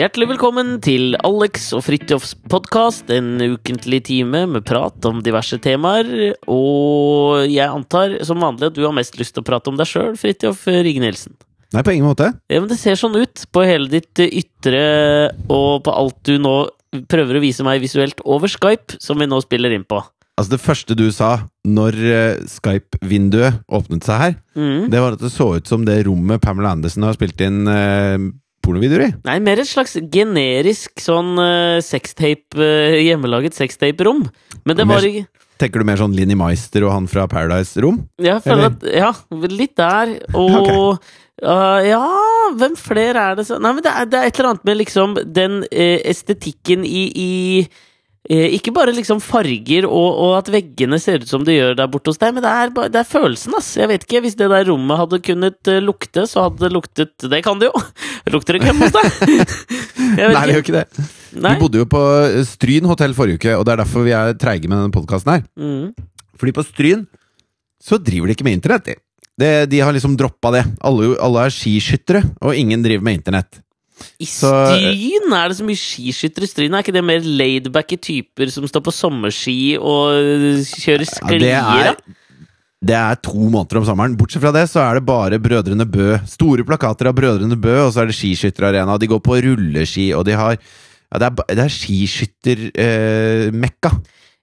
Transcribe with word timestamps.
Hjertelig 0.00 0.30
velkommen 0.30 0.78
til 0.80 1.12
Alex 1.28 1.66
og 1.76 1.82
Fridtjofs 1.84 2.30
podkast, 2.48 3.10
en 3.12 3.34
ukentlig 3.42 3.98
time 4.06 4.46
med 4.48 4.64
prat 4.64 4.96
om 5.04 5.18
diverse 5.20 5.58
temaer. 5.60 6.08
Og 6.48 7.42
jeg 7.50 7.66
antar 7.68 8.14
som 8.24 8.40
vanlig 8.40 8.70
at 8.70 8.78
du 8.78 8.80
har 8.86 8.94
mest 8.96 9.18
lyst 9.20 9.34
til 9.36 9.44
å 9.44 9.48
prate 9.50 9.68
om 9.68 9.76
deg 9.76 9.90
sjøl, 9.90 10.14
Fridtjof 10.16 10.62
Rige 10.72 11.02
Nilsen. 11.04 11.36
Nei, 11.76 11.84
på 11.84 11.92
ingen 11.92 12.08
måte. 12.08 12.30
Ja, 12.48 12.62
men 12.62 12.70
det 12.72 12.80
ser 12.80 12.96
sånn 12.96 13.18
ut 13.20 13.44
på 13.52 13.66
hele 13.68 13.90
ditt 13.92 14.24
ytre 14.24 14.80
og 15.52 15.84
på 15.84 15.92
alt 15.92 16.16
du 16.26 16.38
nå 16.40 16.54
prøver 17.12 17.36
å 17.36 17.44
vise 17.44 17.66
meg 17.66 17.84
visuelt 17.84 18.24
over 18.24 18.48
Skype, 18.50 18.96
som 19.04 19.20
vi 19.20 19.28
nå 19.28 19.36
spiller 19.44 19.76
inn 19.76 19.84
på. 19.84 20.00
Altså, 20.40 20.54
det 20.56 20.64
første 20.64 20.96
du 20.96 21.10
sa 21.12 21.34
når 21.68 21.96
uh, 22.00 22.44
Skype-vinduet 22.48 23.60
åpnet 23.68 24.06
seg 24.08 24.24
her, 24.24 24.38
Mm. 24.56 24.88
det 24.90 24.98
var 25.00 25.14
at 25.14 25.20
det 25.22 25.30
så 25.32 25.46
ut 25.60 25.68
som 25.68 25.84
det 25.86 26.00
rommet 26.08 26.40
Pamela 26.42 26.72
Anderson 26.74 27.04
har 27.06 27.14
spilt 27.14 27.38
inn 27.44 27.68
uh, 27.68 28.16
pornovideoer 28.64 29.06
i. 29.06 29.10
Nei, 29.26 29.36
mer 29.44 29.62
et 29.62 29.68
slags 29.70 29.96
generisk 30.12 31.02
sånn 31.02 31.34
uh, 31.40 31.78
sextape, 31.84 32.58
uh, 32.58 32.98
hjemmelaget 33.00 33.56
sextape-rom. 33.58 34.26
Men 34.64 34.78
det 34.78 34.88
var 34.88 35.06
ikke 35.06 35.28
Tenker 35.60 35.82
du 35.82 35.84
mer 35.84 35.98
sånn 36.00 36.14
Linni 36.16 36.36
Meister 36.40 36.86
og 36.86 36.94
han 36.94 37.08
fra 37.10 37.26
Paradise-rom? 37.28 37.98
Ja, 38.24 38.38
at 38.40 38.84
Ja, 38.88 39.10
litt 39.44 39.74
der. 39.76 40.14
Og 40.40 40.96
uh, 40.96 41.80
Ja, 41.84 42.00
hvem 42.56 42.78
flere 42.80 43.26
er 43.28 43.36
det 43.36 43.44
så 43.48 43.58
Nei, 43.60 43.74
men 43.76 43.84
det 43.84 43.92
er, 43.92 44.08
det 44.08 44.20
er 44.20 44.30
et 44.30 44.40
eller 44.40 44.54
annet 44.54 44.66
med 44.70 44.80
liksom 44.80 45.18
den 45.36 45.60
uh, 45.66 45.98
estetikken 46.08 46.86
i, 46.88 47.04
i 47.12 47.30
Ikke 48.30 48.70
bare 48.70 48.92
liksom 48.94 49.18
farger 49.18 49.88
og, 49.88 50.08
og 50.22 50.34
at 50.38 50.50
veggene 50.54 51.00
ser 51.02 51.24
ut 51.24 51.30
som 51.30 51.42
de 51.46 51.56
gjør 51.56 51.72
der 51.80 51.88
borte 51.90 52.12
hos 52.12 52.20
deg, 52.20 52.36
men 52.36 52.44
det 52.44 52.50
er, 52.50 52.70
det 52.94 53.00
er 53.00 53.08
følelsen, 53.08 53.56
ass. 53.58 53.72
Jeg 53.80 53.90
vet 53.90 54.04
ikke, 54.06 54.20
Hvis 54.22 54.36
det 54.38 54.46
der 54.52 54.68
rommet 54.68 55.00
hadde 55.00 55.18
kunnet 55.26 55.70
eh, 55.70 55.80
lukte, 55.82 56.26
så 56.30 56.46
hadde 56.46 56.62
det 56.62 56.70
luktet 56.76 57.26
Det 57.26 57.40
kan 57.42 57.58
det 57.58 57.72
jo! 57.72 57.82
Lukter 58.34 58.54
det 58.54 58.68
hjemme 58.68 58.86
hos 58.86 58.94
deg? 58.94 59.54
Nei, 60.20 60.44
det 60.46 60.54
gjør 60.54 60.62
ikke 60.62 60.76
det. 60.76 61.06
Nei. 61.40 61.54
Vi 61.54 61.62
bodde 61.64 61.80
jo 61.82 61.88
på 61.90 62.02
eh, 62.28 62.42
Stryn 62.46 62.86
hotell 62.90 63.16
forrige 63.18 63.40
uke, 63.40 63.56
og 63.58 63.66
det 63.66 63.74
er 63.74 63.82
derfor 63.82 64.06
vi 64.06 64.14
er 64.14 64.36
treige 64.38 64.70
med 64.70 64.78
denne 64.78 64.94
podkasten 64.94 65.32
her. 65.34 65.46
Mm. 65.58 65.90
Fordi 66.40 66.54
på 66.56 66.66
Stryn 66.66 67.06
så 67.80 67.98
driver 67.98 68.28
de 68.28 68.36
ikke 68.36 68.46
med 68.46 68.58
internett. 68.58 68.92
de. 68.92 68.96
Det, 69.40 69.50
de 69.72 69.80
har 69.80 69.94
liksom 69.96 70.14
droppa 70.20 70.52
det. 70.54 70.64
Alle, 70.84 71.14
alle 71.22 71.46
er 71.48 71.54
skiskyttere, 71.54 72.22
og 72.44 72.56
ingen 72.56 72.84
driver 72.84 73.06
med 73.06 73.20
internett. 73.20 73.62
I 74.20 74.26
Så- 74.28 74.52
Stryn? 74.76 75.32
Er 75.36 75.48
det 75.52 75.56
så 75.58 75.64
mye 75.66 75.78
skiskyttere 75.80 76.44
i 76.46 76.50
Stryn? 76.50 76.74
Er 76.74 76.82
ikke 76.84 76.92
det 76.96 77.04
mer 77.04 77.20
laidbacke 77.20 77.96
typer 78.00 78.50
som 78.52 78.64
står 78.68 78.82
på 78.86 78.92
sommerski 78.94 79.58
og 79.78 80.14
kjører 80.66 81.06
Ja, 81.06 81.12
sklier? 81.16 81.40
det, 81.40 81.52
er, 81.56 81.96
det 82.90 82.96
er 82.96 83.14
to 83.22 83.36
måneder 83.52 83.76
om 83.82 83.84
sommeren. 83.88 84.16
Bortsett 84.16 84.42
fra 84.42 84.52
det 84.56 84.66
så 84.72 84.80
er 84.84 84.94
det 85.00 85.04
bare 85.08 85.38
Brødrene 85.42 85.84
Bø. 85.88 86.18
Store 86.26 86.64
plakater 86.64 87.06
av 87.10 87.14
Brødrene 87.18 87.56
Bø, 87.60 87.76
og 87.86 87.92
så 87.92 88.02
er 88.02 88.06
det 88.10 88.16
skiskytterarena. 88.16 88.98
De 89.00 89.06
går 89.10 89.20
på 89.20 89.36
rulleski, 89.44 90.10
og 90.16 90.24
de 90.28 90.32
har 90.38 90.56
ja, 90.56 91.18
Det 91.18 91.26
er, 91.26 91.54
det 91.56 91.64
er 91.64 91.72
skiskyttermekka. 92.70 93.90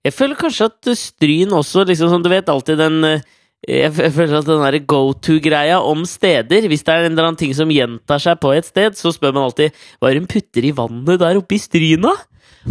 Jeg 0.08 0.14
føler 0.16 0.36
kanskje 0.40 0.68
at 0.70 0.88
eh, 0.92 0.96
Stryn 1.00 1.52
også, 1.56 1.84
liksom 1.88 2.10
som 2.14 2.24
du 2.24 2.30
vet, 2.32 2.48
alltid 2.52 2.78
den 2.80 3.04
eh, 3.08 3.22
jeg 3.68 3.92
føler 4.16 4.38
at 4.40 4.48
den 4.48 4.64
der 4.64 4.80
go 4.88 5.12
to-greia 5.12 5.82
om 5.84 6.06
steder 6.08 6.70
Hvis 6.72 6.86
det 6.88 6.94
er 6.94 7.04
en 7.04 7.12
eller 7.12 7.28
annen 7.28 7.40
ting 7.40 7.52
som 7.58 7.72
gjentar 7.73 8.22
seg 8.23 8.40
på 8.40 8.54
et 8.56 8.68
sted, 8.70 8.96
så 8.96 9.12
spør 9.12 9.36
man 9.36 9.50
alltid 9.50 9.76
hva 10.00 10.08
er 10.10 10.16
det 10.16 10.23
hun 10.23 10.32
putter 10.32 10.67
i 10.70 10.73
vannet 10.78 11.20
der 11.20 11.39
oppe 11.42 11.58
i 11.58 11.61
Stryna? 11.61 12.14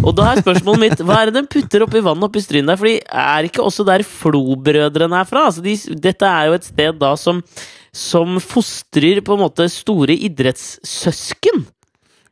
Og 0.05 0.13
da 0.17 0.31
er 0.31 0.43
spørsmålet 0.43 0.83
mitt 0.83 1.03
hva 1.07 1.23
er 1.23 1.31
det 1.31 1.41
de 1.41 1.51
putter 1.53 1.85
oppi 1.87 2.03
vannet 2.05 2.27
oppe 2.27 2.41
i 2.41 2.45
Stryn 2.45 2.69
der? 2.69 2.79
Fordi 2.81 2.97
er 3.05 3.49
ikke 3.49 3.65
også 3.65 3.87
der 3.89 4.05
Flo-brødrene 4.07 5.23
er 5.23 5.29
fra? 5.29 5.47
Altså 5.51 5.65
de, 5.65 5.77
dette 6.03 6.29
er 6.29 6.51
jo 6.51 6.59
et 6.59 6.69
sted 6.69 7.01
da 7.01 7.15
som, 7.21 7.41
som 7.97 8.37
fostrer 8.43 9.23
på 9.25 9.37
en 9.37 9.45
måte 9.47 9.69
store 9.73 10.17
idrettssøsken. 10.29 11.65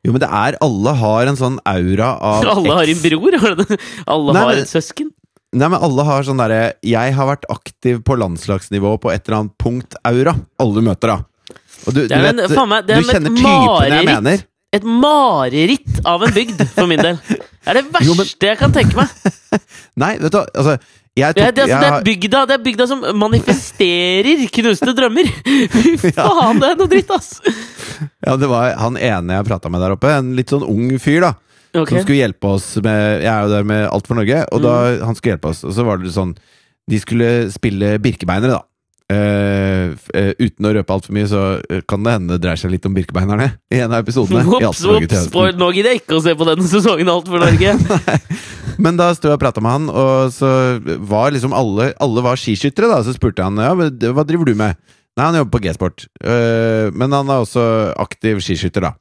Jo, 0.05 0.13
men 0.13 0.21
det 0.21 0.29
er 0.29 0.59
Alle 0.65 0.93
har 1.01 1.31
en 1.31 1.41
sånn 1.41 1.61
aura 1.65 2.15
av 2.21 2.49
Alle 2.59 2.81
har 2.81 2.93
en 2.93 3.05
bror? 3.07 3.39
Alle 3.41 4.37
Nei, 4.37 4.43
har 4.45 4.65
et 4.65 4.73
søsken. 4.73 5.09
Nei, 5.55 5.69
men 5.71 5.79
alle 5.87 6.05
har 6.09 6.25
sånn 6.27 6.41
derre 6.41 6.75
'Jeg 6.83 7.15
har 7.15 7.29
vært 7.29 7.47
aktiv 7.53 8.01
på 8.03 8.17
landslagsnivå 8.19 8.97
på 9.01 9.13
et 9.15 9.29
eller 9.29 9.39
annet 9.39 9.55
punkt'-aura. 9.63 10.35
Alle 10.59 10.75
du 10.75 10.83
møter, 10.83 11.15
da. 11.15 11.19
Og 11.87 11.95
du, 11.95 12.01
du 12.09 12.15
vet, 12.15 12.35
er 12.35 12.83
du 12.89 13.07
kjenner 13.07 13.37
typen 13.39 13.93
jeg 13.93 14.09
mener. 14.09 14.45
Et 14.75 14.83
mareritt 14.83 16.01
av 16.05 16.25
en 16.27 16.33
bygd, 16.35 16.65
for 16.75 16.91
min 16.91 16.99
del. 16.99 17.21
Det 17.29 17.71
er 17.71 17.79
det 17.79 17.85
verste 17.95 18.51
jeg 18.51 18.59
kan 18.59 18.75
tenke 18.75 18.99
meg. 18.99 19.09
Nei, 20.03 20.17
vet 20.19 20.33
du 20.35 20.41
altså 20.43 20.75
tok, 20.75 21.39
er, 21.39 21.53
det, 21.55 21.63
er- 21.63 21.69
jeg 21.71 21.81
det, 21.81 21.91
er 21.93 22.03
bygda, 22.09 22.41
det 22.51 22.55
er 22.57 22.63
bygda 22.65 22.87
som 22.91 23.05
manifesterer 23.21 24.43
knuste 24.51 24.95
drømmer! 24.99 25.29
Fy 26.03 26.11
faen, 26.11 26.59
det 26.59 26.73
er 26.73 26.81
noe 26.81 26.91
dritt, 26.91 27.13
ass! 27.15 27.37
Ja, 28.25 28.35
det 28.41 28.49
var 28.51 28.75
han 28.81 28.99
ene 28.99 29.39
jeg 29.39 29.47
prata 29.47 29.71
med 29.71 29.85
der 29.85 29.95
oppe. 29.95 30.11
En 30.11 30.35
litt 30.35 30.51
sånn 30.51 30.67
ung 30.67 30.91
fyr, 30.99 31.21
da. 31.29 31.33
Ok. 31.75 31.91
Som 31.91 32.05
skulle 32.05 32.21
hjelpe 32.21 32.53
oss 32.55 32.69
med 32.85 33.23
Jeg 33.25 33.31
er 33.33 33.47
jo 33.47 33.51
der 33.51 33.65
med 33.67 33.89
Alt 33.91 34.07
for 34.07 34.15
Norge, 34.19 34.45
og 34.53 34.63
da 34.63 34.75
Mm. 34.95 35.07
han 35.09 35.17
skulle 35.19 35.35
hjelpe 35.35 35.51
oss, 35.51 35.65
og 35.67 35.73
så 35.75 35.85
var 35.85 35.99
det 35.99 36.13
sånn 36.15 36.37
De 36.91 37.01
skulle 37.01 37.51
spille 37.51 37.99
Birkebeinere, 37.99 38.61
da. 38.61 38.63
Uh, 39.05 39.93
eh, 40.17 40.31
uten 40.41 40.65
å 40.65 40.71
røpe 40.73 40.95
altfor 40.95 41.13
mye, 41.13 41.27
så 41.29 41.41
eh, 41.69 41.83
kan 41.85 42.01
det 42.07 42.13
hende 42.15 42.35
det 42.35 42.41
dreier 42.41 42.57
seg 42.57 42.71
litt 42.73 42.87
om 42.89 42.95
Birkebeinerne 42.97 43.51
i 43.69 43.83
en 43.85 43.93
av 43.93 44.01
episodene. 44.01 44.41
Ops, 44.49 44.81
ops, 44.81 45.29
Nå 45.61 45.69
gidder 45.77 45.93
jeg 45.93 46.01
ikke 46.01 46.17
å 46.17 46.23
se 46.25 46.33
på 46.33 46.47
denne 46.49 46.65
sesongen 46.65 47.11
Alt 47.13 47.29
for 47.29 47.43
Norge. 47.43 47.75
Men 48.85 48.97
da 48.97 49.11
sto 49.13 49.29
jeg 49.29 49.37
og 49.37 49.43
prata 49.45 49.61
med 49.61 49.77
han, 49.77 49.91
og 49.93 50.33
så 50.33 50.49
var 51.05 51.35
liksom 51.37 51.53
alle 51.53 51.93
Alle 52.01 52.25
var 52.25 52.41
skiskyttere, 52.41 52.89
da. 52.91 53.03
Så 53.05 53.13
spurte 53.17 53.45
han 53.45 53.61
ja, 53.61 53.75
hva 53.77 54.25
driver 54.25 54.49
du 54.49 54.57
med. 54.57 54.81
Nei, 55.15 55.27
han 55.29 55.37
jobber 55.39 55.59
på 55.59 55.65
G-sport. 55.69 56.09
Uh, 56.25 56.89
men 56.97 57.13
han 57.13 57.29
er 57.29 57.45
også 57.45 57.65
aktiv 58.03 58.41
skiskytter, 58.43 58.89
da. 58.89 58.97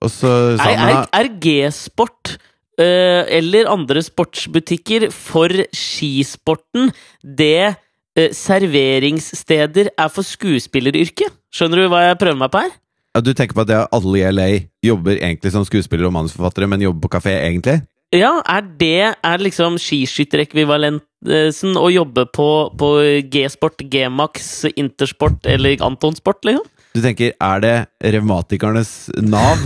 Er, 0.00 0.56
er, 0.60 1.06
er 1.12 1.28
G-sport 1.42 2.36
uh, 2.80 3.22
eller 3.28 3.68
andre 3.68 4.02
sportsbutikker 4.02 5.10
for 5.12 5.52
skisporten 5.76 6.88
det 7.22 7.74
uh, 7.74 8.30
serveringssteder 8.32 9.92
er 9.92 10.12
for 10.12 10.24
skuespilleryrket? 10.24 11.36
Skjønner 11.52 11.84
du 11.84 11.90
hva 11.92 12.06
jeg 12.08 12.20
prøver 12.22 12.40
meg 12.40 12.54
på 12.54 12.64
her? 12.64 12.72
ja, 13.14 13.20
Du 13.20 13.32
tenker 13.34 13.54
på 13.54 13.64
at 13.66 13.88
alle 13.92 14.18
i 14.18 14.26
LA 14.30 14.48
jobber 14.86 15.18
egentlig 15.18 15.52
som 15.52 15.64
skuespillere 15.66 16.08
og 16.10 16.16
manusforfattere, 16.16 16.68
men 16.70 16.82
jobber 16.84 17.08
på 17.08 17.18
kafé, 17.18 17.36
egentlig? 17.42 17.80
Ja, 18.14 18.40
er 18.48 18.66
det 18.80 19.14
er 19.22 19.38
liksom 19.42 19.78
skiskytterekvivalensen 19.78 21.76
å 21.78 21.90
jobbe 21.94 22.26
på, 22.34 22.48
på 22.78 22.88
G-sport, 23.30 23.84
G-max, 23.90 24.64
Intersport 24.74 25.46
eller 25.46 25.76
Antonsport, 25.86 26.42
liksom? 26.46 26.66
Du 26.90 26.98
tenker, 27.04 27.32
er 27.38 27.60
det 27.62 27.74
revmatikernes 28.16 29.10
Nav, 29.22 29.60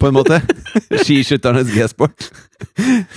på 0.00 0.08
en 0.08 0.16
måte? 0.16 0.40
Skiskytternes 1.04 1.70
G-sport? 1.74 2.30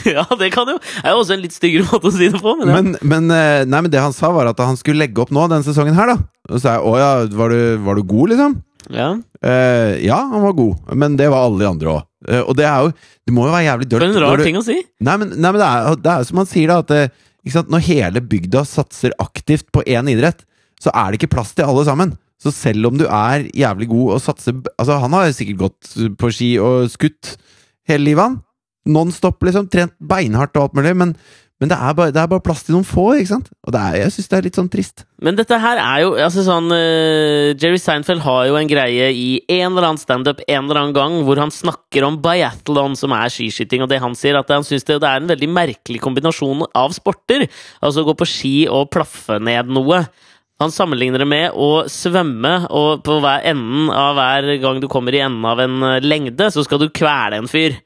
Ja, 0.03 0.25
det 0.35 0.49
kan 0.51 0.67
jo 0.67 0.75
Det 0.81 1.05
er 1.05 1.13
jo 1.15 1.21
også 1.21 1.35
en 1.37 1.43
litt 1.45 1.53
styggere 1.55 1.87
måte 1.87 2.09
å 2.09 2.11
si 2.11 2.27
det 2.27 2.41
på. 2.43 2.53
Men. 2.59 2.69
Men, 2.75 2.89
men, 3.07 3.29
eh, 3.31 3.61
nei, 3.67 3.79
men 3.85 3.91
det 3.93 4.01
han 4.03 4.13
sa, 4.15 4.29
var 4.35 4.49
at 4.51 4.59
han 4.61 4.77
skulle 4.79 4.99
legge 5.05 5.23
opp 5.23 5.31
nå 5.35 5.45
denne 5.47 5.63
sesongen 5.65 5.95
her, 5.97 6.11
da. 6.11 6.17
Og 6.49 6.57
så 6.57 6.61
sa 6.65 6.73
jeg 6.75 6.85
å 6.89 6.91
ja, 6.99 7.09
var 7.39 7.55
du, 7.55 7.61
var 7.87 7.99
du 7.99 8.03
god, 8.03 8.33
liksom? 8.35 8.59
ja. 8.95 9.09
Uh, 9.39 9.95
ja, 10.03 10.17
han 10.27 10.41
var 10.43 10.51
god, 10.57 10.79
men 10.99 11.13
det 11.15 11.29
var 11.31 11.45
alle 11.47 11.61
de 11.61 11.67
andre 11.69 11.91
òg. 11.93 12.01
og 12.41 12.55
det 12.59 12.65
er 12.67 12.81
jo 12.83 12.89
Det 12.91 13.31
må 13.31 13.45
jo 13.47 13.53
være 13.53 13.67
jævlig 13.69 13.85
For 13.93 14.03
er 14.03 14.09
en 14.09 14.17
rar 14.25 14.41
du- 14.41 14.43
ting 14.43 14.57
å 14.59 14.63
si. 14.65 14.75
Nei, 14.99 15.13
men, 15.21 15.29
nei, 15.31 15.51
men 15.55 15.61
det, 15.61 15.69
er, 15.69 15.99
det 16.03 16.11
er 16.11 16.17
jo 16.19 16.27
som 16.27 16.41
han 16.41 16.49
sier, 16.49 16.73
da, 16.73 16.79
at 16.83 17.69
når 17.71 17.85
hele 17.87 18.23
bygda 18.33 18.65
satser 18.67 19.15
aktivt 19.23 19.69
på 19.71 19.85
én 19.87 20.11
idrett, 20.11 20.43
så 20.83 20.91
er 20.91 21.11
det 21.13 21.21
ikke 21.21 21.31
plass 21.37 21.55
til 21.55 21.69
alle 21.71 21.85
sammen. 21.87 22.11
Så 22.39 22.53
selv 22.55 22.87
om 22.87 22.99
du 22.99 23.05
er 23.05 23.49
jævlig 23.51 23.89
god 23.91 24.15
og 24.15 24.23
satser 24.23 24.55
Altså, 24.77 24.99
han 25.03 25.15
har 25.17 25.33
sikkert 25.35 25.65
gått 25.65 25.93
på 26.19 26.31
ski 26.31 26.53
og 26.63 26.87
skutt 26.91 27.35
hele 27.89 28.05
livet, 28.11 28.23
han. 28.23 28.39
Non 28.89 29.11
stop, 29.11 29.43
liksom. 29.43 29.67
Trent 29.69 29.95
beinhardt 29.99 30.55
og 30.57 30.69
alt 30.69 30.77
mulig. 30.77 30.93
Men, 30.95 31.11
men 31.59 31.71
det, 31.71 31.75
er 31.75 31.95
bare, 31.97 32.13
det 32.15 32.21
er 32.21 32.29
bare 32.31 32.43
plass 32.45 32.63
til 32.63 32.77
noen 32.77 32.87
få, 32.87 33.09
ikke 33.19 33.33
sant? 33.33 33.49
Og 33.67 33.75
er, 33.75 33.97
jeg 33.99 34.13
syns 34.15 34.29
det 34.31 34.37
er 34.37 34.45
litt 34.45 34.59
sånn 34.59 34.69
trist. 34.71 35.03
Men 35.25 35.35
dette 35.35 35.59
her 35.59 35.81
er 35.83 36.05
jo 36.05 36.13
altså 36.15 36.45
sånn 36.47 36.71
uh, 36.71 37.51
Jerry 37.59 37.81
Seinfeld 37.81 38.23
har 38.23 38.45
jo 38.47 38.55
en 38.55 38.71
greie 38.71 39.09
i 39.11 39.27
en 39.57 39.73
eller 39.73 39.89
annen 39.89 40.01
standup 40.01 40.39
en 40.45 40.63
eller 40.63 40.79
annen 40.79 40.95
gang 40.95 41.19
hvor 41.27 41.41
han 41.43 41.51
snakker 41.53 42.07
om 42.07 42.21
biathlon, 42.23 42.95
som 42.99 43.13
er 43.17 43.35
skiskyting, 43.35 43.83
og 43.83 43.91
det 43.91 43.99
han 43.99 44.15
sier, 44.17 44.39
at 44.39 44.55
han 44.55 44.65
syns 44.65 44.87
det, 44.87 45.01
det 45.03 45.11
er 45.11 45.19
en 45.19 45.29
veldig 45.33 45.51
merkelig 45.59 45.99
kombinasjon 46.05 46.63
av 46.71 46.95
sporter. 46.95 47.49
Altså 47.83 48.07
gå 48.07 48.15
på 48.15 48.31
ski 48.31 48.55
og 48.71 48.87
plaffe 48.95 49.41
ned 49.43 49.75
noe. 49.75 50.05
Han 50.59 50.71
sammenligner 50.75 51.21
det 51.23 51.27
med 51.31 51.51
å 51.55 51.85
svømme, 51.87 52.65
og 52.69 53.03
på 53.05 53.19
hver 53.23 53.45
enden 53.47 53.87
av 53.95 54.17
hver 54.17 54.49
gang 54.59 54.81
du 54.83 54.89
kommer 54.91 55.15
i 55.15 55.21
enden 55.23 55.45
av 55.47 55.59
en 55.63 55.77
eh, 55.87 55.99
lengde, 56.03 56.49
så 56.51 56.65
skal 56.65 56.81
du 56.83 56.89
kvele 56.89 57.39
en 57.39 57.47
fyr. 57.47 57.77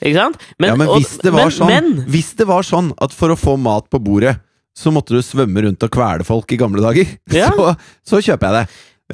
Ikke 0.00 0.16
sant? 0.16 0.40
ja, 0.60 0.74
men 0.76 0.88
hvis 0.88 1.18
det 1.22 1.32
var 1.32 1.46
men- 1.46 1.54
sånn 1.54 1.68
men, 1.70 1.92
Hvis 2.10 2.32
det 2.36 2.46
var 2.48 2.62
sånn 2.66 2.90
at 3.00 3.12
for 3.14 3.28
å 3.32 3.36
få 3.38 3.54
mat 3.60 3.86
på 3.92 4.00
bordet, 4.02 4.38
så 4.76 4.90
måtte 4.90 5.14
du 5.14 5.20
svømme 5.22 5.62
rundt 5.62 5.84
og 5.86 5.92
kvele 5.94 6.24
folk 6.26 6.50
i 6.52 6.58
gamle 6.60 6.82
dager, 6.82 7.06
Ja. 7.32 7.50
så, 7.54 7.76
så 8.04 8.20
kjøper 8.24 8.48
jeg 8.50 8.56
det. 8.56 8.64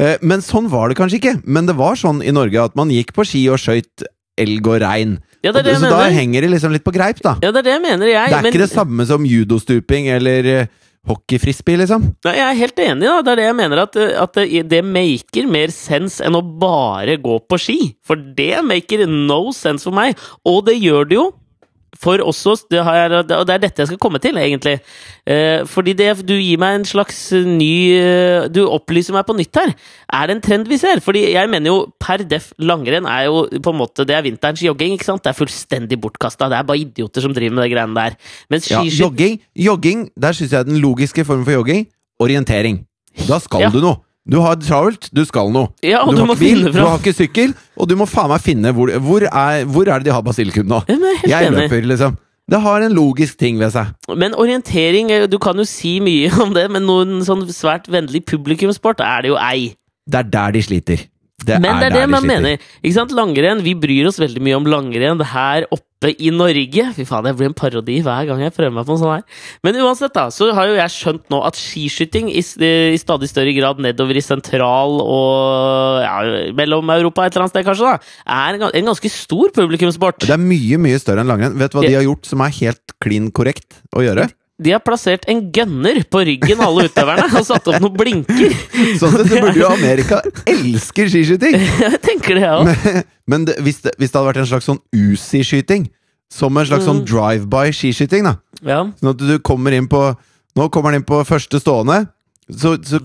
Eh, 0.00 0.16
Men 0.22 0.40
sånn 0.40 0.70
var 0.70 0.88
det 0.88 0.96
kanskje 0.96 1.18
ikke. 1.20 1.34
Men 1.44 1.66
det 1.66 1.74
var 1.76 1.98
sånn 2.00 2.22
i 2.24 2.30
Norge 2.32 2.62
at 2.62 2.74
man 2.78 2.88
gikk 2.94 3.12
på 3.16 3.26
ski 3.28 3.42
og 3.52 3.58
skøyt 3.60 4.06
elg 4.40 4.66
og 4.70 4.78
rein. 4.80 5.18
Ja, 5.44 5.50
det 5.52 5.60
er 5.64 5.68
det 5.72 5.76
så 5.82 5.90
da 5.90 6.06
henger 6.14 6.42
det 6.46 6.50
liksom 6.54 6.72
litt 6.72 6.84
på 6.86 6.92
greip, 6.94 7.18
da. 7.24 7.34
Ja, 7.42 7.50
det 7.52 7.60
er 7.60 7.66
det 7.66 7.74
jeg 7.74 7.82
mener, 7.84 8.06
jeg. 8.08 8.30
Det 8.30 8.38
er 8.38 8.42
men- 8.46 8.52
ikke 8.54 8.62
det 8.64 8.70
samme 8.72 9.06
som 9.08 9.24
judostuping 9.26 10.08
eller 10.14 10.48
eh, 10.54 10.66
hockeyfrisbee, 11.08 11.78
liksom. 11.80 12.10
Nei, 12.26 12.34
jeg 12.36 12.46
er 12.46 12.58
helt 12.58 12.82
enig, 12.84 13.06
da. 13.06 13.20
Det 13.24 13.32
er 13.32 13.40
det 13.40 13.46
jeg 13.46 13.58
mener, 13.60 13.82
at, 13.86 13.96
at 13.96 14.36
det, 14.36 14.64
det 14.70 14.80
maker 14.84 15.48
mer 15.50 15.72
sense 15.74 16.24
enn 16.24 16.36
å 16.36 16.42
bare 16.44 17.16
gå 17.22 17.38
på 17.48 17.60
ski. 17.60 17.78
For 18.06 18.20
det 18.20 18.60
maker 18.66 19.06
no 19.08 19.42
sense 19.56 19.88
for 19.88 19.96
meg. 19.96 20.18
Og 20.48 20.64
det 20.68 20.76
gjør 20.80 21.08
det 21.08 21.18
jo 21.18 21.26
for 22.00 22.22
også 22.24 22.54
det 22.72 22.80
har 22.84 22.96
jeg, 22.96 23.12
Og 23.36 23.46
det 23.46 23.54
er 23.54 23.62
dette 23.66 23.82
jeg 23.82 23.90
skal 23.90 23.98
komme 24.00 24.18
til, 24.22 24.38
egentlig. 24.40 24.78
Eh, 25.28 25.66
fordi 25.68 25.92
det, 25.98 26.08
du 26.26 26.32
gir 26.34 26.56
meg 26.58 26.78
en 26.78 26.86
slags 26.88 27.18
ny 27.34 27.72
eh, 27.98 28.48
Du 28.48 28.62
opplyser 28.66 29.12
meg 29.12 29.26
på 29.28 29.36
nytt 29.36 29.54
her. 29.60 29.74
Er 30.08 30.26
det 30.30 30.36
en 30.38 30.42
trend 30.46 30.68
vi 30.70 30.78
ser? 30.80 31.02
Fordi 31.04 31.26
jeg 31.34 31.50
mener 31.52 31.68
jo 31.68 31.78
per 32.00 32.24
def 32.24 32.50
langrenn 32.58 33.04
er 33.06 33.26
jo 33.28 33.44
på 33.60 33.74
en 33.74 33.80
måte 33.82 34.06
Det 34.08 34.16
er 34.16 34.24
vinterens 34.24 34.64
jogging, 34.64 34.96
ikke 34.96 35.04
sant? 35.10 35.22
Det 35.24 35.34
er 35.34 35.38
fullstendig 35.38 36.00
bortkasta. 36.00 36.48
Det 36.48 36.58
er 36.58 36.68
bare 36.72 36.82
idioter 36.86 37.20
som 37.26 37.34
driver 37.36 37.58
med 37.60 37.68
de 37.68 37.74
greiene 37.76 37.94
der. 38.00 38.16
Mens 38.50 38.70
Ja, 38.70 38.80
jogging, 38.82 39.40
jogging, 39.54 40.08
der 40.16 40.32
syns 40.32 40.52
jeg 40.56 40.66
den 40.66 40.80
logiske 40.80 41.24
formen 41.28 41.44
for 41.44 41.52
jogging 41.60 41.86
orientering. 42.20 42.86
Da 43.28 43.38
skal 43.38 43.60
Ja. 43.60 43.70
du 43.70 43.80
noe. 43.80 43.96
Du 44.30 44.38
har 44.38 44.58
travelt, 44.62 45.08
du 45.10 45.24
skal 45.26 45.50
noe. 45.50 45.72
Ja, 45.82 46.04
du, 46.06 46.14
du 46.14 46.22
har 46.22 46.28
må 46.28 46.36
ikke 46.36 46.44
bil, 46.44 46.66
du 46.70 46.78
har 46.78 46.98
ikke 47.00 47.14
sykkel, 47.16 47.54
og 47.74 47.88
du 47.90 47.96
må 47.98 48.06
faen 48.06 48.30
meg 48.30 48.42
finne 48.44 48.70
hvor, 48.76 48.92
hvor, 49.02 49.26
er, 49.26 49.64
hvor 49.66 49.90
er 49.90 49.98
det 50.02 50.10
de 50.10 50.14
har 50.14 50.22
basilikum 50.26 50.68
nå? 50.70 50.84
Jeg 50.90 51.30
Jeg 51.32 51.50
løper, 51.54 51.86
liksom. 51.90 52.18
Det 52.50 52.58
har 52.62 52.82
en 52.82 52.94
logisk 52.94 53.38
ting 53.38 53.58
ved 53.60 53.70
seg. 53.74 53.92
Men 54.18 54.34
orientering 54.34 55.10
eh, 55.14 55.26
Du 55.30 55.38
kan 55.38 55.58
jo 55.58 55.66
si 55.68 55.98
mye 56.02 56.30
om 56.42 56.54
det, 56.56 56.66
men 56.72 56.86
noen 56.86 57.20
sånn 57.26 57.44
svært 57.54 57.86
vennlig 57.90 58.24
publikumssport 58.26 59.02
er 59.06 59.22
det 59.26 59.30
jo 59.32 59.38
ei. 59.38 59.72
Det 60.10 60.24
er 60.24 60.30
der 60.32 60.56
de 60.56 60.62
sliter. 60.66 61.04
Det 61.46 61.60
Men 61.62 61.80
det 61.80 61.90
er 61.90 62.02
det 62.02 62.08
man 62.12 62.26
mener. 62.26 62.58
Ikke 62.82 62.96
sant? 62.96 63.14
Langrenn, 63.16 63.62
vi 63.64 63.76
bryr 63.78 64.08
oss 64.10 64.20
veldig 64.20 64.42
mye 64.44 64.58
om 64.58 64.66
langrenn 64.68 65.22
her 65.32 65.66
oppe 65.72 66.10
i 66.20 66.30
Norge. 66.32 66.84
Fy 66.96 67.04
faen, 67.08 67.26
det 67.26 67.34
blir 67.36 67.50
en 67.50 67.56
parodi 67.56 67.98
hver 68.04 68.28
gang 68.28 68.42
jeg 68.44 68.54
prøver 68.56 68.74
meg 68.76 68.86
på 68.88 68.96
noe 68.96 69.00
sånt 69.02 69.14
her. 69.18 69.46
Men 69.66 69.78
uansett, 69.84 70.14
da, 70.16 70.26
så 70.32 70.50
har 70.56 70.70
jo 70.70 70.78
jeg 70.78 70.94
skjønt 70.94 71.26
nå 71.32 71.40
at 71.48 71.60
skiskyting 71.60 72.30
i, 72.32 72.40
i 72.40 73.00
stadig 73.00 73.30
større 73.32 73.54
grad 73.56 73.80
nedover 73.84 74.16
i 74.16 74.24
sentral- 74.24 75.00
og 75.04 76.00
ja, 76.04 76.16
Mellom-Europa 76.56 77.26
et 77.26 77.36
eller 77.36 77.46
annet 77.46 77.56
sted, 77.56 77.68
kanskje, 77.68 77.94
da, 77.94 78.12
er 78.40 78.60
en, 78.60 78.66
en 78.82 78.92
ganske 78.92 79.12
stor 79.12 79.52
publikumssport. 79.56 80.24
Det 80.24 80.36
er 80.36 80.44
mye, 80.44 80.80
mye 80.80 81.00
større 81.02 81.24
enn 81.24 81.32
langrenn. 81.32 81.56
Vet 81.60 81.72
du 81.72 81.80
hva 81.80 81.88
de 81.88 81.96
har 81.96 82.06
gjort 82.08 82.28
som 82.28 82.44
er 82.44 82.56
helt 82.62 82.96
klin 83.00 83.32
korrekt 83.36 83.80
å 83.96 84.04
gjøre? 84.04 84.28
De 84.60 84.72
har 84.74 84.82
plassert 84.84 85.22
en 85.32 85.38
gunner 85.54 86.02
på 86.12 86.20
ryggen, 86.28 86.60
alle 86.60 86.84
utøverne, 86.90 87.24
og 87.38 87.46
satt 87.48 87.68
opp 87.72 87.78
noen 87.80 87.94
blinker. 87.96 88.52
Sånn 89.00 89.14
sett 89.16 89.30
så 89.30 89.40
burde 89.40 89.56
jo 89.62 89.70
Amerika 89.78 90.18
elske 90.50 91.06
skiskyting! 91.08 91.56
Jeg 91.86 92.00
tenker 92.04 92.36
det, 92.36 92.44
jeg 92.44 92.58
òg. 92.58 92.68
Men, 92.68 93.00
men 93.32 93.46
det, 93.48 93.56
hvis, 93.64 93.80
det, 93.86 93.94
hvis 93.96 94.12
det 94.12 94.18
hadde 94.20 94.28
vært 94.32 94.42
en 94.44 94.50
slags 94.52 94.68
sånn 94.68 94.82
Uzi-skyting, 94.96 95.88
som 96.30 96.56
en 96.60 96.68
slags 96.68 96.84
Mm. 96.84 96.88
sånn 96.90 97.00
drive-by 97.08 97.72
skiskyting, 97.74 98.28
da 98.28 98.36
Ja. 98.62 98.82
Sånn 99.00 99.10
at 99.14 99.18
du 99.24 99.38
kommer 99.42 99.74
inn 99.74 99.88
på 99.90 100.02
Nå 100.58 100.68
kommer 100.70 100.90
han 100.92 101.00
inn 101.00 101.06
på 101.08 101.18
første 101.26 101.58
stående, 101.62 102.04
så, 102.50 102.74
så, 102.82 102.98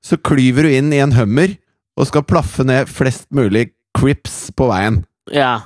så 0.00 0.16
klyver 0.22 0.66
du 0.68 0.74
inn 0.78 0.92
i 0.94 1.00
en 1.02 1.12
hummer 1.16 1.56
og 1.98 2.06
skal 2.06 2.22
plaffe 2.26 2.62
ned 2.66 2.86
flest 2.90 3.26
mulig 3.34 3.68
crips 3.98 4.48
på 4.56 4.68
veien. 4.70 5.02
ja. 5.34 5.56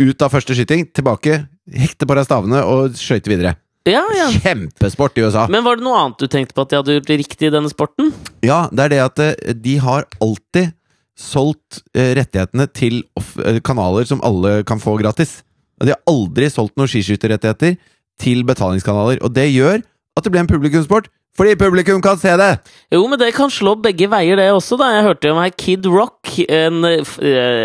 Ut 0.00 0.22
av 0.26 0.32
første 0.32 0.56
skyting, 0.58 0.88
tilbake, 0.90 1.36
hekte 1.70 2.08
på 2.08 2.16
deg 2.18 2.24
stavene 2.26 2.64
og 2.66 2.96
skøyte 2.98 3.30
videre. 3.30 3.52
Ja, 3.84 4.02
ja. 4.16 4.30
Kjempesport 4.32 5.18
i 5.18 5.26
USA! 5.26 5.44
Men 5.52 5.64
var 5.66 5.76
det 5.76 5.84
noe 5.84 5.98
annet 6.00 6.22
du 6.22 6.28
tenkte 6.30 6.56
på 6.56 6.64
at 6.64 6.70
de 6.72 6.78
hadde 6.78 6.94
gjort 6.96 7.10
riktig 7.20 7.50
i 7.50 7.52
denne 7.52 7.68
sporten? 7.68 8.14
Ja, 8.44 8.64
det 8.72 8.86
er 8.86 8.92
det 8.94 9.00
at 9.04 9.20
eh, 9.20 9.56
de 9.60 9.74
har 9.84 10.06
alltid 10.24 10.72
solgt 11.20 11.82
eh, 11.92 12.14
rettighetene 12.16 12.64
til 12.72 13.02
eh, 13.44 13.60
kanaler 13.64 14.08
som 14.08 14.24
alle 14.24 14.62
kan 14.64 14.80
få 14.80 14.96
gratis. 15.02 15.42
De 15.84 15.92
har 15.92 16.00
aldri 16.08 16.48
solgt 16.48 16.78
noen 16.80 16.88
skiskytterrettigheter 16.88 17.76
til 18.24 18.40
betalingskanaler. 18.48 19.20
Og 19.20 19.34
det 19.36 19.50
gjør 19.52 19.82
at 19.84 20.24
det 20.24 20.32
blir 20.32 20.44
en 20.46 20.48
publikumssport, 20.48 21.10
fordi 21.34 21.56
publikum 21.58 22.02
kan 22.02 22.18
se 22.20 22.30
det! 22.38 22.50
Jo, 22.94 23.00
men 23.10 23.18
det 23.18 23.32
kan 23.34 23.50
slå 23.50 23.74
begge 23.82 24.06
veier, 24.10 24.38
det 24.38 24.46
også. 24.54 24.78
da. 24.78 24.92
Jeg 24.94 25.06
hørte 25.08 25.26
jo 25.30 25.34
om 25.34 25.40
her 25.42 25.54
Kid 25.58 25.88
Rock, 25.90 26.30
en 26.46 26.84
eh, 26.86 27.16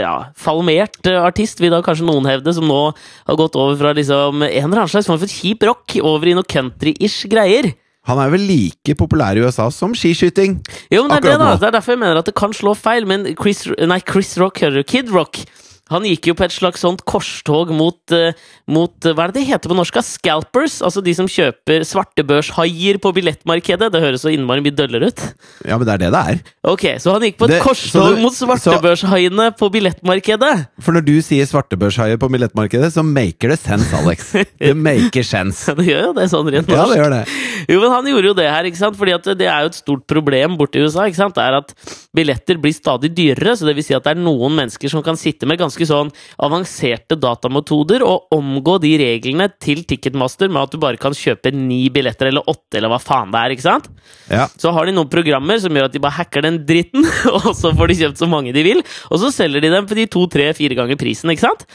ja, 0.02 0.16
falmert 0.38 0.98
eh, 1.06 1.20
artist, 1.22 1.62
vil 1.62 1.76
da 1.76 1.84
kanskje 1.86 2.08
noen 2.08 2.26
hevde, 2.30 2.56
som 2.58 2.66
nå 2.66 2.80
har 2.90 3.38
gått 3.38 3.60
over 3.60 3.78
fra 3.78 3.94
liksom 3.94 4.42
en 4.42 4.50
eller 4.50 4.82
annen 4.82 4.90
slags 4.90 5.10
form 5.12 5.22
for 5.22 5.30
kjip 5.30 5.68
rock 5.70 6.00
over 6.02 6.32
i 6.32 6.34
noe 6.38 6.50
country-ish 6.50 7.30
greier. 7.30 7.70
Han 8.10 8.18
er 8.24 8.32
vel 8.34 8.46
like 8.50 8.96
populær 8.98 9.38
i 9.38 9.46
USA 9.46 9.68
som 9.74 9.94
skiskyting. 9.94 10.58
Jo, 10.90 11.04
men 11.06 11.14
det 11.14 11.30
er 11.30 11.36
det, 11.36 11.40
da. 11.44 11.54
Det 11.62 11.68
er 11.70 11.76
derfor 11.78 11.94
jeg 11.94 12.02
mener 12.02 12.22
at 12.24 12.30
det 12.30 12.34
kan 12.40 12.56
slå 12.56 12.74
feil. 12.74 13.06
Men 13.06 13.28
Chris, 13.38 13.68
nei, 13.70 14.00
Chris 14.02 14.34
Rock, 14.42 14.64
hører? 14.66 14.86
Kid 14.88 15.12
Rock. 15.14 15.44
Han 15.90 16.04
gikk 16.06 16.28
jo 16.30 16.36
på 16.38 16.46
et 16.46 16.54
slags 16.54 16.82
sånt 16.86 17.02
korstog 17.10 17.72
mot, 17.74 17.98
eh, 18.14 18.34
mot 18.70 18.94
eh, 19.06 19.14
Hva 19.18 19.26
er 19.28 19.32
det 19.34 19.40
det 19.42 19.48
heter 19.50 19.72
på 19.72 19.78
norsk? 19.78 19.98
Scalpers? 20.06 20.80
Altså 20.86 21.02
de 21.04 21.14
som 21.18 21.26
kjøper 21.30 21.82
svartebørshaier 21.88 23.00
på 23.02 23.12
billettmarkedet. 23.16 23.90
Det 23.94 24.02
høres 24.04 24.22
så 24.26 24.32
innmari 24.34 24.62
mye 24.66 24.76
døllere 24.78 25.10
ut. 25.10 25.24
Ja, 25.66 25.78
men 25.78 25.86
det 25.88 25.96
er 25.96 26.04
det 26.06 26.12
det 26.14 26.22
er. 26.34 26.42
Ok, 26.70 26.86
Så 27.02 27.14
han 27.16 27.22
gikk 27.26 27.38
på 27.42 27.46
et 27.50 27.56
Det- 27.58 27.62
korstog 27.64 28.16
du- 28.16 28.22
mot 28.22 28.34
svartebørshaiene 28.34 29.50
på 29.58 29.70
billettmarkedet? 29.74 30.68
For 30.82 30.94
når 30.94 31.06
du 31.06 31.16
sier 31.26 31.46
svartebørshaier 31.50 32.18
på 32.22 32.30
billettmarkedet, 32.32 32.92
så 32.94 33.04
maker 33.06 33.50
det 33.54 33.60
sense, 33.60 33.94
Alex. 33.96 34.32
Det 34.60 34.76
maker 34.78 35.24
sense. 35.24 35.74
Det 35.80 35.86
gjør 35.88 36.10
jo 36.10 36.14
det 36.14 36.30
sånn 36.32 36.50
rent 36.52 36.70
Ja, 36.70 36.86
det 36.90 36.98
gjør 37.00 37.14
det. 37.14 37.22
Jo, 37.70 37.80
men 37.82 37.92
han 37.92 38.06
gjorde 38.12 38.30
jo 38.32 38.34
det 38.38 38.50
her, 38.50 38.64
ikke 38.70 38.78
sant? 38.82 38.98
Fordi 39.00 39.16
det 39.40 39.48
er 39.48 39.62
jo 39.66 39.72
et 39.72 39.78
stort 39.80 40.06
problem 40.08 40.58
borte 40.60 40.80
i 40.80 40.84
USA. 40.86 41.06
ikke 41.08 41.16
sant? 41.22 41.36
Det 41.36 41.44
er 41.46 41.58
at 41.60 41.74
billetter 42.16 42.60
blir 42.62 42.74
stadig 42.76 43.12
dyrere, 43.16 43.56
så 43.58 43.66
det 43.68 43.76
vil 43.78 43.84
si 43.86 43.94
at 43.96 44.04
det 44.04 44.16
er 44.18 44.22
noen 44.22 44.56
mennesker 44.58 44.90
som 44.92 45.04
kan 45.06 45.16
sitte 45.20 45.48
med 45.50 45.60
ganske 45.60 45.79
sånn 45.88 46.12
avanserte 46.44 47.18
datametoder 47.20 48.04
og 48.06 48.34
omgå 48.36 48.78
de 48.84 48.96
reglene 49.02 49.50
til 49.62 49.86
Ticketmaster 49.88 50.52
med 50.52 50.66
at 50.66 50.74
du 50.74 50.80
bare 50.82 51.00
kan 51.02 51.16
kjøpe 51.16 51.54
ni 51.56 51.86
billetter 51.94 52.32
eller 52.32 52.48
åtte, 52.50 52.80
eller 52.80 52.92
hva 52.92 53.00
faen 53.04 53.32
det 53.34 53.44
er, 53.44 53.56
ikke 53.56 53.68
sant? 53.68 53.88
Ja. 54.28 54.50
Så 54.60 54.74
har 54.76 54.90
de 54.90 54.96
noen 54.98 55.12
programmer 55.12 55.62
som 55.62 55.76
gjør 55.76 55.90
at 55.90 55.96
de 55.96 56.04
bare 56.04 56.18
hacker 56.20 56.46
den 56.46 56.62
dritten, 56.68 57.08
og 57.38 57.54
så 57.58 57.72
får 57.78 57.92
de 57.92 58.00
kjøpt 58.04 58.24
så 58.24 58.30
mange 58.32 58.56
de 58.56 58.66
vil, 58.66 58.84
og 59.10 59.24
så 59.24 59.32
selger 59.36 59.64
de 59.64 59.74
dem 59.76 59.88
for 59.90 60.00
de 60.00 60.10
to, 60.12 60.26
tre, 60.32 60.52
fire 60.58 60.78
ganger 60.80 61.00
prisen, 61.00 61.32
ikke 61.34 61.48
sant? 61.48 61.66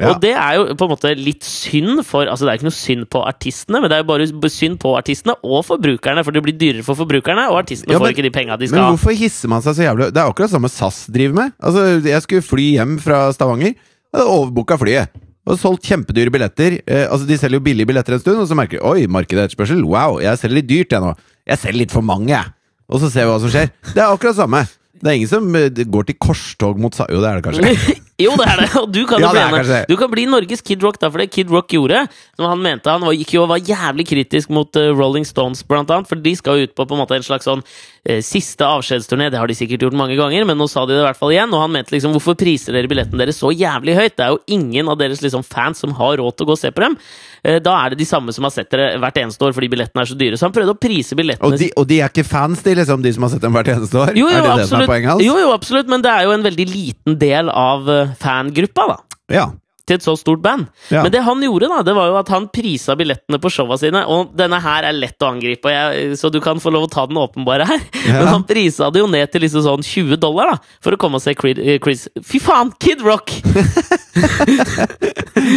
Ja. 0.00 0.08
Og 0.14 0.20
det 0.22 0.30
er 0.32 0.54
jo 0.56 0.74
på 0.80 0.86
en 0.86 0.90
måte 0.94 1.10
litt 1.20 1.44
synd 1.44 2.00
for 2.08 2.24
Altså, 2.24 2.46
det 2.46 2.52
er 2.52 2.58
ikke 2.60 2.68
noe 2.70 2.76
synd 2.78 3.04
på 3.12 3.20
artistene, 3.28 3.80
men 3.82 3.90
det 3.92 3.98
er 3.98 4.04
jo 4.04 4.08
bare 4.08 4.50
synd 4.50 4.78
på 4.80 4.94
artistene 4.96 5.34
og 5.44 5.66
forbrukerne, 5.68 6.24
for 6.24 6.32
det 6.32 6.42
blir 6.46 6.56
dyrere 6.56 6.84
for 6.86 6.96
forbrukerne, 6.96 7.44
og 7.52 7.58
artistene 7.60 7.92
Ja, 7.92 7.98
men- 7.98 8.06
får 8.08 8.14
ikke 8.16 8.24
de 8.24 8.30
penga 8.38 8.56
de 8.56 8.68
skal 8.70 8.80
ha. 8.80 8.86
Men 8.88 8.96
hvorfor 8.96 9.12
hisser 9.18 9.48
man 9.52 9.60
seg 9.60 9.76
så 9.76 9.84
jævlig 9.84 10.08
Det 10.14 10.22
er 10.22 10.30
akkurat 10.32 10.50
samme 10.54 10.70
SAS 10.72 11.06
driver 11.12 11.34
med. 11.34 11.52
Altså, 11.60 12.00
Jeg 12.08 12.22
skulle 12.22 12.42
fly 12.42 12.70
hjem 12.78 12.98
fra 13.00 13.32
Stavanger. 13.32 13.74
og 14.14 14.26
overbooka 14.52 14.76
flyet. 14.78 15.08
Og 15.46 15.58
solgt 15.58 15.82
kjempedyre 15.82 16.30
billetter. 16.30 16.80
Eh, 16.86 17.06
altså 17.10 17.26
De 17.26 17.36
selger 17.36 17.58
jo 17.58 17.64
billige 17.64 17.86
billetter 17.86 18.14
en 18.14 18.20
stund, 18.20 18.38
og 18.38 18.46
så 18.48 18.54
merker 18.54 18.78
de 18.78 18.84
Oi, 18.86 19.06
markedet 19.06 19.50
etterspørsel. 19.50 19.82
Wow, 19.84 20.20
jeg 20.20 20.38
selger 20.38 20.54
litt 20.54 20.68
dyrt, 20.68 20.90
jeg 20.92 21.00
nå. 21.02 21.14
Jeg 21.48 21.58
selger 21.58 21.78
litt 21.78 21.90
for 21.90 22.00
mange, 22.02 22.28
jeg. 22.28 22.44
Og 22.88 23.00
så 23.00 23.10
ser 23.10 23.24
vi 23.26 23.32
hva 23.32 23.40
som 23.40 23.50
skjer. 23.50 23.70
Det 23.92 23.98
er 24.02 24.08
akkurat 24.12 24.36
samme. 24.36 24.68
Det 25.02 25.08
er 25.10 25.16
ingen 25.18 25.28
som 25.28 25.54
eh, 25.56 25.68
går 25.68 26.06
til 26.06 26.14
korstog 26.20 26.78
mot 26.78 26.94
sa... 26.94 27.06
Jo, 27.10 27.20
det 27.20 27.28
er 27.28 27.40
det 27.40 27.44
kanskje. 27.48 27.98
jo, 28.20 28.34
det 28.36 28.44
er 28.44 28.60
det! 28.60 28.68
Og 28.82 28.90
du 28.92 29.00
kan, 29.08 29.22
Ja, 29.22 29.30
bli 29.32 29.62
det 29.64 29.76
er 29.78 29.86
du 29.88 29.94
kan 29.96 30.10
bli 30.12 30.26
Norges 30.28 30.60
Kid 30.64 30.82
Rock, 30.84 30.98
da, 31.00 31.08
for 31.08 31.22
det 31.22 31.30
Kid 31.32 31.50
Rock 31.52 31.72
gjorde, 31.72 32.04
som 32.36 32.46
han 32.50 32.60
mente 32.62 32.92
Han 32.92 33.04
var, 33.06 33.16
gikk 33.16 33.32
jo 33.36 33.44
og 33.46 33.50
var 33.54 33.62
jævlig 33.64 34.06
kritisk 34.10 34.52
mot 34.52 34.76
eh, 34.78 34.90
Rolling 34.92 35.24
Stones, 35.28 35.64
blant 35.66 35.90
annet, 35.90 36.10
for 36.10 36.20
de 36.20 36.34
skal 36.36 36.60
jo 36.60 36.68
ut 36.68 36.74
på 36.76 36.86
på 36.86 36.96
en 36.96 37.02
måte 37.02 37.16
en 37.16 37.24
slags 37.24 37.48
sånn 37.48 37.64
eh, 38.04 38.20
siste 38.24 38.68
avskjedsturné. 38.68 39.30
Det 39.32 39.40
har 39.40 39.48
de 39.48 39.56
sikkert 39.56 39.86
gjort 39.86 39.98
mange 39.98 40.18
ganger, 40.20 40.44
men 40.48 40.60
nå 40.60 40.68
sa 40.70 40.84
de 40.84 40.94
det 40.94 41.02
i 41.02 41.06
hvert 41.08 41.18
fall 41.18 41.32
igjen. 41.34 41.52
Og 41.56 41.64
han 41.64 41.72
mente 41.72 41.94
liksom 41.94 42.14
hvorfor 42.16 42.36
priser 42.38 42.76
dere 42.76 42.90
billetten 42.90 43.20
deres 43.20 43.40
så 43.40 43.52
jævlig 43.54 43.96
høyt? 43.96 44.16
Det 44.18 44.26
er 44.26 44.36
jo 44.36 44.42
ingen 44.58 44.92
av 44.92 45.00
deres 45.00 45.24
liksom 45.24 45.46
fans 45.46 45.80
som 45.82 45.96
har 45.96 46.18
råd 46.20 46.36
til 46.36 46.46
å 46.46 46.52
gå 46.52 46.58
og 46.58 46.62
se 46.62 46.72
på 46.74 46.84
dem. 46.84 46.98
Eh, 47.42 47.58
da 47.62 47.74
er 47.82 47.92
det 47.92 47.98
de 48.02 48.06
samme 48.06 48.30
som 48.34 48.46
har 48.46 48.52
sett 48.54 48.70
dere 48.70 48.92
hvert 49.02 49.16
eneste 49.18 49.42
år 49.42 49.54
fordi 49.56 49.70
billettene 49.72 50.04
er 50.04 50.10
så 50.12 50.16
dyre. 50.18 50.38
Så 50.38 50.46
han 50.46 50.54
prøvde 50.54 50.76
å 50.76 50.78
prise 50.78 51.18
billettene 51.18 51.50
Og 51.50 51.58
de, 51.58 51.70
og 51.78 51.88
de 51.90 51.98
er 51.98 52.12
ikke 52.12 52.26
fans, 52.26 52.62
de, 52.62 52.76
liksom, 52.78 53.02
de 53.02 53.14
som 53.16 53.26
har 53.26 53.32
sett 53.34 53.42
dem 53.42 53.56
hvert 53.56 53.72
eneste 53.74 53.98
år? 53.98 54.12
jo, 54.14 54.28
jo, 54.28 54.30
er 54.30 54.46
det 54.46 54.52
det 54.62 54.68
som 54.70 54.78
er 54.78 54.84
absolutt. 54.84 54.92
poenget 54.92 55.12
hans? 55.14 55.24
Jo, 55.26 55.34
jo, 55.42 55.50
absolutt, 55.56 55.90
men 55.90 56.04
det 56.04 56.12
er 56.12 56.28
jo 56.28 56.36
en 56.36 56.46
veldig 56.46 56.68
liten 56.70 57.18
del 57.18 57.50
av 57.50 57.90
eh, 57.90 58.14
fangruppa, 58.22 58.86
da. 58.94 59.18
Ja. 59.32 59.48
Til 59.92 59.98
et 59.98 60.04
så 60.04 60.14
stort 60.16 60.40
band. 60.40 60.68
Ja. 60.88 61.02
Men 61.04 61.12
det 61.12 61.20
han 61.26 61.42
gjorde, 61.44 61.68
da, 61.68 61.82
det 61.84 61.92
var 61.96 62.08
jo 62.08 62.14
at 62.16 62.30
han 62.32 62.46
prisa 62.52 62.94
billettene 62.96 63.36
på 63.42 63.50
showa 63.52 63.76
sine. 63.80 64.04
Og 64.08 64.30
denne 64.38 64.56
her 64.62 64.86
er 64.88 64.96
lett 64.96 65.20
å 65.20 65.28
angripe, 65.34 65.72
jeg, 65.72 66.16
så 66.16 66.30
du 66.32 66.38
kan 66.44 66.60
få 66.62 66.72
lov 66.72 66.86
å 66.86 66.90
ta 66.92 67.04
den 67.10 67.20
åpenbare 67.20 67.68
her. 67.68 67.80
Ja. 68.02 68.18
Men 68.18 68.28
han 68.32 68.44
prisa 68.44 68.88
det 68.90 68.98
jo 68.98 69.06
ned 69.06 69.30
til 69.30 69.44
liksom 69.44 69.62
sånn 69.62 69.84
20 69.86 70.18
dollar, 70.20 70.48
da, 70.50 70.56
for 70.82 70.96
å 70.96 70.98
komme 71.00 71.20
og 71.20 71.22
se 71.22 71.32
eh, 71.32 71.78
Chris 71.82 72.08
Fy 72.26 72.40
faen! 72.42 72.72
Kid 72.82 73.04
Rock! 73.06 73.30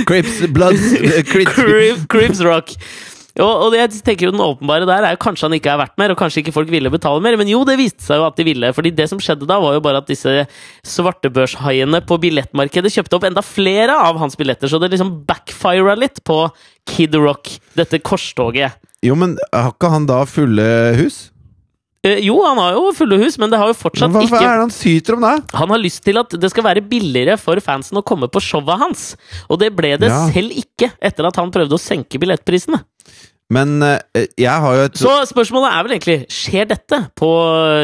Crips, 0.07 0.43
Bloods, 0.53 0.85
uh, 0.93 1.23
Crips 1.25 1.57
Crib, 1.57 2.05
Cribs 2.11 2.43
Rock. 2.45 2.75
Og, 3.35 3.65
og 3.65 3.73
jeg 3.75 3.91
tenker 4.05 4.29
jo 4.29 4.31
den 4.31 4.43
åpenbare 4.43 4.87
der 4.87 5.03
er 5.03 5.15
jo 5.15 5.19
kanskje 5.25 5.49
han 5.49 5.55
ikke 5.57 5.73
er 5.73 5.81
verdt 5.81 5.97
mer, 5.99 6.13
og 6.13 6.19
kanskje 6.19 6.39
ikke 6.39 6.53
folk 6.55 6.69
ville 6.71 6.91
betale 6.93 7.19
mer, 7.23 7.35
men 7.39 7.51
jo, 7.51 7.65
det 7.67 7.75
viste 7.81 8.05
seg 8.05 8.21
jo 8.21 8.27
at 8.29 8.39
de 8.39 8.47
ville. 8.47 8.71
fordi 8.75 8.93
det 8.95 9.09
som 9.11 9.19
skjedde 9.19 9.47
da, 9.49 9.59
var 9.59 9.75
jo 9.75 9.83
bare 9.83 9.99
at 9.99 10.07
disse 10.07 10.45
svartebørshaiene 10.87 11.99
på 12.07 12.19
billettmarkedet 12.23 12.93
kjøpte 12.95 13.19
opp 13.19 13.27
enda 13.27 13.43
flere 13.43 13.99
av 14.07 14.21
hans 14.21 14.39
billetter, 14.39 14.71
så 14.71 14.79
det 14.79 14.93
liksom 14.93 15.17
backfira 15.27 15.97
litt 15.99 16.23
på 16.23 16.45
Kid 16.87 17.17
Rock, 17.19 17.57
dette 17.75 17.99
korstoget. 17.99 18.79
Jo, 19.03 19.17
men 19.19 19.35
har 19.51 19.73
ikke 19.73 19.91
han 19.91 20.07
da 20.07 20.23
fulle 20.29 20.67
hus? 21.01 21.25
Eh, 22.05 22.19
jo, 22.27 22.35
han 22.45 22.59
har 22.61 22.75
jo 22.77 22.91
fulle 22.93 23.17
hus, 23.23 23.37
men 23.41 23.49
det 23.49 23.57
har 23.57 23.71
jo 23.71 23.77
fortsatt 23.79 24.13
Hva, 24.13 24.21
hva 24.29 24.41
er 24.43 24.59
det 24.59 24.65
han 24.67 24.73
syter 24.73 25.17
om 25.17 25.23
da? 25.25 25.31
Han 25.57 25.71
har 25.73 25.81
lyst 25.81 26.03
til 26.05 26.19
at 26.21 26.35
det 26.37 26.51
skal 26.53 26.67
være 26.67 26.83
billigere 26.85 27.37
for 27.41 27.57
fansen 27.65 27.97
å 27.97 28.03
komme 28.05 28.29
på 28.29 28.41
showet 28.43 28.77
hans. 28.83 29.07
Og 29.49 29.57
det 29.63 29.71
ble 29.75 29.95
det 30.01 30.11
Ja. 30.11 30.27
selv 30.29 30.53
ikke 30.53 30.91
etter 31.01 31.25
at 31.31 31.39
han 31.41 31.49
prøvde 31.55 31.73
å 31.73 31.81
senke 31.81 32.21
billettprisene. 32.21 32.83
Men 33.49 33.81
eh, 33.85 34.25
jeg 34.37 34.61
har 34.61 34.77
jo 34.77 34.85
et 34.87 34.95
Så 34.97 35.11
spørsmålet 35.29 35.69
er 35.69 35.83
vel 35.85 35.93
egentlig 35.99 36.15
Skjer 36.33 36.65
dette 36.71 36.97
på 37.13 37.27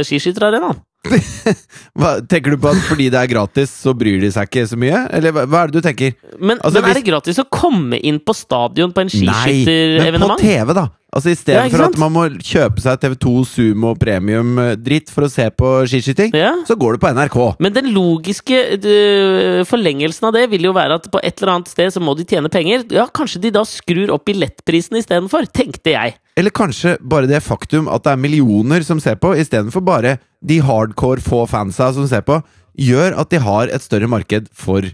skiskytterarenaen? 0.09 0.79
hva, 1.97 2.11
Tenker 2.29 2.53
du 2.53 2.59
på 2.61 2.69
at 2.69 2.81
fordi 2.85 3.07
det 3.13 3.17
er 3.23 3.29
gratis, 3.31 3.71
så 3.83 3.93
bryr 3.97 4.19
de 4.21 4.29
seg 4.33 4.49
ikke 4.49 4.65
så 4.69 4.77
mye? 4.79 4.99
Eller 5.17 5.33
hva, 5.35 5.45
hva 5.49 5.63
er 5.63 5.71
det 5.71 5.81
du 5.81 5.85
tenker? 5.87 6.13
Men, 6.37 6.59
Altså, 6.61 6.77
men 6.81 6.91
er 6.91 6.99
det 6.99 7.05
gratis 7.07 7.41
å 7.41 7.47
komme 7.49 7.97
inn 8.05 8.19
på 8.21 8.35
stadion 8.37 8.93
på 8.93 9.05
en 9.05 9.11
Nei, 9.25 10.09
men 10.13 10.21
på? 10.21 10.37
TV, 10.41 10.73
da! 10.77 10.87
Altså 11.11 11.33
I 11.33 11.35
stedet 11.35 11.65
ja, 11.65 11.71
for 11.73 11.83
at 11.89 11.97
man 11.99 12.13
må 12.15 12.21
kjøpe 12.39 12.79
seg 12.79 13.01
TV2 13.01 13.31
Sumo 13.49 13.89
Premium-dritt 13.99 15.09
for 15.11 15.27
å 15.27 15.31
se 15.31 15.43
på 15.51 15.71
skiskyting, 15.91 16.31
Ja. 16.37 16.53
så 16.63 16.77
går 16.79 16.95
det 16.95 17.01
på 17.03 17.11
NRK. 17.11 17.37
Men 17.59 17.73
den 17.75 17.89
logiske 17.91 18.61
uh, 18.79 19.63
forlengelsen 19.67 20.29
av 20.29 20.37
det 20.37 20.45
vil 20.53 20.69
jo 20.69 20.71
være 20.77 21.01
at 21.01 21.09
på 21.11 21.19
et 21.19 21.35
eller 21.41 21.57
annet 21.57 21.67
sted 21.73 21.91
så 21.91 21.99
må 21.99 22.15
de 22.15 22.23
tjene 22.23 22.47
penger. 22.53 22.85
Ja, 22.95 23.09
kanskje 23.11 23.41
de 23.43 23.51
da 23.51 23.65
skrur 23.67 24.13
opp 24.15 24.23
billettprisen 24.29 25.01
istedenfor, 25.01 25.49
tenkte 25.51 25.97
jeg. 25.97 26.15
Eller 26.39 26.55
kanskje 26.55 26.95
bare 27.03 27.27
det 27.27 27.43
faktum 27.43 27.91
at 27.91 28.07
det 28.07 28.15
er 28.15 28.23
millioner 28.23 28.87
som 28.87 29.03
ser 29.03 29.19
på, 29.19 29.33
istedenfor 29.35 29.83
bare 29.83 30.15
de 30.39 30.61
hardcore 30.63 31.19
få 31.19 31.43
fansa 31.51 31.91
som 31.93 32.07
ser 32.07 32.23
på, 32.23 32.39
gjør 32.79 33.19
at 33.19 33.29
de 33.35 33.43
har 33.43 33.67
et 33.67 33.83
større 33.83 34.07
marked 34.07 34.47
for 34.55 34.87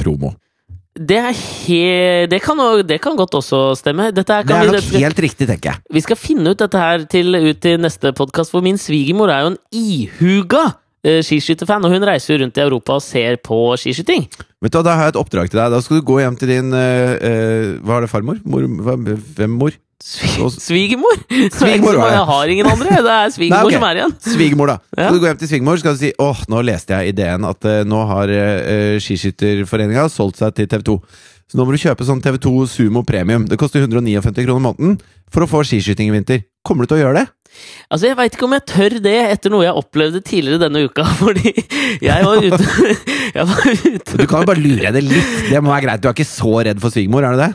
promo. 0.00 0.32
Det, 0.92 1.20
he 1.32 2.26
det, 2.28 2.42
kan, 2.44 2.58
også, 2.60 2.84
det 2.84 2.98
kan 3.00 3.16
godt 3.16 3.34
også 3.38 3.60
stemme. 3.80 4.10
Her 4.10 4.12
Det 4.12 4.28
er 4.28 4.44
nok 4.44 4.90
vi... 4.90 5.00
helt 5.00 5.18
riktig, 5.24 5.48
tenker 5.48 5.70
jeg. 5.70 5.80
vi 5.88 6.00
skal 6.04 6.18
finne 6.20 6.52
ut 6.52 6.60
dette 6.60 6.78
her 6.78 7.06
til, 7.08 7.32
ut 7.32 7.60
til 7.64 7.80
neste 7.80 8.12
podkast, 8.12 8.52
for 8.52 8.60
min 8.60 8.76
svigermor 8.76 9.32
er 9.32 9.46
jo 9.46 9.52
en 9.54 9.58
ihuga 9.72 10.64
uh, 10.68 11.20
skiskytterfan, 11.24 11.88
og 11.88 11.96
hun 11.96 12.04
reiser 12.04 12.34
jo 12.34 12.42
rundt 12.44 12.60
i 12.60 12.64
Europa 12.66 12.98
og 13.00 13.04
ser 13.04 13.40
på 13.40 13.62
skiskyting. 13.80 14.28
Vet 14.60 14.74
du 14.74 14.78
hva, 14.78 14.84
Da 14.84 14.98
har 14.98 15.08
jeg 15.08 15.14
et 15.16 15.20
oppdrag 15.22 15.48
til 15.48 15.62
deg. 15.62 15.72
Da 15.72 15.80
skal 15.80 16.02
du 16.02 16.06
gå 16.12 16.18
hjem 16.20 16.36
til 16.36 16.52
din 16.52 16.76
uh, 16.76 17.16
uh, 17.16 17.80
Hva 17.80 17.96
er 17.96 18.04
det, 18.04 18.12
farmor? 18.12 18.44
Mor, 18.44 18.68
hvem 18.68 19.56
mor? 19.64 19.72
Svi- 20.02 20.50
Svigermor? 20.66 21.20
Svigermor, 21.30 21.96
var. 22.00 22.12
Jeg 22.16 22.26
har 22.32 22.52
ingen 22.54 22.70
andre. 22.72 22.96
Det 23.06 23.12
er 23.16 23.34
svigermor 23.36 23.68
okay. 23.68 23.78
som 23.78 23.86
er 23.86 24.00
igjen. 24.00 24.14
Svigermor, 24.26 24.72
da. 24.72 24.78
Ja. 24.96 25.06
Så 25.06 25.14
du 25.14 25.20
går 25.22 25.30
hjem 25.30 25.42
til 25.42 25.50
svigermor, 25.52 25.82
skal 25.82 25.94
du 25.94 26.00
si 26.02 26.10
åh, 26.22 26.40
nå 26.50 26.62
leste 26.66 26.96
jeg 26.98 27.14
ideen 27.14 27.46
at 27.46 27.68
uh, 27.68 27.82
nå 27.86 28.00
har 28.10 28.32
uh, 28.34 28.96
Skiskytterforeninga 29.02 30.08
solgt 30.10 30.42
seg 30.42 30.56
til 30.58 30.70
TV2. 30.74 30.98
Så 31.52 31.58
nå 31.58 31.66
må 31.68 31.74
du 31.74 31.82
kjøpe 31.82 32.06
sånn 32.08 32.22
TV2 32.24 32.54
Sumo 32.72 33.04
Premium. 33.06 33.46
Det 33.46 33.60
koster 33.60 33.84
159 33.84 34.46
kroner 34.48 34.66
måneden 34.70 34.98
for 35.32 35.44
å 35.44 35.50
få 35.50 35.62
skiskyting 35.68 36.10
i 36.10 36.16
vinter. 36.16 36.42
Kommer 36.66 36.86
du 36.86 36.92
til 36.92 37.00
å 37.00 37.04
gjøre 37.06 37.22
det? 37.22 37.28
Altså, 37.92 38.06
Jeg 38.08 38.16
veit 38.16 38.36
ikke 38.36 38.46
om 38.46 38.54
jeg 38.56 38.64
tør 38.70 38.94
det 39.04 39.16
etter 39.28 39.52
noe 39.52 39.64
jeg 39.66 39.76
opplevde 39.76 40.22
tidligere 40.24 40.62
denne 40.62 40.84
uka. 40.88 41.04
Fordi 41.20 41.52
jeg 42.02 42.28
var 42.28 42.46
ute 42.46 42.96
Jeg 43.36 43.48
var 43.50 43.68
ute 43.72 44.20
Du 44.20 44.24
kan 44.28 44.44
jo 44.44 44.48
bare 44.52 44.62
lure 44.62 44.94
det 44.94 45.04
litt. 45.04 45.34
Det 45.50 45.60
må 45.64 45.72
være 45.74 45.86
greit. 45.88 46.02
Du 46.02 46.08
er 46.08 46.16
ikke 46.16 46.28
så 46.28 46.54
redd 46.68 46.80
for 46.82 46.94
svigermor, 46.94 47.26
er 47.28 47.36
du 47.36 47.42
det? 47.44 47.52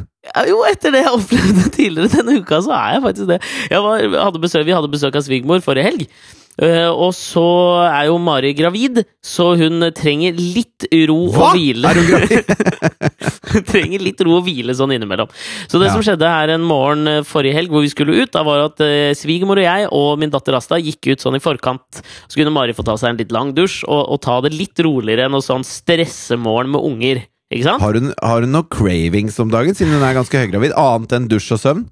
Jo, 0.49 0.57
etter 0.67 0.91
det 0.93 1.05
jeg 1.05 1.13
opplevde 1.15 1.69
tidligere 1.77 2.11
denne 2.17 2.41
uka, 2.41 2.59
så 2.65 2.73
er 2.75 2.97
jeg 2.97 3.05
faktisk 3.05 3.29
det. 3.31 3.39
Jeg 3.71 3.85
var, 3.85 4.03
hadde 4.27 4.43
besøk, 4.43 4.65
vi 4.67 4.75
hadde 4.75 4.91
besøk 4.91 5.15
av 5.15 5.23
svigermor 5.25 5.63
forrige 5.65 5.87
helg. 5.87 6.05
Eh, 6.57 6.89
og 6.89 7.11
så 7.13 7.43
er 7.85 8.07
jo 8.07 8.15
Mari 8.17 8.49
gravid, 8.57 9.03
så 9.21 9.51
hun 9.59 9.83
trenger 9.93 10.33
litt 10.41 10.87
ro 11.05 11.17
Hva? 11.29 11.51
og 11.51 11.57
hvile. 11.59 11.85
Er 11.91 11.99
hun 11.99 12.07
gravid? 12.09 12.49
Trenger 13.71 14.01
litt 14.03 14.19
ro 14.25 14.39
og 14.39 14.47
hvile 14.47 14.73
sånn 14.75 14.91
innimellom. 14.95 15.29
Så 15.69 15.77
det 15.79 15.87
Ja. 15.87 15.93
som 15.93 16.01
skjedde 16.03 16.27
her 16.31 16.49
en 16.55 16.65
morgen 16.65 17.05
eh, 17.11 17.21
forrige 17.27 17.53
helg 17.59 17.69
hvor 17.71 17.85
vi 17.85 17.91
skulle 17.93 18.17
ut, 18.23 18.31
da 18.33 18.41
var 18.47 18.65
at 18.65 18.81
eh, 18.81 19.13
svigermor 19.17 19.61
og 19.61 19.67
jeg 19.67 19.87
og 19.93 20.09
min 20.19 20.33
datter 20.33 20.57
Asta 20.57 20.79
gikk 20.81 21.11
ut 21.13 21.21
sånn 21.23 21.37
i 21.37 21.43
forkant. 21.43 22.01
Så 22.25 22.39
kunne 22.41 22.51
Mari 22.57 22.73
få 22.73 22.83
ta 22.89 22.97
seg 22.97 23.13
en 23.13 23.21
litt 23.21 23.31
lang 23.37 23.53
dusj 23.57 23.83
og, 23.85 24.01
og 24.17 24.21
ta 24.25 24.39
det 24.41 24.55
litt 24.57 24.81
roligere 24.81 25.29
enn 25.29 25.37
å 25.37 25.43
sånn 25.45 25.63
stressemorgen 25.67 26.73
med 26.73 26.81
unger. 26.89 27.21
Ikke 27.53 27.63
sant? 27.69 27.85
Har 27.85 27.95
hun, 27.95 28.09
har 28.17 28.41
hun 28.43 28.51
noe 28.57 28.65
cravings 28.73 29.37
om 29.39 29.53
dagen, 29.53 29.77
siden 29.77 29.93
hun 29.95 30.03
er 30.09 30.17
ganske 30.17 30.41
høygravid? 30.41 30.73
Annet 30.75 31.13
enn 31.15 31.29
dusj 31.31 31.53
og 31.55 31.61
søvn? 31.63 31.85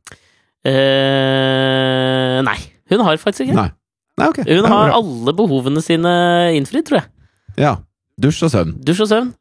Eh, 0.66 2.42
nei. 2.50 2.58
Hun 2.92 3.02
har 3.06 3.18
faktisk 3.22 3.46
ikke 3.48 3.62
det. 3.62 3.72
Nei. 4.16 4.30
okay. 4.32 4.46
Hun 4.48 4.68
har 4.72 4.94
alle 4.96 5.34
behovene 5.36 5.84
sine 5.84 6.14
innfridd, 6.56 6.88
tror 6.88 7.02
jeg. 7.02 7.12
Ja. 7.60 7.76
Dusj 8.22 8.46
og 8.48 8.54
søvn. 8.54 8.76
Dusj 8.86 9.04
og 9.06 9.12
søvn. 9.12 9.32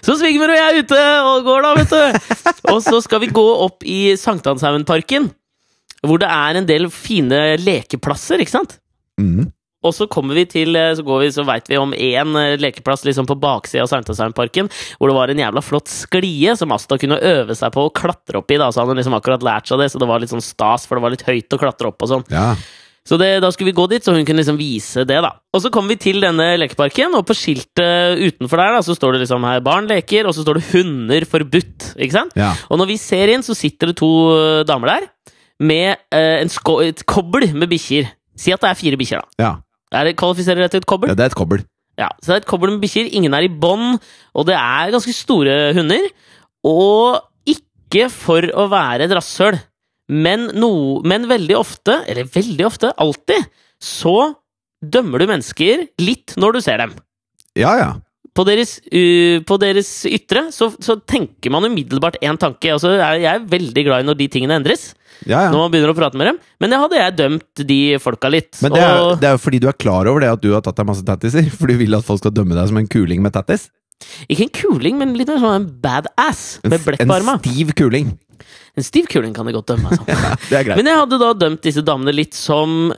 Så 0.00 0.14
svigermor 0.16 0.52
og 0.52 0.56
jeg 0.56 0.68
er 0.68 0.84
ute 0.86 1.00
og 1.26 1.48
går, 1.48 1.64
da, 1.66 1.72
vet 1.80 1.92
du! 1.92 2.36
og 2.72 2.78
så 2.84 3.00
skal 3.04 3.20
vi 3.24 3.32
gå 3.34 3.46
opp 3.64 3.82
i 3.84 4.14
Sankthanshaugenparken, 4.16 5.26
hvor 6.06 6.22
det 6.22 6.30
er 6.32 6.58
en 6.58 6.68
del 6.68 6.88
fine 6.94 7.42
lekeplasser, 7.60 8.40
ikke 8.42 8.54
sant? 8.54 8.78
Mm. 9.20 9.50
Og 9.82 9.94
så 9.96 10.06
kommer 10.10 10.38
vi 10.38 10.44
til, 10.46 10.76
eh, 10.78 10.92
så 10.94 11.02
går 11.02 11.24
vi, 11.24 11.30
så 11.34 11.44
veit 11.46 11.66
vi 11.68 11.78
om 11.80 11.92
én 11.92 12.36
eh, 12.38 12.54
lekeplass 12.62 13.02
liksom 13.04 13.26
på 13.26 13.36
baksida 13.42 13.82
av 13.84 13.90
Sankthanshaugenparken, 13.90 14.70
hvor 14.98 15.10
det 15.10 15.16
var 15.16 15.32
en 15.32 15.42
jævla 15.42 15.62
flott 15.66 15.90
sklie 15.90 16.54
som 16.58 16.74
Asta 16.74 16.98
kunne 17.02 17.18
øve 17.18 17.56
seg 17.58 17.74
på 17.74 17.88
å 17.88 17.94
klatre 17.94 18.38
opp 18.38 18.54
i. 18.54 18.60
da, 18.62 18.70
Så 18.70 18.80
hadde 18.80 18.94
hun 18.94 19.02
liksom 19.02 19.18
akkurat 19.18 19.42
lært 19.42 19.70
seg 19.70 19.82
det, 19.82 19.90
så 19.90 20.00
det 20.02 20.08
var 20.10 20.22
litt 20.22 20.32
sånn 20.32 20.44
stas, 20.44 20.86
for 20.86 20.96
det 20.98 21.06
var 21.06 21.16
litt 21.16 21.26
høyt 21.26 21.58
å 21.58 21.60
klatre 21.60 21.90
opp 21.90 22.06
og 22.06 22.14
sånn. 22.14 22.26
Ja. 22.30 22.52
Så 23.08 23.18
det, 23.18 23.40
da 23.42 23.48
skulle 23.50 23.72
vi 23.72 23.74
gå 23.74 23.88
dit, 23.90 24.04
så 24.04 24.12
hun 24.14 24.26
kunne 24.26 24.38
liksom 24.38 24.58
vise 24.60 25.02
det, 25.08 25.16
da. 25.24 25.32
Og 25.50 25.64
så 25.64 25.72
kommer 25.74 25.90
vi 25.94 26.02
til 26.04 26.22
denne 26.22 26.52
lekeparken, 26.60 27.16
og 27.18 27.24
på 27.26 27.34
skiltet 27.34 28.20
utenfor 28.22 28.62
der 28.62 28.76
da, 28.76 28.82
så 28.86 28.94
står 28.94 29.16
det 29.16 29.24
liksom 29.24 29.42
her 29.48 29.58
'barn 29.60 29.90
leker', 29.90 30.28
og 30.28 30.34
så 30.36 30.44
står 30.44 30.60
det 30.60 30.68
'hunder 30.70 31.26
forbudt'. 31.26 31.98
ikke 31.98 32.14
sant? 32.14 32.32
ja. 32.36 32.52
Og 32.70 32.78
når 32.78 32.86
vi 32.86 32.96
ser 32.96 33.32
inn, 33.34 33.42
så 33.42 33.58
sitter 33.58 33.90
det 33.90 33.96
to 33.98 34.12
eh, 34.38 34.62
damer 34.64 34.86
der 34.86 35.08
med 35.58 35.96
eh, 36.12 36.46
et 36.86 37.06
kobbel 37.06 37.50
med 37.54 37.68
bikkjer. 37.68 38.06
Si 38.38 38.52
at 38.52 38.60
det 38.62 38.70
er 38.70 38.78
fire 38.78 38.96
bikkjer, 38.96 39.20
da. 39.20 39.44
ja. 39.44 39.52
Er 39.92 40.04
det, 40.04 40.16
kvalifiserer 40.16 40.62
det 40.62 40.70
til 40.70 40.80
et 40.80 40.86
kobbel? 40.86 41.10
Ja, 41.10 41.14
det 41.14 41.26
er 41.26 41.32
et 41.34 41.36
kobbel. 41.36 41.64
Ja, 41.98 42.08
så 42.22 42.32
det 42.32 42.36
er 42.36 42.40
et 42.40 42.48
kobbel 42.48 42.70
med 42.70 42.80
bikkjer, 42.80 43.10
ingen 43.12 43.34
er 43.34 43.44
i 43.44 43.50
bånd, 43.52 43.98
og 44.32 44.46
det 44.48 44.54
er 44.56 44.94
ganske 44.94 45.12
store 45.12 45.74
hunder. 45.76 46.06
Og 46.64 47.20
ikke 47.44 48.08
for 48.08 48.46
å 48.56 48.70
være 48.72 49.04
et 49.04 49.12
rasshøl, 49.12 49.58
men, 50.12 50.50
no, 50.58 51.00
men 51.08 51.26
veldig 51.30 51.56
ofte, 51.58 52.02
eller 52.10 52.28
veldig 52.28 52.68
ofte, 52.68 52.92
alltid, 53.00 53.48
så 53.82 54.32
dømmer 54.82 55.22
du 55.22 55.30
mennesker 55.30 55.86
litt 56.02 56.34
når 56.40 56.58
du 56.58 56.64
ser 56.64 56.82
dem. 56.82 56.96
Ja, 57.58 57.74
ja. 57.80 57.92
På 58.32 58.46
deres, 58.48 58.78
uh, 58.88 59.42
på 59.44 59.58
deres 59.60 59.90
ytre 60.08 60.46
så, 60.54 60.70
så 60.80 60.96
tenker 60.96 61.52
man 61.52 61.66
umiddelbart 61.68 62.16
én 62.24 62.38
tanke. 62.40 62.70
Altså, 62.72 62.94
jeg, 62.96 63.26
er 63.28 63.44
veldig 63.44 63.84
glad 63.88 64.04
i 64.04 64.08
når 64.08 64.18
de 64.22 64.28
tingene 64.32 64.56
endres, 64.56 64.92
ja, 65.26 65.44
ja. 65.44 65.50
når 65.52 65.58
man 65.58 65.74
begynner 65.74 65.92
å 65.92 65.98
prate 65.98 66.20
med 66.20 66.30
dem. 66.30 66.40
Men 66.62 66.72
det 66.72 66.80
hadde 66.80 67.02
jeg 67.02 67.18
dømt 67.18 67.64
de 67.68 67.80
folka 68.00 68.32
litt. 68.32 68.56
Men 68.64 68.72
det 68.76 68.82
er, 68.86 69.02
og, 69.02 69.12
det 69.20 69.28
er 69.28 69.36
jo 69.36 69.44
fordi 69.44 69.60
du 69.62 69.68
er 69.68 69.76
klar 69.76 70.08
over 70.08 70.24
det 70.24 70.32
at 70.32 70.44
du 70.44 70.50
har 70.54 70.64
tatt 70.64 70.80
deg 70.80 70.88
masse 70.88 71.04
tattiser? 71.06 71.52
For 71.58 71.68
du 71.68 71.76
vil 71.80 71.98
at 71.98 72.08
folk 72.08 72.24
skal 72.24 72.34
dømme 72.34 72.56
deg 72.56 72.72
som 72.72 72.80
en 72.80 72.90
kuling 72.90 73.24
med 73.24 73.36
tattis? 73.36 73.68
ikke 74.30 74.46
en 74.46 74.52
kuling, 74.56 74.98
men 75.00 75.14
litt 75.18 75.30
mer 75.30 75.40
sånn 75.42 75.56
en 75.60 75.68
badass 75.82 76.42
med 76.66 76.82
blekk 76.84 77.04
på 77.04 77.16
arma. 77.16 77.36
stiv 77.42 77.72
kuling. 77.78 78.14
En 78.76 78.86
stiv 78.86 79.06
kuling 79.12 79.34
kan 79.36 79.46
de 79.48 79.52
godt 79.56 79.68
dømme 79.72 79.90
meg 79.90 79.96
som. 79.98 80.06
Ja, 80.08 80.34
det 80.48 80.58
er 80.60 80.68
greit. 80.68 80.78
Men 80.80 80.90
jeg 80.92 81.00
hadde 81.02 81.18
da 81.22 81.32
dømt 81.46 81.62
disse 81.66 81.82
damene 81.84 82.14
litt 82.16 82.34
som 82.38 82.92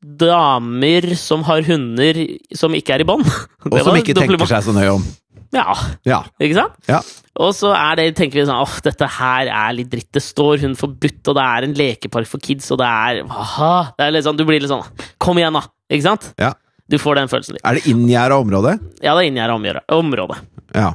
damer 0.00 1.08
som 1.18 1.42
har 1.48 1.64
hunder 1.66 2.20
som 2.56 2.74
ikke 2.76 2.94
er 2.96 3.04
i 3.04 3.08
bånd. 3.08 3.26
Og 3.70 3.80
som 3.84 3.96
ikke 3.98 4.16
tenker 4.18 4.46
seg 4.50 4.64
så 4.68 4.74
nøye 4.76 4.94
om. 4.98 5.04
Ja, 5.50 5.72
Ja. 6.06 6.20
ikke 6.38 6.54
sant? 6.60 6.76
Ja. 6.86 7.00
Og 7.40 7.50
så 7.58 7.72
er 7.74 7.96
det, 7.98 8.04
tenker 8.18 8.38
vi 8.38 8.44
sånn 8.46 8.60
åh, 8.62 8.76
dette 8.86 9.06
her 9.16 9.48
er 9.50 9.72
litt 9.74 9.88
dritt. 9.90 10.06
Det 10.14 10.22
står 10.22 10.60
hun 10.62 10.76
forbudt, 10.78 11.24
og 11.32 11.34
det 11.38 11.42
er 11.46 11.66
en 11.66 11.74
lekepark 11.78 12.28
for 12.30 12.42
kids, 12.42 12.68
og 12.70 12.78
det 12.82 12.86
er 12.86 13.22
aha, 13.26 13.72
det 13.98 14.06
er 14.06 14.14
litt 14.14 14.26
sånn, 14.28 14.38
Du 14.38 14.44
blir 14.46 14.60
litt 14.62 14.70
sånn 14.70 14.84
Kom 15.22 15.40
igjen, 15.40 15.56
da! 15.58 15.64
Ikke 15.90 16.06
sant? 16.06 16.28
Ja. 16.38 16.52
Du 16.90 16.98
får 17.02 17.18
den 17.18 17.30
følelsen 17.30 17.56
litt. 17.56 17.64
Er 17.66 17.78
det 17.78 17.86
inngjerda 17.90 18.36
område? 18.42 18.76
Ja, 19.02 19.14
det 19.16 19.24
er 19.24 19.28
inngjerda 19.30 19.82
område. 19.96 20.38
Ja. 20.74 20.92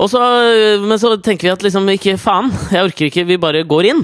Og 0.00 0.08
så, 0.10 0.20
men 0.82 0.98
så 1.00 1.12
tenker 1.20 1.48
vi 1.48 1.52
at 1.52 1.64
liksom 1.66 1.88
ikke 1.92 2.16
faen, 2.20 2.48
jeg 2.72 2.88
orker 2.88 3.08
ikke, 3.08 3.26
vi 3.28 3.40
bare 3.40 3.66
går 3.68 3.90
inn. 3.92 4.02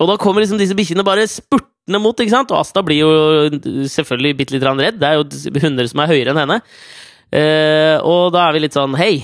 Og 0.00 0.08
da 0.08 0.16
kommer 0.20 0.42
liksom 0.42 0.58
disse 0.60 0.76
bikkjene 0.76 1.04
bare 1.06 1.28
spurtende 1.30 2.00
mot, 2.02 2.18
ikke 2.18 2.32
sant? 2.32 2.50
Og 2.54 2.62
Asta 2.62 2.82
blir 2.84 3.02
jo 3.02 3.86
selvfølgelig 3.92 4.38
bitte 4.38 4.56
litt 4.56 4.66
redd. 4.66 4.98
Det 4.98 5.08
er 5.08 5.20
jo 5.20 5.62
hunder 5.62 5.90
som 5.90 6.02
er 6.02 6.12
høyere 6.14 6.32
enn 6.32 6.42
henne. 6.42 6.58
Eh, 7.32 7.96
og 8.04 8.32
da 8.34 8.48
er 8.48 8.56
vi 8.56 8.64
litt 8.64 8.76
sånn 8.76 8.96
hei. 8.98 9.14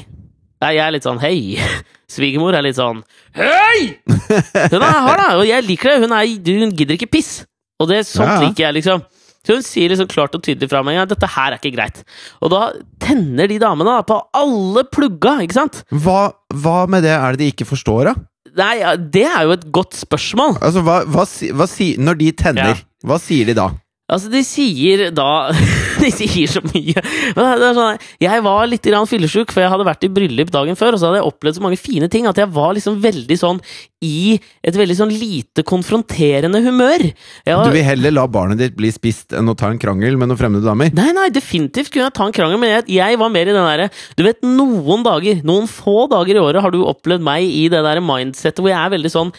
Nei, 0.62 0.72
jeg 0.74 0.84
er 0.84 0.94
litt 0.94 1.06
sånn 1.06 1.20
hei. 1.22 1.58
Svigermor 2.12 2.56
er 2.56 2.64
litt 2.64 2.78
sånn 2.78 3.02
hei! 3.36 3.98
Hun 4.08 4.80
er 4.80 5.02
hard, 5.04 5.20
da, 5.20 5.28
og 5.36 5.44
jeg 5.48 5.66
liker 5.66 5.92
det. 5.92 6.00
Hun, 6.04 6.14
er, 6.16 6.30
hun 6.48 6.74
gidder 6.76 6.96
ikke 6.96 7.10
piss. 7.18 7.32
Og 7.78 7.90
det 7.90 8.04
sånt 8.08 8.30
ja. 8.32 8.40
liker 8.42 8.68
jeg, 8.68 8.78
liksom. 8.80 9.04
Så 9.48 9.56
hun 9.56 9.64
sier 9.64 9.88
liksom 9.88 10.10
klart 10.12 10.34
og 10.36 10.42
tydelig 10.44 10.68
fra 10.68 10.82
meg 10.84 10.98
at 11.00 11.08
dette 11.08 11.28
her 11.32 11.54
er 11.54 11.56
ikke 11.56 11.72
greit. 11.72 12.02
Og 12.44 12.52
da 12.52 12.66
tenner 13.00 13.48
de 13.48 13.56
damene 13.62 13.94
da 13.96 14.02
på 14.04 14.18
alle 14.36 14.84
plugga, 14.92 15.38
ikke 15.40 15.56
sant? 15.56 15.80
Hva, 15.88 16.34
hva 16.52 16.82
med 16.92 17.06
det 17.08 17.14
er 17.16 17.32
det 17.32 17.40
de 17.40 17.50
ikke 17.54 17.64
forstår, 17.70 18.10
da? 18.10 18.14
Nei, 18.58 18.74
ja, 18.82 18.92
det 19.00 19.24
er 19.24 19.46
jo 19.48 19.54
et 19.56 19.64
godt 19.72 19.96
spørsmål. 19.96 20.58
Altså, 20.60 20.82
hva, 20.84 21.00
hva, 21.08 21.24
hva 21.24 21.66
Når 22.04 22.20
de 22.20 22.30
tenner, 22.36 22.74
Ja. 22.76 23.08
hva 23.08 23.18
sier 23.22 23.48
de 23.48 23.56
da? 23.56 23.70
Altså, 24.08 24.30
de 24.32 24.40
sier 24.46 25.10
da 25.12 25.50
De 26.02 26.08
sier 26.14 26.48
så 26.48 26.62
mye. 26.64 27.02
Det 27.36 27.70
sånn, 27.76 27.98
jeg 28.22 28.42
var 28.44 28.68
litt 28.70 28.86
fyllesyk, 29.10 29.50
for 29.52 29.60
jeg 29.60 29.72
hadde 29.72 29.86
vært 29.88 30.06
i 30.06 30.10
bryllup 30.12 30.52
dagen 30.54 30.78
før, 30.78 30.94
og 30.94 31.00
så 31.00 31.08
hadde 31.08 31.18
jeg 31.20 31.28
opplevd 31.28 31.58
så 31.58 31.64
mange 31.64 31.80
fine 31.80 32.08
ting 32.12 32.28
at 32.30 32.38
jeg 32.38 32.48
var 32.54 32.76
liksom 32.76 33.00
veldig 33.02 33.36
sånn 33.40 33.58
i 34.06 34.38
et 34.62 34.78
veldig 34.78 34.94
sånn 34.94 35.10
lite 35.10 35.64
konfronterende 35.66 36.62
humør. 36.62 37.04
Jeg 37.44 37.66
Du 37.66 37.74
vil 37.74 37.84
heller 37.84 38.14
la 38.14 38.28
barnet 38.30 38.62
ditt 38.62 38.78
bli 38.78 38.92
spist 38.94 39.34
enn 39.34 39.50
å 39.50 39.56
ta 39.58 39.72
en 39.72 39.80
krangel 39.82 40.16
med 40.20 40.30
noen 40.30 40.40
fremmede 40.40 40.68
damer? 40.70 40.94
Nei, 40.94 41.10
nei, 41.16 41.28
definitivt 41.34 41.90
kunne 41.90 42.06
jeg 42.06 42.16
ta 42.20 42.28
en 42.28 42.36
krangel, 42.36 42.62
men 42.62 42.76
jeg, 42.76 42.88
jeg 42.94 43.20
var 43.20 43.34
mer 43.34 43.50
i 43.50 43.56
den 43.56 43.66
derre 43.66 43.90
Du 44.16 44.22
vet, 44.26 44.40
noen 44.46 45.02
dager, 45.06 45.42
noen 45.46 45.66
få 45.70 46.06
dager 46.14 46.38
i 46.38 46.44
året 46.46 46.64
har 46.64 46.74
du 46.74 46.84
opplevd 46.86 47.26
meg 47.26 47.50
i 47.50 47.66
det 47.72 47.82
der 47.84 48.00
mindsettet 48.04 48.62
hvor 48.62 48.70
jeg 48.70 48.78
er 48.78 48.94
veldig 48.94 49.12
sånn 49.12 49.34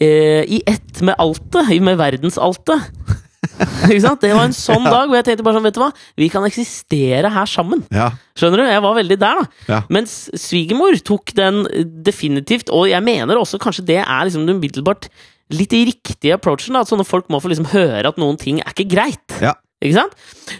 eh, 0.00 0.46
i 0.46 0.62
ett 0.70 1.02
med 1.02 1.18
altet, 1.18 1.74
med 1.82 1.98
verdensaltet. 1.98 3.13
ikke 3.90 4.02
sant? 4.04 4.22
Det 4.22 4.32
var 4.34 4.48
en 4.48 4.56
sånn 4.56 4.86
dag 4.86 5.08
hvor 5.08 5.18
jeg 5.18 5.26
tenkte 5.28 5.46
bare 5.46 5.58
sånn, 5.58 5.66
vet 5.66 5.76
du 5.76 5.82
hva, 5.82 5.90
vi 6.20 6.30
kan 6.32 6.46
eksistere 6.48 7.30
her 7.34 7.50
sammen. 7.50 7.84
Ja. 7.94 8.10
Skjønner 8.38 8.62
du? 8.62 8.66
Jeg 8.70 8.84
var 8.86 8.96
veldig 8.98 9.18
der, 9.20 9.42
da. 9.42 9.66
Ja. 9.70 9.82
Mens 9.94 10.16
svigermor 10.40 10.96
tok 11.06 11.34
den 11.38 11.64
definitivt, 12.06 12.72
og 12.74 12.88
jeg 12.90 13.04
mener 13.06 13.40
også 13.40 13.60
kanskje 13.62 13.86
det 13.92 14.00
er 14.02 14.26
liksom 14.26 14.48
den 14.48 14.58
umiddelbart 14.58 15.10
litt 15.54 15.74
riktige 15.76 16.38
approachen. 16.38 16.74
Da, 16.76 16.84
at 16.84 16.90
sånne 16.90 17.06
folk 17.06 17.28
må 17.32 17.42
få 17.42 17.52
liksom 17.52 17.68
høre 17.74 18.08
at 18.08 18.20
noen 18.20 18.38
ting 18.40 18.62
er 18.62 18.72
ikke 18.72 18.88
greit. 18.94 19.38
Ja. 19.44 19.54
Ikke 19.84 19.98
sant? 19.98 20.14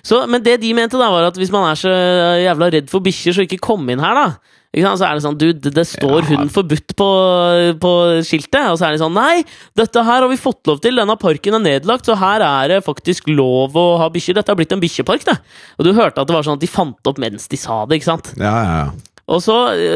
Så, 0.05 0.21
men 0.29 0.45
det 0.45 0.59
de 0.63 0.75
mente, 0.77 1.01
da 1.01 1.09
var 1.13 1.31
at 1.31 1.39
hvis 1.41 1.53
man 1.55 1.71
er 1.71 1.79
så 1.81 1.93
jævla 2.45 2.69
redd 2.75 2.91
for 2.93 3.05
bikkjer, 3.05 3.37
så 3.37 3.47
ikke 3.47 3.63
kom 3.65 3.89
inn 3.93 4.03
her, 4.05 4.19
da. 4.19 4.61
Så 4.75 5.07
er 5.07 5.15
det 5.15 5.23
sånn, 5.23 5.39
du, 5.39 5.53
det, 5.55 5.85
står 5.87 6.17
Ja. 6.25 6.27
hund 6.33 6.51
forbudt 6.51 6.97
på, 6.99 7.09
på 7.79 7.93
skiltet. 8.27 8.73
Og 8.73 8.79
så 8.81 8.89
er 8.89 8.97
det 8.97 9.03
sånn, 9.05 9.15
nei, 9.15 9.45
dette 9.79 10.03
her 10.03 10.25
har 10.25 10.29
vi 10.29 10.41
fått 10.41 10.67
lov 10.67 10.81
til, 10.83 10.99
denne 10.99 11.15
parken 11.21 11.55
er 11.61 11.63
nedlagt, 11.63 12.07
så 12.11 12.17
her 12.19 12.43
er 12.43 12.75
det 12.75 12.81
faktisk 12.85 13.29
lov 13.31 13.77
å 13.79 13.87
ha 14.03 14.11
bikkjer. 14.11 14.35
Dette 14.41 14.51
har 14.51 14.59
blitt 14.59 14.75
en 14.75 14.83
bikkjepark, 14.83 15.25
det. 15.31 15.39
Og 15.79 15.87
du 15.87 15.93
hørte 15.95 16.21
at 16.21 16.27
det 16.27 16.35
var 16.35 16.43
sånn 16.47 16.59
at 16.59 16.65
de 16.65 16.71
fant 16.71 17.11
opp 17.11 17.19
mens 17.23 17.47
de 17.49 17.61
sa 17.61 17.85
det, 17.87 18.01
ikke 18.01 18.11
sant? 18.11 18.33
Ja, 18.41 18.55
ja, 18.59 18.79
ja. 18.85 19.14
Så, 19.25 19.55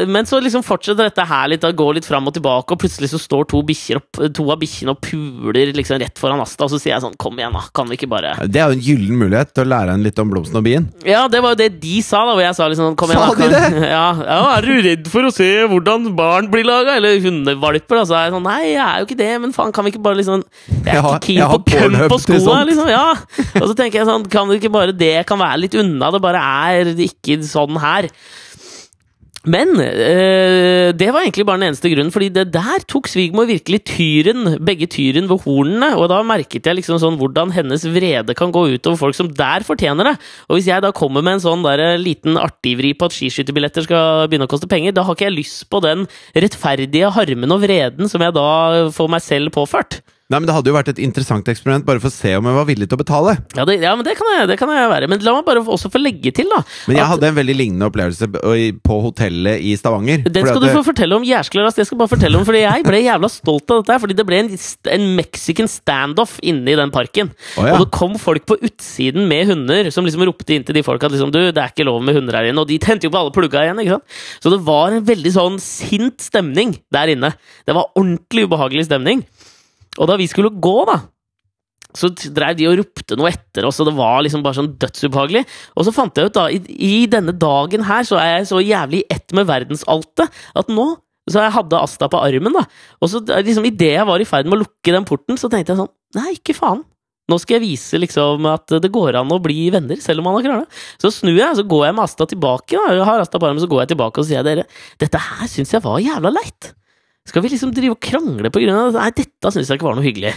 men 0.09 0.25
så 0.25 0.39
liksom 0.41 0.63
fortsetter 0.65 1.05
dette 1.05 1.23
her 1.29 1.51
litt, 1.51 1.61
da, 1.61 1.69
går 1.69 1.99
litt 1.99 2.07
fram 2.07 2.25
og 2.25 2.33
tilbake, 2.33 2.73
og 2.73 2.81
plutselig 2.81 3.11
så 3.11 3.19
står 3.21 3.45
to, 3.51 3.61
opp, 3.61 4.21
to 4.33 4.45
av 4.49 4.57
bikkjene 4.57 4.95
og 4.95 5.01
puler 5.05 5.69
liksom 5.77 5.99
rett 6.01 6.17
foran 6.17 6.41
Asta, 6.41 6.65
og 6.65 6.71
så 6.73 6.79
sier 6.81 6.95
jeg 6.95 7.03
sånn, 7.03 7.17
kom 7.21 7.37
igjen 7.37 7.53
da, 7.53 7.61
kan 7.75 7.85
vi 7.89 7.99
ikke 7.99 8.09
bare... 8.09 8.31
Det 8.49 8.57
er 8.57 8.73
jo 8.73 8.79
en 8.79 8.83
gyllen 8.87 9.19
mulighet 9.21 9.53
til 9.53 9.67
å 9.67 9.69
lære 9.69 9.93
henne 9.93 10.07
litt 10.07 10.21
om 10.23 10.31
blomsten 10.33 10.57
og 10.57 10.65
bien. 10.65 10.87
Ja, 11.05 11.27
det 11.29 11.43
var 11.45 11.53
jo 11.53 11.59
det 11.61 11.69
de 11.83 11.99
sa 12.05 12.23
da, 12.25 12.33
hvor 12.33 12.41
jeg 12.41 12.57
sa 12.57 12.69
liksom, 12.73 12.97
kom 12.99 13.13
igjen 13.13 13.21
Sa 13.21 13.35
da. 13.35 13.45
de 13.45 13.53
det? 13.53 13.85
Ja, 13.99 14.07
ja, 14.17 14.39
er 14.55 14.65
du 14.65 14.73
redd 14.87 15.11
for 15.13 15.29
å 15.29 15.31
se 15.35 15.49
hvordan 15.69 16.09
barn 16.17 16.49
blir 16.49 16.65
laget, 16.65 16.95
eller 16.97 17.21
hundevalper? 17.21 18.01
Da 18.01 18.07
så 18.09 18.17
er 18.17 18.27
jeg 18.27 18.35
sånn, 18.39 18.49
nei, 18.49 18.59
jeg 18.71 18.81
er 18.87 18.97
jo 19.03 19.09
ikke 19.09 19.21
det, 19.21 19.31
men 19.45 19.55
faen, 19.55 19.75
kan 19.75 19.85
vi 19.85 19.93
ikke 19.93 20.03
bare 20.09 20.21
liksom, 20.23 20.43
jeg 20.73 20.89
er 20.95 21.05
ikke 21.05 21.21
keen 21.29 21.53
på 21.53 21.61
køm 21.69 22.01
på 22.15 22.21
skoa, 22.25 22.59
liksom, 22.71 22.89
ja. 22.89 23.07
Og 23.61 23.69
så 23.69 23.77
tenker 23.77 24.01
jeg 24.01 24.09
sånn, 24.09 24.25
kan 24.33 24.49
det 24.49 24.57
ikke 24.63 24.73
bare, 24.73 24.95
det 25.05 25.15
kan 25.29 25.41
være 25.41 25.65
litt 25.67 25.77
unna, 25.77 26.09
det 26.15 26.25
bare 26.25 26.41
er 26.65 26.93
ikke 26.97 27.41
sånn 27.45 27.77
her. 27.77 28.09
Men 29.47 29.69
øh, 29.79 30.91
det 30.99 31.13
var 31.15 31.23
egentlig 31.23 31.45
bare 31.47 31.61
den 31.61 31.69
eneste 31.69 31.87
grunnen, 31.93 32.11
fordi 32.11 32.27
det 32.35 32.49
der 32.51 32.83
tok 32.91 33.07
svigermor 33.07 33.47
virkelig 33.47 33.85
tyren, 33.87 34.57
begge 34.59 34.89
tyren 34.91 35.29
ved 35.31 35.45
hornene, 35.45 35.93
og 35.95 36.09
da 36.11 36.19
merket 36.27 36.67
jeg 36.67 36.75
liksom 36.75 36.99
sånn 36.99 37.15
hvordan 37.21 37.53
hennes 37.55 37.85
vrede 37.87 38.35
kan 38.35 38.51
gå 38.51 38.65
ut 38.73 38.89
over 38.91 38.99
folk 38.99 39.15
som 39.15 39.31
der 39.31 39.63
fortjener 39.63 40.11
det. 40.11 40.15
Og 40.49 40.59
hvis 40.59 40.67
jeg 40.67 40.83
da 40.83 40.91
kommer 40.91 41.23
med 41.23 41.37
en 41.37 41.45
sånn 41.45 41.63
der 41.63 41.85
eh, 41.85 41.95
liten 42.01 42.35
artigvri 42.35 42.91
på 42.99 43.07
at 43.07 43.15
skiskytterbilletter 43.15 43.87
skal 43.87 44.27
begynne 44.27 44.49
å 44.49 44.51
koste 44.51 44.67
penger, 44.67 44.97
da 44.97 45.07
har 45.07 45.15
ikke 45.15 45.29
jeg 45.29 45.37
lyst 45.39 45.69
på 45.71 45.79
den 45.87 46.03
rettferdige 46.35 47.15
harmen 47.15 47.55
og 47.55 47.63
vreden 47.63 48.11
som 48.11 48.19
jeg 48.25 48.35
da 48.35 48.49
får 48.91 49.13
meg 49.15 49.23
selv 49.23 49.55
påført. 49.55 50.01
Nei, 50.29 50.37
men 50.37 50.45
Det 50.45 50.53
hadde 50.53 50.69
jo 50.69 50.75
vært 50.75 50.89
et 50.91 50.99
interessant 51.01 51.47
eksperiment 51.49 51.81
bare 51.87 51.97
for 51.97 52.11
å 52.11 52.13
se 52.13 52.35
om 52.37 52.45
jeg 52.45 52.53
var 52.59 52.65
villig 52.69 52.85
til 52.85 52.99
å 52.99 53.01
betale. 53.01 53.31
Ja, 53.57 53.63
det, 53.65 53.79
ja 53.81 53.95
men 53.97 54.05
det 54.05 54.13
kan, 54.19 54.27
jeg, 54.35 54.45
det 54.51 54.57
kan 54.61 54.69
jeg 54.69 54.89
være. 54.91 55.07
Men 55.09 55.23
la 55.25 55.31
meg 55.33 55.47
bare 55.47 55.63
også 55.65 55.89
få 55.89 55.97
legge 55.97 56.29
til, 56.37 56.45
da. 56.53 56.59
Men 56.85 56.99
jeg 56.99 57.01
at- 57.01 57.09
hadde 57.15 57.29
en 57.31 57.37
veldig 57.39 57.55
lignende 57.57 57.87
opplevelse 57.89 58.27
på 58.85 58.97
hotellet 59.07 59.63
i 59.65 59.71
Stavanger. 59.79 60.21
Den 60.29 60.45
skal 60.45 60.61
du 60.61 60.67
få 60.69 60.83
fortelle 60.85 61.17
om 61.17 61.25
jæskla 61.25 61.65
raskt. 61.65 61.81
Jeg 61.81 61.89
skal 61.89 61.97
bare 62.03 62.11
fortelle 62.13 62.37
om, 62.37 62.45
fordi 62.45 62.61
jeg 62.61 62.85
ble 62.85 62.99
jævla 63.07 63.31
stolt 63.33 63.73
av 63.73 63.81
dette. 63.81 63.95
her, 63.95 64.03
Fordi 64.05 64.17
det 64.21 64.27
ble 64.29 64.43
en, 64.43 64.51
en 64.99 65.07
mexican 65.17 65.71
standoff 65.73 66.37
inne 66.45 66.75
i 66.75 66.77
den 66.77 66.93
parken. 66.93 67.33
Oh, 67.57 67.65
ja. 67.65 67.73
Og 67.79 67.87
det 67.87 67.89
kom 67.97 68.13
folk 68.21 68.45
på 68.45 68.59
utsiden 68.69 69.25
med 69.33 69.49
hunder 69.49 69.89
som 69.89 70.05
liksom 70.05 70.27
ropte 70.29 70.53
inn 70.53 70.63
til 70.69 70.77
de 70.77 70.85
folka 70.85 71.09
at 71.09 71.17
liksom, 71.17 71.33
du, 71.33 71.41
det 71.49 71.57
er 71.57 71.73
ikke 71.73 71.89
lov 71.89 72.05
med 72.05 72.13
hunder 72.21 72.37
her 72.37 72.51
inne. 72.53 72.61
Og 72.61 72.69
de 72.69 72.77
tente 72.77 73.09
jo 73.09 73.15
på 73.17 73.17
alle 73.25 73.33
plugga 73.33 73.65
igjen. 73.65 73.81
ikke 73.81 73.97
sant? 73.97 74.21
Så 74.45 74.53
det 74.53 74.61
var 74.69 74.93
en 74.93 75.09
veldig 75.09 75.33
sånn 75.41 75.57
sint 75.57 76.21
stemning 76.21 76.77
der 76.93 77.17
inne. 77.17 77.33
Det 77.65 77.73
var 77.73 77.89
ordentlig 77.97 78.45
ubehagelig 78.45 78.85
stemning. 78.91 79.25
Og 79.99 80.09
da 80.09 80.17
vi 80.19 80.29
skulle 80.31 80.53
gå, 80.55 80.77
da 80.89 81.01
så 81.97 82.09
drev 82.13 82.53
de 82.53 82.67
og 82.69 82.75
ropte 82.77 83.15
noe 83.17 83.31
etter 83.31 83.65
oss, 83.65 83.79
og 83.81 83.87
det 83.89 83.95
var 83.97 84.19
liksom 84.21 84.43
bare 84.45 84.59
sånn 84.59 84.73
dødsubehagelig. 84.77 85.41
Og 85.73 85.87
så 85.87 85.93
fant 85.95 86.19
jeg 86.19 86.29
ut, 86.29 86.35
da, 86.37 86.45
i, 86.53 86.59
i 86.69 87.07
denne 87.09 87.33
dagen 87.33 87.85
her, 87.87 88.05
så 88.05 88.19
er 88.21 88.35
jeg 88.35 88.49
så 88.51 88.61
jævlig 88.61 89.01
i 89.01 89.07
ett 89.15 89.33
med 89.33 89.47
verdensaltet, 89.49 90.29
at 90.29 90.69
nå 90.69 90.91
så 91.29 91.43
jeg 91.43 91.53
hadde 91.53 91.77
Asta 91.77 92.07
på 92.09 92.19
armen, 92.25 92.55
da. 92.55 92.63
Og 93.03 93.11
så 93.11 93.19
da, 93.21 93.37
liksom, 93.45 93.65
idet 93.69 93.91
jeg 93.93 94.05
var 94.09 94.21
i 94.21 94.25
ferd 94.25 94.47
med 94.49 94.57
å 94.57 94.63
lukke 94.63 94.93
den 94.95 95.05
porten, 95.05 95.37
så 95.37 95.49
tenkte 95.51 95.75
jeg 95.75 95.81
sånn 95.83 95.91
Nei, 96.17 96.31
ikke 96.39 96.55
faen. 96.57 96.81
Nå 97.29 97.37
skal 97.37 97.59
jeg 97.59 97.67
vise 97.67 97.99
liksom 98.01 98.47
at 98.49 98.73
det 98.81 98.89
går 98.89 99.19
an 99.19 99.29
å 99.29 99.37
bli 99.43 99.67
venner, 99.69 99.99
selv 100.01 100.23
om 100.23 100.25
man 100.25 100.39
har 100.39 100.47
krangla. 100.47 100.79
Så 100.97 101.11
snur 101.13 101.37
jeg, 101.37 101.59
så 101.59 101.65
går 101.69 101.83
jeg 101.85 101.97
med 101.99 102.07
Asta 102.07 102.25
tilbake. 102.31 102.73
Da. 102.73 102.95
Jeg 102.97 103.05
har 103.05 103.21
Asta 103.21 103.37
på 103.37 103.45
armen, 103.45 103.61
så 103.61 103.69
går 103.69 103.83
jeg 103.83 103.91
tilbake 103.91 104.23
og 104.23 104.25
sier 104.25 104.47
dere, 104.47 104.65
dette 105.01 105.21
her 105.21 105.51
syns 105.51 105.75
jeg 105.75 105.85
var 105.85 106.01
jævla 106.01 106.33
leit. 106.33 106.71
Skal 107.29 107.45
vi 107.45 107.51
liksom 107.53 107.73
drive 107.75 107.95
og 107.95 108.01
krangle 108.03 108.51
på 108.53 108.61
grunn 108.63 108.77
av? 108.77 108.95
Nei, 108.97 109.09
dette 109.15 109.53
syns 109.53 109.69
jeg 109.69 109.79
ikke 109.79 109.89
var 109.89 109.99
noe 109.99 110.07
hyggelig. 110.07 110.33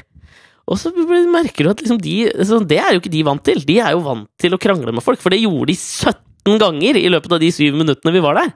Og 0.70 0.78
så 0.78 0.92
merker 0.94 1.66
du 1.66 1.72
at 1.72 1.80
liksom 1.82 1.98
de 1.98 2.16
sånn, 2.46 2.68
Det 2.70 2.78
er 2.78 2.94
jo 2.94 3.00
ikke 3.02 3.10
de 3.12 3.24
vant 3.26 3.42
til. 3.44 3.64
De 3.66 3.80
er 3.82 3.96
jo 3.96 4.04
vant 4.04 4.28
til 4.40 4.54
å 4.54 4.60
krangle 4.62 4.94
med 4.94 5.04
folk, 5.04 5.20
for 5.22 5.34
det 5.34 5.40
gjorde 5.42 5.72
de 5.72 5.76
17 5.78 6.60
ganger 6.62 6.98
i 7.00 7.08
løpet 7.10 7.34
av 7.34 7.42
de 7.42 7.50
syv 7.54 7.74
minuttene 7.78 8.14
vi 8.14 8.22
var 8.22 8.38
der. 8.38 8.52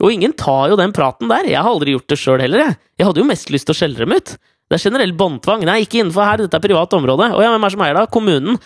Og 0.00 0.14
ingen 0.14 0.32
tar 0.32 0.70
jo 0.72 0.78
den 0.80 0.94
praten 0.96 1.28
der. 1.28 1.44
Jeg 1.50 1.60
har 1.60 1.68
aldri 1.68 1.92
gjort 1.94 2.08
det 2.08 2.18
sjøl 2.20 2.40
heller, 2.40 2.64
jeg. 2.64 2.78
Jeg 2.98 3.08
hadde 3.08 3.20
jo 3.20 3.28
mest 3.28 3.52
lyst 3.52 3.68
til 3.68 3.74
å 3.76 3.78
skjelle 3.78 4.00
dem 4.00 4.14
ut. 4.16 4.34
Det 4.72 4.78
er 4.78 4.84
generell 4.86 5.12
båndtvang. 5.18 5.66
Nei, 5.68 5.82
ikke 5.84 6.00
innenfor 6.00 6.24
her, 6.24 6.40
dette 6.40 6.56
er 6.56 6.64
privat 6.64 6.94
område. 6.96 7.28
Å 7.36 7.42
ja, 7.44 7.50
hvem 7.52 7.66
er 7.68 7.74
som 7.74 7.84
eier 7.84 7.98
da? 7.98 8.06
Kommunen. 8.08 8.56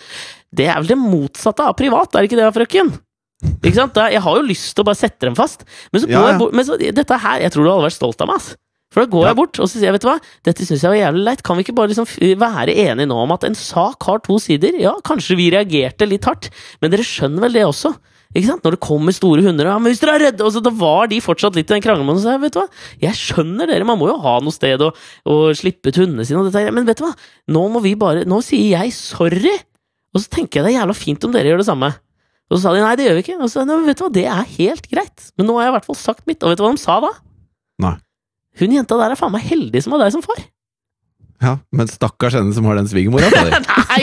Det 0.55 0.69
er 0.71 0.79
vel 0.79 0.93
det 0.93 0.97
motsatte 1.01 1.65
av 1.67 1.75
privat, 1.77 2.15
er 2.15 2.23
det 2.23 2.29
ikke 2.31 2.39
det, 2.39 2.47
frøken? 2.55 2.93
Ikke 3.59 3.75
sant? 3.75 3.99
Jeg 4.15 4.23
har 4.23 4.39
jo 4.39 4.45
lyst 4.47 4.71
til 4.73 4.85
å 4.85 4.87
bare 4.87 4.97
sette 4.97 5.27
dem 5.27 5.35
fast. 5.37 5.67
Men 5.91 6.01
så 6.01 6.09
Ja, 6.09 6.21
ja. 6.23 6.37
jeg 6.37 6.55
men 6.55 6.65
så, 6.65 6.77
Dette 6.79 7.19
her, 7.21 7.43
jeg 7.43 7.53
tror 7.53 7.67
du 7.67 7.71
hadde 7.73 7.85
vært 7.89 7.97
stolt 7.99 8.23
av 8.23 8.31
meg, 8.31 8.39
ass. 8.39 8.55
For 8.93 9.03
da 9.03 9.11
går 9.11 9.23
Ja. 9.25 9.29
jeg 9.33 9.37
bort 9.39 9.59
og 9.59 9.67
så 9.67 9.75
sier 9.77 9.89
jeg, 9.89 9.97
vet 9.97 10.01
du 10.05 10.07
hva, 10.07 10.19
dette 10.47 10.63
syns 10.65 10.81
jeg 10.85 10.91
var 10.93 10.99
jævlig 11.01 11.23
leit. 11.25 11.41
Kan 11.43 11.57
vi 11.57 11.63
ikke 11.65 11.75
bare 11.75 11.91
liksom 11.91 12.07
være 12.39 12.75
enige 12.87 13.07
nå 13.09 13.17
om 13.23 13.31
at 13.35 13.43
en 13.43 13.55
sak 13.57 14.03
har 14.07 14.19
to 14.23 14.37
sider? 14.39 14.77
Ja, 14.79 14.93
kanskje 15.03 15.35
vi 15.35 15.49
reagerte 15.51 16.07
litt 16.07 16.23
hardt, 16.25 16.49
men 16.81 16.91
dere 16.93 17.03
skjønner 17.03 17.41
vel 17.47 17.53
det 17.59 17.65
også? 17.67 17.91
Ikke 18.35 18.47
sant? 18.47 18.63
Når 18.63 18.75
det 18.75 18.79
kommer 18.83 19.15
store 19.15 19.41
hunder 19.43 19.65
ja, 19.69 19.77
men 19.79 19.91
hvis 19.91 20.01
dere 20.03 20.15
er 20.17 20.23
redde 20.27 20.43
og 20.43 20.51
så 20.51 20.59
Da 20.61 20.69
var 20.69 21.07
de 21.07 21.19
fortsatt 21.23 21.55
litt 21.55 21.69
i 21.71 21.73
den 21.75 21.81
kranglemåten. 21.83 22.21
Så 22.23 22.31
jeg, 22.33 22.41
vet 22.43 22.53
du 22.55 22.59
hva, 22.59 22.67
jeg 23.01 23.15
skjønner 23.15 23.67
dere, 23.71 23.85
man 23.87 23.97
må 23.99 24.09
jo 24.11 24.17
ha 24.23 24.39
noe 24.43 24.51
sted 24.55 24.81
å, 24.83 24.89
å 25.25 25.35
slippe 25.55 25.89
ut 25.91 25.99
hundene 26.03 26.25
sine. 26.27 26.41
Og 26.43 26.51
dette, 26.51 26.71
men 26.75 26.85
vet 26.87 26.99
du 26.99 27.05
hva, 27.07 27.13
nå 27.55 27.63
må 27.71 27.81
vi 27.83 27.95
bare 27.95 28.25
Nå 28.27 28.41
sier 28.43 28.75
jeg 28.83 28.91
sorry! 28.95 29.55
Og 30.15 30.21
så 30.23 30.27
tenker 30.31 30.59
jeg 30.59 30.65
det 30.67 30.73
er 30.75 30.79
jævla 30.81 30.95
fint 30.97 31.23
om 31.27 31.31
dere 31.35 31.51
gjør 31.51 31.63
det 31.63 31.67
samme. 31.69 31.91
Og 32.47 32.57
så 32.57 32.61
sa 32.63 32.73
de 32.75 32.81
nei, 32.83 32.95
det 32.95 33.07
gjør 33.07 33.15
vi 33.19 33.23
ikke. 33.25 33.37
Og 33.39 33.47
så 33.51 33.59
sa 33.59 33.63
jeg, 33.67 33.85
vet 33.87 33.99
du 33.99 34.03
hva, 34.05 34.11
det 34.15 34.25
er 34.31 34.51
helt 34.57 34.87
greit. 34.91 35.31
Men 35.37 35.47
nå 35.47 35.55
har 35.57 35.67
jeg 35.67 35.71
i 35.71 35.75
hvert 35.77 35.87
fall 35.91 35.99
sagt 35.99 36.27
mitt. 36.27 36.43
Og 36.43 36.51
vet 36.51 36.59
du 36.59 36.63
hva 36.67 36.71
de 36.75 36.83
sa 36.83 36.99
da? 37.03 37.09
Nei. 37.83 37.95
Hun 38.59 38.73
jenta 38.77 38.97
der 38.99 39.13
er 39.15 39.19
faen 39.19 39.33
meg 39.35 39.45
heldig 39.47 39.83
som 39.85 39.93
har 39.95 40.05
deg 40.05 40.13
som 40.15 40.23
far. 40.25 40.39
Ja, 41.37 41.51
Men 41.69 41.85
stakkars 41.91 42.33
henne 42.33 42.53
som 42.55 42.65
har 42.65 42.79
den 42.79 42.87
svigermora. 42.89 43.29
på 43.29 43.43
deg! 43.45 43.67
Nei! 43.77 44.01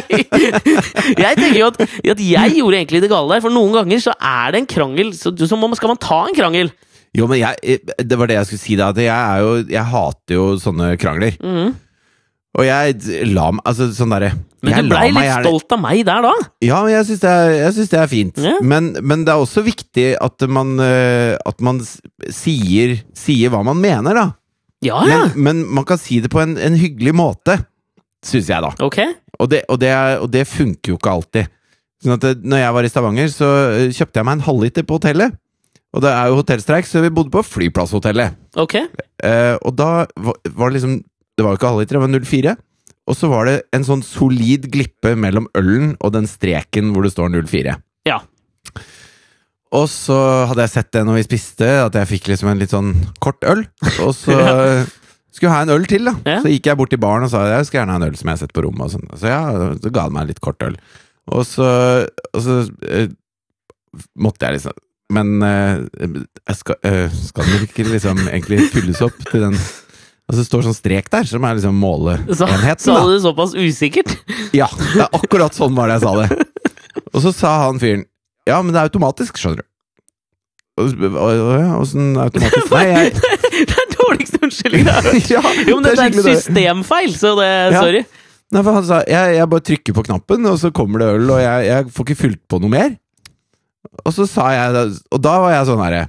Jeg 1.19 1.39
tenker 1.41 1.59
jo 1.59 1.71
at, 1.73 1.81
at 1.83 2.21
jeg 2.23 2.53
gjorde 2.61 2.79
egentlig 2.79 3.01
det 3.03 3.11
gale 3.11 3.35
der, 3.35 3.43
for 3.43 3.51
noen 3.55 3.75
ganger 3.75 4.03
så 4.05 4.15
er 4.23 4.55
det 4.55 4.61
en 4.63 4.69
krangel, 4.71 5.11
så, 5.19 5.33
så 5.35 5.59
må, 5.59 5.71
skal 5.75 5.91
man 5.91 5.99
ta 6.03 6.21
en 6.29 6.37
krangel. 6.37 6.71
Jo, 7.15 7.27
men 7.31 7.41
jeg, 7.41 7.59
eh, 7.63 7.95
det 8.07 8.19
var 8.19 8.31
det 8.31 8.37
jeg 8.41 8.49
skulle 8.53 8.63
si 8.63 8.77
da. 8.79 8.93
Jeg, 8.95 9.43
jo, 9.43 9.51
jeg 9.71 9.87
hater 9.91 10.37
jo 10.39 10.47
sånne 10.63 10.93
krangler. 11.01 11.35
Mm. 11.43 11.75
Og 12.55 12.63
jeg 12.69 12.95
la 13.35 13.49
meg 13.51 13.65
Altså 13.67 13.89
sånn 13.91 14.13
derre 14.15 14.29
Men 14.63 14.77
du 14.87 14.93
blei 14.93 15.09
litt 15.11 15.25
gjerne- 15.27 15.43
stolt 15.49 15.73
av 15.75 15.81
meg 15.83 16.05
der 16.07 16.23
da. 16.23 16.33
Ja, 16.63 16.77
men 16.87 16.93
jeg 16.95 17.09
syns 17.09 17.23
det, 17.25 17.91
det 17.91 17.99
er 17.99 18.11
fint. 18.11 18.39
Ja. 18.39 18.53
Men, 18.63 18.93
men 19.03 19.25
det 19.27 19.35
er 19.35 19.43
også 19.43 19.65
viktig 19.67 20.07
at 20.23 20.47
man, 20.47 20.77
eh, 20.83 21.35
at 21.51 21.59
man 21.67 21.83
sier, 22.31 22.95
sier 23.19 23.51
hva 23.51 23.65
man 23.67 23.83
mener, 23.83 24.15
da. 24.23 24.27
Ja, 24.85 25.01
ja. 25.09 25.21
Men, 25.35 25.45
men 25.47 25.63
man 25.81 25.87
kan 25.89 26.01
si 26.01 26.21
det 26.21 26.31
på 26.33 26.43
en, 26.43 26.57
en 26.61 26.77
hyggelig 26.79 27.15
måte, 27.17 27.59
syns 28.25 28.51
jeg, 28.53 28.61
da. 28.65 28.73
Okay. 28.85 29.15
Og 29.41 29.51
det, 29.51 29.65
og, 29.69 29.81
det 29.83 29.93
og 30.21 30.29
det 30.33 30.45
funker 30.49 30.95
jo 30.95 30.99
ikke 31.01 31.15
alltid. 31.15 31.55
Sånn 32.05 32.19
at 32.19 32.27
det, 32.27 32.35
når 32.45 32.61
jeg 32.61 32.77
var 32.77 32.87
i 32.87 32.93
Stavanger, 32.93 33.33
så 33.33 33.49
eh, 33.73 33.89
kjøpte 33.97 34.21
jeg 34.21 34.29
meg 34.29 34.39
en 34.39 34.47
halvliter 34.49 34.87
på 34.87 34.99
hotellet. 34.99 35.41
Og 35.95 36.03
det 36.03 36.11
er 36.11 36.29
jo 36.29 36.39
hotellstreik, 36.41 36.89
så 36.91 37.01
vi 37.05 37.13
bodde 37.15 37.33
på 37.33 37.43
flyplasshotellet. 37.47 38.35
Okay. 38.61 38.89
Eh, 39.23 39.55
og 39.63 39.77
da 39.79 39.91
var, 40.11 40.39
var 40.51 40.71
det 40.71 40.81
liksom 40.81 41.03
Det 41.35 41.43
var 41.43 41.55
jo 41.55 41.59
ikke 41.59 41.71
halvliter, 41.71 41.97
det 41.97 42.03
var 42.03 42.27
04. 42.27 42.55
Og 43.11 43.17
så 43.19 43.29
var 43.29 43.49
det 43.49 43.55
en 43.75 43.85
sånn 43.87 44.05
solid 44.07 44.69
glippe 44.73 45.15
mellom 45.19 45.49
ølen 45.59 45.97
og 45.99 46.13
den 46.15 46.29
streken 46.31 46.93
hvor 46.95 47.05
det 47.05 47.11
står 47.13 47.33
04. 47.35 47.75
Ja. 48.09 48.21
Og 49.75 49.89
så 49.91 50.17
hadde 50.51 50.67
jeg 50.67 50.75
sett 50.75 50.91
det 50.95 51.03
når 51.07 51.19
vi 51.19 51.25
spiste, 51.27 51.71
at 51.87 51.97
jeg 51.99 52.11
fikk 52.13 52.29
liksom 52.31 52.51
en 52.53 52.61
litt 52.61 52.75
sånn 52.75 52.93
kort 53.25 53.43
øl. 53.49 53.65
Og 54.05 54.13
så 54.23 54.37
skulle 55.35 55.49
jeg 55.49 55.55
ha 55.57 55.65
en 55.65 55.75
øl 55.75 55.87
til, 55.91 56.07
da. 56.07 56.15
Ja. 56.29 56.39
Så 56.45 56.53
gikk 56.53 56.69
jeg 56.71 56.79
bort 56.79 56.93
til 56.95 57.01
baren 57.03 57.27
og 57.27 57.33
sa 57.33 57.43
jeg 57.51 57.67
skulle 57.67 57.83
gjerne 57.83 57.97
ha 57.97 58.03
en 58.03 58.09
øl 58.11 58.19
som 58.21 58.31
jeg 58.31 58.37
har 58.37 58.43
sett 58.45 58.55
på 58.55 58.63
rommet. 58.67 58.87
Og 58.87 58.95
sånn. 58.95 59.09
Så 59.19 59.33
ja, 59.33 59.43
så 59.83 59.95
ga 59.95 60.07
han 60.07 60.15
meg 60.15 60.27
en 60.27 60.33
litt 60.35 60.43
kort 60.45 60.63
øl. 60.67 60.77
Og 61.35 61.47
så, 61.49 61.67
og 62.37 62.43
så 62.45 62.59
eh, 62.85 63.09
måtte 64.21 64.45
jeg 64.45 64.59
liksom 64.59 64.75
Men 65.15 65.31
eh, 65.47 65.79
skal, 66.53 66.77
eh, 66.85 67.15
skal 67.31 67.49
den 67.49 67.65
ikke 67.65 67.87
liksom 67.89 68.27
egentlig 68.27 68.67
fylles 68.75 69.01
opp 69.07 69.17
til 69.31 69.47
den 69.47 69.57
Altså 70.25 70.41
det 70.41 70.47
står 70.49 70.63
sånn 70.65 70.77
strek 70.77 71.09
der, 71.13 71.27
som 71.29 71.45
er 71.45 71.59
liksom 71.59 71.77
måleenheten. 71.77 72.81
sa 72.81 72.95
du 73.05 73.11
det 73.13 73.19
såpass 73.21 73.51
usikkert? 73.53 74.15
Ja, 74.57 74.71
det 74.73 75.03
er 75.05 75.19
akkurat 75.19 75.53
sånn 75.53 75.75
var 75.77 75.91
det 75.93 75.99
jeg 75.99 76.05
sa 76.07 76.15
det. 76.23 76.47
Og 77.13 77.19
så 77.27 77.33
sa 77.37 77.51
han 77.67 77.81
fyren 77.83 78.07
Ja, 78.49 78.59
men 78.63 78.75
det 78.75 78.81
er 78.81 78.91
automatisk, 78.91 79.39
skjønner 79.41 79.63
du. 79.63 79.69
Åssen 80.81 82.17
automatisk? 82.19 82.73
Nei, 82.75 82.85
jeg 82.91 83.13
det 83.71 83.79
er 83.79 83.93
dårligste 83.95 84.41
unnskyldning. 84.43 84.89
jeg 85.31 85.39
har 85.39 85.49
hørt! 85.49 85.71
Jo, 85.71 85.79
men 85.79 85.87
det 85.87 85.95
er 85.95 86.03
er 86.03 86.11
en 86.11 86.27
systemfeil, 86.27 87.15
så 87.17 87.35
det 87.39 87.49
Ja. 87.49 87.81
Sorry. 87.81 88.05
Nei, 88.55 88.63
for 88.63 88.77
han 88.77 88.85
sa 88.87 89.01
jeg, 89.09 89.37
jeg 89.39 89.51
bare 89.51 89.65
trykker 89.67 89.97
på 89.97 90.05
knappen, 90.11 90.47
og 90.47 90.59
så 90.61 90.71
kommer 90.75 91.03
det 91.03 91.13
øl, 91.17 91.31
og 91.31 91.41
jeg, 91.43 91.69
jeg 91.71 91.95
får 91.95 92.07
ikke 92.07 92.21
fylt 92.21 92.43
på 92.51 92.61
noe 92.63 92.75
mer. 92.75 92.93
Og 94.05 94.13
så 94.17 94.27
sa 94.29 94.49
jeg 94.55 94.91
Og 95.13 95.21
da 95.23 95.35
var 95.43 95.53
jeg 95.53 95.67
sånn 95.69 95.83
herre 95.85 96.07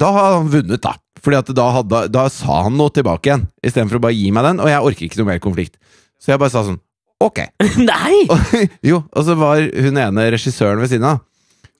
Da 0.00 0.08
har 0.14 0.36
han 0.38 0.48
vunnet, 0.50 0.80
da. 0.82 0.94
Fordi 1.20 1.36
at 1.36 1.50
da, 1.56 1.66
hadde, 1.76 2.04
da 2.12 2.24
sa 2.32 2.62
han 2.64 2.78
noe 2.80 2.92
tilbake 2.94 3.28
igjen, 3.28 3.42
istedenfor 3.62 4.00
å 4.00 4.04
bare 4.06 4.16
gi 4.16 4.30
meg 4.32 4.46
den. 4.48 4.62
Og 4.64 4.70
jeg 4.72 4.86
orker 4.90 5.06
ikke 5.06 5.20
noe 5.20 5.28
mer 5.28 5.42
konflikt. 5.42 5.76
Så 6.20 6.32
jeg 6.32 6.40
bare 6.40 6.52
sa 6.52 6.64
sånn 6.66 6.80
Ok. 7.20 7.42
Nei! 7.90 8.22
Og, 8.32 8.54
jo, 8.86 9.02
og 9.12 9.26
så 9.26 9.36
var 9.36 9.60
hun 9.60 10.00
ene 10.00 10.30
regissøren 10.32 10.80
ved 10.80 10.88
siden 10.92 11.04
av. 11.10 11.20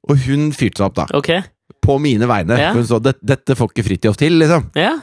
Og 0.09 0.17
hun 0.27 0.51
fyrte 0.57 0.81
seg 0.81 0.87
opp, 0.89 0.97
da. 0.97 1.07
Okay. 1.19 1.43
På 1.85 1.99
mine 2.01 2.27
vegne. 2.31 2.57
Ja. 2.59 2.73
Hun 2.77 2.87
så 2.89 3.01
dette, 3.03 3.21
dette 3.25 3.57
får 3.59 3.73
ikke 3.73 3.85
Fridtjof 3.87 4.17
til, 4.21 4.39
liksom. 4.41 4.71
Ja. 4.79 4.97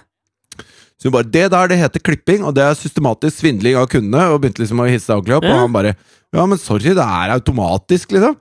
Så 0.97 1.05
hun 1.09 1.13
bare 1.13 1.29
'Det 1.29 1.51
der, 1.51 1.67
det 1.67 1.77
heter 1.77 1.99
klipping, 2.01 2.43
og 2.43 2.55
det 2.55 2.63
er 2.63 2.73
systematisk 2.73 3.37
svindling 3.37 3.75
av 3.77 3.87
kundene', 3.87 4.33
og 4.33 4.41
begynte 4.41 4.63
liksom 4.63 4.81
å 4.81 4.89
hisse 4.89 5.05
seg 5.05 5.17
ordentlig 5.19 5.37
opp, 5.37 5.43
Ja. 5.43 5.53
og 5.53 5.59
han 5.59 5.73
bare 5.73 5.95
'Ja, 6.33 6.45
men 6.45 6.57
sorry, 6.57 6.93
det 6.97 7.05
er 7.05 7.37
automatisk', 7.37 8.11
liksom. 8.11 8.35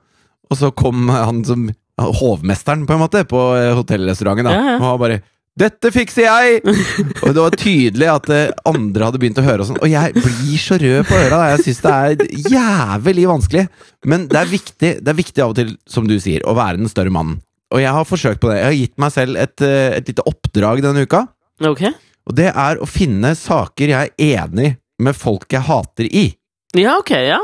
Og 0.49 0.57
så 0.57 0.73
kom 0.75 1.07
han 1.09 1.43
som 1.45 1.69
hovmesteren, 1.99 2.85
på 2.87 2.93
en 2.93 2.99
måte, 2.99 3.23
på 3.27 3.39
eh, 3.57 3.73
hotellrestauranten, 3.75 4.45
da, 4.45 4.77
og 4.77 4.81
han 4.81 4.99
bare 4.99 5.21
'Dette 5.57 5.89
fikser 5.93 6.27
jeg!' 6.27 6.61
og 7.25 7.33
det 7.33 7.41
var 7.41 7.57
tydelig 7.57 8.09
at 8.13 8.29
eh, 8.33 8.53
andre 8.69 9.07
hadde 9.09 9.21
begynt 9.21 9.41
å 9.41 9.45
høre 9.45 9.63
og 9.63 9.71
sånn. 9.71 9.81
Og 9.81 9.89
jeg 9.89 10.13
blir 10.13 10.61
så 10.61 10.77
rød 10.81 11.07
på 11.09 11.17
øra. 11.17 11.41
Jeg 11.55 11.65
syns 11.65 11.81
det 11.83 11.93
er 11.95 12.51
jævlig 12.53 13.25
vanskelig. 13.31 13.65
Men 14.05 14.27
det 14.29 14.39
er, 14.43 14.51
viktig, 14.51 14.91
det 15.01 15.13
er 15.13 15.17
viktig 15.17 15.43
av 15.43 15.55
og 15.55 15.59
til, 15.59 15.73
som 15.89 16.07
du 16.09 16.17
sier, 16.21 16.45
å 16.45 16.53
være 16.57 16.81
den 16.81 16.91
større 16.91 17.13
mannen. 17.13 17.41
Og 17.73 17.81
jeg 17.81 17.91
har 17.97 18.07
forsøkt 18.07 18.39
på 18.43 18.51
det. 18.51 18.61
Jeg 18.61 18.69
har 18.69 18.77
gitt 18.77 18.95
meg 19.01 19.15
selv 19.15 19.41
et, 19.41 19.65
eh, 19.65 19.97
et 19.97 20.13
lite 20.13 20.25
oppdrag 20.29 20.85
denne 20.85 21.03
uka. 21.03 21.25
Okay. 21.73 21.91
Og 22.29 22.37
det 22.37 22.51
er 22.53 22.79
å 22.79 22.87
finne 22.87 23.33
saker 23.35 23.93
jeg 23.95 24.13
er 24.13 24.43
enig 24.45 24.75
med 25.01 25.17
folk 25.17 25.49
jeg 25.51 25.65
hater 25.65 26.07
i. 26.07 26.29
Ja, 26.77 26.99
ok, 27.01 27.15
ja. 27.25 27.41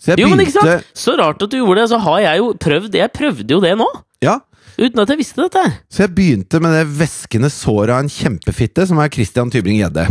Så 0.00 0.12
jeg 0.14 0.22
Jo, 0.22 0.30
men 0.32 0.44
ikke 0.44 0.56
sant? 0.56 0.88
Så 0.96 1.16
rart 1.18 1.40
at 1.42 1.52
du 1.52 1.58
gjorde 1.58 1.82
det. 1.82 1.90
Så 1.92 2.00
har 2.00 2.20
jeg 2.22 2.40
jo 2.40 2.50
prøvd 2.62 2.98
Jeg 2.98 3.12
prøvde 3.12 3.56
jo 3.56 3.60
det 3.64 3.74
nå. 3.80 3.86
Ja, 4.24 4.38
Uten 4.76 5.00
at 5.00 5.08
jeg 5.08 5.18
visste 5.22 5.40
dette. 5.46 5.62
så 5.88 6.04
jeg 6.04 6.12
begynte 6.14 6.60
med 6.60 6.74
det 6.76 6.84
væskende 6.98 7.48
såret 7.52 7.94
av 7.94 8.02
en 8.04 8.10
kjempefitte, 8.12 8.84
som 8.86 8.98
er 9.00 9.08
Christian 9.14 9.50
Tybring-Gjedde. 9.50 10.04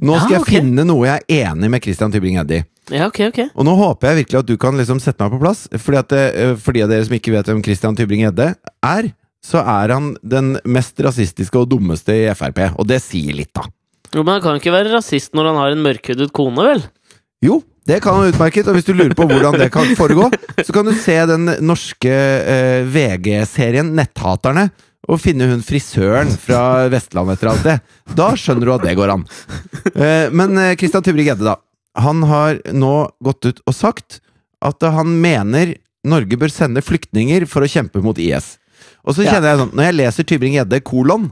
Nå 0.00 0.16
skal 0.18 0.32
Ja, 0.32 0.38
jeg 0.40 0.46
finne 0.48 0.84
noe 0.88 1.06
jeg 1.06 1.22
er 1.28 1.50
enig 1.52 1.70
med 1.70 1.82
Christian 1.84 2.12
Tybring-Gjedde 2.12 2.58
i. 2.58 2.64
Ja, 2.96 3.06
ok, 3.06 3.20
ok. 3.28 3.40
Og 3.54 3.66
nå 3.68 3.74
håper 3.78 4.10
jeg 4.10 4.24
virkelig 4.24 4.38
at 4.40 4.48
du 4.48 4.56
kan 4.58 4.74
liksom 4.78 4.98
sette 5.02 5.22
meg 5.22 5.36
på 5.36 5.40
plass. 5.44 5.66
Fordi 5.78 5.98
at 6.00 6.08
det, 6.10 6.22
eh, 6.34 6.54
For 6.58 6.72
de 6.74 6.82
av 6.82 6.88
dere 6.90 7.04
som 7.06 7.14
ikke 7.14 7.30
vet 7.36 7.46
hvem 7.46 7.62
Christian 7.62 7.94
Tybring-Gjedde 7.94 8.48
er, 8.82 9.12
så 9.44 9.62
er 9.62 9.94
han 9.94 10.16
den 10.26 10.56
mest 10.66 10.98
rasistiske 11.00 11.54
og 11.56 11.68
dummeste 11.70 12.12
i 12.12 12.26
Frp. 12.34 12.72
Og 12.78 12.86
det 12.88 12.98
sier 13.04 13.32
litt, 13.36 13.52
da. 13.54 13.62
Jo, 14.14 14.24
Men 14.24 14.34
han 14.34 14.42
kan 14.42 14.58
ikke 14.58 14.74
være 14.74 14.90
rasist 14.96 15.32
når 15.38 15.52
han 15.52 15.60
har 15.62 15.70
en 15.76 15.84
mørkhudet 15.84 16.32
kone, 16.34 16.56
vel? 16.66 16.82
Jo, 17.46 17.62
det 17.88 18.00
kan 18.04 18.14
han 18.20 18.28
utmerket, 18.32 18.68
og 18.68 18.74
hvis 18.76 18.84
du 18.86 18.92
lurer 18.94 19.14
på 19.16 19.26
hvordan 19.26 19.56
det 19.58 19.70
kan 19.72 19.88
foregå, 19.98 20.28
så 20.60 20.72
kan 20.74 20.84
du 20.86 20.92
se 20.94 21.16
den 21.26 21.46
norske 21.64 22.12
eh, 22.12 22.84
VG-serien 22.86 23.94
Netthaterne, 23.96 24.68
og 25.10 25.18
finne 25.18 25.48
hun 25.48 25.62
frisøren 25.64 26.28
fra 26.38 26.86
Vestlandet 26.92 27.38
etter 27.38 27.48
alt 27.50 27.64
det. 27.66 27.78
Da 28.14 28.28
skjønner 28.38 28.68
du 28.68 28.74
at 28.76 28.84
det 28.84 28.92
går 28.98 29.14
an. 29.16 29.24
Eh, 29.94 30.28
men 30.30 30.58
eh, 30.60 30.74
Christian 30.78 31.02
Tybring-Gjedde, 31.02 31.46
da. 31.48 31.56
Han 32.04 32.22
har 32.28 32.60
nå 32.70 32.92
gått 33.24 33.48
ut 33.48 33.62
og 33.66 33.74
sagt 33.74 34.20
at 34.62 34.84
han 34.94 35.16
mener 35.24 35.72
Norge 36.06 36.36
bør 36.38 36.52
sende 36.52 36.84
flyktninger 36.84 37.48
for 37.50 37.64
å 37.66 37.68
kjempe 37.72 38.00
mot 38.04 38.16
IS. 38.22 38.58
Og 39.02 39.16
så 39.16 39.24
Ja. 39.24 39.32
kjenner 39.34 39.50
jeg 39.54 39.58
sånn, 39.64 39.72
når 39.74 39.84
jeg 39.88 39.96
leser 39.98 40.28
Tybring-Gjedde 40.28 40.80
kolon, 40.86 41.30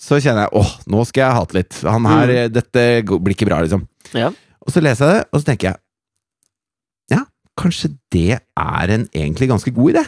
så 0.00 0.18
kjenner 0.18 0.48
jeg 0.48 0.56
åh, 0.58 0.72
nå 0.90 1.04
skal 1.06 1.22
jeg 1.28 1.36
hate 1.38 1.54
litt. 1.60 1.78
Han 1.84 2.08
her, 2.08 2.26
Mm. 2.26 2.36
eh, 2.40 2.48
dette 2.48 2.82
blir 3.06 3.36
ikke 3.36 3.46
bra, 3.46 3.60
liksom. 3.62 3.86
Ja. 4.16 4.32
Og 4.66 4.72
så 4.72 4.82
leser 4.82 5.06
jeg 5.06 5.14
det, 5.20 5.24
og 5.32 5.40
så 5.40 5.44
tenker 5.52 5.68
jeg 5.70 5.76
Ja, 5.76 5.81
kanskje 7.60 7.92
det 8.14 8.38
er 8.40 8.94
en 8.94 9.06
egentlig 9.12 9.48
ganske 9.50 9.72
god 9.74 9.94
idé? 9.94 10.02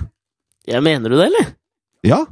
Jeg 0.68 0.82
mener 0.84 1.12
du 1.12 1.18
det, 1.18 1.28
eller? 1.28 1.52
Ja. 2.06 2.24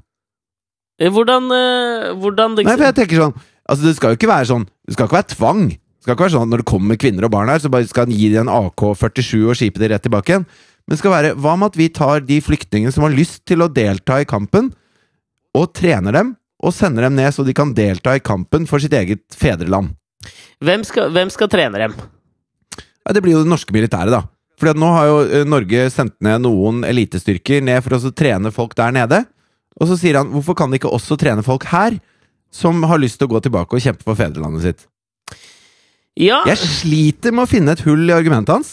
Eh, 1.01 1.11
Hvordan, 1.13 1.49
eh, 1.53 2.13
hvordan 2.21 2.57
Nei, 2.59 2.77
for 2.77 2.87
jeg 2.89 2.97
tenker 2.97 3.21
sånn 3.25 3.35
Altså, 3.63 3.87
det 3.87 3.95
skal 3.97 4.13
jo 4.13 4.19
ikke 4.19 4.29
være 4.29 4.49
sånn 4.51 4.67
Det 4.87 4.95
skal 4.95 5.07
ikke 5.09 5.17
være 5.17 5.31
tvang. 5.33 5.63
Det 5.71 6.05
skal 6.05 6.17
ikke 6.17 6.27
være 6.27 6.35
sånn 6.35 6.45
at 6.49 6.53
når 6.53 6.63
det 6.63 6.69
kommer 6.73 6.99
kvinner 7.01 7.25
og 7.25 7.33
barn 7.33 7.49
her, 7.53 7.61
så 7.63 7.71
bare 7.73 7.87
skal 7.89 8.09
han 8.09 8.15
gi 8.17 8.29
dem 8.33 8.49
en 8.49 8.53
AK-47 8.53 9.33
og 9.47 9.57
skipe 9.59 9.79
dem 9.81 9.93
rett 9.93 10.03
tilbake 10.03 10.33
igjen. 10.33 10.47
Men 10.83 10.95
det 10.95 10.99
skal 10.99 11.15
være 11.15 11.35
Hva 11.39 11.53
med 11.57 11.71
at 11.71 11.79
vi 11.79 11.89
tar 11.95 12.25
de 12.27 12.41
flyktningene 12.43 12.93
som 12.93 13.07
har 13.07 13.15
lyst 13.15 13.45
til 13.47 13.63
å 13.63 13.71
delta 13.71 14.19
i 14.19 14.27
kampen, 14.27 14.73
og 15.55 15.71
trener 15.79 16.17
dem, 16.17 16.33
og 16.63 16.75
sender 16.75 17.07
dem 17.07 17.15
ned 17.21 17.31
så 17.37 17.45
de 17.47 17.55
kan 17.55 17.71
delta 17.77 18.17
i 18.19 18.25
kampen 18.25 18.67
for 18.67 18.83
sitt 18.83 18.95
eget 18.99 19.23
fedreland? 19.39 19.95
Hvem 20.63 20.83
skal, 20.87 21.11
hvem 21.15 21.31
skal 21.31 21.51
trene 21.53 21.79
dem? 21.79 21.95
Ja, 23.07 23.15
det 23.15 23.23
blir 23.23 23.37
jo 23.37 23.45
det 23.47 23.51
norske 23.51 23.75
militæret, 23.75 24.11
da. 24.15 24.25
Fordi 24.63 24.77
at 24.77 24.79
nå 24.79 24.89
har 24.95 25.09
jo 25.09 25.15
eh, 25.27 25.49
Norge 25.49 25.89
sendt 25.91 26.15
ned 26.23 26.45
noen 26.45 26.85
elitestyrker 26.87 27.65
ned 27.67 27.83
for 27.83 27.99
å 27.99 28.13
trene 28.15 28.53
folk 28.55 28.77
der 28.79 28.95
nede. 28.95 29.25
Og 29.81 29.89
så 29.91 29.97
sier 29.99 30.21
han 30.21 30.31
hvorfor 30.31 30.55
kan 30.61 30.71
de 30.71 30.79
ikke 30.79 30.93
også 30.95 31.19
trene 31.19 31.43
folk 31.43 31.67
her, 31.73 31.97
som 32.55 32.79
har 32.87 33.01
lyst 33.03 33.19
til 33.19 33.27
å 33.27 33.33
gå 33.33 33.41
tilbake 33.43 33.75
og 33.75 33.83
kjempe 33.83 34.07
for 34.07 34.15
fedrelandet 34.15 34.63
sitt? 34.63 34.85
Ja, 36.15 36.45
Jeg 36.47 36.61
sliter 36.61 37.35
med 37.35 37.49
å 37.49 37.51
finne 37.51 37.75
et 37.75 37.83
hull 37.89 38.05
i 38.07 38.15
argumentet 38.15 38.55
hans. 38.55 38.71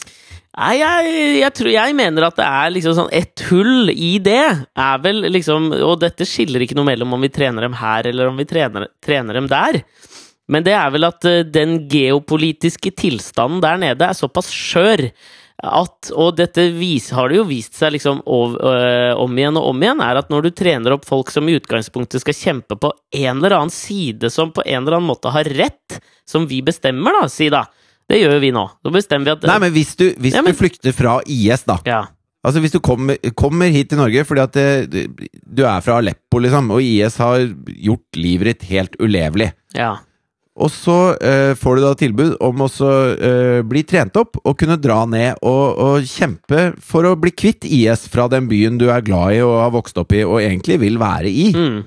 Nei, 0.60 0.75
jeg, 0.78 1.17
jeg, 1.39 1.54
tror, 1.56 1.71
jeg 1.71 1.95
mener 1.97 2.28
at 2.28 2.38
det 2.38 2.45
er 2.45 2.71
liksom 2.73 2.95
sånn 2.97 3.12
Et 3.15 3.43
hull 3.47 3.91
i 3.93 4.15
det 4.19 4.41
er 4.41 4.95
vel 4.99 5.21
liksom 5.30 5.67
Og 5.78 5.93
dette 6.02 6.25
skiller 6.28 6.65
ikke 6.65 6.75
noe 6.75 6.88
mellom 6.89 7.13
om 7.15 7.21
vi 7.21 7.30
trener 7.32 7.63
dem 7.63 7.78
her 7.78 8.10
eller 8.10 8.32
om 8.32 8.39
vi 8.39 8.47
trener, 8.49 8.88
trener 9.06 9.38
dem 9.38 9.47
der. 9.47 9.78
Men 10.49 10.65
det 10.65 10.73
er 10.75 10.89
vel 10.91 11.08
at 11.08 11.25
eh, 11.30 11.45
den 11.47 11.84
geopolitiske 11.89 12.91
tilstanden 12.97 13.62
der 13.63 13.80
nede 13.82 14.10
er 14.10 14.17
såpass 14.17 14.49
skjør 14.52 15.08
at 15.63 16.12
Og 16.15 16.36
dette 16.38 16.69
vis, 16.72 17.10
har 17.12 17.30
det 17.30 17.39
jo 17.39 17.43
vist 17.50 17.76
seg 17.76 17.91
liksom 17.98 18.22
ov, 18.26 18.54
øh, 18.63 19.13
om 19.19 19.34
igjen 19.38 19.58
og 19.60 19.72
om 19.74 19.82
igjen, 19.84 20.00
er 20.06 20.19
at 20.22 20.30
når 20.32 20.45
du 20.48 20.52
trener 20.56 20.95
opp 20.95 21.04
folk 21.06 21.32
som 21.34 21.50
i 21.50 21.58
utgangspunktet 21.60 22.24
skal 22.24 22.38
kjempe 22.38 22.78
på 22.80 22.91
en 23.19 23.38
eller 23.41 23.58
annen 23.58 23.74
side 23.74 24.32
som 24.32 24.54
på 24.56 24.63
en 24.65 24.84
eller 24.86 25.00
annen 25.00 25.10
måte 25.12 25.34
har 25.36 25.43
rett, 25.43 26.00
som 26.28 26.48
vi 26.48 26.62
bestemmer, 26.63 27.17
da, 27.22 27.28
si 27.28 27.50
da. 27.52 27.65
Det 28.10 28.22
gjør 28.22 28.38
jo 28.38 28.39
vi 28.41 28.54
nå. 28.56 28.63
Da 28.84 28.89
bestemmer 28.93 29.28
vi 29.28 29.36
at 29.36 29.43
Nei, 29.52 29.60
men 29.65 29.74
hvis 29.76 29.91
du, 30.00 30.08
hvis 30.17 30.34
Ja, 30.34 30.41
men- 30.41 30.56
du 30.56 30.58
flykter 30.63 30.95
fra 30.95 31.19
IS, 31.28 31.63
da 31.67 31.78
ja. 31.86 32.06
Altså 32.39 32.62
Hvis 32.63 32.72
du 32.72 32.80
kommer, 32.80 33.17
kommer 33.36 33.67
hit 33.67 33.89
til 33.91 34.00
Norge 34.00 34.24
fordi 34.24 34.41
at 34.41 34.54
det, 34.54 35.08
du 35.43 35.65
er 35.67 35.82
fra 35.84 35.98
Aleppo, 36.00 36.39
liksom, 36.39 36.72
og 36.72 36.80
IS 36.82 37.17
har 37.19 37.41
gjort 37.67 38.15
livet 38.15 38.54
ditt 38.54 38.69
helt 38.72 38.95
ulevelig 39.04 39.52
ja. 39.76 39.98
Og 40.60 40.72
så 40.74 40.98
eh, 41.24 41.54
får 41.58 41.78
du 41.78 41.84
da 41.86 41.93
tilbud 41.98 42.34
om 42.43 42.65
å 42.65 42.69
eh, 42.69 43.60
bli 43.67 43.84
trent 43.88 44.17
opp 44.19 44.41
og 44.43 44.58
kunne 44.60 44.80
dra 44.82 45.06
ned 45.08 45.39
og, 45.39 45.80
og 45.80 46.10
kjempe 46.10 46.74
for 46.84 47.08
å 47.08 47.15
bli 47.19 47.32
kvitt 47.32 47.67
IS 47.67 48.10
fra 48.12 48.28
den 48.32 48.50
byen 48.52 48.80
du 48.80 48.89
er 48.91 49.06
glad 49.06 49.38
i 49.38 49.45
og 49.45 49.56
har 49.62 49.72
vokst 49.76 50.00
opp 50.02 50.15
i 50.15 50.26
og 50.26 50.41
egentlig 50.41 50.82
vil 50.84 51.00
være 51.00 51.32
i. 51.32 51.48
Mm. 51.56 51.80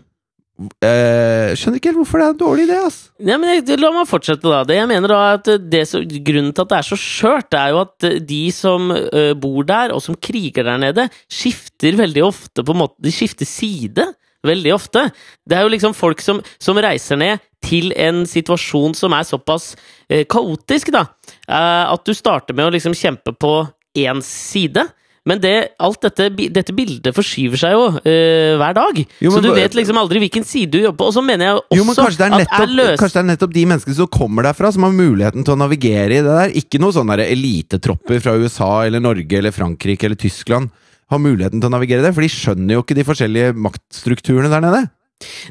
Eh, 0.63 1.53
skjønner 1.59 1.81
ikke 1.81 1.91
helt 1.91 2.01
hvorfor 2.03 2.21
det 2.21 2.27
er 2.27 2.35
en 2.35 2.41
dårlig 2.43 2.65
idé, 2.69 2.79
ass. 2.87 2.99
Ja, 3.19 3.39
men 3.41 3.51
jeg, 3.57 3.79
La 3.81 3.91
meg 3.95 4.09
fortsette, 4.09 4.47
da. 4.47 4.63
Det 4.69 4.77
jeg 4.77 4.89
mener 4.91 5.11
da 5.11 5.21
at 5.35 5.49
det 5.73 5.83
som, 5.91 6.05
Grunnen 6.05 6.53
til 6.55 6.65
at 6.65 6.73
det 6.73 6.79
er 6.79 6.87
så 6.87 6.99
skjørt, 7.01 7.57
er 7.59 7.73
jo 7.73 7.81
at 7.83 8.09
de 8.29 8.43
som 8.55 8.93
ø, 8.93 9.25
bor 9.43 9.67
der, 9.69 9.95
og 9.97 10.05
som 10.05 10.17
kriger 10.17 10.69
der 10.69 10.79
nede, 10.81 11.09
skifter 11.27 11.99
veldig 11.99 12.25
ofte 12.29 12.65
på 12.65 12.77
en 12.77 12.83
måte 12.85 13.03
De 13.03 13.15
skifter 13.15 13.49
side 13.49 14.07
veldig 14.47 14.75
ofte. 14.75 15.07
Det 15.47 15.59
er 15.59 15.67
jo 15.67 15.73
liksom 15.75 15.97
folk 15.97 16.23
som, 16.25 16.43
som 16.63 16.81
reiser 16.83 17.21
ned 17.21 17.43
til 17.63 17.93
en 17.99 18.25
situasjon 18.29 18.97
som 18.99 19.15
er 19.15 19.27
såpass 19.27 19.73
eh, 20.09 20.25
kaotisk, 20.29 20.93
da. 20.95 21.07
Eh, 21.47 21.85
at 21.93 22.03
du 22.07 22.15
starter 22.17 22.57
med 22.57 22.69
å 22.69 22.75
liksom 22.75 22.97
kjempe 22.97 23.35
på 23.35 23.55
én 23.99 24.23
side. 24.25 24.89
Men 25.23 25.39
det, 25.39 25.53
alt 25.79 26.03
dette, 26.03 26.25
dette 26.35 26.75
bildet 26.75 27.15
forskyver 27.15 27.61
seg 27.61 27.75
jo 27.77 27.83
eh, 28.11 28.59
hver 28.59 28.75
dag. 28.75 28.97
Jo, 29.23 29.31
så 29.31 29.43
du 29.45 29.53
vet 29.55 29.77
liksom 29.79 30.01
aldri 30.01 30.25
hvilken 30.25 30.43
side 30.47 30.73
du 30.75 30.81
jobber 30.81 30.99
på. 31.05 31.11
Og 31.13 31.15
så 31.15 31.23
mener 31.23 31.47
jeg 31.47 31.61
også 31.61 31.79
Jo, 31.79 31.85
men 31.87 31.99
kanskje 32.01 32.19
det, 32.19 32.27
er 32.27 32.35
at 32.35 32.41
er 32.43 32.73
nettopp, 32.73 32.99
kanskje 33.05 33.15
det 33.15 33.23
er 33.23 33.29
nettopp 33.31 33.55
de 33.55 33.65
menneskene 33.71 33.99
som 34.01 34.11
kommer 34.19 34.49
derfra, 34.49 34.73
som 34.75 34.89
har 34.89 34.97
muligheten 34.97 35.47
til 35.47 35.55
å 35.55 35.61
navigere 35.63 36.19
i 36.19 36.25
det 36.27 36.39
der. 36.41 36.57
Ikke 36.59 36.83
noen 36.83 36.97
sånne 36.99 37.21
elitetropper 37.23 38.25
fra 38.25 38.35
USA 38.35 38.73
eller 38.89 39.05
Norge 39.05 39.39
eller 39.39 39.55
Frankrike 39.55 40.11
eller 40.11 40.19
Tyskland 40.19 40.75
har 41.13 41.23
muligheten 41.23 41.61
til 41.61 41.69
å 41.71 41.75
navigere 41.77 42.05
det, 42.05 42.15
for 42.17 42.25
de 42.25 42.33
skjønner 42.33 42.77
jo 42.77 42.83
ikke 42.85 42.99
de 42.99 43.07
forskjellige 43.07 43.55
maktstrukturene 43.69 44.53
der 44.53 44.65
nede. 44.65 44.83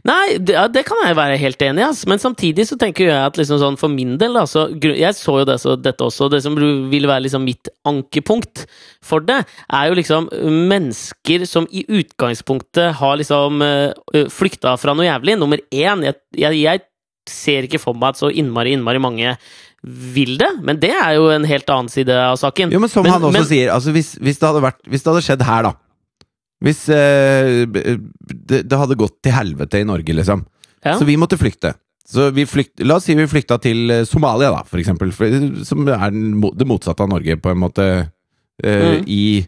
Nei, 0.08 0.38
det, 0.40 0.56
det 0.76 0.84
kan 0.88 1.00
jeg 1.06 1.18
være 1.18 1.40
helt 1.42 1.64
enig 1.64 1.84
i, 1.84 1.86
altså. 1.88 2.10
men 2.12 2.22
samtidig 2.22 2.66
så 2.68 2.78
tenker 2.80 3.08
jeg 3.08 3.18
at 3.18 3.38
liksom 3.40 3.60
sånn 3.62 3.80
for 3.80 3.94
min 3.94 4.18
del 4.22 4.36
da, 4.36 4.44
så, 4.50 4.68
Jeg 4.82 5.16
så 5.18 5.38
jo 5.42 5.48
det, 5.48 5.58
så, 5.64 5.78
dette 5.80 6.06
også, 6.06 6.30
det 6.32 6.42
som 6.46 6.58
vil 6.58 7.08
være 7.10 7.26
liksom 7.28 7.46
mitt 7.48 7.72
ankepunkt 7.88 8.66
for 9.06 9.24
det, 9.26 9.42
er 9.72 9.90
jo 9.90 9.98
liksom 10.00 10.30
mennesker 10.72 11.48
som 11.50 11.68
i 11.72 11.86
utgangspunktet 11.88 12.98
har 13.00 13.18
liksom 13.22 13.64
uh, 13.64 14.24
flykta 14.32 14.76
fra 14.82 14.96
noe 14.98 15.08
jævlig. 15.08 15.38
Nummer 15.40 15.62
én, 15.72 16.06
jeg, 16.08 16.20
jeg, 16.38 16.62
jeg 16.62 16.86
ser 17.30 17.68
ikke 17.68 17.82
for 17.82 17.98
meg 17.98 18.14
at 18.14 18.22
så 18.22 18.32
innmari, 18.34 18.76
innmari 18.76 19.02
mange 19.02 19.36
vil 19.84 20.38
det, 20.38 20.50
men 20.62 20.78
det 20.80 20.92
er 20.94 21.16
jo 21.18 21.30
en 21.34 21.44
helt 21.50 21.70
annen 21.74 21.90
side 21.90 22.10
av 22.14 22.36
saken. 22.38 22.72
Jo, 22.72 22.80
men 22.80 22.90
som 22.90 23.04
Men- 23.04 23.14
han 23.14 23.22
også 23.22 23.34
men- 23.34 23.46
sier, 23.50 23.72
altså 23.74 23.92
hvis, 23.92 24.16
hvis, 24.22 24.38
det 24.38 24.48
hadde 24.48 24.62
vært, 24.62 24.82
hvis 24.88 25.02
det 25.04 25.10
hadde 25.14 25.24
skjedd 25.26 25.42
her, 25.48 25.64
da 25.64 25.74
Hvis 26.62 26.82
eh, 26.94 27.66
det, 27.66 28.68
det 28.70 28.78
hadde 28.78 28.94
gått 28.96 29.16
til 29.24 29.32
helvete 29.34 29.80
i 29.82 29.84
Norge, 29.84 30.14
liksom, 30.14 30.46
Ja. 30.86 30.94
så 31.00 31.06
vi 31.06 31.16
måtte 31.18 31.38
flykte. 31.42 31.74
Så 32.06 32.32
vi 32.32 32.44
flykt, 32.46 32.84
la 32.86 32.96
oss 33.00 33.06
si 33.06 33.16
vi 33.16 33.26
flykta 33.26 33.60
til 33.60 33.90
eh, 33.90 34.04
Somalia, 34.06 34.52
da, 34.52 34.62
for 34.64 34.78
eksempel. 34.78 35.12
For, 35.12 35.26
som 35.66 35.88
er 35.88 36.12
det 36.12 36.68
motsatte 36.68 37.02
av 37.02 37.10
Norge, 37.10 37.38
på 37.42 37.50
en 37.50 37.58
måte. 37.58 38.12
eh, 38.64 39.02
Mm. 39.02 39.08
I 39.08 39.48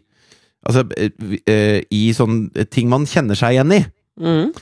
Altså, 0.66 0.90
eh, 0.96 1.10
eh, 1.46 1.82
i 1.92 2.10
sånn 2.16 2.50
ting 2.70 2.88
man 2.88 3.04
kjenner 3.04 3.36
seg 3.36 3.52
igjen 3.52 3.70
i. 3.70 3.84
Mhm. 4.18 4.54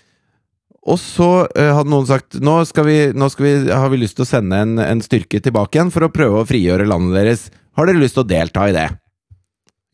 Og 0.83 0.99
så 0.99 1.27
uh, 1.47 1.68
hadde 1.77 1.90
noen 1.92 2.09
sagt 2.09 2.40
nå, 2.42 2.57
skal 2.66 2.87
vi, 2.88 2.97
nå 3.14 3.29
skal 3.31 3.47
vi, 3.47 3.53
har 3.71 3.90
vi 3.92 4.01
lyst 4.03 4.16
til 4.18 4.25
å 4.27 4.31
sende 4.33 4.59
en, 4.64 4.73
en 4.83 5.03
styrke 5.05 5.38
tilbake 5.45 5.79
igjen 5.79 5.92
for 5.95 6.07
å 6.07 6.11
prøve 6.12 6.40
å 6.42 6.49
frigjøre 6.49 6.88
landet 6.90 7.14
deres. 7.21 7.45
Har 7.79 7.87
dere 7.87 8.03
lyst 8.03 8.16
til 8.18 8.25
å 8.25 8.29
delta 8.33 8.66
i 8.68 8.75
det? 8.75 8.88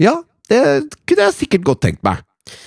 Ja, 0.00 0.14
det 0.48 0.62
kunne 1.04 1.28
jeg 1.28 1.36
sikkert 1.42 1.66
godt 1.68 1.82
tenkt 1.84 2.02
meg. 2.06 2.22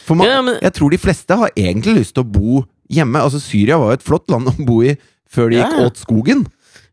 For 0.05 0.13
man, 0.19 0.29
Ja, 0.29 0.41
men- 0.45 0.59
jeg 0.61 0.75
tror 0.77 0.93
de 0.93 1.01
fleste 1.01 1.37
har 1.41 1.49
egentlig 1.57 1.97
lyst 2.03 2.13
til 2.13 2.23
å 2.23 2.29
bo 2.29 2.61
hjemme. 2.91 3.17
Altså 3.23 3.41
Syria 3.41 3.79
var 3.81 3.93
jo 3.95 3.97
et 3.99 4.05
flott 4.05 4.29
land 4.29 4.51
å 4.51 4.55
bo 4.69 4.81
i 4.85 4.93
før 5.31 5.49
de 5.49 5.57
gikk 5.63 5.77
Ja. 5.79 5.85
åt 5.87 5.97
skogen. 5.97 6.45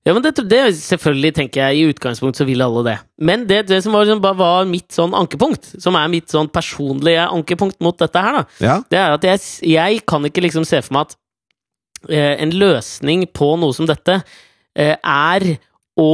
Ja, 0.08 0.14
men 0.16 0.24
det, 0.24 0.38
det 0.48 0.62
selvfølgelig 0.80 1.34
tenker 1.36 1.66
jeg 1.66 1.76
i 1.76 1.88
utgangspunkt 1.92 2.38
så 2.40 2.46
vil 2.48 2.62
alle 2.64 2.80
det. 2.86 2.96
Men 3.20 3.42
det, 3.50 3.66
det 3.68 3.82
som 3.84 3.92
var, 3.92 4.06
liksom, 4.08 4.22
var 4.40 4.68
mitt 4.70 4.88
sånn 4.94 5.12
ankepunkt, 5.18 5.68
som 5.82 5.98
er 6.00 6.08
mitt 6.08 6.32
sånn 6.32 6.48
personlige 6.48 7.26
ankepunkt 7.28 7.76
mot 7.84 7.98
dette 8.00 8.22
her, 8.24 8.38
da, 8.40 8.44
Ja, 8.64 8.76
det 8.88 9.02
er 9.02 9.16
at 9.18 9.26
jeg, 9.28 9.42
jeg 9.68 10.00
kan 10.08 10.24
ikke 10.24 10.46
liksom 10.46 10.64
se 10.68 10.80
for 10.86 10.96
meg 10.96 11.10
at 11.10 11.18
eh, 12.08 12.34
en 12.40 12.56
løsning 12.56 13.26
på 13.36 13.52
noe 13.60 13.76
som 13.76 13.88
dette 13.90 14.22
eh, 14.78 14.96
er 14.96 15.50
å 16.00 16.10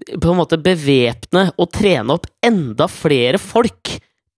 på 0.00 0.30
en 0.32 0.38
måte 0.38 0.60
bevæpne 0.60 1.48
og 1.60 1.72
trene 1.74 2.14
opp 2.14 2.28
enda 2.44 2.86
flere 2.92 3.40
folk 3.40 3.79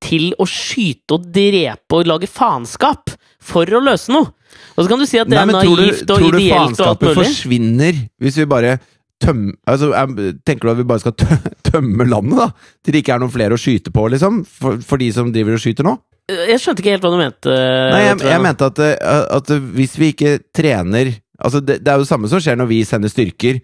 til 0.02 0.30
å 0.42 0.46
skyte 0.48 1.16
og 1.18 1.28
drepe 1.34 1.98
og 2.00 2.08
lage 2.10 2.28
faenskap 2.30 3.12
for 3.42 3.66
å 3.66 3.82
løse 3.82 4.12
noe. 4.14 4.30
Og 4.76 4.84
så 4.84 4.88
kan 4.90 5.00
du 5.00 5.06
si 5.08 5.20
at 5.20 5.28
det 5.30 5.36
Nei, 5.38 5.44
er 5.44 5.52
naivt 5.56 6.02
du, 6.06 6.12
og 6.14 6.26
ideelt 6.26 6.26
og 6.26 6.26
alt 6.26 6.26
mulig. 6.28 6.32
Tror 6.32 6.32
du 6.36 6.42
faenskapet 6.52 7.16
forsvinner 7.20 8.00
hvis 8.22 8.38
vi 8.42 8.46
bare 8.50 8.76
tømmer 9.22 9.54
altså, 9.70 9.92
er- 9.94 10.32
Tenker 10.44 10.66
du 10.68 10.72
at 10.72 10.80
vi 10.82 10.86
bare 10.90 11.02
skal 11.04 11.14
tø 11.16 11.36
tømme 11.72 12.06
landet, 12.10 12.38
da? 12.40 12.48
Til 12.82 12.96
det 12.96 13.02
ikke 13.04 13.14
er 13.16 13.22
noen 13.22 13.32
flere 13.34 13.56
å 13.56 13.60
skyte 13.60 13.92
på, 13.94 14.06
liksom? 14.12 14.42
For, 14.48 14.80
for 14.84 15.00
de 15.02 15.10
som 15.14 15.30
driver 15.34 15.56
og 15.56 15.62
skyter 15.62 15.86
nå? 15.86 15.96
Jeg 16.32 16.60
skjønte 16.62 16.82
ikke 16.84 16.92
helt 16.94 17.04
hva 17.04 17.10
du 17.12 17.18
mente. 17.18 17.52
Nei, 17.92 18.02
jeg, 18.04 18.18
jeg 18.22 18.30
jeg 18.30 18.42
mente 18.44 18.66
at, 18.70 18.78
eh, 18.84 19.22
at 19.38 19.52
hvis 19.76 19.96
vi 20.00 20.12
ikke 20.14 20.36
trener 20.54 21.16
Altså, 21.42 21.58
det, 21.58 21.80
det 21.82 21.90
er 21.90 21.96
jo 21.98 22.04
det 22.04 22.10
samme 22.12 22.28
som 22.30 22.38
skjer 22.38 22.54
når 22.60 22.68
vi 22.70 22.76
sender 22.86 23.10
styrker, 23.10 23.56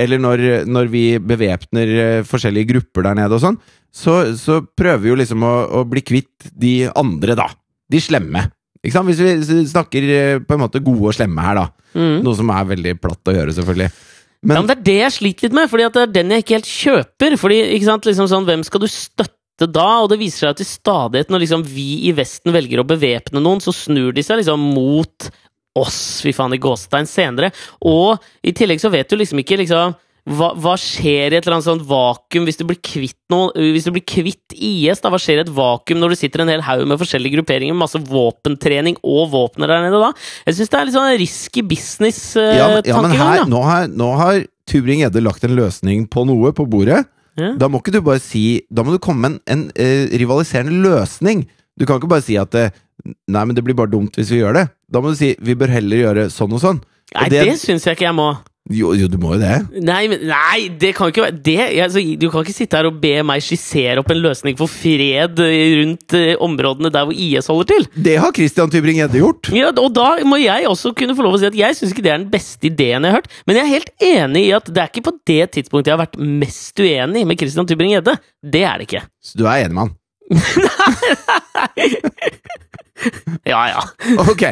eller 0.00 0.20
når, 0.22 0.42
når 0.72 0.86
vi 0.88 1.02
bevæpner 1.20 1.90
eh, 2.00 2.22
forskjellige 2.24 2.70
grupper 2.70 3.04
der 3.04 3.18
nede 3.18 3.36
og 3.36 3.42
sånn. 3.42 3.58
Så, 3.96 4.16
så 4.36 4.60
prøver 4.76 5.00
vi 5.04 5.12
jo 5.12 5.16
liksom 5.16 5.44
å, 5.46 5.54
å 5.80 5.86
bli 5.88 6.02
kvitt 6.04 6.50
de 6.52 6.74
andre, 6.92 7.36
da. 7.38 7.48
De 7.88 8.00
slemme. 8.02 8.42
Ikke 8.82 8.94
sant? 8.94 9.08
Hvis 9.08 9.48
vi 9.48 9.62
snakker 9.70 10.10
eh, 10.12 10.42
på 10.44 10.56
en 10.56 10.62
måte 10.66 10.82
gode 10.84 11.10
og 11.10 11.16
slemme 11.16 11.44
her, 11.44 11.62
da. 11.62 11.86
Mm. 11.96 12.20
Noe 12.26 12.36
som 12.36 12.52
er 12.52 12.68
veldig 12.74 12.92
platt 13.00 13.32
å 13.32 13.36
gjøre, 13.38 13.54
selvfølgelig. 13.56 13.88
ja, 13.88 14.52
men 14.52 14.68
det 14.68 14.76
er 14.76 14.84
det 14.90 14.98
jeg 14.98 15.16
sliter 15.16 15.48
litt 15.48 15.56
med, 15.56 15.70
Fordi 15.72 15.88
det 15.94 16.02
er 16.02 16.12
den 16.18 16.34
jeg 16.34 16.44
ikke 16.44 16.58
helt 16.58 16.70
kjøper. 16.74 17.38
Fordi, 17.40 17.58
ikke 17.78 17.88
sant, 17.88 18.10
liksom 18.10 18.30
sånn, 18.30 18.46
Hvem 18.50 18.66
skal 18.68 18.84
du 18.84 18.88
støtte 18.92 19.70
da? 19.72 19.88
Og 20.04 20.12
det 20.12 20.20
viser 20.20 20.50
seg 20.50 20.60
til 20.60 20.68
stadighet 20.68 21.32
når 21.32 21.46
liksom 21.46 21.64
vi 21.64 21.88
i 22.10 22.14
Vesten 22.16 22.52
velger 22.54 22.82
å 22.82 22.88
bevæpne 22.88 23.40
noen, 23.40 23.64
så 23.64 23.72
snur 23.74 24.12
de 24.12 24.24
seg 24.26 24.42
liksom 24.42 24.70
mot 24.76 25.30
oss, 25.76 26.00
fy 26.24 26.32
faen, 26.36 26.54
i 26.56 26.60
gåstein, 26.60 27.08
senere. 27.08 27.52
Og 27.84 28.20
i 28.44 28.52
tillegg 28.56 28.80
så 28.80 28.92
vet 28.92 29.08
du 29.08 29.16
liksom 29.18 29.40
ikke 29.42 29.58
liksom 29.60 29.96
hva, 30.26 30.48
hva 30.58 30.72
skjer 30.80 31.30
i 31.30 31.36
et 31.38 31.44
eller 31.46 31.54
annet 31.60 31.66
sånt 31.68 31.84
vakuum 31.86 32.46
hvis 32.48 32.58
du 32.58 32.64
blir 32.66 32.80
kvitt 32.82 33.14
noe 33.30 33.52
Hvis 33.54 33.84
du 33.86 33.92
blir 33.94 34.02
kvitt 34.02 34.54
IS? 34.56 34.98
da, 35.04 35.10
Hva 35.12 35.20
skjer 35.22 35.38
i 35.38 35.44
et 35.44 35.52
vakuum 35.54 36.00
når 36.02 36.14
du 36.14 36.18
sitter 36.18 36.42
en 36.42 36.50
hel 36.50 36.64
haug 36.66 36.82
med 36.90 36.98
forskjellige 36.98 37.36
grupperinger 37.38 37.76
masse 37.78 38.00
våpentrening 38.08 38.98
og 39.06 39.28
våpner 39.34 39.70
der 39.70 39.84
nede 39.86 40.00
da? 40.02 40.08
Jeg 40.48 40.58
syns 40.58 40.72
det 40.72 40.78
er 40.80 40.88
litt 40.88 40.96
sånn 40.96 41.12
risky 41.20 41.62
business-tankegang. 41.62 42.58
Ja, 42.58 42.70
men, 42.74 42.88
ja, 42.90 43.02
men 43.04 43.14
her, 43.20 43.44
nå 43.50 43.60
har, 43.66 43.86
nå 43.92 44.08
har 44.18 44.40
Tubring-Gjedde 44.66 45.22
lagt 45.22 45.46
en 45.46 45.54
løsning 45.58 46.08
på 46.10 46.24
noe 46.26 46.50
på 46.56 46.66
bordet. 46.70 47.04
Ja. 47.38 47.52
Da 47.60 47.68
må 47.70 47.78
ikke 47.82 47.92
du 47.92 48.00
bare 48.00 48.22
si 48.24 48.62
Da 48.72 48.80
må 48.82 48.94
du 48.94 48.98
komme 49.04 49.28
med 49.28 49.38
en, 49.46 49.66
en 49.76 49.78
uh, 49.78 50.16
rivaliserende 50.18 50.72
løsning. 50.82 51.44
Du 51.76 51.84
kan 51.86 52.00
ikke 52.00 52.08
bare 52.10 52.24
si 52.24 52.38
at 52.40 52.54
uh, 52.56 52.70
Nei, 53.04 53.42
men 53.44 53.54
det 53.54 53.62
blir 53.62 53.76
bare 53.76 53.92
dumt 53.92 54.16
hvis 54.18 54.30
vi 54.32 54.40
gjør 54.40 54.56
det. 54.56 54.66
Da 54.90 55.02
må 55.04 55.12
du 55.12 55.18
si 55.20 55.34
vi 55.44 55.54
bør 55.54 55.70
heller 55.76 56.00
gjøre 56.00 56.28
sånn 56.32 56.54
og 56.56 56.62
sånn. 56.62 56.78
Nei, 57.14 57.26
Og 57.28 57.30
det, 57.34 57.42
det- 57.46 57.58
syns 57.62 57.84
jeg 57.86 57.98
ikke 57.98 58.08
jeg 58.08 58.16
må. 58.18 58.30
Jo, 58.72 58.90
jo, 58.98 59.06
du 59.06 59.14
må 59.22 59.36
jo 59.36 59.38
det. 59.38 59.56
Nei, 59.86 60.00
men, 60.10 60.24
nei, 60.26 60.66
det 60.80 60.90
kan 60.96 61.12
ikke 61.12 61.22
være 61.22 61.38
det, 61.46 61.58
altså, 61.84 62.02
Du 62.18 62.26
kan 62.32 62.42
ikke 62.42 62.54
sitte 62.56 62.78
her 62.78 62.88
og 62.88 62.96
be 63.02 63.12
meg 63.26 63.44
skissere 63.44 64.02
opp 64.02 64.10
en 64.10 64.22
løsning 64.24 64.56
for 64.58 64.70
fred 64.70 65.38
eh, 65.44 65.76
rundt 65.78 66.16
eh, 66.18 66.32
områdene 66.42 66.90
der 66.94 67.06
hvor 67.06 67.14
IS 67.14 67.50
holder 67.52 67.70
til. 67.70 67.86
Det 68.08 68.16
har 68.22 68.34
Christian 68.34 68.72
Tybring-Gjedde 68.72 69.22
gjort. 69.22 69.52
Ja, 69.54 69.70
og 69.70 69.92
da 69.94 70.08
må 70.26 70.40
jeg 70.42 70.66
også 70.66 70.90
kunne 70.98 71.14
få 71.14 71.26
lov 71.26 71.38
å 71.38 71.42
si 71.42 71.50
at 71.50 71.58
jeg 71.58 71.78
syns 71.78 71.94
ikke 71.94 72.06
det 72.08 72.12
er 72.14 72.22
den 72.24 72.32
beste 72.32 72.70
ideen 72.70 73.06
jeg 73.06 73.14
har 73.14 73.20
hørt. 73.20 73.30
Men 73.46 73.60
jeg 73.60 73.66
er 73.66 73.74
helt 73.76 74.08
enig 74.08 74.42
i 74.48 74.56
at 74.58 74.72
det 74.72 74.82
er 74.82 74.90
ikke 74.90 75.06
på 75.10 75.14
det 75.30 75.44
tidspunktet 75.54 75.92
jeg 75.92 75.98
har 75.98 76.02
vært 76.02 76.18
mest 76.42 76.82
uenig 76.82 77.22
med 77.28 77.38
Christian 77.38 77.70
Tybring-Gjedde. 77.70 78.16
Det 78.42 78.66
er 78.66 78.82
det 78.82 78.90
ikke. 78.90 79.06
Så 79.22 79.38
du 79.38 79.46
er 79.46 79.62
enig 79.62 79.78
med 79.78 79.86
han? 79.86 79.94
Ja, 83.46 83.60
ja. 83.68 83.82
Ok, 84.24 84.42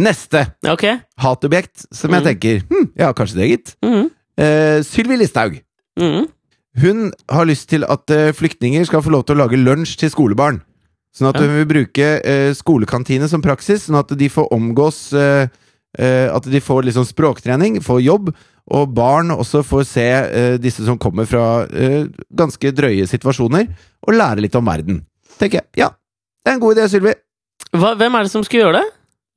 neste 0.00 0.46
okay. 0.66 0.98
hatobjekt 1.20 1.84
som 1.94 2.10
jeg 2.14 2.22
Mm. 2.22 2.26
tenker 2.26 2.62
hm, 2.70 2.86
Ja, 2.98 3.12
kanskje 3.12 3.36
det, 3.38 3.48
gitt. 3.50 3.74
Mm. 3.84 4.08
Uh, 4.40 4.80
Sylvi 4.82 5.18
Listhaug. 5.20 5.60
Mm. 6.00 6.26
Hun 6.80 7.12
har 7.28 7.44
lyst 7.46 7.68
til 7.68 7.84
at 7.84 8.10
uh, 8.10 8.32
flyktninger 8.32 8.84
skal 8.88 9.02
få 9.04 9.12
lov 9.12 9.26
til 9.28 9.36
å 9.36 9.42
lage 9.44 9.60
lunsj 9.60 9.98
til 10.00 10.10
skolebarn. 10.10 10.62
Sånn 11.14 11.28
at 11.28 11.40
hun 11.42 11.52
vil 11.58 11.66
bruke 11.68 12.08
uh, 12.22 12.52
skolekantine 12.56 13.28
som 13.28 13.42
praksis, 13.44 13.84
sånn 13.86 13.98
at 14.00 14.14
de 14.16 14.28
får 14.30 14.50
omgås 14.54 15.10
At 15.90 16.44
de 16.46 16.60
får 16.62 16.84
liksom 16.86 17.02
språktrening, 17.02 17.80
får 17.82 17.98
jobb, 18.00 18.28
og 18.70 18.92
barn 18.94 19.32
også 19.34 19.64
får 19.66 19.82
se 19.90 20.04
disse 20.62 20.84
som 20.86 20.94
kommer 21.02 21.26
fra 21.26 21.66
ganske 22.30 22.70
drøye 22.70 23.08
situasjoner, 23.10 23.66
og 24.06 24.14
lære 24.14 24.44
litt 24.44 24.54
om 24.54 24.70
verden. 24.70 25.00
Tenker 25.40 25.62
jeg. 25.62 25.66
Ja, 25.80 25.88
det 26.44 26.52
er 26.52 26.58
en 26.58 26.62
god 26.62 26.76
idé, 26.76 26.86
Sylvi. 26.92 27.14
Hvem 27.72 28.16
er 28.18 28.26
det 28.26 28.32
som 28.32 28.44
skal 28.46 28.60
gjøre 28.64 28.80
det? 28.80 28.86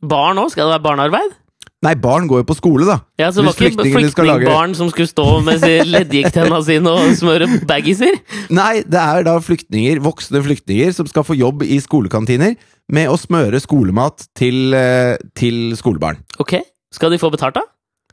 Barn 0.03 0.39
òg? 0.41 0.51
Skal 0.51 0.67
det 0.67 0.75
være 0.75 0.83
barnearbeid? 0.89 1.39
Nei, 1.83 1.93
barn 1.99 2.29
går 2.31 2.41
jo 2.41 2.45
på 2.47 2.55
skole, 2.55 2.85
da. 2.87 2.95
Ja, 3.19 3.27
så 3.31 3.41
det 3.43 3.49
var 3.49 3.57
ikke 3.59 3.81
lage- 3.83 3.95
flyktningbarn 3.97 4.73
som 4.75 4.87
skulle 4.91 5.09
stå 5.11 5.25
med 5.43 5.63
leddgikttenna 5.91 6.61
sine 6.63 6.91
og 6.95 7.09
smøre 7.19 7.47
baggiser? 7.67 8.15
Nei, 8.55 8.83
det 8.87 8.99
er 9.01 9.25
da 9.27 9.33
flyktninger, 9.43 9.99
voksne 10.03 10.39
flyktninger 10.45 10.93
som 10.95 11.09
skal 11.11 11.25
få 11.27 11.35
jobb 11.35 11.65
i 11.67 11.79
skolekantiner 11.83 12.55
med 12.93 13.11
å 13.11 13.17
smøre 13.19 13.59
skolemat 13.63 14.27
til, 14.39 14.73
eh, 14.79 15.17
til 15.35 15.73
skolebarn. 15.79 16.21
Ok, 16.39 16.61
Skal 16.93 17.09
de 17.09 17.17
få 17.17 17.31
betalt, 17.33 17.55
da? 17.57 17.63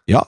Ja. 0.08 0.22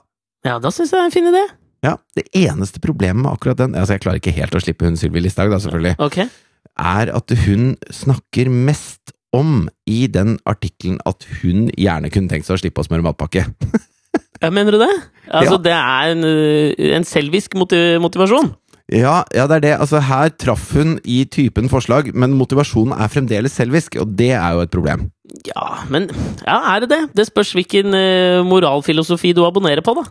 Ja, 0.44 0.58
da 0.60 0.68
syns 0.68 0.90
jeg 0.92 0.98
det 0.98 1.02
er 1.02 1.10
en 1.10 1.14
fin 1.14 1.28
idé. 1.30 1.42
Ja, 1.82 1.96
Det 2.14 2.28
eneste 2.36 2.78
problemet 2.84 3.22
med 3.24 3.32
akkurat 3.32 3.56
den 3.56 3.74
Altså, 3.74 3.94
jeg 3.96 4.02
klarer 4.04 4.20
ikke 4.20 4.34
helt 4.36 4.54
å 4.54 4.60
slippe 4.62 4.84
hun 4.86 4.94
Sylvi 4.96 5.22
Listhaug, 5.24 5.50
da, 5.50 5.56
selvfølgelig, 5.58 5.96
Ok, 5.98 6.28
er 6.78 7.12
at 7.14 7.34
hun 7.44 7.74
snakker 7.92 8.50
mest 8.52 9.12
om 9.32 9.68
i 9.88 10.06
den 10.12 10.36
artikkelen 10.48 11.00
at 11.08 11.24
hun 11.40 11.70
gjerne 11.78 12.10
kunne 12.12 12.28
tenkt 12.32 12.48
seg 12.48 12.58
å 12.58 12.62
slippe 12.62 12.82
å 12.82 12.86
smøre 12.86 13.04
matpakke. 13.06 13.46
ja, 14.42 14.50
Mener 14.50 14.76
du 14.76 14.82
det? 14.82 14.92
Altså, 15.28 15.56
Ja. 15.56 15.62
Det 15.68 15.76
er 15.78 16.12
en, 16.12 16.24
øh, 16.24 16.90
en 16.96 17.08
selvisk 17.08 17.56
motivasjon? 17.56 18.52
Ja, 18.92 19.22
ja, 19.32 19.46
det 19.48 19.56
er 19.56 19.64
det. 19.64 19.72
Altså, 19.80 20.02
her 20.04 20.28
traff 20.36 20.72
hun 20.76 20.98
i 21.08 21.22
typen 21.24 21.70
forslag, 21.72 22.10
men 22.14 22.34
motivasjonen 22.36 22.92
er 22.98 23.08
fremdeles 23.12 23.54
selvisk, 23.56 23.96
og 24.02 24.12
det 24.18 24.32
er 24.36 24.52
jo 24.52 24.64
et 24.66 24.74
problem. 24.74 25.06
Ja, 25.48 25.86
men 25.88 26.10
ja, 26.44 26.58
er 26.74 26.84
det 26.84 26.90
det? 26.90 27.02
Det 27.16 27.26
spørs 27.30 27.54
hvilken 27.56 27.94
uh, 27.94 28.42
moralfilosofi 28.44 29.32
du 29.32 29.46
abonnerer 29.46 29.80
på, 29.86 29.94
da. 29.96 30.04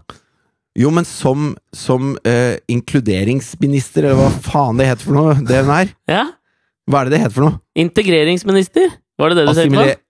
Jo, 0.79 0.89
men 0.89 1.05
som, 1.05 1.51
som 1.75 2.15
uh, 2.25 2.55
inkluderingsminister, 2.71 4.07
eller 4.07 4.17
hva 4.23 4.29
faen 4.47 4.79
det 4.79 4.87
heter 4.87 5.09
for 5.09 5.19
noe, 5.19 5.35
det 5.45 5.61
hun 5.61 5.73
er. 5.75 5.91
Ja? 6.09 6.25
Hva 6.91 7.01
er 7.01 7.09
det 7.09 7.15
det 7.15 7.21
heter 7.23 7.35
for 7.37 7.47
noe? 7.47 7.59
Integreringsminister? 7.79 8.91
Var 9.21 9.31
det 9.31 9.37
det 9.39 9.45
du 9.47 9.51
Assimile 9.53 9.93
på? 9.95 10.01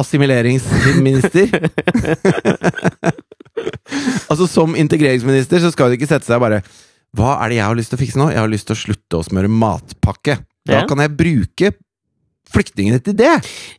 assimileringsminister. 0.00 1.50
altså, 4.30 4.46
som 4.48 4.76
integreringsminister 4.78 5.62
så 5.64 5.72
skal 5.74 5.90
du 5.90 5.98
ikke 5.98 6.08
sette 6.10 6.28
seg 6.30 6.40
bare 6.42 6.62
Hva 7.16 7.34
er 7.42 7.50
det 7.52 7.58
jeg 7.58 7.66
har 7.66 7.78
lyst 7.78 7.90
til 7.92 7.98
å 7.98 8.02
fikse 8.04 8.20
nå? 8.20 8.28
Jeg 8.30 8.38
har 8.42 8.50
lyst 8.52 8.68
til 8.70 8.76
å 8.76 8.82
slutte 8.84 9.18
å 9.18 9.26
smøre 9.26 9.50
matpakke. 9.50 10.38
Da 10.68 10.82
Ja. 10.82 10.86
kan 10.86 10.98
jeg 11.02 11.16
bruke 11.18 11.72
flyktningene 12.54 13.00
til 13.04 13.14
det! 13.18 13.32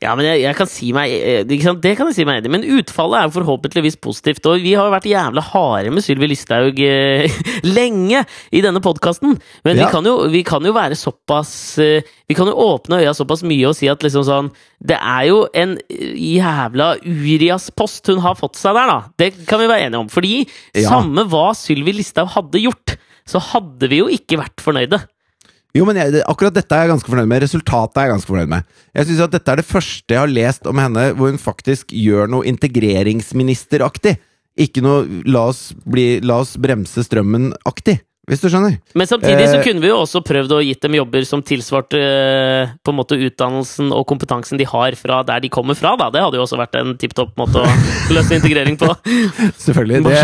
Ja, 0.04 0.14
men 0.16 0.26
jeg, 0.28 0.42
jeg 0.46 0.58
kan 0.58 0.70
si 0.70 0.92
meg 0.96 1.12
eh? 1.12 1.42
Det 1.48 1.60
kan 1.62 2.10
jeg 2.10 2.16
si 2.16 2.26
meg 2.28 2.40
enig 2.42 2.50
i. 2.50 2.54
Men 2.56 2.66
utfallet 2.80 3.20
er 3.26 3.34
forhåpentligvis 3.36 3.98
positivt. 4.04 4.46
Og 4.50 4.64
vi 4.64 4.74
har 4.78 4.88
jo 4.88 4.94
vært 4.96 5.10
jævla 5.12 5.44
harde 5.52 5.94
med 5.94 6.06
Sylvi 6.06 6.30
Listhaug 6.32 6.80
eh, 6.86 7.40
lenge 7.78 8.24
i 8.52 8.64
denne 8.64 8.82
podkasten. 8.84 9.38
Men 9.68 9.80
vi, 9.80 9.88
kan 9.92 10.08
jo, 10.08 10.16
vi 10.32 10.44
kan 10.48 10.66
jo 10.66 10.74
være 10.76 10.98
såpass 11.00 11.54
eh, 11.84 12.08
Vi 12.30 12.38
kan 12.38 12.50
jo 12.50 12.56
åpne 12.70 13.02
øya 13.04 13.14
såpass 13.18 13.44
mye 13.48 13.70
og 13.70 13.76
si 13.78 13.90
at 13.92 14.04
liksom 14.06 14.24
sånn 14.28 14.52
Det 14.80 14.98
er 14.98 15.28
jo 15.30 15.44
en 15.58 15.78
eh, 15.92 16.16
jævla 16.38 16.94
Urias-post 17.04 18.12
hun 18.12 18.22
har 18.24 18.38
fått 18.40 18.60
seg 18.60 18.78
der, 18.78 18.92
da. 18.92 19.00
Det 19.20 19.32
kan 19.50 19.62
vi 19.62 19.70
være 19.72 19.88
enige 19.90 20.04
om. 20.06 20.12
Fordi 20.12 20.36
Ja. 20.76 20.88
samme 20.90 21.26
hva 21.30 21.52
Sylvi 21.58 21.94
Listhaug 21.98 22.32
hadde 22.36 22.62
gjort, 22.64 22.96
så 23.28 23.42
hadde 23.52 23.88
vi 23.92 24.00
jo 24.02 24.08
ikke 24.12 24.40
vært 24.42 24.64
fornøyde. 24.64 25.02
Jo, 25.78 25.86
men 25.88 25.96
jeg, 25.96 26.20
akkurat 26.28 26.56
dette 26.56 26.76
er 26.76 26.84
jeg 26.86 26.92
ganske 26.92 27.12
fornøyd 27.12 27.30
med. 27.32 27.44
Resultatet 27.46 28.02
er 28.02 28.10
jeg 28.10 28.14
ganske 28.18 28.32
fornøyd 28.34 28.52
med. 28.52 28.68
Jeg 28.98 29.08
synes 29.08 29.24
at 29.24 29.36
dette 29.38 29.54
er 29.54 29.62
det 29.62 29.68
første 29.70 30.16
jeg 30.16 30.20
har 30.20 30.32
lest 30.32 30.68
om 30.68 30.82
henne 30.84 31.06
hvor 31.16 31.32
hun 31.32 31.40
faktisk 31.40 31.94
gjør 31.96 32.28
noe 32.32 32.48
integreringsministeraktig. 32.52 34.18
Ikke 34.60 34.84
noe 34.84 35.06
'la 35.24 35.48
oss, 35.48 35.70
bli, 35.88 36.20
la 36.20 36.42
oss 36.44 36.58
bremse 36.60 37.06
strømmen'-aktig, 37.08 38.02
hvis 38.28 38.44
du 38.44 38.50
skjønner. 38.52 38.76
Men 39.00 39.08
samtidig 39.08 39.46
så 39.48 39.62
Eh, 39.62 39.64
kunne 39.64 39.80
vi 39.80 39.88
jo 39.88 40.02
også 40.02 40.20
prøvd 40.28 40.52
å 40.52 40.60
gitt 40.60 40.82
dem 40.84 40.98
jobber 41.00 41.24
som 41.26 41.42
tilsvarte 41.42 41.96
eh, 41.96 42.74
på 42.84 42.92
en 42.92 43.00
måte 43.00 43.16
utdannelsen 43.16 43.94
og 43.96 44.04
kompetansen 44.12 44.60
de 44.60 44.68
har 44.68 44.92
fra 45.00 45.24
der 45.24 45.40
de 45.40 45.50
kommer 45.50 45.80
fra. 45.80 45.96
da. 45.96 46.12
Det 46.12 46.20
hadde 46.20 46.36
jo 46.36 46.44
også 46.44 46.60
vært 46.60 46.76
en 46.76 46.98
tipp 47.00 47.16
topp 47.16 47.32
måte 47.40 47.64
å 47.64 47.72
løse 48.12 48.36
integrering 48.36 48.76
på. 48.76 48.92
Selvfølgelig. 49.66 50.04
Det, 50.04 50.20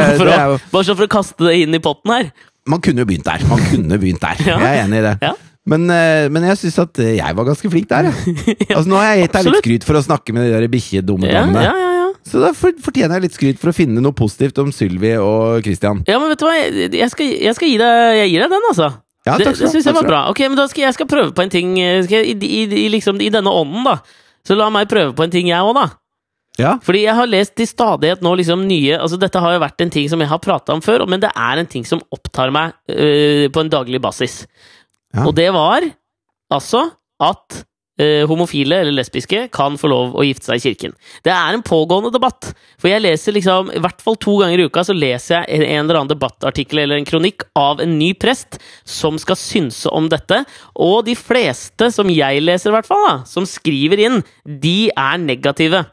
Bare 0.75 0.83
sånn 0.83 0.91
for, 0.91 1.05
for 1.05 1.07
å 1.07 1.15
kaste 1.15 1.47
det 1.47 1.55
inn 1.63 1.73
i 1.73 1.79
potten 1.79 2.12
her. 2.12 2.31
Man 2.67 2.82
kunne 2.84 3.03
jo 3.03 3.08
begynt 3.10 3.25
der. 3.27 3.43
Man 3.49 3.62
kunne 3.71 3.99
begynt 4.01 4.23
der. 4.23 4.41
Ja. 4.47 4.58
Jeg 4.62 4.77
er 4.77 4.86
enig 4.86 4.99
i 5.01 5.06
det. 5.08 5.13
Ja. 5.23 5.34
Men, 5.67 5.84
eh, 5.91 6.30
men 6.32 6.45
jeg 6.47 6.60
syns 6.62 6.77
at 6.80 6.99
eh, 7.03 7.17
jeg 7.17 7.36
var 7.36 7.47
ganske 7.49 7.69
flink 7.71 7.89
der, 7.91 8.08
jeg. 8.08 8.38
Altså, 8.75 8.88
nå 8.88 8.99
har 8.99 9.10
jeg 9.15 9.25
gitt 9.25 9.34
deg 9.36 9.47
litt 9.49 9.63
skryt 9.65 9.88
for 9.89 9.99
å 9.99 10.03
snakke 10.06 10.36
med 10.36 10.53
de 10.63 10.69
bikkjedumme 10.71 11.27
damene. 11.27 11.65
ja, 11.65 11.73
ja, 11.75 11.89
ja. 12.01 12.06
Så 12.27 12.39
da 12.43 12.49
fortjener 12.56 13.17
jeg 13.17 13.23
litt 13.27 13.36
skryt 13.38 13.60
for 13.62 13.71
å 13.71 13.75
finne 13.75 14.01
noe 14.03 14.15
positivt 14.15 14.58
om 14.60 14.71
Sylvi 14.75 15.13
og 15.19 15.62
Christian. 15.63 16.01
ja, 16.08 16.17
men 16.19 16.32
vet 16.34 16.41
du 16.41 16.47
hva? 16.47 16.56
Jeg, 16.60 17.12
skal, 17.13 17.30
jeg 17.47 17.56
skal 17.56 17.69
gi 17.71 17.77
deg 17.80 18.17
Jeg 18.19 18.32
gir 18.34 18.43
deg 18.43 18.56
den, 18.56 18.65
altså. 18.71 18.89
Ja, 19.27 19.36
takk 19.36 19.56
skal 19.56 19.65
det 19.65 19.67
ha, 19.67 19.73
syns 19.75 19.88
jeg 19.89 19.95
var 19.95 20.08
bra. 20.08 20.19
Ok, 20.32 20.41
men 20.47 20.56
da 20.60 20.65
skal 20.71 20.86
jeg 20.88 20.95
skal 20.95 21.08
prøve 21.12 21.32
på 21.36 21.43
en 21.43 21.51
ting 21.51 21.75
eh, 21.84 21.99
skal 22.08 22.23
i, 22.27 22.36
i, 22.36 22.62
i, 22.86 22.88
liksom, 22.91 23.19
I 23.23 23.32
denne 23.34 23.51
ånden, 23.51 23.84
da. 23.88 23.97
Så 24.47 24.56
la 24.56 24.69
meg 24.71 24.88
prøve 24.91 25.12
på 25.15 25.25
en 25.27 25.34
ting, 25.34 25.49
jeg 25.51 25.60
òg, 25.67 25.75
da. 25.75 25.88
Ja, 26.57 26.77
Fordi 26.81 27.03
jeg 27.03 27.13
har 27.13 27.29
lest 27.29 27.53
til 27.57 27.69
stadighet 27.69 28.23
nå 28.25 28.31
liksom 28.39 28.63
nye 28.65 28.97
altså 28.97 29.19
Dette 29.21 29.41
har 29.43 29.53
jo 29.53 29.61
vært 29.61 29.83
en 29.83 29.93
ting 29.93 30.07
som 30.09 30.21
jeg 30.23 30.31
har 30.31 30.41
prata 30.41 30.73
om 30.73 30.81
før, 30.81 31.05
men 31.09 31.21
det 31.21 31.29
er 31.29 31.61
en 31.61 31.69
ting 31.69 31.85
som 31.85 32.01
opptar 32.13 32.53
meg 32.53 32.73
uh, 32.89 33.45
på 33.53 33.63
en 33.63 33.71
daglig 33.71 34.01
basis. 34.01 34.41
Ja. 35.13 35.27
Og 35.27 35.35
det 35.37 35.51
var 35.53 35.85
altså 36.53 36.87
at 37.21 37.59
uh, 38.01 38.23
homofile 38.29 38.79
eller 38.81 38.95
lesbiske 38.97 39.43
kan 39.53 39.77
få 39.77 39.89
lov 39.91 40.15
å 40.17 40.25
gifte 40.25 40.49
seg 40.49 40.59
i 40.59 40.63
kirken. 40.65 40.95
Det 41.25 41.33
er 41.33 41.53
en 41.53 41.65
pågående 41.65 42.11
debatt. 42.13 42.49
For 42.81 42.89
jeg 42.89 43.03
leser 43.05 43.37
liksom, 43.37 43.69
i 43.77 43.81
hvert 43.83 44.01
fall 44.03 44.17
to 44.21 44.37
ganger 44.41 44.63
i 44.63 44.67
uka 44.69 44.85
så 44.87 44.95
leser 44.97 45.43
jeg 45.43 45.61
en 45.67 45.83
eller 45.83 46.01
annen 46.01 46.13
debattartikkel 46.13 46.83
eller 46.83 46.97
en 46.97 47.09
kronikk 47.09 47.45
av 47.57 47.83
en 47.83 47.97
ny 47.99 48.13
prest 48.17 48.57
som 48.87 49.19
skal 49.21 49.37
synse 49.39 49.91
om 49.93 50.09
dette. 50.09 50.41
Og 50.73 51.03
de 51.05 51.17
fleste, 51.17 51.91
som 51.93 52.09
jeg 52.13 52.41
leser 52.45 52.73
i 52.73 52.77
hvert 52.77 52.89
fall, 52.89 53.05
da, 53.05 53.15
som 53.29 53.45
skriver 53.49 54.07
inn, 54.07 54.25
de 54.45 54.79
er 54.93 55.21
negative. 55.21 55.85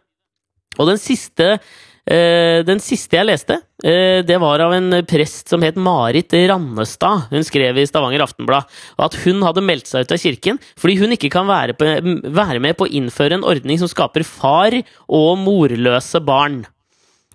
Og 0.79 0.89
den 0.91 0.99
siste, 0.99 1.59
eh, 2.07 2.63
den 2.67 2.81
siste 2.83 3.17
jeg 3.17 3.27
leste, 3.29 3.59
eh, 3.85 4.23
det 4.27 4.39
var 4.43 4.61
av 4.61 4.73
en 4.75 4.91
prest 5.07 5.49
som 5.49 5.63
het 5.63 5.77
Marit 5.77 6.33
Rannestad. 6.33 7.29
Hun 7.31 7.45
skrev 7.47 7.79
i 7.79 7.87
Stavanger 7.87 8.25
Aftenblad 8.27 8.65
at 8.99 9.15
hun 9.25 9.41
hadde 9.47 9.63
meldt 9.63 9.87
seg 9.91 10.05
ut 10.05 10.13
av 10.17 10.19
kirken 10.19 10.59
fordi 10.77 10.99
hun 10.99 11.15
ikke 11.17 11.31
kan 11.31 11.47
være, 11.47 11.75
på, 11.79 11.89
være 12.35 12.61
med 12.61 12.77
på 12.77 12.89
å 12.89 12.93
innføre 12.93 13.39
en 13.39 13.45
ordning 13.47 13.79
som 13.79 13.89
skaper 13.89 14.25
far- 14.27 14.83
og 15.09 15.39
morløse 15.39 16.21
barn. 16.25 16.65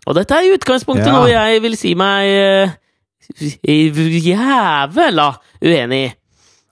Og 0.08 0.16
dette 0.16 0.32
er 0.36 0.48
i 0.48 0.54
utgangspunktet 0.58 1.08
Ja. 1.08 1.14
noe 1.14 1.30
jeg 1.30 1.62
vil 1.62 1.76
si 1.78 1.94
meg 1.96 2.26
eh, 2.28 2.70
jævla 3.64 5.30
uenig 5.62 6.00
i. 6.06 6.12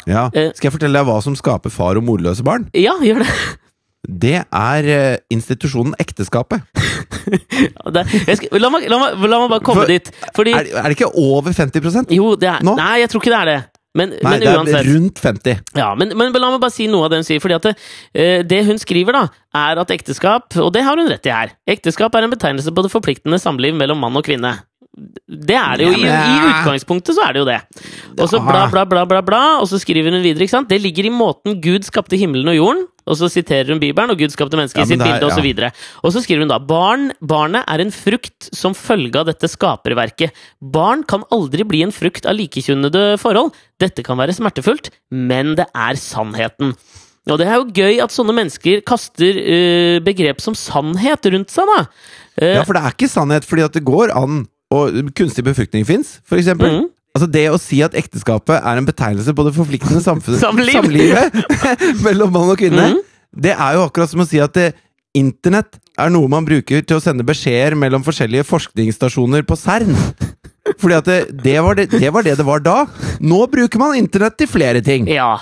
ja. 0.07 0.27
Skal 0.31 0.69
jeg 0.69 0.73
fortelle 0.77 0.99
deg 0.99 1.07
hva 1.09 1.19
som 1.23 1.35
skaper 1.37 1.69
far- 1.73 1.97
og 1.99 2.03
morløse 2.07 2.43
barn? 2.43 2.69
Ja, 2.73 2.95
gjør 3.03 3.23
det. 3.23 3.31
Det 4.07 4.37
er 4.39 4.87
eh, 4.87 5.17
institusjonen 5.33 5.95
ekteskapet. 5.99 6.63
det 7.95 8.05
skal, 8.39 8.59
la, 8.61 8.69
meg, 8.71 8.85
la, 8.87 8.99
meg, 9.01 9.25
la 9.27 9.39
meg 9.43 9.51
bare 9.51 9.65
komme 9.67 9.83
For- 9.83 9.91
dit. 9.91 10.11
Fordi 10.35 10.53
Er, 10.55 10.69
er 10.79 10.87
det 10.87 10.95
ikke 10.95 11.11
over 11.19 11.51
50% 11.51 12.13
Jo, 12.15 12.35
det 12.39 12.47
er 12.53 12.63
Nå? 12.63 12.77
Nei, 12.79 13.01
jeg 13.03 13.11
tror 13.11 13.23
ikke 13.23 13.33
det 13.33 13.41
er 13.41 13.51
det. 13.51 13.57
Men, 13.97 14.11
Nei, 14.21 14.37
men 14.37 14.67
det 14.67 14.75
er 14.77 14.87
rundt 14.91 15.19
50. 15.23 15.61
Ja, 15.79 15.89
men, 15.97 16.11
men 16.19 16.35
la 16.35 16.51
meg 16.53 16.61
bare 16.61 16.75
si 16.75 16.85
noe 16.91 17.07
av 17.07 17.11
det 17.11 17.21
hun 17.23 17.27
sier. 17.27 17.41
fordi 17.41 17.57
at 17.57 17.67
det, 17.67 17.75
eh, 18.13 18.39
det 18.45 18.61
hun 18.67 18.79
skriver, 18.79 19.15
da, 19.17 19.23
er 19.57 19.81
at 19.81 19.93
ekteskap 19.95 20.55
Og 20.61 20.69
det 20.75 20.83
har 20.85 20.99
hun 20.99 21.09
rett 21.09 21.25
i 21.27 21.33
her. 21.33 21.55
Ekteskap 21.75 22.15
er 22.15 22.27
en 22.27 22.33
betegnelse 22.33 22.73
på 22.73 22.85
det 22.85 22.93
forpliktende 22.93 23.39
samliv 23.41 23.75
mellom 23.77 23.99
mann 24.03 24.19
og 24.19 24.25
kvinne. 24.27 24.53
Det 25.27 25.57
er 25.57 25.77
det 25.77 25.87
jo. 25.87 25.95
I, 25.97 26.05
I 26.09 26.37
utgangspunktet 26.51 27.17
så 27.17 27.25
er 27.27 27.35
det 27.35 27.41
jo 27.43 27.47
det. 27.49 27.57
Og 28.17 28.29
så 28.29 28.39
bla, 28.41 28.63
bla, 28.71 28.85
bla, 28.89 29.03
bla, 29.09 29.21
bla, 29.25 29.41
og 29.61 29.67
så 29.69 29.77
skriver 29.81 30.13
hun 30.13 30.23
videre. 30.23 30.45
ikke 30.45 30.55
sant? 30.55 30.69
Det 30.71 30.79
ligger 30.81 31.09
i 31.09 31.13
måten 31.13 31.59
Gud 31.61 31.85
skapte 31.85 32.17
himmelen 32.17 32.49
og 32.53 32.57
jorden. 32.57 32.85
Og 33.07 33.15
så 33.19 33.29
siterer 33.31 33.71
hun 33.71 33.79
Bibelen, 33.79 34.11
og 34.11 34.19
Gud 34.19 34.33
skapte 34.35 34.59
mennesket 34.59 34.81
Ja, 34.81 34.83
i 34.83 34.91
sitt 34.91 35.01
er- 35.01 35.07
bilde, 35.07 35.25
og 35.25 35.31
så 35.31 35.39
ja. 35.41 35.45
videre. 35.47 35.71
Og 36.03 36.11
så 36.13 36.21
skriver 36.25 36.43
hun 36.43 36.51
da 36.51 36.59
barn, 36.59 37.07
barnet 37.21 37.63
er 37.67 37.81
en 37.85 37.91
frukt 37.95 38.49
som 38.53 38.75
følge 38.77 39.15
av 39.21 39.25
dette 39.31 39.47
skaperverket. 39.47 40.31
Barn 40.61 41.03
kan 41.07 41.23
aldri 41.31 41.63
bli 41.67 41.81
en 41.87 41.91
frukt 41.95 42.25
av 42.27 42.35
likekjønnede 42.35 43.17
forhold. 43.21 43.53
Dette 43.79 44.03
kan 44.03 44.17
være 44.19 44.35
smertefullt, 44.35 44.91
men 45.11 45.55
det 45.55 45.65
er 45.73 45.95
sannheten. 45.95 46.75
Og 47.27 47.39
det 47.41 47.47
er 47.47 47.57
jo 47.59 47.65
gøy 47.75 47.97
at 48.03 48.13
sånne 48.15 48.31
mennesker 48.35 48.83
kaster 48.87 49.35
uh, 49.35 49.99
begrep 50.05 50.39
som 50.39 50.55
sannhet 50.55 51.25
rundt 51.33 51.51
seg, 51.51 51.67
da. 51.67 51.81
Uh, 52.39 52.53
Ja, 52.59 52.63
for 52.63 52.73
det 52.77 52.83
er 52.85 52.93
ikke 52.95 53.09
sannhet, 53.11 53.43
fordi 53.47 53.65
at 53.65 53.73
det 53.75 53.83
går 53.87 54.13
an 54.15 54.45
og 54.71 55.11
kunstig 55.15 55.43
befruktning 55.47 55.85
fins, 55.87 56.19
for 56.27 56.37
eksempel. 56.39 56.67
Mhm. 56.71 56.87
Altså 57.17 57.27
Det 57.33 57.45
å 57.49 57.57
si 57.61 57.79
at 57.81 57.95
ekteskapet 57.97 58.61
er 58.61 58.77
en 58.79 58.85
betegnelse 58.87 59.33
på 59.33 59.45
det 59.47 59.55
forpliktende 59.57 60.01
Samliv. 60.05 60.75
samlivet 60.77 61.33
mellom 62.05 62.29
mann 62.35 62.51
og 62.53 62.59
kvinne, 62.61 62.91
Mhm. 62.93 62.99
det 63.41 63.55
er 63.57 63.73
jo 63.79 63.87
akkurat 63.89 64.11
som 64.13 64.21
å 64.21 64.27
si 64.29 64.37
at 64.43 64.53
det, 64.53 64.67
internett 65.17 65.79
er 65.97 66.11
noe 66.13 66.29
man 66.29 66.45
bruker 66.45 66.83
til 66.85 66.99
å 66.99 67.01
sende 67.01 67.25
beskjeder 67.25 67.73
mellom 67.79 68.03
forskjellige 68.05 68.45
forskningsstasjoner 68.45 69.41
på 69.49 69.57
CERN. 69.57 69.95
Fordi 70.81 70.93
at 70.99 71.07
det, 71.09 71.17
det, 71.41 71.55
var 71.63 71.73
det, 71.79 71.87
det 71.95 72.11
var 72.13 72.21
det 72.27 72.35
det 72.37 72.45
var 72.45 72.59
da. 72.61 72.75
Nå 73.23 73.39
bruker 73.49 73.79
man 73.81 73.95
internett 73.97 74.37
til 74.37 74.47
flere 74.51 74.83
ting. 74.85 75.07
ja. 75.09 75.33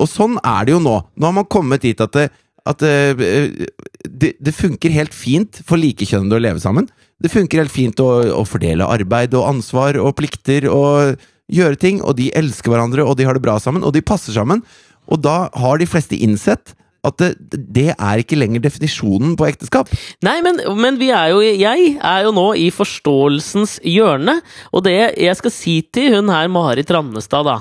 Og 0.00 0.08
sånn 0.08 0.38
er 0.40 0.64
det 0.64 0.72
jo 0.72 0.78
nå. 0.80 0.94
Nå 1.20 1.26
har 1.28 1.34
man 1.36 1.44
kommet 1.52 1.82
dit 1.84 1.98
at 2.00 2.14
det, 2.16 2.22
at 2.64 2.80
det, 2.80 3.66
det, 4.08 4.30
det 4.40 4.54
funker 4.56 4.94
helt 4.94 5.12
fint 5.12 5.60
for 5.68 5.76
likekjønnede 5.76 6.38
å 6.38 6.40
leve 6.40 6.62
sammen. 6.62 6.86
Det 7.22 7.30
funker 7.30 7.62
helt 7.62 7.72
fint 7.74 8.00
å, 8.02 8.08
å 8.40 8.44
fordele 8.48 8.86
arbeid 8.90 9.34
og 9.38 9.46
ansvar 9.52 9.98
og 10.02 10.14
plikter 10.18 10.66
og 10.70 11.16
gjøre 11.52 11.78
ting, 11.78 12.00
og 12.02 12.16
de 12.18 12.30
elsker 12.38 12.72
hverandre, 12.72 13.04
og 13.06 13.16
de 13.18 13.26
har 13.28 13.36
det 13.36 13.44
bra 13.44 13.58
sammen, 13.62 13.84
og 13.86 13.92
de 13.94 14.02
passer 14.02 14.34
sammen. 14.34 14.62
Og 15.10 15.20
da 15.22 15.48
har 15.58 15.78
de 15.80 15.86
fleste 15.90 16.18
innsett 16.18 16.74
at 17.02 17.18
det, 17.18 17.32
det 17.74 17.88
er 17.96 18.20
ikke 18.22 18.38
lenger 18.38 18.62
definisjonen 18.62 19.34
på 19.38 19.48
ekteskap. 19.48 19.90
Nei, 20.22 20.36
men, 20.46 20.60
men 20.78 20.98
vi 21.00 21.08
er 21.10 21.32
jo, 21.34 21.40
jeg 21.42 21.96
er 21.98 22.26
jo 22.28 22.30
nå 22.36 22.44
i 22.62 22.68
forståelsens 22.74 23.80
hjørne, 23.90 24.36
og 24.70 24.84
det 24.86 24.94
jeg 25.18 25.38
skal 25.40 25.54
si 25.54 25.80
til 25.94 26.14
hun 26.14 26.30
her 26.30 26.46
Marit 26.52 26.90
Rannestad, 26.94 27.48
da, 27.50 27.56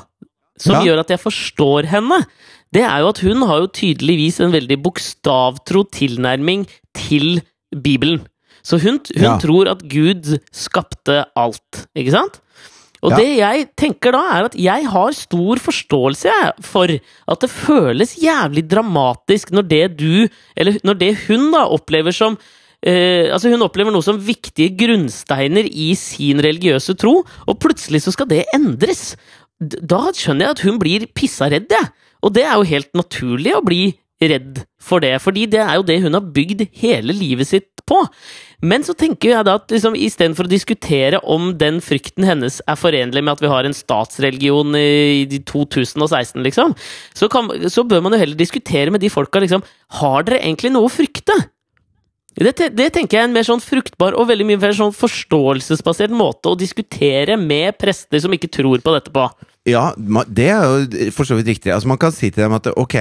som 0.61 0.77
Ja. 0.77 0.83
gjør 0.91 1.01
at 1.01 1.09
jeg 1.15 1.23
forstår 1.23 1.89
henne, 1.89 2.21
det 2.71 2.85
er 2.85 3.01
jo 3.01 3.09
at 3.09 3.21
hun 3.25 3.41
har 3.49 3.63
jo 3.63 3.71
tydeligvis 3.81 4.37
en 4.45 4.53
veldig 4.53 4.77
bokstavtro 4.85 5.83
tilnærming 5.91 6.67
til 6.95 7.41
Bibelen. 7.73 8.21
Så 8.63 8.79
hun, 8.81 8.99
hun 9.15 9.23
Ja. 9.23 9.37
tror 9.41 9.67
at 9.71 9.81
Gud 9.89 10.37
skapte 10.51 11.25
alt, 11.35 11.85
ikke 11.95 12.11
sant? 12.11 12.39
Og 13.01 13.11
Ja. 13.11 13.17
det 13.17 13.37
jeg 13.39 13.69
tenker 13.75 14.11
da, 14.13 14.21
er 14.37 14.45
at 14.45 14.53
jeg 14.55 14.85
har 14.85 15.11
stor 15.17 15.55
forståelse 15.57 16.29
for 16.61 16.85
at 17.27 17.39
det 17.41 17.49
føles 17.49 18.15
jævlig 18.21 18.67
dramatisk 18.69 19.49
når 19.51 19.67
det 19.67 19.97
du, 19.97 20.27
eller 20.55 20.77
når 20.85 20.99
det 20.99 21.17
hun 21.27 21.51
da 21.51 21.65
opplever 21.67 22.13
som 22.13 22.37
Uh, 22.81 23.29
altså 23.29 23.51
Hun 23.51 23.61
opplever 23.61 23.91
noe 23.93 24.01
som 24.01 24.17
viktige 24.17 24.71
grunnsteiner 24.75 25.67
i 25.69 25.93
sin 25.93 26.39
religiøse 26.41 26.95
tro, 26.97 27.23
og 27.45 27.59
plutselig 27.61 28.01
så 28.01 28.11
skal 28.11 28.25
det 28.25 28.39
endres. 28.55 29.15
Da 29.61 30.09
skjønner 30.17 30.47
jeg 30.47 30.55
at 30.55 30.63
hun 30.65 30.79
blir 30.81 31.05
pissa 31.13 31.45
redd, 31.45 31.69
jeg. 31.69 31.91
Og 32.23 32.33
det 32.33 32.41
er 32.41 32.55
jo 32.57 32.63
helt 32.63 32.89
naturlig 32.97 33.53
å 33.53 33.61
bli 33.63 33.83
redd 34.21 34.63
for 34.81 35.03
det, 35.03 35.15
fordi 35.23 35.47
det 35.49 35.61
er 35.63 35.77
jo 35.77 35.85
det 35.87 35.99
hun 36.03 36.17
har 36.17 36.31
bygd 36.35 36.67
hele 36.81 37.15
livet 37.15 37.49
sitt 37.49 37.83
på. 37.89 37.99
Men 38.61 38.85
så 38.85 38.93
tenker 38.97 39.31
jeg 39.31 39.47
da 39.47 39.55
at 39.57 39.73
liksom, 39.73 39.95
istedenfor 39.97 40.45
å 40.45 40.51
diskutere 40.51 41.21
om 41.25 41.51
den 41.57 41.79
frykten 41.81 42.27
hennes 42.27 42.59
er 42.69 42.77
forenlig 42.77 43.23
med 43.23 43.33
at 43.33 43.41
vi 43.41 43.49
har 43.51 43.65
en 43.67 43.77
statsreligion 43.77 44.77
i 44.77 44.89
i 45.21 45.39
2016, 45.47 46.41
liksom, 46.45 46.75
så, 47.17 47.29
kan, 47.31 47.49
så 47.71 47.83
bør 47.87 48.03
man 48.05 48.15
jo 48.15 48.21
heller 48.21 48.37
diskutere 48.37 48.93
med 48.93 49.01
de 49.03 49.09
folka 49.11 49.41
liksom 49.41 49.63
Har 49.99 50.27
dere 50.27 50.41
egentlig 50.43 50.71
noe 50.73 50.87
å 50.87 50.93
frykte? 50.93 51.35
Det, 52.31 52.69
det 52.77 52.87
tenker 52.95 53.17
jeg 53.17 53.25
er 53.25 53.27
en 53.27 53.35
mer 53.35 53.45
sånn 53.45 53.61
fruktbar 53.63 54.15
og 54.15 54.29
veldig 54.29 54.45
mye 54.47 54.59
mer 54.61 54.75
sånn 54.75 54.93
forståelsesbasert 54.95 56.13
måte 56.15 56.53
å 56.53 56.57
diskutere 56.59 57.35
med 57.39 57.75
prester 57.81 58.23
som 58.23 58.31
ikke 58.31 58.49
tror 58.51 58.79
på 58.83 58.93
dette 58.95 59.11
på. 59.11 59.25
Ja, 59.67 59.91
det 60.25 60.47
er 60.49 60.63
jo 60.63 61.11
for 61.13 61.27
så 61.27 61.37
vidt 61.37 61.51
riktig. 61.51 61.73
Altså 61.75 61.91
Man 61.91 61.99
kan 62.01 62.15
si 62.15 62.31
til 62.31 62.45
dem 62.45 62.55
at 62.57 62.71
ok, 62.71 62.97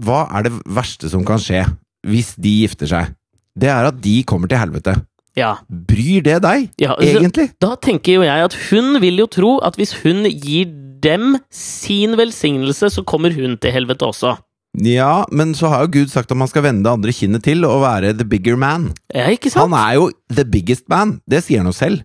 hva 0.00 0.24
er 0.32 0.48
det 0.48 0.56
verste 0.64 1.12
som 1.12 1.26
kan 1.28 1.42
skje 1.42 1.66
hvis 2.08 2.32
de 2.40 2.56
gifter 2.62 2.90
seg? 2.90 3.14
Det 3.60 3.68
er 3.68 3.90
at 3.90 4.00
de 4.00 4.20
kommer 4.24 4.50
til 4.50 4.62
helvete. 4.62 4.96
Ja, 5.38 5.60
Bryr 5.68 6.24
det 6.26 6.40
deg, 6.42 6.70
ja 6.80 6.96
altså, 6.96 7.20
egentlig? 7.20 7.50
Da 7.62 7.76
tenker 7.78 8.18
jo 8.18 8.24
jeg 8.26 8.46
at 8.48 8.56
hun 8.70 8.98
vil 9.02 9.20
jo 9.22 9.28
tro 9.30 9.52
at 9.62 9.76
hvis 9.78 9.94
hun 10.02 10.24
gir 10.26 10.72
dem 11.00 11.36
sin 11.54 12.16
velsignelse, 12.18 12.90
så 12.92 13.04
kommer 13.06 13.32
hun 13.32 13.54
til 13.60 13.72
helvete 13.72 14.08
også. 14.08 14.34
Ja, 14.78 15.24
men 15.34 15.50
så 15.58 15.66
har 15.66 15.82
jo 15.82 15.90
Gud 15.98 16.12
sagt 16.12 16.30
at 16.30 16.38
man 16.38 16.48
skal 16.50 16.62
vende 16.62 16.84
det 16.86 16.92
andre 16.92 17.12
kinnet 17.14 17.42
til 17.42 17.64
og 17.66 17.80
være 17.82 18.12
the 18.14 18.26
bigger 18.28 18.54
man. 18.60 18.92
Ja, 19.10 19.26
ikke 19.34 19.50
sant? 19.50 19.66
Han 19.66 19.74
er 19.74 19.96
jo 19.98 20.10
the 20.30 20.44
biggest 20.46 20.86
man. 20.92 21.16
Det 21.26 21.42
sier 21.42 21.64
han 21.64 21.70
jo 21.70 21.74
selv. 21.74 22.04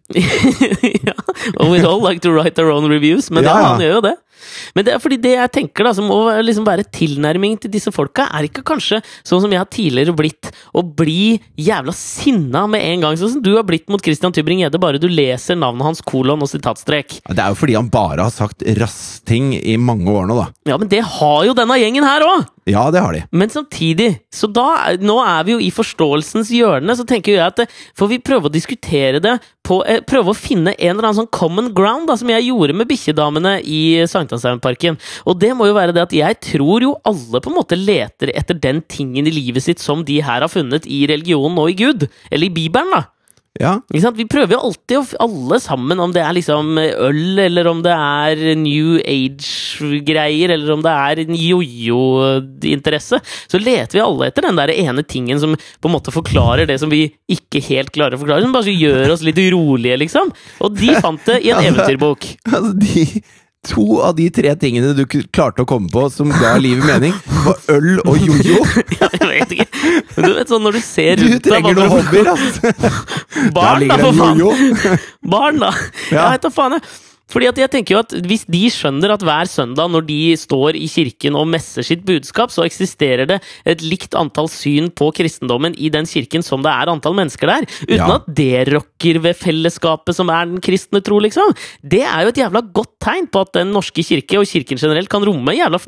ja, 1.08 1.14
og 1.60 1.70
we 1.70 1.84
all 1.86 2.02
like 2.02 2.26
to 2.26 2.34
write 2.34 2.58
our 2.62 2.74
own 2.74 2.90
reviews, 2.90 3.30
men 3.30 3.46
ja, 3.46 3.54
Ja, 3.54 3.68
han 3.76 3.84
gjør 3.86 4.00
jo 4.00 4.06
det. 4.08 4.16
Men 4.76 4.88
det 4.88 4.96
er 4.96 5.02
fordi 5.04 5.20
det 5.22 5.36
jeg 5.36 5.54
tenker 5.60 5.88
da, 5.88 5.94
som 5.98 6.08
må 6.10 6.20
liksom 6.44 6.68
være 6.68 6.88
tilnærming 6.96 7.58
til 7.62 7.74
disse 7.74 7.94
folka, 7.96 8.28
er 8.32 8.48
ikke 8.48 8.66
kanskje 8.68 9.02
sånn 9.26 9.44
som 9.44 9.54
jeg 9.54 9.62
har 9.62 9.70
tidligere 9.72 10.16
blitt, 10.18 10.52
å 10.76 10.84
bli 10.86 11.38
jævla 11.60 11.94
sinna 11.96 12.66
med 12.72 12.86
en 12.86 13.06
gang, 13.06 13.20
sånn 13.20 13.36
som 13.38 13.46
du 13.46 13.54
har 13.56 13.68
blitt 13.68 13.88
mot 13.92 14.04
Christian 14.04 14.34
Tybring-Gjedde, 14.36 14.82
bare 14.82 15.02
du 15.02 15.08
leser 15.12 15.60
navnet 15.60 15.88
hans, 15.88 16.04
kolon 16.06 16.44
og 16.46 16.52
sitatstrek. 16.52 17.20
Det 17.30 17.42
er 17.42 17.54
jo 17.54 17.60
fordi 17.60 17.78
han 17.78 17.92
bare 17.94 18.28
har 18.28 18.34
sagt 18.34 18.66
rassting 18.80 19.54
i 19.58 19.78
mange 19.82 20.12
år 20.12 20.30
nå, 20.30 20.40
da. 20.42 20.50
Ja, 20.72 20.80
men 20.82 20.92
det 20.92 21.04
har 21.18 21.40
jo 21.48 21.56
denne 21.58 21.80
gjengen 21.82 22.08
her 22.08 22.26
òg! 22.26 22.52
Ja, 22.66 22.88
det 22.90 23.02
har 23.04 23.14
de. 23.14 23.22
Men 23.30 23.52
samtidig, 23.54 24.08
så 24.34 24.50
da, 24.50 24.96
nå 24.98 25.20
er 25.22 25.44
vi 25.46 25.54
jo 25.54 25.60
i 25.62 25.70
forståelsens 25.74 26.50
hjørne, 26.50 26.96
så 26.98 27.06
tenker 27.06 27.36
jeg 27.36 27.44
at 27.46 27.62
eh, 27.62 27.76
får 27.98 28.10
vi 28.10 28.24
prøve 28.26 28.50
å 28.50 28.54
diskutere 28.54 29.22
det 29.22 29.36
på 29.66 29.80
eh, 29.90 30.02
Prøve 30.06 30.32
å 30.32 30.38
finne 30.38 30.76
en 30.76 30.94
eller 30.94 31.10
annen 31.10 31.20
sånn 31.24 31.32
common 31.34 31.72
ground, 31.76 32.08
da, 32.10 32.18
som 32.20 32.30
jeg 32.32 32.48
gjorde 32.48 32.76
med 32.78 32.90
bikkjedamene 32.90 33.58
i 33.64 33.82
Sankthanshaugenparken. 34.12 35.00
Og 35.26 35.40
det 35.42 35.52
må 35.58 35.70
jo 35.70 35.78
være 35.78 35.96
det 35.96 36.06
at 36.06 36.16
jeg 36.16 36.40
tror 36.52 36.86
jo 36.86 36.94
alle 37.08 37.42
på 37.42 37.52
en 37.52 37.58
måte 37.58 37.80
leter 37.80 38.32
etter 38.36 38.60
den 38.62 38.84
tingen 38.92 39.28
i 39.28 39.34
livet 39.34 39.66
sitt 39.66 39.84
som 39.84 40.06
de 40.06 40.22
her 40.26 40.46
har 40.46 40.52
funnet 40.52 40.88
i 40.88 41.06
religionen 41.10 41.60
og 41.62 41.74
i 41.74 41.80
Gud. 41.86 42.08
Eller 42.30 42.50
i 42.50 42.56
Bibelen, 42.56 42.94
da. 42.94 43.06
Ja? 43.60 43.78
Vi 43.88 44.26
prøver 44.28 44.58
jo 44.58 44.64
alltid, 44.68 44.98
å 45.00 45.26
alle 45.26 45.60
sammen, 45.64 46.00
om 46.04 46.12
det 46.16 46.24
er 46.26 46.36
liksom 46.36 46.76
øl, 46.82 47.40
eller 47.40 47.70
om 47.72 47.80
det 47.86 47.94
er 47.94 48.42
New 48.60 48.98
Age-greier, 49.00 50.52
eller 50.58 50.74
om 50.76 50.84
det 50.84 50.92
er 50.92 51.22
en 51.24 51.38
jojo-interesse, 51.40 53.22
så 53.24 53.62
leter 53.62 54.00
vi 54.00 54.04
alle 54.04 54.28
etter 54.28 54.50
den 54.50 54.60
der 54.60 54.74
ene 54.76 55.06
tingen 55.08 55.40
som 55.40 55.56
på 55.56 55.90
en 55.90 55.96
måte 55.96 56.14
forklarer 56.16 56.68
det 56.68 56.78
som 56.84 56.92
vi 56.92 57.06
ikke 57.32 57.64
helt 57.70 57.94
klarer 57.96 58.18
å 58.18 58.22
forklare, 58.26 58.44
som 58.44 58.56
bare 58.56 58.76
gjør 58.76 59.16
oss 59.16 59.24
litt 59.26 59.40
urolige, 59.40 60.02
liksom. 60.04 60.36
Og 60.66 60.76
de 60.76 60.92
fant 61.00 61.32
det 61.32 61.40
i 61.46 61.56
en 61.56 61.64
eventyrbok. 61.72 62.28
altså 62.52 62.76
de 62.76 63.08
To 63.72 63.86
av 64.06 64.16
de 64.18 64.28
tre 64.34 64.52
tingene 64.62 64.92
du 64.98 65.04
klarte 65.10 65.64
å 65.64 65.68
komme 65.70 65.90
på 65.92 66.04
som 66.14 66.30
ga 66.30 66.56
livet 66.62 66.86
mening, 66.86 67.16
var 67.46 67.58
øl 67.74 68.00
og 68.06 68.20
jojo. 68.22 68.60
Ja, 69.00 69.10
jeg 69.18 69.28
vet 69.32 69.56
ikke. 69.56 69.66
Du 70.16 70.30
vet 70.36 70.52
sånn 70.52 70.64
når 70.66 70.78
du 70.78 70.82
ser 70.86 71.18
Du 71.20 71.26
rundt 71.26 71.44
deg 71.44 71.52
trenger 71.52 71.76
noen 71.80 71.90
du- 71.90 71.96
hobbyer, 71.96 72.30
ass! 72.34 72.60
Barn, 73.58 73.88
da, 73.90 73.98
for 74.00 74.14
faen! 74.20 74.44
Barn, 75.36 75.60
da! 75.64 75.72
Ja. 76.12 76.28
Jeg 76.30 76.38
vet 76.38 76.46
da 76.48 76.54
faen, 76.56 76.78
jeg. 76.78 76.94
Fordi 77.32 77.48
at 77.50 77.58
jeg 77.58 77.72
tenker 77.74 77.96
jo 77.96 78.00
at 78.04 78.14
Hvis 78.30 78.44
de 78.46 78.60
skjønner 78.70 79.16
at 79.16 79.24
hver 79.26 79.50
søndag 79.50 79.90
når 79.90 80.04
de 80.06 80.18
står 80.38 80.78
i 80.78 80.86
kirken 80.92 81.34
og 81.40 81.48
messer 81.50 81.82
sitt 81.86 82.04
budskap, 82.06 82.52
så 82.54 82.66
eksisterer 82.68 83.26
det 83.30 83.40
et 83.66 83.82
likt 83.82 84.14
antall 84.18 84.46
syn 84.52 84.92
på 84.94 85.08
kristendommen 85.18 85.74
i 85.74 85.90
den 85.90 86.06
kirken 86.06 86.46
som 86.46 86.62
det 86.62 86.70
er 86.70 86.92
antall 86.94 87.18
mennesker 87.18 87.50
der, 87.50 87.66
uten 87.88 87.98
Ja. 87.98 88.16
at 88.20 88.30
det 88.30 88.68
rokker 88.70 89.20
ved 89.24 89.40
fellesskapet 89.42 90.16
som 90.16 90.30
er 90.30 90.46
den 90.46 90.62
kristne 90.62 91.02
tro, 91.02 91.18
liksom. 91.20 91.50
Det 91.82 92.04
er 92.06 92.24
jo 92.24 92.34
et 92.34 92.42
jævla 92.44 92.62
godt 92.74 92.94
tegn 93.02 93.28
på 93.28 93.42
at 93.42 93.54
Den 93.56 93.72
norske 93.74 94.04
kirke, 94.06 94.38
og 94.38 94.46
kirken 94.46 94.78
generelt, 94.78 95.10
kan 95.10 95.24
romme 95.26 95.56
jævla 95.56 95.80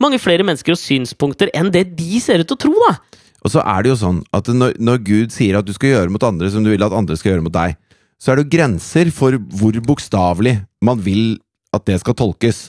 mange 0.00 0.18
flere 0.18 0.44
mennesker 0.46 0.72
og 0.72 0.78
synspunkter 0.80 1.50
enn 1.52 1.70
det 1.70 1.96
de 1.96 2.20
ser 2.20 2.40
ut 2.40 2.48
til 2.48 2.56
å 2.56 2.64
tro, 2.66 2.72
da. 2.88 2.96
Og 3.44 3.50
så 3.52 3.60
er 3.62 3.82
det 3.82 3.90
jo 3.92 3.96
sånn 4.00 4.22
at 4.32 4.48
når, 4.48 4.78
når 4.80 5.02
Gud 5.04 5.30
sier 5.34 5.58
at 5.58 5.66
du 5.66 5.72
skal 5.76 5.92
gjøre 5.92 6.10
mot 6.10 6.22
andre 6.24 6.48
som 6.50 6.64
du 6.64 6.70
vil 6.72 6.82
at 6.82 6.92
andre 6.96 7.16
skal 7.18 7.34
gjøre 7.34 7.44
mot 7.44 7.52
deg, 7.54 7.76
så 8.18 8.32
er 8.32 8.36
det 8.38 8.46
jo 8.46 8.54
grenser 8.56 9.10
for 9.12 9.36
hvor 9.36 9.76
bokstavelig 9.84 10.56
man 10.84 11.00
vil 11.02 11.36
at 11.76 11.84
det 11.88 12.00
skal 12.02 12.16
tolkes. 12.16 12.66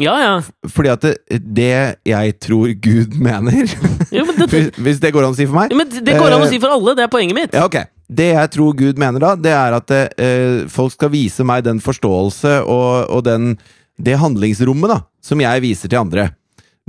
Ja, 0.00 0.14
ja. 0.22 0.34
Fordi 0.70 0.88
at 0.92 1.02
det, 1.04 1.14
det 1.44 1.70
jeg 2.08 2.34
tror 2.40 2.70
Gud 2.80 3.16
mener 3.20 3.66
Jo, 4.16 4.22
men 4.24 4.38
det, 4.38 4.46
hvis, 4.48 4.68
hvis 4.78 5.00
det 5.02 5.10
går 5.12 5.26
an 5.26 5.34
å 5.34 5.36
si 5.36 5.44
for 5.48 5.58
meg? 5.58 5.74
Ja, 5.74 5.76
Men 5.80 5.90
det 5.90 6.14
går 6.16 6.30
an 6.30 6.40
å 6.40 6.46
Eh, 6.46 6.52
si 6.54 6.60
for 6.62 6.72
alle, 6.72 6.94
det 6.96 7.04
er 7.04 7.12
poenget 7.12 7.36
mitt. 7.36 7.56
Ja, 7.56 7.66
ok. 7.68 7.82
Det 8.10 8.30
jeg 8.32 8.50
tror 8.54 8.74
Gud 8.78 8.98
mener 8.98 9.22
da, 9.22 9.34
det 9.38 9.52
er 9.54 9.76
at 9.76 9.92
eh, 9.94 10.64
folk 10.72 10.94
skal 10.94 11.12
vise 11.12 11.44
meg 11.46 11.66
den 11.66 11.82
forståelse 11.84 12.56
og, 12.64 13.10
og 13.12 13.24
den, 13.26 13.52
det 14.00 14.16
handlingsrommet 14.22 14.94
da, 14.94 15.00
som 15.22 15.42
jeg 15.42 15.62
viser 15.66 15.92
til 15.92 16.00
andre. 16.00 16.30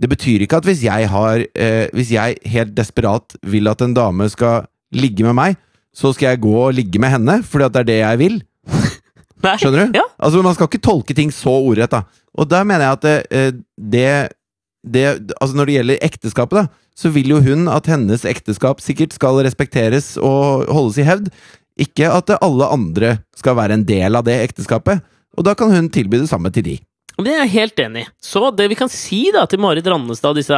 Det 0.02 0.10
betyr 0.10 0.46
ikke 0.46 0.62
at 0.62 0.66
hvis 0.70 0.86
jeg 0.86 1.10
har 1.12 1.44
eh, 1.52 1.92
Hvis 1.94 2.14
jeg 2.16 2.40
helt 2.50 2.72
desperat 2.78 3.36
vil 3.46 3.68
at 3.70 3.84
en 3.86 3.94
dame 3.94 4.30
skal 4.34 4.64
ligge 4.96 5.26
med 5.28 5.36
meg, 5.38 5.60
så 5.94 6.14
skal 6.16 6.32
jeg 6.32 6.46
gå 6.46 6.56
og 6.56 6.74
ligge 6.78 7.02
med 7.02 7.12
henne, 7.12 7.42
fordi 7.44 7.68
at 7.68 7.76
det 7.76 7.82
er 7.84 7.90
det 7.92 8.00
jeg 8.00 8.22
vil. 8.24 8.40
Nei. 9.44 9.56
Skjønner 9.62 9.88
du? 9.88 10.00
Ja. 10.00 10.06
Altså, 10.18 10.44
Man 10.46 10.58
skal 10.58 10.70
ikke 10.70 10.84
tolke 10.86 11.18
ting 11.18 11.32
så 11.36 11.54
ordrett, 11.54 11.94
da. 11.94 12.04
Og 12.38 12.48
der 12.50 12.68
mener 12.68 12.86
jeg 12.86 12.98
at 12.98 13.06
det, 13.06 13.16
eh, 13.32 13.52
det, 13.78 14.12
det 14.88 15.06
Altså, 15.40 15.56
når 15.58 15.66
det 15.66 15.78
gjelder 15.80 16.06
ekteskapet, 16.08 16.62
da, 16.62 16.92
så 16.98 17.12
vil 17.14 17.34
jo 17.34 17.42
hun 17.44 17.68
at 17.72 17.90
hennes 17.90 18.26
ekteskap 18.28 18.84
sikkert 18.84 19.16
skal 19.16 19.42
respekteres 19.46 20.14
og 20.18 20.70
holdes 20.72 21.02
i 21.02 21.08
hevd. 21.08 21.32
Ikke 21.82 22.12
at 22.12 22.30
alle 22.42 22.68
andre 22.68 23.18
skal 23.38 23.58
være 23.58 23.80
en 23.80 23.88
del 23.88 24.16
av 24.16 24.28
det 24.28 24.38
ekteskapet. 24.44 25.02
Og 25.40 25.48
da 25.48 25.56
kan 25.58 25.72
hun 25.72 25.90
tilby 25.90 26.20
det 26.22 26.30
samme 26.30 26.52
til 26.54 26.68
de. 26.68 26.80
Det 27.22 27.32
er 27.34 27.44
jeg 27.44 27.54
helt 27.54 27.82
enig 27.84 28.02
i. 28.06 28.10
Så 28.24 28.50
det 28.56 28.68
vi 28.72 28.78
kan 28.80 28.90
si 28.92 29.26
da 29.34 29.44
til 29.50 29.62
Marit 29.62 29.88
Rannestad 29.90 30.34
og 30.34 30.40
disse 30.40 30.58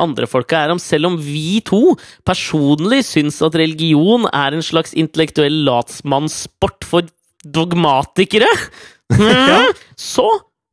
andre 0.00 0.28
folka, 0.30 0.64
er 0.64 0.72
om 0.74 0.80
selv 0.82 1.10
om 1.10 1.18
vi 1.20 1.60
to 1.66 1.94
personlig 2.26 3.02
syns 3.06 3.40
at 3.44 3.58
religion 3.60 4.26
er 4.32 4.56
en 4.56 4.64
slags 4.64 4.94
intellektuell 4.98 5.60
latsmannssport 5.68 6.86
for 6.88 7.08
dogmatikere, 7.44 8.48
mm, 9.16 9.74
så 9.98 10.28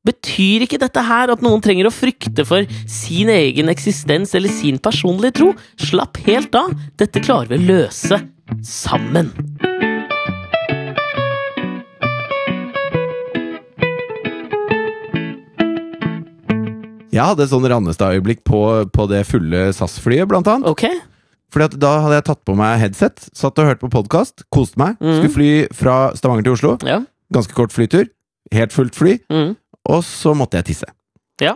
betyr 0.07 0.63
ikke 0.63 0.80
dette 0.80 1.03
her 1.03 1.34
at 1.34 1.43
noen 1.43 1.63
trenger 1.63 1.89
å 1.89 1.93
frykte 1.93 2.45
for 2.47 2.68
sin 2.88 3.32
egen 3.34 3.72
eksistens 3.72 4.34
eller 4.38 4.51
sin 4.53 4.80
personlige 4.80 5.39
tro. 5.41 5.51
Slapp 5.84 6.20
helt 6.28 6.55
av. 6.55 6.72
Dette 6.99 7.24
klarer 7.24 7.51
vi 7.51 7.59
å 7.59 7.68
løse 7.76 8.22
sammen. 8.63 9.34
Jeg 17.18 17.26
hadde 17.26 17.47
et 17.47 17.49
sånn 17.49 17.65
Rannestad-øyeblikk 17.65 18.43
på, 18.45 18.59
på 18.93 19.05
det 19.09 19.24
fulle 19.26 19.72
SAS-flyet, 19.74 20.28
blant 20.30 20.47
annet. 20.51 20.70
Ok? 20.70 20.86
Fordi 21.54 21.70
at 21.70 21.78
da 21.80 21.93
hadde 22.04 22.18
jeg 22.20 22.28
tatt 22.28 22.41
på 22.48 22.56
meg 22.60 22.80
headset, 22.82 23.30
satt 23.38 23.60
og 23.62 23.70
hørte 23.70 23.84
på 23.86 23.91
podkast, 23.93 24.43
koste 24.54 24.80
meg. 24.82 24.98
Mm. 25.00 25.14
Skulle 25.16 25.36
fly 25.36 25.52
fra 25.76 25.95
Stavanger 26.18 26.48
til 26.48 26.58
Oslo. 26.58 26.74
Ja. 26.88 27.02
Ganske 27.34 27.56
kort 27.56 27.76
flytur. 27.76 28.10
Helt 28.56 28.76
fullt 28.76 28.98
fly. 28.98 29.18
Mm. 29.32 29.56
Og 29.88 30.04
så 30.04 30.34
måtte 30.36 30.60
jeg 30.60 30.74
tisse. 30.74 30.89
Ja. 31.43 31.56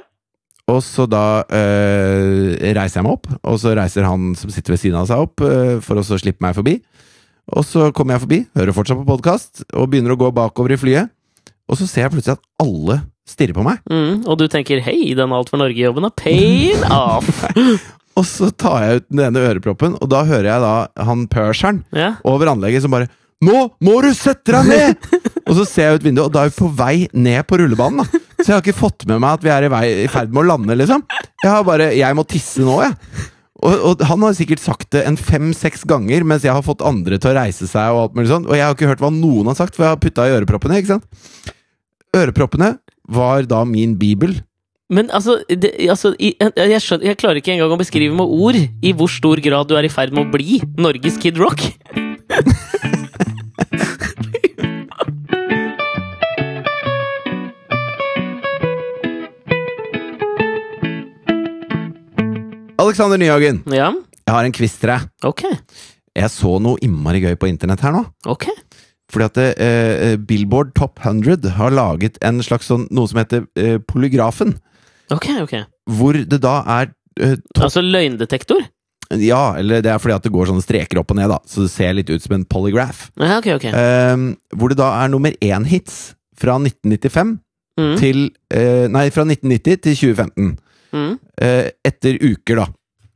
Og 0.72 0.80
så 0.86 1.08
da 1.10 1.44
øh, 1.44 2.56
reiser 2.78 3.02
jeg 3.02 3.08
meg 3.08 3.18
opp, 3.18 3.28
og 3.44 3.60
så 3.60 3.74
reiser 3.76 4.08
han 4.08 4.32
som 4.40 4.52
sitter 4.54 4.76
ved 4.76 4.80
siden 4.80 5.00
av 5.02 5.10
seg 5.10 5.24
opp, 5.26 5.44
øh, 5.44 5.80
for 5.84 6.00
å 6.00 6.06
så 6.08 6.20
slippe 6.22 6.44
meg 6.46 6.56
forbi. 6.56 6.78
Og 7.52 7.66
så 7.68 7.90
kommer 7.96 8.16
jeg 8.16 8.24
forbi, 8.24 8.40
hører 8.56 8.76
fortsatt 8.78 9.02
på 9.02 9.10
podkast, 9.10 9.66
og 9.74 9.90
begynner 9.92 10.16
å 10.16 10.20
gå 10.22 10.30
bakover 10.36 10.76
i 10.76 10.80
flyet. 10.80 11.12
Og 11.72 11.80
så 11.80 11.88
ser 11.90 12.06
jeg 12.06 12.14
plutselig 12.14 12.38
at 12.38 12.46
alle 12.64 13.02
stirrer 13.28 13.56
på 13.56 13.66
meg. 13.66 13.82
Mm, 13.92 14.24
og 14.28 14.38
du 14.40 14.48
tenker 14.52 14.80
'hei, 14.84 15.16
den 15.16 15.34
Alt 15.36 15.50
for 15.50 15.60
Norge-jobben 15.60 16.06
er 16.08 16.16
paid 16.16 16.84
off'. 16.92 17.44
Og 18.20 18.26
så 18.28 18.50
tar 18.52 18.82
jeg 18.84 19.02
ut 19.02 19.06
den 19.10 19.24
ene 19.28 19.44
øreproppen, 19.48 19.96
og 20.02 20.10
da 20.12 20.24
hører 20.28 20.50
jeg 20.50 20.62
da 20.66 21.06
han 21.08 21.28
perseren 21.32 21.84
Ja. 21.96 22.16
over 22.28 22.52
anlegget 22.52 22.84
som 22.84 22.92
bare 22.92 23.08
'Nå 23.42 23.72
må 23.82 24.02
du 24.04 24.14
sette 24.14 24.52
deg 24.54 24.66
ned!' 24.68 24.98
og 25.48 25.56
så 25.58 25.66
ser 25.66 25.82
jeg 25.90 25.96
ut 25.96 26.04
vinduet, 26.04 26.26
og 26.28 26.34
da 26.34 26.44
er 26.46 26.50
vi 26.52 26.60
på 26.62 26.76
vei 26.76 27.08
ned 27.14 27.48
på 27.48 27.58
rullebanen. 27.58 28.04
da 28.06 28.20
Så 28.44 28.48
jeg 28.52 28.54
har 28.54 28.62
ikke 28.62 28.78
fått 28.78 29.08
med 29.08 29.20
meg 29.20 29.34
at 29.34 29.44
vi 29.44 29.50
er 29.50 29.64
i, 29.64 29.70
vei, 29.72 29.86
i 30.04 30.08
ferd 30.08 30.30
med 30.34 30.44
å 30.44 30.48
lande, 30.48 30.76
liksom. 30.78 31.02
Jeg 31.44 31.50
har 31.52 31.64
bare 31.64 31.92
'Jeg 31.96 32.16
må 32.16 32.28
tisse 32.28 32.60
nå', 32.62 32.82
jeg. 32.84 32.94
Og, 33.64 33.74
og 33.86 34.02
han 34.02 34.22
har 34.22 34.34
sikkert 34.34 34.60
sagt 34.60 34.90
det 34.92 35.06
en 35.06 35.16
fem-seks 35.18 35.84
ganger 35.86 36.24
mens 36.26 36.42
jeg 36.44 36.54
har 36.54 36.64
fått 36.66 36.82
andre 36.82 37.18
til 37.22 37.30
å 37.32 37.38
reise 37.38 37.68
seg, 37.70 37.94
og 37.94 38.02
alt 38.10 38.16
mulig 38.18 38.30
sånn 38.30 38.48
Og 38.50 38.56
jeg 38.58 38.66
har 38.66 38.74
ikke 38.74 38.90
hørt 38.90 39.00
hva 39.04 39.12
noen 39.14 39.46
har 39.46 39.56
sagt, 39.56 39.76
for 39.76 39.86
jeg 39.86 39.94
har 39.94 40.02
putta 40.02 40.26
i 40.26 40.34
øreproppene. 40.34 40.78
ikke 40.82 40.88
sant? 40.98 41.06
Øreproppene 42.16 42.78
var 43.08 43.44
da 43.48 43.64
min 43.66 43.96
bibel. 43.98 44.42
Men 44.92 45.08
altså, 45.16 45.40
det, 45.48 45.72
altså 45.88 46.10
jeg, 46.20 46.36
jeg, 46.58 46.82
skjønner, 46.84 47.06
jeg 47.08 47.18
klarer 47.22 47.40
ikke 47.40 47.54
engang 47.54 47.72
å 47.72 47.80
beskrive 47.80 48.12
med 48.12 48.28
ord 48.28 48.58
i 48.60 48.92
hvor 48.92 49.08
stor 49.08 49.40
grad 49.40 49.70
du 49.70 49.78
er 49.80 49.88
i 49.88 49.92
ferd 49.92 50.12
med 50.12 50.26
å 50.26 50.32
bli 50.34 50.60
Norges 50.76 51.16
Kid 51.22 51.40
Rock. 51.40 51.64
Alexander 62.82 63.16
Nyhagen, 63.22 63.62
Ja, 63.72 63.94
jeg 63.96 64.34
har 64.34 64.44
en 64.44 64.56
quiz 64.58 64.74
til 64.82 64.92
deg. 64.92 65.06
Okay. 65.24 65.56
Jeg 66.18 66.34
så 66.34 66.58
noe 66.60 66.82
innmari 66.84 67.22
gøy 67.24 67.38
på 67.40 67.48
internett 67.48 67.80
her 67.86 67.94
nå. 67.96 68.02
Okay. 68.34 68.52
Fordi 69.12 69.28
at 69.30 69.40
eh, 69.56 70.18
Billboard 70.20 70.74
Top 70.76 71.00
100 71.00 71.48
har 71.56 71.72
laget 71.72 72.20
en 72.26 72.44
slags 72.44 72.68
sånn, 72.68 72.90
noe 72.92 73.08
som 73.08 73.22
heter 73.22 73.48
eh, 73.56 73.78
Polygrafen. 73.80 74.58
Ok, 75.12 75.28
ok. 75.44 75.56
Hvor 75.92 76.16
det 76.16 76.40
da 76.44 76.56
er 76.80 76.92
eh, 77.20 77.36
Altså 77.60 77.84
løgndetektor? 77.84 78.64
Ja, 79.20 79.58
eller 79.60 79.82
det 79.84 79.92
er 79.92 80.00
fordi 80.00 80.16
at 80.16 80.24
det 80.24 80.32
går 80.32 80.48
sånne 80.48 80.64
streker 80.64 81.02
opp 81.02 81.12
og 81.12 81.18
ned, 81.20 81.28
da. 81.34 81.42
Så 81.46 81.66
det 81.66 81.72
ser 81.74 81.96
litt 81.98 82.10
ut 82.14 82.24
som 82.24 82.38
en 82.38 82.46
polygraph. 82.48 83.10
Ja, 83.20 83.42
ok, 83.42 83.50
ok. 83.58 83.66
Eh, 83.76 84.28
hvor 84.56 84.72
det 84.72 84.80
da 84.80 84.92
er 85.02 85.12
nummer 85.12 85.36
én-hits 85.44 86.14
fra 86.40 86.56
1995 86.62 87.40
Mm, 87.80 87.94
til 87.96 88.18
eh, 88.52 88.88
Nei, 88.92 89.06
fra 89.16 89.24
1990 89.24 89.78
til 89.80 89.96
2015. 89.96 90.50
mm. 90.92 91.12
Eh, 91.42 91.70
etter 91.88 92.18
uker, 92.20 92.60
da. 92.60 92.66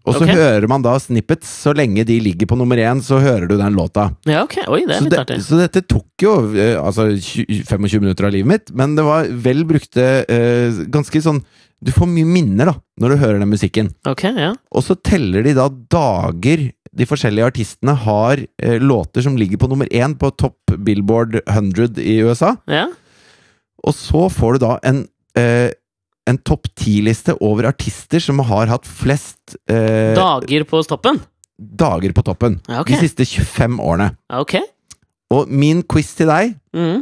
Og 0.06 0.16
så 0.16 0.24
okay. 0.24 0.38
hører 0.38 0.68
man 0.70 0.84
da 0.86 0.94
snippets. 1.02 1.50
Så 1.66 1.74
lenge 1.78 2.06
de 2.08 2.20
ligger 2.22 2.50
på 2.50 2.58
nummer 2.60 2.78
én, 2.78 3.02
så 3.04 3.20
hører 3.24 3.48
du 3.50 3.56
den 3.58 3.78
låta. 3.78 4.12
Ja, 4.30 4.44
ok. 4.46 4.60
Oi, 4.70 4.84
det 4.86 4.96
er 4.96 5.00
Så, 5.00 5.06
litt 5.08 5.16
det, 5.16 5.22
artig. 5.24 5.38
så 5.48 5.60
dette 5.60 5.82
tok 5.90 6.26
jo 6.26 6.34
eh, 6.54 6.76
altså 6.80 7.08
25 7.18 8.02
minutter 8.04 8.28
av 8.28 8.36
livet 8.36 8.52
mitt, 8.52 8.74
men 8.78 8.96
det 8.98 9.06
var 9.08 9.30
vel 9.46 9.66
brukte 9.68 10.08
uh, 10.30 10.82
ganske 10.94 11.22
sånn 11.26 11.42
Du 11.86 11.92
får 11.94 12.08
mye 12.10 12.26
minner 12.26 12.70
da, 12.72 12.76
når 13.02 13.14
du 13.14 13.22
hører 13.22 13.42
den 13.42 13.52
musikken. 13.52 13.90
Ok, 14.08 14.24
ja. 14.30 14.54
Og 14.72 14.86
så 14.86 14.96
teller 14.96 15.46
de 15.46 15.56
da 15.58 15.68
dager 15.70 16.70
de 16.96 17.08
forskjellige 17.10 17.50
artistene 17.52 17.98
har 18.06 18.40
uh, 18.40 18.78
låter 18.80 19.26
som 19.26 19.36
ligger 19.38 19.60
på 19.62 19.70
nummer 19.70 19.90
én 19.92 20.16
på 20.18 20.32
topp 20.40 20.78
Billboard 20.86 21.42
100 21.44 22.00
i 22.02 22.22
USA. 22.26 22.56
ja. 22.72 22.88
Og 23.86 23.94
så 23.94 24.28
får 24.34 24.56
du 24.56 24.64
da 24.66 24.76
en, 24.82 25.04
eh, 25.38 25.70
en 26.30 26.40
topp 26.42 26.68
ti-liste 26.78 27.36
over 27.44 27.68
artister 27.70 28.24
som 28.24 28.40
har 28.48 28.72
hatt 28.72 28.88
flest 28.90 29.58
eh, 29.70 30.14
Dager 30.18 30.66
på 30.68 30.82
toppen? 30.90 31.22
dager 31.56 32.12
på 32.12 32.24
toppen 32.28 32.58
Ja, 32.68 32.82
ok. 32.82 32.90
de 32.92 32.98
siste 33.00 33.24
25 33.24 33.78
årene. 33.80 34.10
Ja, 34.30 34.42
Ok. 34.44 34.58
Og 35.34 35.50
min 35.50 35.82
quiz 35.90 36.12
til 36.16 36.28
deg 36.30 36.52
mm. 36.76 37.00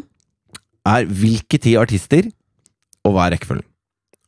er 0.88 1.08
hvilke 1.10 1.58
ti 1.60 1.74
artister, 1.76 2.30
og 3.04 3.16
hva 3.16 3.26
er 3.26 3.34
rekkefølgen? 3.36 3.66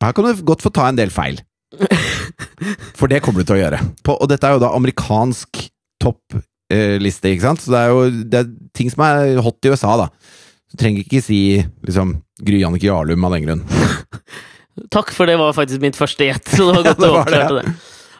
Her 0.02 0.12
kan 0.12 0.26
du 0.26 0.42
godt 0.44 0.62
få 0.62 0.72
ta 0.74 0.84
en 0.90 0.98
del 0.98 1.10
feil. 1.10 1.38
For 2.98 3.08
det 3.08 3.22
kommer 3.24 3.40
du 3.40 3.48
til 3.48 3.56
å 3.56 3.62
gjøre. 3.62 3.80
På, 4.04 4.18
og 4.20 4.28
dette 4.28 4.46
er 4.46 4.58
jo 4.58 4.62
da 4.62 4.74
amerikansk 4.76 5.62
toppliste, 6.02 7.32
ikke 7.32 7.46
sant? 7.46 7.64
Så 7.64 7.72
det 7.72 7.80
er 7.80 7.94
jo 7.94 8.04
det 8.28 8.42
er 8.42 8.52
ting 8.76 8.92
som 8.92 9.06
er 9.06 9.40
hot 9.42 9.64
i 9.64 9.72
USA, 9.72 9.96
da. 10.02 10.10
Du 10.68 10.76
trenger 10.76 11.06
ikke 11.06 11.24
si 11.24 11.40
liksom 11.86 12.18
Gry 12.44 12.60
Jannicke 12.60 12.90
Jarlum 12.90 13.24
av 13.24 13.38
den 13.38 13.48
grunn. 13.48 13.64
Takk, 14.92 15.12
for 15.16 15.26
det 15.30 15.38
var 15.40 15.54
faktisk 15.56 15.80
mitt 15.82 15.96
første 15.98 16.26
gjett. 16.28 16.48
Så 16.52 16.66
det 16.68 16.74
var 16.76 16.82
godt 16.90 17.00
det 17.00 17.08
var 17.12 17.30
det, 17.30 17.42
oppklarte 17.42 17.60
det. 17.62 17.76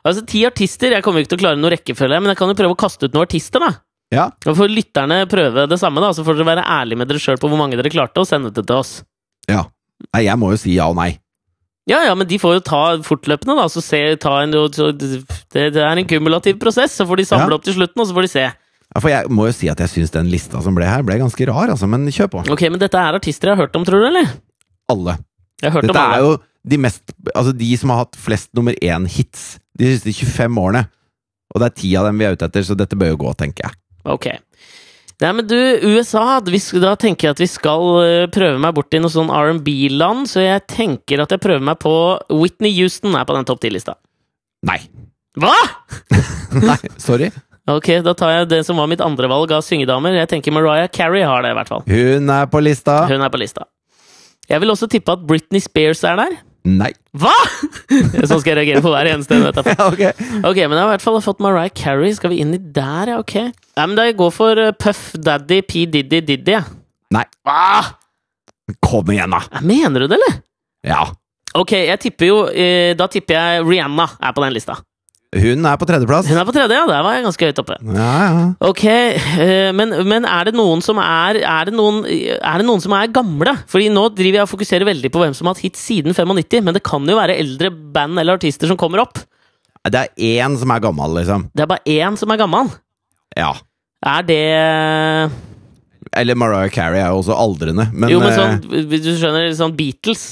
Altså, 0.07 0.23
ti 0.31 0.45
artister. 0.47 0.95
Jeg 0.97 1.03
kommer 1.05 1.21
ikke 1.25 1.35
til 1.35 1.41
å 1.41 1.45
klare 1.45 1.59
noen 1.61 1.73
rekkefølge, 1.75 2.21
men 2.23 2.31
jeg 2.33 2.39
kan 2.41 2.49
jo 2.53 2.57
prøve 2.59 2.77
å 2.77 2.79
kaste 2.81 3.09
ut 3.09 3.15
noen 3.17 3.27
artister, 3.27 3.61
da. 3.65 3.73
Ja, 4.15 4.29
Og 4.47 4.55
får 4.55 4.71
lytterne 4.71 5.17
prøve 5.27 5.65
det 5.67 5.81
samme, 5.83 5.99
da. 6.05 6.13
Så 6.15 6.23
får 6.25 6.39
dere 6.39 6.47
være 6.53 6.63
ærlige 6.71 7.01
med 7.01 7.09
dere 7.11 7.19
sjøl 7.19 7.41
på 7.43 7.49
hvor 7.51 7.59
mange 7.59 7.75
dere 7.81 7.91
klarte, 7.91 8.23
og 8.23 8.29
sende 8.31 8.53
det 8.55 8.63
til 8.69 8.77
oss. 8.79 9.01
ja. 9.51 9.65
Nei, 10.13 10.27
jeg 10.27 10.37
må 10.37 10.51
jo 10.53 10.59
si 10.61 10.75
ja 10.77 10.85
og 10.93 10.97
nei. 10.99 11.15
Ja, 11.89 12.03
ja, 12.05 12.13
men 12.19 12.27
de 12.29 12.37
får 12.39 12.59
jo 12.59 12.63
ta 12.67 12.81
fortløpende, 13.07 13.55
da. 13.57 13.65
Så 13.73 13.81
se, 13.81 13.99
ta 14.21 14.35
en, 14.45 14.53
så 14.77 14.91
det, 14.93 15.23
det 15.73 15.81
er 15.81 15.97
en 15.97 16.05
kumulativ 16.11 16.59
prosess. 16.61 16.93
Så 16.99 17.07
får 17.09 17.23
de 17.23 17.25
samle 17.31 17.49
Ja. 17.49 17.57
opp 17.57 17.65
til 17.65 17.75
slutten, 17.79 18.03
og 18.03 18.09
så 18.11 18.15
får 18.19 18.27
de 18.27 18.31
se. 18.33 18.43
Ja, 18.47 19.01
for 19.01 19.09
jeg 19.09 19.31
må 19.33 19.47
jo 19.49 19.55
si 19.57 19.71
at 19.73 19.81
jeg 19.81 19.89
syns 19.95 20.13
den 20.13 20.29
lista 20.31 20.61
som 20.63 20.77
ble 20.77 20.85
her, 20.85 21.01
ble 21.07 21.17
ganske 21.23 21.49
rar, 21.49 21.73
altså. 21.73 21.89
Men 21.89 22.05
kjør 22.13 22.29
på. 22.35 22.43
Ok, 22.53 22.67
men 22.69 22.79
dette 22.83 23.01
er 23.01 23.17
artister 23.17 23.49
jeg 23.49 23.57
har 23.57 23.65
hørt 23.65 23.79
om, 23.81 23.87
tror 23.89 24.05
du, 24.05 24.07
eller? 24.13 24.29
Alle. 24.93 25.17
Dette 25.63 26.03
er 26.03 26.21
jo 26.21 26.37
de 26.67 26.79
mest 26.83 27.15
Altså 27.33 27.53
de 27.57 27.69
som 27.79 27.93
har 27.93 28.05
hatt 28.05 28.19
flest 28.21 28.51
nummer 28.59 28.77
én-hits 28.83 29.57
de 29.77 29.93
siste 29.93 30.13
25 30.13 30.59
årene. 30.61 30.87
Og 31.55 31.61
det 31.63 31.69
er 31.69 31.77
ti 31.79 31.93
av 31.99 32.09
dem 32.09 32.19
vi 32.21 32.27
er 32.27 32.37
ute 32.37 32.49
etter, 32.49 32.65
så 32.65 32.75
dette 32.79 32.97
bør 32.99 33.13
jo 33.13 33.19
gå, 33.27 33.33
tenker 33.39 33.69
jeg. 33.69 33.79
Ok. 34.09 34.27
Nei, 35.23 35.31
men 35.33 35.47
du, 35.49 35.57
USA, 35.89 36.41
da 36.45 36.93
tenker 37.01 37.29
jeg 37.29 37.35
at 37.37 37.41
vi 37.41 37.49
skal 37.49 37.85
eh, 38.03 38.27
prøve 38.33 38.61
meg 38.61 38.75
bort 38.77 38.93
i 38.93 39.01
noe 39.01 39.13
sånn 39.13 39.33
R&B-land, 39.33 40.29
så 40.29 40.45
jeg 40.45 40.65
tenker 40.69 41.23
at 41.25 41.33
jeg 41.33 41.41
prøver 41.45 41.65
meg 41.65 41.79
på 41.81 41.93
Whitney 42.33 42.75
Houston 42.77 43.17
er 43.17 43.25
på 43.29 43.37
den 43.37 43.49
topp 43.49 43.63
10-lista. 43.65 43.97
Nei. 44.69 44.81
Hva?! 45.41 45.55
Nei, 46.69 46.81
sorry. 47.01 47.31
Ok, 47.73 47.89
da 48.05 48.13
tar 48.17 48.35
jeg 48.35 48.51
det 48.53 48.61
som 48.69 48.79
var 48.81 48.91
mitt 48.93 49.01
andre 49.05 49.29
valg 49.33 49.57
av 49.57 49.65
syngedamer. 49.65 50.19
Jeg 50.21 50.31
tenker 50.35 50.55
Mariah 50.55 50.91
Carey 50.93 51.25
har 51.27 51.43
det, 51.45 51.55
i 51.55 51.59
hvert 51.59 51.73
fall. 51.73 51.83
Hun 51.89 52.31
er 52.37 52.53
på 52.53 52.63
lista. 52.63 53.01
Hun 53.11 53.25
er 53.25 53.33
på 53.33 53.41
lista. 53.41 53.67
Jeg 54.51 54.62
vil 54.62 54.72
også 54.72 54.88
tippe 54.90 55.14
at 55.14 55.24
Britney 55.26 55.62
Spears 55.62 56.05
er 56.07 56.18
der. 56.20 56.36
Nei. 56.66 56.90
Hva?! 57.14 57.34
sånn 58.28 58.40
skal 58.42 58.51
jeg 58.53 58.57
reagere 58.59 58.82
på 58.82 58.90
hver 58.90 59.09
eneste 59.12 59.36
en. 59.38 59.44
Ja, 59.76 59.86
ok. 59.86 60.03
Ok, 60.42 60.59
men 60.66 60.74
jeg 60.74 60.80
har 60.80 60.88
i 60.88 60.94
hvert 60.97 61.05
fall 61.05 61.20
fått 61.22 61.42
Mariah 61.42 61.70
Carey. 61.74 62.14
Skal 62.16 62.32
vi 62.34 62.40
inn 62.42 62.55
i 62.57 62.59
der, 62.59 63.12
ja? 63.14 63.20
Ok. 63.22 63.36
Nei, 63.38 63.84
men 63.84 63.94
da 63.99 64.09
jeg 64.09 64.16
går 64.18 64.32
for 64.34 64.59
eh, 64.62 64.72
Puff 64.74 65.12
Daddy 65.14 65.61
P. 65.66 65.86
Diddy 65.92 66.22
Diddy. 66.26 66.57
jeg. 66.57 66.66
Nei. 67.14 67.22
Ah! 67.47 67.92
Kom 68.82 69.07
igjen, 69.14 69.30
da! 69.30 69.62
Mener 69.62 70.03
du 70.03 70.09
det, 70.11 70.18
eller? 70.18 70.40
Ja. 70.86 71.05
Ok, 71.57 71.72
jeg 71.86 71.99
tipper 72.03 72.28
jo 72.28 72.38
eh, 72.51 72.92
Da 72.99 73.07
tipper 73.09 73.36
jeg 73.38 73.62
Rihanna 73.64 74.09
er 74.18 74.34
på 74.36 74.42
den 74.42 74.55
lista. 74.57 74.74
Hun 75.43 75.68
er 75.68 75.78
på 75.80 75.87
tredjeplass. 75.89 76.28
Hun 76.30 76.41
er 76.41 76.47
på 76.49 76.55
tredje, 76.57 76.76
ja. 76.78 76.87
Der 76.89 77.05
var 77.05 77.16
jeg 77.16 77.26
ganske 77.26 77.49
høyt 77.51 77.61
oppe. 77.62 77.78
Ja, 77.82 78.11
ja. 78.24 78.43
Ok, 78.68 78.84
eh, 78.87 79.70
men, 79.76 79.95
men 80.09 80.26
er 80.28 80.49
det 80.49 80.57
noen 80.57 80.82
som 80.84 81.01
er 81.03 81.41
Er 81.43 81.68
det 81.68 81.74
noen, 81.76 82.03
er 82.07 82.62
det 82.62 82.66
noen 82.68 82.82
som 82.84 82.95
er 82.97 83.12
gamle? 83.14 83.57
Fordi 83.70 83.89
nå 83.93 84.09
driver 84.16 84.41
jeg 84.41 84.49
og 84.49 84.53
fokuserer 84.53 84.89
veldig 84.89 85.12
på 85.12 85.22
hvem 85.22 85.37
som 85.37 85.49
har 85.49 85.57
hatt 85.57 85.64
hit 85.66 85.80
siden 85.80 86.16
95, 86.16 86.64
men 86.64 86.76
det 86.76 86.84
kan 86.87 87.07
jo 87.07 87.18
være 87.18 87.39
eldre 87.43 87.70
band 87.70 88.22
eller 88.22 88.41
artister 88.41 88.70
som 88.70 88.80
kommer 88.80 89.05
opp. 89.05 89.20
Det 89.87 90.03
er 90.03 90.41
én 90.43 90.57
som 90.59 90.72
er 90.74 90.82
gammel, 90.82 91.12
liksom. 91.20 91.47
Det 91.55 91.62
er 91.62 91.70
bare 91.70 91.84
én 91.87 92.16
som 92.18 92.32
er 92.34 92.41
gammel. 92.41 92.72
Ja. 93.37 93.53
Er 94.07 94.24
det 94.26 94.41
Eller 96.16 96.39
Mariah 96.39 96.70
Carey 96.72 97.01
er 97.01 97.12
jo 97.12 97.20
også 97.20 97.37
aldrende, 97.37 97.89
men, 97.93 98.11
Jo, 98.11 98.20
men 98.22 98.32
eh, 98.32 98.37
sånn, 98.37 98.91
du 98.91 99.12
skjønner, 99.18 99.49
sånn 99.57 99.76
Beatles. 99.76 100.26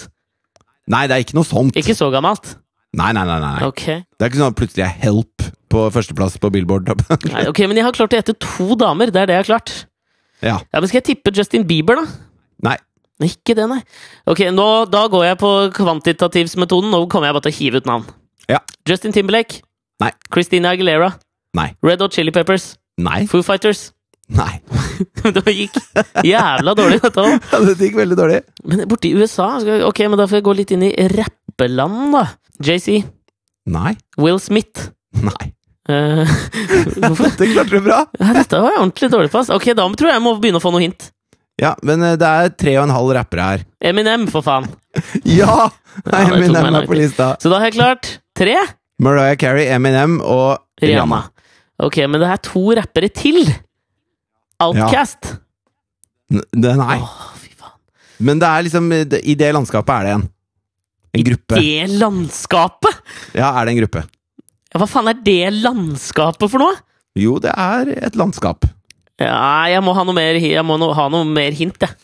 Nei, 0.91 1.07
det 1.09 1.17
er 1.17 1.25
ikke 1.25 1.37
noe 1.39 1.49
sånt. 1.49 1.77
Ikke 1.81 1.97
så 1.97 2.11
gammelt. 2.13 2.57
Nei, 2.95 3.11
nei, 3.17 3.25
nei, 3.27 3.39
nei. 3.43 3.59
Okay. 3.69 4.05
Det 4.15 4.27
er 4.27 4.31
ikke 4.33 4.41
sånn 4.43 4.53
at 4.55 4.59
plutselig 4.59 4.85
er 4.87 4.95
Help 5.03 5.47
på 5.75 5.85
førsteplass 5.91 6.37
på 6.39 6.51
Billboard. 6.55 6.93
Nei, 7.33 7.47
ok, 7.51 7.65
men 7.67 7.81
jeg 7.81 7.87
har 7.89 7.97
klart 7.97 8.15
å 8.15 8.19
gjette 8.21 8.37
to 8.39 8.77
damer. 8.79 9.11
Det 9.11 9.25
er 9.25 9.31
det 9.31 9.35
jeg 9.39 9.43
har 9.43 9.49
klart. 9.49 9.73
ja. 10.45 10.61
Ja, 10.63 10.79
men 10.81 10.87
Skal 10.91 11.01
jeg 11.01 11.09
tippe 11.09 11.33
Justin 11.35 11.67
Bieber, 11.67 11.99
da? 11.99 12.05
Nei. 12.69 12.77
Ikke 13.25 13.55
det, 13.59 13.65
nei. 13.71 13.81
Ok, 14.31 14.45
nå, 14.55 14.67
Da 14.91 15.07
går 15.11 15.25
jeg 15.31 15.39
på 15.43 15.51
kvantitativsmetoden. 15.75 16.91
Nå 16.95 17.05
kommer 17.11 17.31
jeg 17.31 17.37
bare 17.39 17.47
til 17.49 17.55
å 17.55 17.59
hive 17.59 17.83
ut 17.83 17.91
navn. 17.91 18.07
Ja. 18.51 18.61
Justin 18.87 19.15
Timberlake. 19.17 19.63
Nei. 20.03 20.13
Christina 20.31 20.75
Aguilera. 20.75 21.13
Nei. 21.59 21.73
Red 21.87 22.03
Hot 22.03 22.15
Chili 22.15 22.35
Peppers. 22.35 22.75
Nei. 23.03 23.25
Foo 23.31 23.43
Fighters. 23.47 23.89
Nei. 24.35 24.61
det 25.37 25.53
gikk 25.53 25.77
jævla 26.25 26.73
dårlig, 26.79 27.01
dette 27.03 27.21
òg. 27.23 27.35
Ja, 27.53 27.61
det 27.67 27.75
gikk 27.83 27.99
veldig 27.99 28.17
dårlig. 28.19 28.41
Men 28.65 28.87
borti 28.89 29.11
USA 29.19 29.51
Ok, 29.85 30.01
men 30.09 30.17
da 30.21 30.27
får 30.31 30.39
jeg 30.41 30.47
gå 30.47 30.55
litt 30.57 30.73
inn 30.75 30.87
i 30.87 30.93
rappeland, 31.13 32.15
da. 32.15 32.25
JC. 32.63 33.03
Nei. 33.67 33.95
Will 34.21 34.39
Smith. 34.43 34.91
Nei. 35.21 35.51
Uh. 35.85 36.25
Det 37.37 37.45
klarte 37.51 37.69
du 37.77 37.83
bra! 37.85 37.99
Dette 38.17 38.57
var 38.57 38.71
jeg 38.73 38.79
ordentlig 38.81 39.09
dårlig 39.13 39.29
på. 39.35 39.43
Ok, 39.53 39.67
da 39.77 39.85
tror 39.93 40.09
jeg 40.09 40.15
jeg 40.17 40.23
må 40.25 40.31
begynne 40.41 40.57
å 40.57 40.63
få 40.65 40.71
noe 40.73 40.81
hint. 40.81 41.11
Ja, 41.61 41.75
men 41.85 42.01
eh, 42.01 42.15
det 42.17 42.25
er 42.25 42.49
tre 42.57 42.73
og 42.79 42.87
en 42.87 42.95
halv 42.95 43.11
rappere 43.19 43.49
her. 43.51 43.65
Eminem, 43.91 44.25
for 44.33 44.41
faen. 44.47 44.65
Ja! 45.29 45.67
Ja, 46.09 46.23
Eminem 46.25 46.79
er 46.81 46.89
på 46.89 46.97
lista. 46.97 47.35
Så 47.43 47.53
da 47.53 47.59
har 47.61 47.69
jeg 47.69 47.77
klart 47.77 48.09
tre. 48.41 48.57
Mariah 49.05 49.37
Carey, 49.37 49.69
Eminem 49.77 50.17
og 50.25 50.57
Rihanna. 50.81 51.21
Ok, 51.85 52.01
men 52.09 52.17
det 52.25 52.33
er 52.33 52.41
to 52.49 52.65
rappere 52.81 53.13
til. 53.21 53.45
Outcast. 54.65 55.35
N- 56.33 56.47
det- 56.65 56.79
Nei. 56.81 56.97
Åh, 57.05 57.33
fy 57.45 57.53
faen. 57.61 57.77
Men 58.25 58.41
det 58.41 58.49
er 58.49 58.65
liksom 58.71 58.89
I 58.97 59.37
det 59.37 59.53
landskapet 59.53 59.99
er 60.01 60.09
det 60.09 60.17
en. 60.17 60.27
En 61.15 61.25
gruppe. 61.25 61.61
Det 61.61 61.87
landskapet! 62.01 63.03
Ja, 63.39 63.53
er 63.61 63.69
det 63.69 63.75
en 63.75 63.81
gruppe? 63.85 64.03
Ja, 64.75 64.81
hva 64.83 64.89
faen 64.91 65.11
er 65.13 65.21
det 65.23 65.53
landskapet 65.63 66.51
for 66.51 66.63
noe? 66.63 66.75
Jo, 67.15 67.37
det 67.43 67.53
er 67.55 67.93
et 68.09 68.17
landskap. 68.19 68.67
Ja, 69.23 69.69
jeg 69.71 69.83
må 69.87 69.95
ha 69.95 70.03
noe 70.03 70.17
mer, 70.17 70.35
no, 70.67 70.91
ha 70.99 71.07
noe 71.13 71.27
mer 71.29 71.55
hint, 71.55 71.79
jeg. 71.79 71.95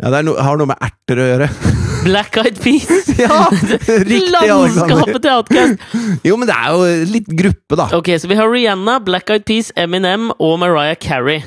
Ja, 0.00 0.12
det 0.14 0.22
no, 0.28 0.36
har 0.38 0.56
noe 0.60 0.70
med 0.70 0.78
erter 0.86 1.18
å 1.18 1.26
gjøre. 1.32 1.48
Black 2.06 2.38
Eyed 2.40 2.60
Peas! 2.62 3.08
ja! 3.18 3.40
Riktig. 4.06 4.30
Landskapet 4.30 5.18
til 5.18 5.32
Outcast! 5.34 5.96
Jo, 6.24 6.38
men 6.40 6.48
det 6.48 6.56
er 6.56 6.70
jo 6.76 7.10
litt 7.10 7.32
gruppe, 7.42 7.76
da. 7.76 7.88
Ok, 7.98 8.12
så 8.22 8.30
vi 8.30 8.38
har 8.38 8.48
Rihanna, 8.48 9.00
Black 9.04 9.34
Eyed 9.34 9.44
Peas, 9.48 9.72
Eminem 9.76 10.30
og 10.38 10.60
Mariah 10.62 10.96
Carey. 11.02 11.42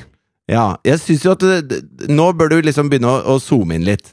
Ja, 0.52 0.74
jeg 0.86 1.00
syns 1.00 1.24
jo 1.24 1.32
at 1.38 1.44
det- 1.72 1.80
Nå 2.12 2.28
bør 2.36 2.52
du 2.52 2.58
liksom 2.68 2.92
begynne 2.92 3.08
å, 3.10 3.24
å 3.34 3.40
zoome 3.42 3.80
inn 3.80 3.88
litt. 3.88 4.12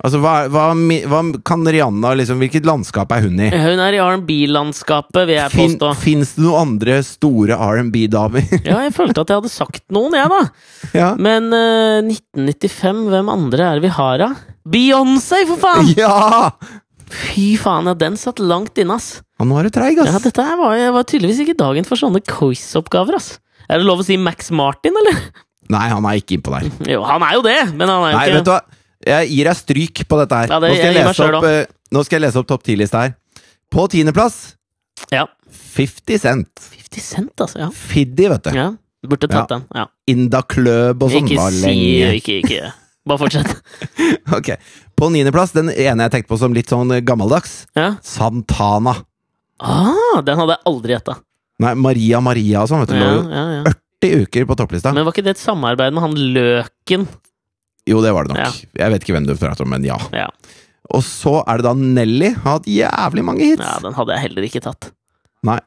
Altså, 0.00 0.20
hva, 0.22 0.34
hva, 0.48 0.70
hva 1.12 1.20
kan 1.44 1.64
Rihanna 1.68 2.14
liksom 2.16 2.40
Hvilket 2.40 2.64
landskap 2.64 3.10
er 3.12 3.26
hun 3.26 3.40
i? 3.42 3.50
Hun 3.52 3.82
er 3.84 3.96
i 3.96 4.00
R&B-landskapet, 4.00 5.18
vil 5.28 5.36
jeg 5.36 5.52
Fin, 5.52 5.74
påstå. 5.76 5.90
Fins 6.00 6.34
det 6.38 6.44
noen 6.46 6.60
andre 6.62 7.00
store 7.04 7.58
R&B-damer? 7.60 8.46
Ja, 8.70 8.78
jeg 8.86 8.94
følte 8.96 9.24
at 9.24 9.32
jeg 9.32 9.42
hadde 9.42 9.52
sagt 9.52 9.84
noen, 9.92 10.16
jeg, 10.16 10.30
da. 10.32 10.40
ja. 10.96 11.10
Men 11.20 11.50
uh, 11.52 12.00
1995, 12.06 13.02
hvem 13.12 13.32
andre 13.34 13.66
er 13.66 13.80
det 13.80 13.88
vi 13.88 13.92
har, 13.98 14.22
da? 14.22 14.30
Beyoncé, 14.70 15.42
for 15.50 15.60
faen! 15.60 15.92
ja! 16.00 16.50
Fy 17.10 17.50
faen, 17.60 17.90
ja, 17.90 17.96
den 17.98 18.16
satt 18.20 18.40
langt 18.40 18.78
inne, 18.80 18.96
ass. 18.96 19.18
Ja, 19.40 19.46
nå 19.48 19.60
er 19.60 19.68
du 19.68 19.74
treig, 19.74 20.00
Ja, 20.00 20.16
dette 20.22 20.46
her 20.46 20.56
var, 20.60 20.80
var 20.96 21.06
tydeligvis 21.10 21.44
ikke 21.44 21.58
dagen 21.60 21.88
for 21.88 22.00
sånne 22.00 22.22
quiz-oppgaver, 22.24 23.18
ass. 23.20 23.34
Er 23.68 23.82
det 23.82 23.86
lov 23.88 24.00
å 24.02 24.06
si 24.06 24.16
Max 24.20 24.48
Martin, 24.54 24.96
eller? 25.02 25.18
Nei, 25.70 25.86
han 25.92 26.06
er 26.08 26.18
ikke 26.18 26.38
innpå 26.38 26.56
der. 26.56 26.68
Jo, 26.96 27.02
han 27.06 27.24
er 27.26 27.36
jo 27.36 27.44
det, 27.46 27.58
men 27.74 27.84
han 27.90 28.06
er 28.08 28.14
jo 28.14 28.18
Nei, 28.18 28.28
ikke 28.30 28.38
vet 28.40 28.48
du 28.48 28.54
hva? 28.56 28.60
Jeg 29.06 29.28
gir 29.30 29.44
deg 29.48 29.56
stryk 29.56 30.02
på 30.08 30.18
dette 30.20 30.36
her. 30.42 30.48
Ja, 30.52 30.58
det- 30.60 30.70
nå, 30.70 30.76
skal 30.76 30.94
jeg 30.94 31.04
jeg 31.06 31.14
selv 31.16 31.34
opp, 31.38 31.44
eh, 31.44 31.66
nå 31.92 32.04
skal 32.04 32.20
jeg 32.20 32.26
lese 32.28 32.36
opp 32.42 32.46
topp 32.48 32.62
10-lista 32.64 33.00
her. 33.06 33.14
På 33.70 33.88
tiendeplass 33.88 34.56
Ja. 35.10 35.26
50 35.50 36.18
Cent. 36.20 36.48
50 36.60 37.00
Cent, 37.00 37.32
altså. 37.40 37.58
Ja. 37.58 37.70
Fiddy, 37.70 38.28
vet 38.28 38.42
du. 38.44 38.50
ja. 38.54 38.70
Burde 39.06 39.26
tatt 39.30 39.48
Ja. 39.50 39.56
den. 39.56 39.62
Ja. 39.74 39.86
Inda 40.06 40.42
Kløb 40.42 41.02
og 41.02 41.10
sånn 41.10 41.24
Ikke 41.26 41.50
si 41.50 42.02
ikke, 42.20 42.42
ikke. 42.44 42.72
Bare 43.06 43.18
fortsett. 43.18 43.54
Ok. 44.36 44.50
På 44.94 45.08
niendeplass, 45.10 45.52
den 45.52 45.70
ene 45.70 46.02
jeg 46.04 46.10
tenkte 46.12 46.28
på 46.28 46.38
som 46.38 46.52
litt 46.52 46.68
sånn 46.68 46.92
gammeldags, 47.02 47.66
Ja. 47.74 47.94
Santana. 48.02 48.98
Ah, 49.58 50.20
den 50.20 50.36
hadde 50.36 50.56
jeg 50.58 50.64
aldri 50.66 50.92
gjetta. 50.98 51.16
Nei, 51.60 51.74
Maria 51.74 52.20
Maria 52.20 52.60
og 52.62 52.68
sånn, 52.68 52.80
vet 52.84 52.88
du. 52.92 52.94
Ja, 52.96 53.08
Lå 53.08 53.22
jo 53.22 53.30
ja, 53.30 53.62
ja. 53.64 53.72
40 54.02 54.22
uker 54.26 54.44
på 54.46 54.56
topplista. 54.56 54.92
Men 54.92 55.04
var 55.04 55.12
ikke 55.12 55.24
det 55.24 55.36
et 55.36 55.42
samarbeid 55.42 55.92
med 55.92 56.02
han 56.02 56.14
Løken? 56.36 57.08
Jo, 57.88 58.00
det 58.04 58.12
var 58.14 58.24
det 58.28 58.34
nok. 58.36 58.42
Ja. 58.44 58.84
Jeg 58.84 58.92
vet 58.92 59.02
ikke 59.06 59.14
hvem 59.16 59.26
du 59.26 59.34
prater 59.36 59.64
om, 59.64 59.70
men 59.72 59.84
ja. 59.84 59.96
Ja. 60.12 60.28
Og 60.90 61.02
så 61.06 61.40
er 61.48 61.60
det 61.60 61.64
da 61.68 61.72
Nelly. 61.78 62.32
Har 62.42 62.58
hatt 62.58 62.66
jævlig 62.68 63.24
mange 63.24 63.44
hits. 63.46 63.62
ja, 63.64 63.78
den 63.84 63.94
hadde 63.94 64.12
jeg 64.16 64.24
heller 64.28 64.46
ikke 64.48 64.60
tatt. 64.64 64.90
Nei. 65.46 65.58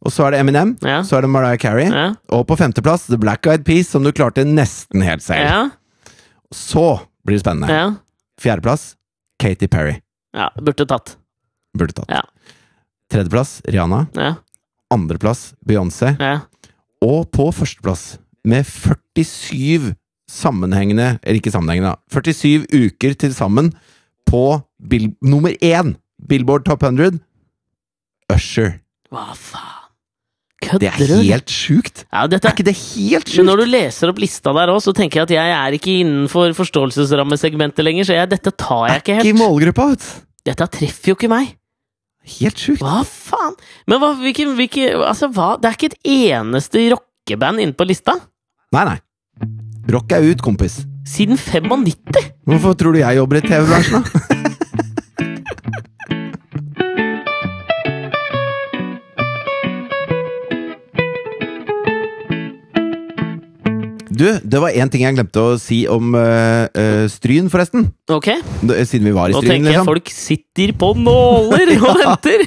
Og 0.00 0.12
så 0.14 0.24
er 0.26 0.32
det 0.32 0.40
Eminem. 0.40 0.70
Ja. 0.80 1.02
Så 1.04 1.18
er 1.18 1.26
det 1.26 1.30
Mariah 1.30 1.58
Carey. 1.60 1.90
Og 2.32 2.46
på 2.48 2.56
femteplass 2.56 3.04
The 3.10 3.18
Black 3.20 3.44
Eyed 3.46 3.64
Peas, 3.68 3.90
som 3.92 4.02
du 4.02 4.10
klarte 4.16 4.44
nesten 4.48 5.04
helt 5.04 5.22
selv. 5.22 5.44
Ja. 5.44 6.14
Så 6.50 6.86
blir 7.28 7.36
det 7.36 7.44
spennende. 7.44 7.68
Ja. 7.70 7.90
Fjerdeplass 8.40 8.94
Katy 9.38 9.68
Perry. 9.68 9.98
ja. 10.36 10.48
Burde 10.56 10.86
tatt. 10.88 11.16
Burde 11.76 11.92
tatt. 11.94 12.08
Ja. 12.10 12.22
Tredjeplass 13.12 13.60
Rihanna. 13.68 14.06
Ja. 14.16 14.34
Andreplass 14.90 15.52
Beyoncé. 15.66 16.14
Ja. 16.18 16.40
Og 17.04 17.28
på 17.32 17.50
førsteplass, 17.54 18.18
med 18.44 18.64
47 18.66 19.94
sammenhengende 20.30 21.18
Eller 21.22 21.40
ikke 21.40 21.52
sammenhengende, 21.54 21.96
da. 21.96 22.20
47 22.20 22.68
uker 22.86 23.16
til 23.18 23.34
sammen 23.36 23.72
på 24.30 24.44
bil 24.90 25.10
nummer 25.26 25.50
én 25.58 25.96
Billboard 26.30 26.64
Top 26.68 26.82
100 26.86 27.18
Usher. 28.30 28.76
Hva 29.10 29.32
faen? 29.34 29.76
Det 30.60 30.90
er 30.90 31.00
helt 31.24 31.48
sjukt! 31.50 32.02
Ja, 32.12 32.26
dette 32.28 32.46
Er 32.46 32.52
ikke 32.52 32.66
det 32.68 32.74
helt 32.76 33.30
Men 33.38 33.46
når 33.48 33.62
du 33.62 33.70
leser 33.72 34.10
opp 34.12 34.18
lista 34.20 34.52
der 34.54 34.70
òg, 34.70 34.82
så 34.84 34.92
tenker 34.94 35.22
jeg 35.22 35.30
at 35.30 35.32
jeg 35.32 35.54
er 35.56 35.76
ikke 35.78 35.94
innenfor 36.02 36.52
forståelsesrammesegmentet 36.58 37.80
lenger, 37.86 38.06
så 38.06 38.18
jeg, 38.18 38.28
dette 38.30 38.52
tar 38.60 38.84
jeg 38.90 39.00
ikke 39.00 39.14
Er 39.16 39.22
ikke 39.24 39.24
i 39.24 39.32
helt. 39.32 39.40
målgruppa, 39.40 39.86
vet 39.94 40.04
du. 40.04 40.10
Dette 40.50 40.68
treffer 40.76 41.10
jo 41.12 41.16
ikke 41.16 41.30
meg. 41.32 41.54
Helt 42.36 42.60
sjukt. 42.60 42.84
Hva 42.84 43.00
faen? 43.08 43.56
Men 43.88 44.02
hva, 44.02 44.12
hvilke, 44.20 44.46
hvilke 44.60 44.84
Altså, 45.00 45.30
hva? 45.32 45.54
Det 45.58 45.70
er 45.70 45.78
ikke 45.78 45.90
et 45.94 45.98
eneste 46.12 46.84
rockeband 46.92 47.64
inne 47.64 47.76
på 47.80 47.88
lista? 47.88 48.18
Nei, 48.76 48.84
nei. 48.92 48.98
Rock 49.90 50.12
er 50.12 50.26
ut, 50.30 50.42
kompis. 50.44 50.80
Siden 51.08 51.36
95? 51.40 52.30
Hvorfor 52.46 52.74
tror 52.78 52.92
du 52.94 53.00
jeg 53.02 53.16
jobber 53.18 53.40
i 53.40 53.44
TV-bransjen, 53.46 54.02
da? 54.04 54.36
Du, 64.10 64.26
det 64.42 64.58
var 64.60 64.74
én 64.76 64.90
ting 64.92 65.04
jeg 65.04 65.14
glemte 65.16 65.40
å 65.40 65.52
si 65.60 65.84
om 65.88 66.10
eh, 66.18 66.66
eh, 66.76 67.04
Stryn, 67.08 67.46
forresten. 67.52 67.86
Ok, 68.12 68.26
Det- 68.66 68.82
Siden 68.90 69.06
vi 69.08 69.14
var 69.16 69.30
i 69.30 69.32
nå 69.36 69.40
tenker 69.40 69.70
jeg 69.70 69.78
liksom. 69.78 69.86
folk 69.88 70.10
sitter 70.12 70.72
på 70.76 70.90
nåler 70.98 71.70
og 71.78 71.94
venter! 72.02 72.44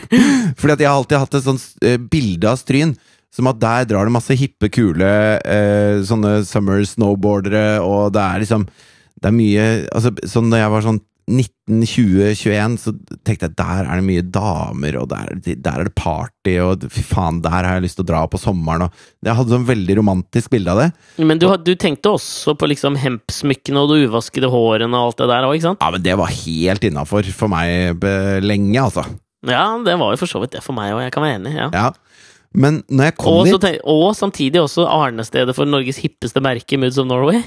Fordi 0.60 0.76
at 0.76 0.84
jeg 0.84 0.90
har 0.92 1.00
alltid 1.00 1.18
hatt 1.24 1.38
et 1.40 1.48
sånt 1.48 1.66
eh, 1.82 1.98
bilde 1.98 2.52
av 2.52 2.60
Stryn. 2.62 2.94
Som 3.34 3.50
at 3.50 3.58
der 3.62 3.88
drar 3.90 4.06
det 4.06 4.14
masse 4.14 4.36
hippe, 4.38 4.70
kule 4.74 5.08
eh, 5.42 6.04
sånne 6.06 6.44
summer 6.46 6.84
snowboardere, 6.86 7.80
og 7.82 8.12
det 8.14 8.22
er 8.22 8.44
liksom 8.46 8.68
Det 8.70 9.32
er 9.32 9.34
mye 9.36 9.66
Altså, 9.90 10.14
sånn 10.30 10.54
da 10.54 10.62
jeg 10.62 10.74
var 10.76 10.86
sånn 10.86 11.02
19, 11.24 11.86
20, 11.88 12.34
21, 12.36 12.74
så 12.82 12.92
tenkte 13.24 13.48
jeg 13.48 13.54
der 13.56 13.86
er 13.88 13.96
det 14.02 14.04
mye 14.04 14.24
damer, 14.28 14.98
og 15.00 15.06
der, 15.14 15.30
der 15.40 15.78
er 15.80 15.88
det 15.88 15.94
party, 15.96 16.58
og 16.60 16.84
fy 16.92 17.00
faen, 17.08 17.38
der 17.46 17.64
har 17.64 17.78
jeg 17.78 17.86
lyst 17.86 17.96
til 17.96 18.04
å 18.04 18.10
dra 18.10 18.24
på 18.28 18.42
sommeren, 18.42 18.90
og 18.90 19.06
Jeg 19.24 19.38
hadde 19.38 19.54
sånn 19.56 19.70
veldig 19.70 19.96
romantisk 20.02 20.52
bilde 20.52 20.74
av 20.74 20.82
det. 20.82 20.90
Men 21.24 21.40
du, 21.40 21.48
du 21.64 21.72
tenkte 21.80 22.12
også 22.18 22.58
på 22.60 22.68
liksom 22.74 23.00
hempsmykkene 23.00 23.86
og 23.86 23.94
de 23.94 24.02
uvaskede 24.12 24.52
hårene 24.52 25.00
og 25.00 25.14
alt 25.14 25.24
det 25.24 25.30
der 25.32 25.48
òg, 25.48 25.56
ikke 25.56 25.70
sant? 25.70 25.86
Ja, 25.88 25.96
men 25.96 26.04
det 26.04 26.18
var 26.20 26.36
helt 26.44 26.90
innafor 26.92 27.32
for 27.40 27.56
meg 27.56 28.04
eh, 28.04 28.44
lenge, 28.44 28.76
altså. 28.84 29.08
Ja, 29.48 29.64
det 29.80 29.96
var 30.04 30.12
jo 30.12 30.20
for 30.26 30.28
så 30.36 30.44
vidt 30.44 30.58
det 30.58 30.66
for 30.68 30.76
meg 30.76 30.92
òg, 30.92 31.06
jeg 31.08 31.16
kan 31.16 31.24
være 31.24 31.40
enig. 31.40 31.56
ja. 31.56 31.72
Ja. 31.72 31.88
Men 32.54 32.84
når 32.90 33.10
jeg 33.10 33.16
kom 33.18 33.34
Og, 33.40 33.48
dit 33.50 33.62
tenk, 33.64 33.82
og 33.90 34.14
samtidig 34.18 34.62
også 34.62 34.86
arnestedet 34.90 35.56
for 35.58 35.66
Norges 35.70 35.98
hippeste 36.04 36.42
merke, 36.44 36.78
Moods 36.78 37.00
of 37.02 37.08
Norway. 37.10 37.42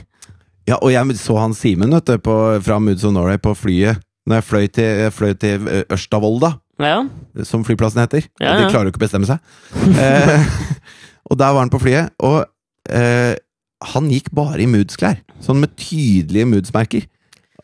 Ja, 0.67 0.81
og 0.83 0.91
jeg 0.91 1.17
så 1.21 1.37
han 1.39 1.55
Simen 1.55 1.95
vet 1.95 2.09
du, 2.11 2.17
på, 2.19 2.35
fra 2.67 2.79
Moods 2.83 3.05
of 3.07 3.15
Norway 3.15 3.39
på 3.39 3.55
flyet. 3.55 4.01
Når 4.27 4.41
jeg 4.41 4.47
fløy 4.49 4.67
til, 4.75 4.89
jeg 5.05 5.13
fløy 5.15 5.35
til 5.39 5.69
eh, 5.71 5.85
Ørstavolda, 5.95 6.57
Ja, 6.83 6.97
som 7.47 7.63
flyplassen 7.65 8.03
heter. 8.03 8.27
Ja, 8.43 8.57
De 8.59 8.67
klarer 8.73 8.89
jo 8.89 8.93
ikke 8.93 8.99
å 8.99 9.05
bestemme 9.07 9.29
seg. 9.29 9.39
eh, 10.03 10.49
og 11.31 11.39
der 11.39 11.55
var 11.55 11.63
han 11.63 11.71
på 11.73 11.79
flyet, 11.81 12.11
og 12.27 12.43
eh, 12.91 13.37
han 13.95 14.11
gikk 14.11 14.33
bare 14.35 14.59
i 14.65 14.67
Moods-klær. 14.71 15.23
Sånn 15.45 15.63
med 15.63 15.77
tydelige 15.79 16.49
Moods-merker. 16.51 17.07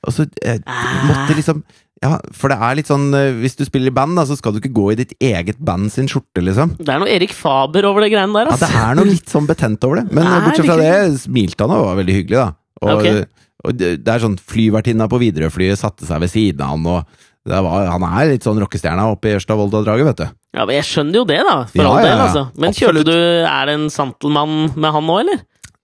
Og 0.06 0.14
så 0.14 0.28
eh, 0.46 0.60
Ah. 0.66 1.02
måtte 1.10 1.34
liksom 1.36 1.64
Ja, 2.02 2.16
for 2.34 2.50
det 2.50 2.56
er 2.58 2.74
litt 2.80 2.88
sånn 2.90 3.12
eh, 3.14 3.28
Hvis 3.38 3.54
du 3.54 3.62
spiller 3.64 3.92
i 3.92 3.94
band, 3.94 4.16
da, 4.18 4.24
så 4.26 4.34
skal 4.38 4.54
du 4.54 4.58
ikke 4.58 4.72
gå 4.74 4.86
i 4.92 4.96
ditt 4.98 5.12
eget 5.22 5.60
band 5.62 5.92
sin 5.94 6.08
skjorte, 6.10 6.42
liksom. 6.42 6.72
det 6.80 6.88
er 6.90 6.98
noe 7.02 7.10
Erik 7.14 7.30
Faber 7.36 7.86
over 7.86 8.02
det 8.02 8.10
greiene 8.14 8.34
der, 8.34 8.50
Ja, 8.50 8.58
det 8.58 8.70
er 8.82 8.98
noe 8.98 9.06
litt 9.12 9.30
sånn 9.30 9.46
betent 9.46 9.84
over 9.86 10.00
det. 10.02 10.08
Men 10.10 10.26
Nei, 10.26 10.40
bortsett 10.48 10.66
fra 10.66 10.78
det 10.80 11.20
smilte 11.22 11.62
han 11.68 11.76
og 11.76 11.86
var 11.86 12.00
veldig 12.02 12.16
hyggelig, 12.18 12.40
da. 12.40 12.48
Og, 12.82 12.94
okay. 12.98 13.22
og 13.62 13.76
det 13.78 13.92
det 14.02 14.10
er 14.16 14.24
sånn 14.24 14.34
flyvertinna 14.50 15.06
på 15.12 15.20
Widerøe-flyet 15.22 15.78
satte 15.78 16.08
seg 16.08 16.24
ved 16.24 16.32
siden 16.34 16.64
av 16.66 16.74
han, 16.74 16.88
og 16.90 17.28
det 17.52 17.58
var, 17.66 17.86
han 17.90 18.04
er 18.06 18.28
litt 18.34 18.44
sånn 18.46 18.58
rockestjerna 18.62 19.06
oppe 19.14 19.30
i 19.30 19.36
Ørsta-Volda-draget, 19.38 20.06
vet 20.12 20.20
du. 20.24 20.26
Ja, 20.58 20.66
men 20.66 20.76
Jeg 20.76 20.86
skjønner 20.90 21.18
jo 21.22 21.24
det, 21.30 21.38
da. 21.46 21.56
For 21.70 21.82
Ja, 21.82 21.88
all 21.94 22.04
del, 22.06 22.20
altså. 22.26 22.42
Men 22.54 22.70
Absolutt. 22.70 23.02
kjørte 23.02 23.06
du 23.08 23.46
Er 23.48 23.66
det 23.70 23.74
en 23.78 23.86
Santelmann 23.90 24.56
med 24.76 24.94
han 24.94 25.06
nå, 25.08 25.16
eller? 25.24 25.40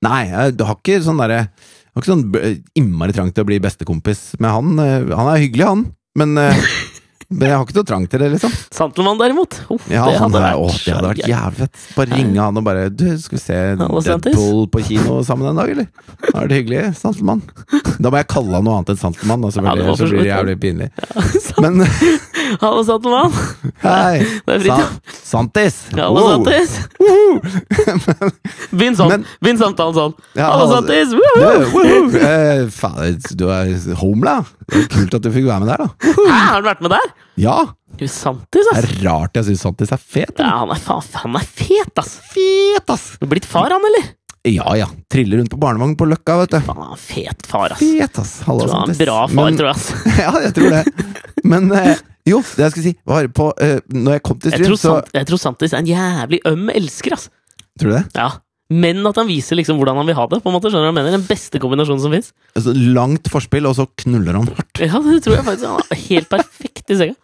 Nei, 0.07 0.21
jeg 0.31 0.59
har 0.67 0.77
ikke 0.79 0.99
sånn 1.03 1.19
derre 1.23 1.41
har 1.49 2.03
ikke 2.05 2.13
sånn 2.13 2.27
b- 2.31 2.43
innmari 2.79 3.15
trang 3.17 3.33
til 3.35 3.43
å 3.43 3.49
bli 3.49 3.57
bestekompis 3.65 4.21
med 4.39 4.53
han. 4.55 4.75
Eh, 4.79 5.09
Han 5.19 5.31
er 5.33 5.41
hyggelig, 5.43 5.65
han, 5.67 5.81
men, 6.17 6.39
eh, 6.39 6.57
men 7.29 7.45
jeg 7.51 7.57
har 7.59 7.65
ikke 7.67 7.75
noe 7.77 7.85
trang 7.85 8.05
til 8.09 8.23
det, 8.23 8.29
liksom. 8.33 8.53
Santelmann, 8.73 9.19
derimot. 9.21 9.59
Uff, 9.69 9.85
Ja, 9.93 10.07
det, 10.09 10.17
hadde 10.23 10.39
er, 10.41 10.47
vært, 10.47 10.57
å, 10.57 10.69
det 10.85 10.95
hadde 10.97 11.09
vært 11.11 11.29
jævlig 11.29 11.59
fett. 11.61 11.83
Bare 11.99 12.17
ringe 12.17 12.41
han 12.41 12.57
og 12.57 12.65
bare 12.65 12.87
Du, 12.89 13.05
skal 13.21 13.37
vi 13.37 13.43
se 13.43 13.59
Deadpool 13.77 14.63
på 14.73 14.81
kino 14.87 15.19
sammen 15.29 15.51
en 15.51 15.61
dag, 15.61 15.69
eller? 15.75 15.91
Da 16.33 16.41
er 16.41 16.49
det 16.49 16.63
hyggelig, 16.63 16.81
Santelmann. 16.97 17.43
Da 18.01 18.09
må 18.09 18.17
jeg 18.23 18.29
kalle 18.33 18.57
han 18.57 18.65
noe 18.65 18.79
annet 18.79 18.95
enn 18.95 19.01
Santelmann, 19.03 19.45
da, 19.45 19.51
selvfølgelig. 19.53 19.85
Ja, 19.85 19.99
så 20.01 20.09
blir 20.09 20.25
det 20.25 20.31
jævlig 20.33 20.57
pinlig. 20.65 20.89
Sant. 21.45 21.61
Men 21.61 21.85
Hallo, 22.63 22.81
Santelmann! 22.89 23.35
hei! 23.85 24.25
Det 24.49 24.73
er 24.73 24.87
Santis! 25.13 25.83
Hallo, 25.93 26.25
Wow. 26.25 26.47
Santis! 26.49 26.79
Begynn 28.73 28.97
sånn. 29.03 29.27
Begynn 29.45 29.61
samtalen 29.61 29.95
sånn. 29.99 30.15
Ja, 30.39 30.49
Hallo, 30.55 30.65
altså- 30.65 30.81
Santis! 30.81 31.13
Du, 31.13 31.21
Woohoo! 31.21 31.69
woohoo! 31.77 32.23
Eh, 32.25 32.65
faen, 32.73 33.21
du 33.37 33.45
er 33.53 33.75
homla! 34.01 34.39
Kult 34.69 35.15
at 35.17 35.25
du 35.25 35.31
fikk 35.33 35.47
være 35.49 35.65
med 35.65 35.71
der, 35.73 35.83
da. 35.87 36.13
Hæ, 36.19 36.39
har 36.53 36.63
du 36.63 36.69
vært 36.69 36.83
med 36.85 36.93
der? 36.93 37.11
Ja! 37.41 37.57
Du, 37.99 38.05
Santis, 38.07 38.67
Det 38.69 38.83
er 38.83 38.89
rart 39.09 39.39
jeg 39.39 39.47
syns 39.49 39.63
Santis 39.65 39.93
er 39.95 40.01
fet. 40.03 40.35
Ja, 40.43 40.51
han 40.61 40.71
er 40.75 40.81
faen, 40.83 41.07
han 41.23 41.39
er 41.41 41.47
fet, 41.49 41.93
ass. 41.99 42.19
Fet, 42.35 42.85
ass! 42.93 43.07
Du 43.19 43.25
er 43.27 43.33
blitt 43.33 43.49
far, 43.49 43.73
han, 43.75 43.87
eller? 43.89 44.11
Ja 44.49 44.77
ja. 44.79 44.87
Triller 45.13 45.41
rundt 45.41 45.51
på 45.53 45.59
barnevogn 45.61 45.97
på 45.99 46.07
Løkka, 46.09 46.37
vet 46.43 46.53
du. 46.55 46.59
Faen, 46.69 46.85
han 46.93 47.01
fet 47.01 47.49
far, 47.49 47.75
ass. 47.75 47.81
Fet, 47.83 48.21
ass. 48.23 48.35
Hallo, 48.47 48.67
Tror 48.69 48.77
han 48.77 48.93
er 48.93 48.95
en 48.95 49.01
bra 49.03 49.17
far, 49.27 49.35
Men- 49.41 49.59
tror 49.59 49.71
jeg, 49.71 49.81
ass. 49.81 49.89
ja, 50.25 50.35
jeg 50.47 50.55
tror 50.59 50.77
det. 50.77 51.09
Men 51.49 51.73
eh, 51.75 52.05
jo, 52.29 52.43
det 52.45 52.67
jeg 52.69 52.75
skulle 52.77 52.87
si, 52.91 52.95
var 53.09 53.29
på 53.33 53.49
eh, 53.65 53.79
Når 53.95 54.19
jeg 54.19 54.23
kom 54.27 54.39
til 54.43 54.53
Stryn, 54.53 54.73
så 54.77 54.79
Sant, 54.85 55.11
jeg 55.17 55.29
tror 55.31 55.41
Santis 55.43 55.73
er 55.75 55.81
en 55.83 55.91
jævlig 55.91 56.41
øm 56.53 56.69
elsker, 56.77 57.17
ass. 57.17 57.29
Tror 57.81 57.93
du 57.93 57.97
det? 57.99 58.05
Ja. 58.19 58.29
Men 58.69 59.01
at 59.09 59.17
han 59.17 59.25
viser 59.31 59.57
liksom 59.57 59.79
hvordan 59.81 59.97
han 59.97 60.09
vil 60.11 60.17
ha 60.19 60.27
det. 60.29 60.43
på 60.45 60.51
en 60.51 60.55
måte, 60.59 60.69
skjønner 60.69 60.91
du 60.91 60.91
hva 60.91 60.93
jeg 60.93 60.97
mener? 60.99 61.15
Den 61.17 61.29
beste 61.29 61.61
kombinasjonen 61.63 62.03
som 62.03 62.13
fins. 62.13 62.35
Altså, 62.53 62.75
langt 62.77 63.31
forspill, 63.33 63.65
og 63.65 63.79
så 63.79 63.87
knuller 64.03 64.37
han 64.37 64.51
hardt. 64.53 64.83
Ja, 64.85 65.01
det 65.07 65.23
tror 65.25 65.39
jeg 65.39 65.47
faktisk. 65.47 65.71
Han 65.73 65.95
er 65.97 66.03
helt 66.03 66.29
perfekt 66.35 66.93
i 66.93 66.99
senga. 67.01 67.17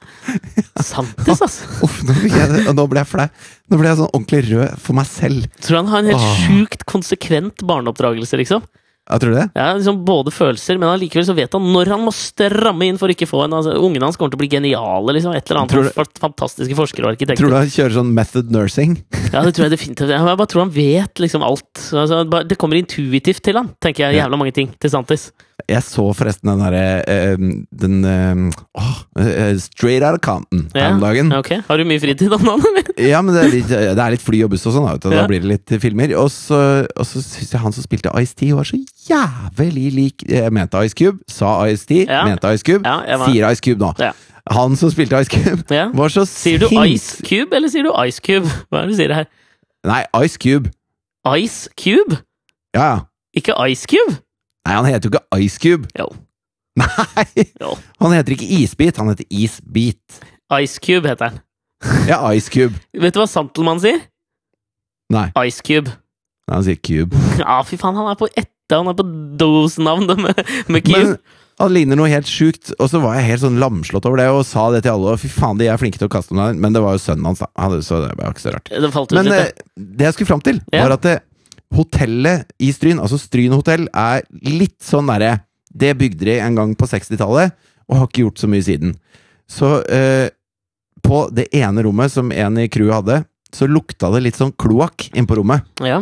Santis, 0.80 1.42
altså. 1.44 1.68
Uff, 1.84 1.98
nå, 2.08 2.16
ble 2.22 2.32
jeg, 2.32 2.64
nå 2.78 2.86
ble 2.88 3.02
jeg 3.02 3.10
flau. 3.12 3.26
Nå 3.68 3.80
ble 3.80 3.90
jeg 3.90 4.00
sånn 4.00 4.08
ordentlig 4.14 4.40
rød 4.48 4.80
for 4.86 4.96
meg 4.96 5.10
selv. 5.10 5.50
Tror 5.66 5.80
han 5.82 5.92
har 5.92 6.00
en 6.00 6.10
helt 6.14 6.40
sjukt 6.46 6.86
konsekvent 6.88 7.66
barneoppdragelse, 7.68 8.40
liksom. 8.40 8.64
Ja, 9.04 9.18
tror 9.20 9.34
du 9.34 9.36
det? 9.36 9.46
Ja, 9.52 9.66
liksom 9.76 9.98
Både 10.08 10.32
følelser, 10.32 10.78
men 10.80 10.88
allikevel 10.88 11.26
så 11.28 11.34
vet 11.36 11.52
han 11.52 11.66
når 11.74 11.90
han 11.92 12.00
må 12.06 12.12
stramme 12.16 12.86
inn 12.88 12.96
for 12.96 13.12
ikke 13.12 13.28
få 13.28 13.42
en 13.44 13.52
altså, 13.58 13.74
Ungene 13.76 14.06
hans 14.08 14.16
kommer 14.16 14.32
til 14.32 14.38
å 14.38 14.42
bli 14.44 14.48
geniale, 14.54 15.12
liksom. 15.18 15.34
Et 15.36 15.44
eller 15.50 15.60
annet. 15.66 15.92
Du- 15.92 16.20
Fantastiske 16.24 16.74
forskere 16.78 17.04
og 17.10 17.12
arkitekter. 17.12 17.42
Tror 17.44 17.52
du 17.52 17.58
han 17.58 17.68
kjører 17.74 17.98
sånn 17.98 18.14
method 18.16 18.48
nursing? 18.54 18.94
Ja, 19.32 19.42
det 19.44 19.52
tror 19.58 19.66
jeg 19.68 19.74
definitivt. 19.76 20.08
Jeg 20.14 20.38
bare 20.40 20.48
tror 20.48 20.64
han 20.64 20.72
vet 20.72 21.20
liksom 21.20 21.44
alt. 21.44 21.68
Altså, 21.92 22.22
det 22.48 22.56
kommer 22.56 22.80
intuitivt 22.80 23.42
til 23.44 23.60
han, 23.60 23.74
tenker 23.84 24.06
jeg. 24.08 24.22
Jævla 24.22 24.40
mange 24.40 24.54
ting 24.56 24.72
til 24.80 24.90
Santis. 24.90 25.28
Jeg 25.70 25.84
så 25.86 26.02
forresten 26.18 26.50
den 26.50 26.60
derre 26.60 26.80
eh, 27.08 27.36
Den 27.70 28.00
eh, 28.04 28.40
åh, 28.76 28.96
eh, 29.22 29.54
Straight 29.62 30.02
Outta 30.02 30.18
Compton 30.18 30.64
her 30.74 30.90
om 30.96 31.00
dagen. 31.00 31.30
Ja, 31.30 31.38
ok. 31.44 31.52
Har 31.68 31.78
du 31.80 31.84
mye 31.88 32.00
fritid 32.02 32.32
om 32.34 32.42
dagen. 32.44 32.80
Ja, 32.98 33.20
men 33.22 33.34
det 33.34 33.44
er 33.44 33.52
litt, 33.52 33.68
det 33.70 33.98
er 34.02 34.12
litt 34.14 34.22
fly 34.22 34.42
og 34.46 34.50
buss 34.52 34.66
og 34.70 34.74
sånn, 34.76 34.86
da, 34.86 35.10
Ja. 35.14 35.22
da 35.22 35.28
blir 35.30 35.40
det 35.44 35.50
litt 35.52 35.72
filmer. 35.82 36.12
Og 36.20 36.28
så, 36.34 36.58
og 36.90 37.06
så 37.08 37.22
syns 37.22 37.54
jeg 37.54 37.62
han 37.62 37.74
som 37.74 37.86
spilte 37.86 38.12
Ice-T, 38.20 38.50
var 38.54 38.66
så 38.68 38.78
jævlig 39.08 39.86
lik 39.94 40.24
Jeg 40.30 40.52
mente 40.54 40.82
Ice 40.86 40.94
Cube, 40.98 41.22
sa 41.30 41.54
Ice-T, 41.70 42.04
Ja. 42.08 42.24
mente 42.28 42.50
Ice 42.54 42.66
Cube, 42.66 42.82
var- 42.84 43.26
sier 43.30 43.48
Ice 43.50 43.62
Cube 43.64 43.78
nå. 43.82 43.92
Han 44.52 44.76
som 44.76 44.90
spilte 44.92 45.16
Ice 45.22 45.30
Cube, 45.32 45.64
var 45.94 46.12
så 46.12 46.26
Sier 46.28 46.58
du 46.60 46.68
Ice 46.84 47.22
Cube, 47.24 47.54
eller 47.56 47.70
sier 47.72 47.86
du 47.86 47.92
Ice 48.04 48.20
Cube? 48.20 48.44
Hva 48.70 48.82
er 48.82 48.86
det 48.90 48.94
du 48.94 48.98
sier 49.00 49.14
her? 49.22 49.30
Nei, 49.86 50.02
Ice 50.26 50.36
Cube. 50.40 50.70
Ice 51.38 51.70
Cube? 51.80 52.18
Ja, 52.76 52.84
ja. 52.90 52.98
Ikke 53.34 53.54
Ice 53.70 53.86
Cube? 53.90 54.18
Nei, 54.64 54.76
han 54.78 54.86
heter 54.88 55.10
jo 55.10 55.12
ikke 55.12 55.40
Ice 55.44 55.60
Cube. 55.60 55.88
Jo. 55.98 56.08
Nei! 56.80 57.44
Jo. 57.60 57.74
Han 58.00 58.14
heter 58.16 58.34
ikke 58.36 58.48
Isbit, 58.62 58.96
han 59.00 59.12
heter 59.12 59.28
Isbit. 59.30 60.22
Ice 60.62 60.80
Cube 60.80 61.08
heter 61.10 61.32
han. 61.32 61.42
Ja, 62.08 62.22
Ice 62.32 62.48
Cube. 62.52 62.78
Vet 62.96 63.14
du 63.14 63.20
hva 63.20 63.28
Santelmann 63.28 63.82
sier? 63.82 64.00
Nei, 65.12 65.28
Ice 65.44 65.60
Cube. 65.64 65.92
Nei, 66.48 66.56
han 66.56 66.66
sier 66.66 66.80
Cube. 66.80 67.20
Ja, 67.42 67.60
fy 67.66 67.76
faen, 67.80 67.98
han 68.00 68.08
er 68.08 68.18
på 68.20 68.30
ette, 68.32 68.50
han 68.72 68.88
er 68.88 68.96
på 68.96 69.04
dosnavnet 69.40 70.22
med, 70.24 70.40
med 70.72 70.86
Cube. 70.86 71.02
Men 71.12 71.42
han 71.60 71.70
ligner 71.70 72.00
noe 72.00 72.08
helt 72.10 72.26
sjukt, 72.26 72.72
og 72.80 72.88
så 72.90 72.98
var 73.04 73.18
jeg 73.20 73.28
helt 73.28 73.44
sånn 73.44 73.60
lamslått 73.62 74.08
over 74.08 74.18
det 74.18 74.26
og 74.32 74.40
sa 74.48 74.64
det 74.74 74.80
til 74.86 74.96
alle. 74.96 75.12
Og 75.12 75.20
fy 75.22 75.28
faen, 75.30 75.60
de 75.60 75.68
er 75.70 75.78
flinke 75.78 76.00
til 76.00 76.08
å 76.08 76.10
kaste 76.16 76.34
med 76.34 76.58
Men 76.58 76.74
det 76.74 76.82
var 76.82 76.96
jo 76.96 77.02
sønnen 77.04 77.28
hans, 77.28 77.44
da. 77.44 77.68
Så 77.84 78.00
det 78.02 78.10
var 78.18 78.32
ikke 78.32 78.42
så 78.42 78.56
rart. 78.56 78.72
det 78.72 78.90
Men 79.14 79.28
litt, 79.28 79.36
eh, 79.36 79.52
ja. 79.52 79.84
det 80.00 80.08
jeg 80.08 80.16
skulle 80.16 80.32
fram 80.32 80.42
til, 80.48 80.58
var 80.72 80.96
at 80.96 81.04
det, 81.06 81.14
hotellet 81.74 82.46
i 82.62 82.70
Stryn, 82.74 83.00
altså 83.02 83.18
Stryn 83.20 83.54
hotell, 83.56 83.88
er 83.94 84.22
litt 84.46 84.78
sånn 84.84 85.08
derre 85.10 85.40
Det 85.74 85.90
bygde 85.98 86.24
de 86.28 86.38
en 86.38 86.54
gang 86.54 86.74
på 86.78 86.86
60-tallet, 86.86 87.54
og 87.90 87.96
har 87.98 88.06
ikke 88.08 88.22
gjort 88.24 88.38
så 88.38 88.48
mye 88.48 88.62
siden. 88.62 88.92
Så 89.50 89.70
eh, 89.90 90.28
på 91.04 91.24
det 91.34 91.48
ene 91.58 91.82
rommet 91.84 92.12
som 92.14 92.30
en 92.32 92.60
i 92.62 92.68
crewet 92.70 92.94
hadde, 93.00 93.16
så 93.54 93.66
lukta 93.66 94.08
det 94.14 94.22
litt 94.24 94.38
sånn 94.38 94.54
kloakk 94.58 95.08
inn 95.14 95.26
på 95.30 95.40
rommet. 95.40 95.66
ja. 95.82 95.98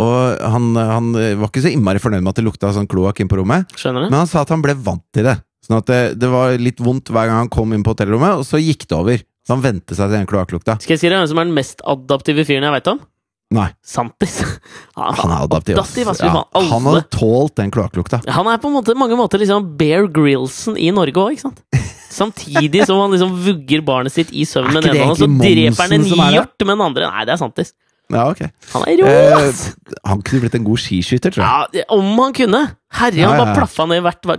Og 0.00 0.38
han, 0.52 0.68
han 0.78 1.08
var 1.12 1.50
ikke 1.50 1.60
så 1.60 1.70
innmari 1.74 2.00
fornøyd 2.00 2.22
med 2.24 2.30
at 2.32 2.38
det 2.40 2.44
lukta 2.46 2.70
sånn 2.72 2.86
kloakk 2.88 3.18
inn 3.20 3.28
på 3.28 3.36
rommet, 3.36 3.68
Skjønner 3.76 4.06
du? 4.06 4.08
men 4.08 4.22
han 4.22 4.28
sa 4.30 4.40
at 4.46 4.52
han 4.54 4.62
ble 4.64 4.72
vant 4.80 5.02
til 5.12 5.26
det. 5.28 5.34
Sånn 5.66 5.76
at 5.76 5.90
det, 5.90 5.98
det 6.22 6.30
var 6.32 6.54
litt 6.56 6.80
vondt 6.80 7.10
hver 7.12 7.28
gang 7.28 7.42
han 7.42 7.50
kom 7.52 7.74
inn 7.76 7.82
på 7.84 7.92
hotellrommet, 7.92 8.40
og 8.40 8.46
så 8.48 8.56
gikk 8.62 8.86
det 8.88 8.96
over. 8.96 9.20
Så 9.44 9.52
han 9.56 9.64
vente 9.64 9.92
seg 9.98 10.08
til 10.08 10.16
den 10.16 10.28
kloakklukta. 10.30 10.78
Skal 10.80 10.94
jeg 10.96 11.02
si 11.02 11.10
deg 11.10 11.20
hvem 11.20 11.28
som 11.34 11.40
er 11.42 11.48
den 11.50 11.56
mest 11.58 11.84
adaptive 11.84 12.46
fyren 12.48 12.64
jeg 12.64 12.74
veit 12.78 12.88
om? 12.94 13.02
Nei, 13.50 13.66
Santis. 13.82 14.38
Han, 14.94 15.14
han 15.16 15.32
er 15.34 15.44
adaptiv. 15.46 15.78
ass. 15.80 15.90
adaptiv, 15.96 16.08
ass. 16.12 16.20
Ja, 16.22 16.66
han 16.70 16.84
hadde 16.86 17.02
tålt 17.10 17.56
den 17.58 17.70
kloakklukta. 17.72 18.20
Han 18.36 18.46
er 18.50 18.60
på 18.60 18.68
en 18.68 18.76
måte, 18.76 18.94
mange 18.98 19.16
måter 19.18 19.40
liksom 19.40 19.72
Bear 19.80 20.06
Grillsen 20.12 20.76
i 20.78 20.90
Norge 20.94 21.18
òg, 21.18 21.34
ikke 21.34 21.48
sant? 21.48 21.62
Samtidig 22.20 22.84
som 22.86 23.00
han 23.00 23.14
liksom 23.14 23.32
vugger 23.46 23.82
barnet 23.86 24.14
sitt 24.14 24.30
i 24.34 24.44
søvn 24.46 24.74
med 24.74 24.84
den 24.84 24.98
ene 24.98 25.14
det 25.14 25.22
så 25.22 25.28
dreper 25.30 25.82
han 25.86 25.96
en 25.96 26.06
hjort 26.10 26.66
med 26.66 26.74
den 26.74 26.84
andre. 26.84 27.08
Nei, 27.14 27.24
det 27.26 27.34
er 27.34 27.40
Santis. 27.40 27.72
Ja, 28.10 28.26
okay. 28.26 28.50
Han 28.72 28.84
er 28.90 28.98
rå, 28.98 29.08
Eh! 29.08 29.64
Han 30.10 30.22
kunne 30.26 30.44
blitt 30.44 30.56
en 30.58 30.66
god 30.66 30.82
skiskytter, 30.82 31.34
tror 31.34 31.44
jeg. 31.44 31.80
Ja, 31.80 31.84
om 31.94 32.08
han 32.18 32.34
kunne! 32.34 32.62
Herre, 32.90 33.22
han 33.22 33.36
ja, 33.38 33.44
bare 33.44 33.54
plaffa 33.54 33.86
ned 33.86 34.02
hvert, 34.02 34.30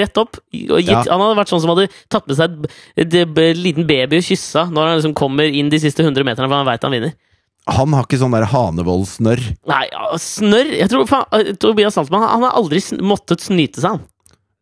rett 0.00 0.20
opp. 0.22 0.40
Og 0.40 0.80
gitt. 0.80 1.08
Han 1.12 1.20
hadde 1.20 1.40
vært 1.40 1.52
sånn 1.52 1.60
som 1.60 1.74
hadde 1.74 1.90
tatt 2.12 2.28
med 2.28 2.38
seg 2.40 2.70
et 2.96 3.18
liten 3.60 3.84
baby 3.88 4.20
og 4.20 4.24
kyssa 4.24 4.64
når 4.72 4.88
han 4.88 5.02
liksom 5.02 5.16
kommer 5.18 5.44
inn 5.44 5.68
de 5.72 5.80
siste 5.82 6.04
100 6.04 6.24
meterne, 6.24 6.48
for 6.48 6.56
han 6.56 6.68
veit 6.68 6.88
han 6.88 6.96
vinner. 6.96 7.12
Han 7.68 7.92
har 7.92 8.06
ikke 8.06 8.18
sånn 8.18 8.32
der 8.34 8.46
Hanevold-snørr. 8.50 9.42
Nei, 9.68 9.84
snørr 10.18 10.70
Jeg 10.78 10.88
tror 10.90 11.06
faen, 11.06 11.26
eh, 11.36 11.52
Tobias 11.60 11.94
Saltmann 11.94 12.24
han 12.26 12.42
har 12.42 12.56
aldri 12.58 12.80
sn 12.80 12.98
måttet 13.04 13.40
snyte 13.44 13.80
seg, 13.82 13.90
han. 13.98 14.00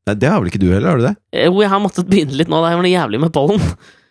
Nei, 0.09 0.14
Det 0.14 0.28
har 0.28 0.40
vel 0.40 0.51
ikke 0.51 0.61
du 0.61 0.66
heller, 0.72 0.88
har 0.90 0.99
du 0.99 1.07
det? 1.07 1.16
Eh, 1.32 1.44
Jo, 1.46 1.61
jeg 1.62 1.70
har 1.70 1.80
måttet 1.80 2.09
begynne 2.09 2.36
litt 2.36 2.49
nå. 2.49 2.59
Det 2.64 2.72
er 2.72 2.76
var 2.76 2.82
noe 2.82 2.92
jævlig 2.96 3.20
med 3.20 3.32
pollen. 3.32 3.61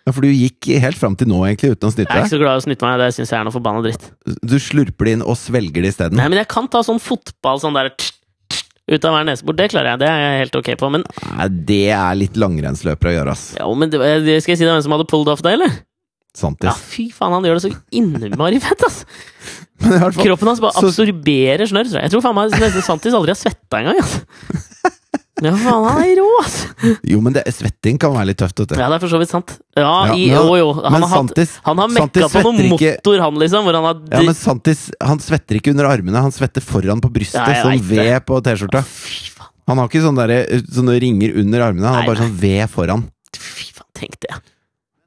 Ja, 0.07 0.13
For 0.15 0.21
du 0.23 0.29
gikk 0.31 0.69
helt 0.79 0.95
fram 0.95 1.17
til 1.19 1.27
nå, 1.27 1.41
egentlig, 1.43 1.73
uten 1.75 1.89
å 1.89 1.91
Jeg 1.91 2.07
er 2.07 2.21
ikke 2.23 2.31
så 2.31 2.39
glad 2.39 2.55
i 2.55 2.61
å 2.61 2.63
snyte 2.63 2.85
meg. 2.88 2.97
Det 3.03 3.09
syns 3.17 3.29
jeg 3.33 3.39
er 3.41 3.43
noe 3.43 3.51
forbanna 3.51 3.81
dritt. 3.83 4.05
Du 4.41 4.55
slurper 4.57 5.03
det 5.09 5.17
inn 5.17 5.21
og 5.25 5.35
svelger 5.35 5.83
det 5.83 5.91
isteden. 5.91 6.15
Nei, 6.15 6.29
men 6.31 6.39
jeg 6.39 6.47
kan 6.47 6.69
ta 6.71 6.79
sånn 6.79 7.01
fotball 7.03 7.59
sånn 7.59 7.75
der 7.75 7.91
ut 8.88 9.03
av 9.03 9.11
hver 9.17 9.25
nesebor. 9.27 9.57
Det 9.59 9.67
klarer 9.73 9.91
jeg. 9.91 9.99
Det 9.99 10.07
er 10.07 10.21
jeg 10.23 10.39
helt 10.45 10.55
ok 10.61 10.69
på. 10.79 10.89
Men 10.95 11.03
Nei, 11.35 11.47
det 11.67 11.81
er 11.91 12.15
litt 12.15 12.39
langrennsløpere 12.39 13.11
å 13.11 13.17
gjøre, 13.17 13.31
ass. 13.35 13.43
ja, 13.59 13.67
men 13.75 13.89
det, 13.91 13.99
det- 14.23 14.41
skal 14.43 14.53
jeg 14.55 14.61
si 14.61 14.63
deg 14.63 14.71
hvem 14.77 14.83
som 14.88 14.95
hadde 14.95 15.09
pulled 15.11 15.27
off 15.27 15.43
det, 15.43 15.57
eller? 15.59 15.75
Ja, 16.38 16.43
Santis. 16.45 16.81
fy 16.93 17.07
faen, 17.11 17.33
han 17.33 17.43
gjør 17.47 17.57
det 17.57 17.63
så 17.65 17.71
innmari 17.97 18.59
fett, 18.61 18.83
ass! 18.85 18.99
Men 19.81 19.93
i 19.93 19.97
hvert 20.01 20.13
fall, 20.17 20.25
Kroppen 20.25 20.47
hans 20.51 20.59
bare 20.61 20.73
Så- 20.77 20.89
absorberer 20.89 21.65
snørr. 21.69 21.89
tror 21.89 22.01
Jeg 22.01 22.11
tror 22.13 22.21
faen 22.25 22.35
meg 22.38 22.53
nesten 22.53 22.85
Santis 22.85 23.13
aldri 23.17 23.33
har 23.33 23.39
svetta 23.41 23.81
engang, 23.81 23.99
Altså. 24.01 24.21
Ja, 25.38 25.51
faen, 25.53 25.83
han 25.85 25.99
er 26.01 26.15
rå, 26.17 26.27
ass! 26.41 26.53
jo, 27.05 27.19
men 27.21 27.35
det, 27.35 27.43
svetting 27.53 27.99
kan 28.01 28.09
være 28.15 28.31
litt 28.31 28.39
tøft, 28.41 28.57
vet 28.57 28.71
du. 28.71 28.79
Ja, 28.79 28.88
det 28.89 28.95
er 28.97 29.03
for 29.03 29.11
så 29.11 29.19
vidt 29.21 29.29
sant. 29.29 29.51
Ja, 29.77 29.83
Ja, 30.09 30.15
i, 30.17 30.23
jo, 30.31 30.55
jo. 30.57 30.71
Han 30.81 30.95
har, 31.05 31.11
Santis, 31.11 31.51
han 31.61 31.77
har 31.77 31.91
mekka 31.93 32.25
på 32.33 32.41
noen 32.47 32.63
ikke- 32.71 32.95
motor, 32.97 33.21
han, 33.21 33.38
liksom, 33.43 33.69
han 33.69 33.85
har 33.85 33.99
ja, 34.15 34.21
men 34.25 34.33
Santis 34.33 34.88
han 34.97 35.21
svetter 35.21 35.59
ikke 35.59 35.75
under 35.75 35.85
armene, 35.91 36.17
han 36.25 36.33
svetter 36.33 36.65
foran 36.65 36.97
på 37.05 37.11
brystet, 37.13 37.38
Ja, 37.53 37.61
som 37.61 37.77
ved 37.85 38.17
på 38.25 38.41
T-skjorta. 38.49 38.81
Han 39.69 39.77
har 39.77 39.91
ikke 39.91 40.01
sånne, 40.07 40.25
der, 40.33 40.65
sånne 40.73 40.97
ringer 41.05 41.38
under 41.38 41.67
armene, 41.69 41.85
han 41.85 41.99
Nei, 41.99 42.01
har 42.01 42.09
bare 42.15 42.23
sånn 42.25 42.38
ved 42.41 42.65
foran. 42.73 43.05
fy 43.38 43.69
faen, 43.77 43.91
tenk 44.01 44.17
det. 44.25 44.41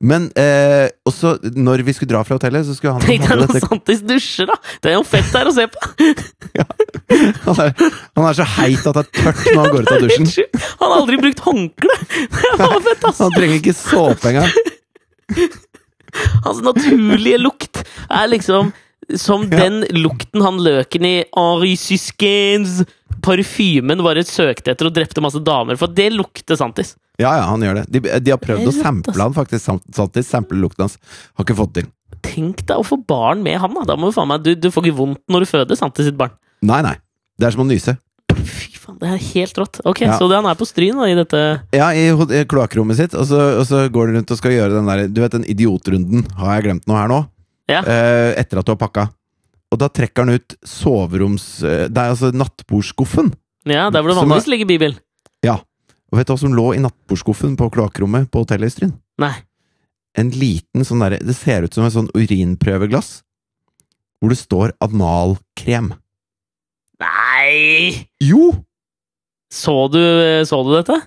Men 0.00 0.30
eh, 0.32 0.88
også, 1.04 1.34
når 1.60 1.82
vi 1.84 1.92
skulle 1.92 2.08
dra 2.14 2.22
fra 2.24 2.38
hotellet, 2.38 2.64
så 2.64 2.72
skulle 2.76 2.94
han 2.96 3.02
Tenk 3.04 3.26
deg 3.28 3.42
når 3.42 3.60
Santis 3.66 4.00
dusjer, 4.08 4.48
da! 4.48 4.56
Det 4.80 4.92
er 4.92 4.96
jo 4.96 5.02
fett 5.04 5.28
der 5.34 5.50
å 5.50 5.52
se 5.52 5.66
på! 5.68 5.80
han, 7.44 7.60
er, 7.66 7.74
han 8.16 8.28
er 8.30 8.38
så 8.38 8.46
heit 8.56 8.86
at 8.88 8.96
det 8.96 9.02
er 9.02 9.10
tørt 9.18 9.42
når 9.50 9.60
han 9.60 9.74
går 9.74 9.84
ut 9.84 9.92
av 9.92 10.04
dusjen. 10.06 10.30
Han 10.80 10.86
har 10.86 10.94
aldri 11.02 11.18
brukt 11.20 11.42
håndkle! 11.44 11.96
Det 12.56 12.60
var 12.62 12.80
fett, 12.86 13.04
ass! 13.10 13.20
Han 13.26 13.34
trenger 13.36 13.58
ikke 13.60 13.76
såpe 13.76 14.32
engang. 14.32 15.50
Hans 16.46 16.62
naturlige 16.64 17.42
lukt 17.44 17.82
er 18.08 18.32
liksom 18.32 18.72
som 19.20 19.42
Ja. 19.50 19.66
den 19.66 19.82
lukten 19.90 20.42
han 20.44 20.60
løken 20.62 21.04
i 21.04 21.14
Henri 21.34 21.72
Syskens 21.78 22.84
parfymen 23.24 24.00
bare 24.06 24.22
søkte 24.24 24.70
etter 24.72 24.86
og 24.86 24.94
drepte 24.94 25.20
masse 25.24 25.40
damer 25.44 25.76
for. 25.80 25.90
Det 25.92 26.12
lukter 26.14 26.56
Santis. 26.56 26.94
Ja, 27.20 27.34
ja, 27.36 27.46
han 27.50 27.62
gjør 27.64 27.80
det. 27.80 27.86
De, 27.92 28.00
de 28.24 28.32
har 28.32 28.40
prøvd 28.40 28.70
å 28.70 28.74
sample 28.74 29.16
han 29.20 29.34
faktisk. 29.36 29.66
Samtidig 29.92 30.26
sample 30.26 30.58
lukten 30.62 30.86
hans. 30.86 30.96
Har 31.36 31.44
ikke 31.46 31.58
fått 31.58 31.74
til. 31.76 31.88
Tenk 32.24 32.64
deg 32.68 32.80
å 32.80 32.84
få 32.86 32.98
barn 33.08 33.42
med 33.44 33.58
han, 33.62 33.74
da. 33.76 33.84
da 33.92 33.96
må 34.00 34.08
du, 34.10 34.14
faen 34.16 34.28
meg, 34.30 34.42
du, 34.44 34.54
du 34.58 34.70
får 34.72 34.88
ikke 34.88 34.98
vondt 34.98 35.20
når 35.30 35.44
du 35.44 35.50
føder 35.52 35.78
Santis 35.78 36.08
sitt 36.10 36.18
barn. 36.18 36.32
Nei, 36.66 36.80
nei. 36.84 36.96
Det 37.40 37.48
er 37.48 37.54
som 37.54 37.62
å 37.64 37.68
nyse. 37.68 37.94
Fy 38.30 38.76
faen, 38.80 38.96
det 39.00 39.08
er 39.12 39.20
helt 39.34 39.60
rått. 39.60 39.80
Ok, 39.88 40.02
Ja. 40.06 40.16
Så 40.18 40.28
det 40.30 40.36
han 40.40 40.48
er 40.50 40.58
på 40.58 40.66
Stryn 40.68 40.98
da, 41.00 41.06
i 41.10 41.16
dette 41.18 41.40
Ja, 41.76 41.90
i, 41.96 42.08
i 42.10 42.42
kloakkrommet 42.50 42.98
sitt, 42.98 43.14
og 43.16 43.28
så, 43.28 43.40
og 43.60 43.64
så 43.68 43.84
går 43.92 44.10
han 44.10 44.20
rundt 44.20 44.34
og 44.34 44.40
skal 44.40 44.54
gjøre 44.56 44.76
den 44.78 44.88
der 44.90 45.04
Du 45.12 45.20
vet 45.22 45.36
den 45.36 45.46
idiotrunden? 45.48 46.26
Har 46.40 46.56
jeg 46.58 46.68
glemt 46.68 46.88
noe 46.90 46.98
her 47.00 47.10
nå? 47.12 47.20
Ja. 47.70 47.80
Eh, 47.84 48.32
etter 48.40 48.60
at 48.60 48.66
du 48.68 48.72
har 48.74 48.80
pakka. 48.80 49.06
Og 49.70 49.78
da 49.78 49.86
trekker 49.92 50.26
han 50.26 50.34
ut 50.40 50.56
soveroms... 50.66 51.44
eh, 51.62 51.84
det 51.88 52.00
er 52.02 52.14
altså 52.16 52.32
nattbordskuffen. 52.34 53.30
Ja, 53.68 53.88
der 53.92 54.02
hvor 54.02 54.10
det 54.12 54.18
vanligvis 54.18 54.48
ligger 54.50 54.66
Bibel. 54.70 54.96
Og 56.10 56.18
vet 56.18 56.26
du 56.26 56.32
hva 56.34 56.40
som 56.42 56.54
lå 56.56 56.66
i 56.74 56.80
nattbordskuffen 56.82 57.54
på 57.60 57.68
kloakkrommet 57.74 58.30
på 58.34 58.42
hotellet 58.42 58.70
i 58.72 58.74
Stryn? 58.74 58.92
Nei. 59.22 59.34
En 60.18 60.32
liten 60.34 60.82
sånn 60.86 61.04
derre 61.04 61.20
Det 61.22 61.36
ser 61.38 61.62
ut 61.68 61.76
som 61.76 61.84
et 61.86 61.94
sånn 61.94 62.08
urinprøveglass. 62.18 63.20
Hvor 64.20 64.32
det 64.34 64.40
står 64.40 64.72
analkrem. 64.82 65.92
Nei! 67.00 68.08
Jo! 68.20 68.50
Så 69.50 69.74
du, 69.90 70.00
så 70.46 70.58
du 70.66 70.74
dette? 70.76 70.98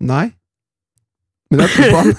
Nei. 0.00 0.28
Men 1.52 1.64
jeg 1.66 1.72
tror 1.74 1.90
på 1.92 2.02
han. 2.04 2.12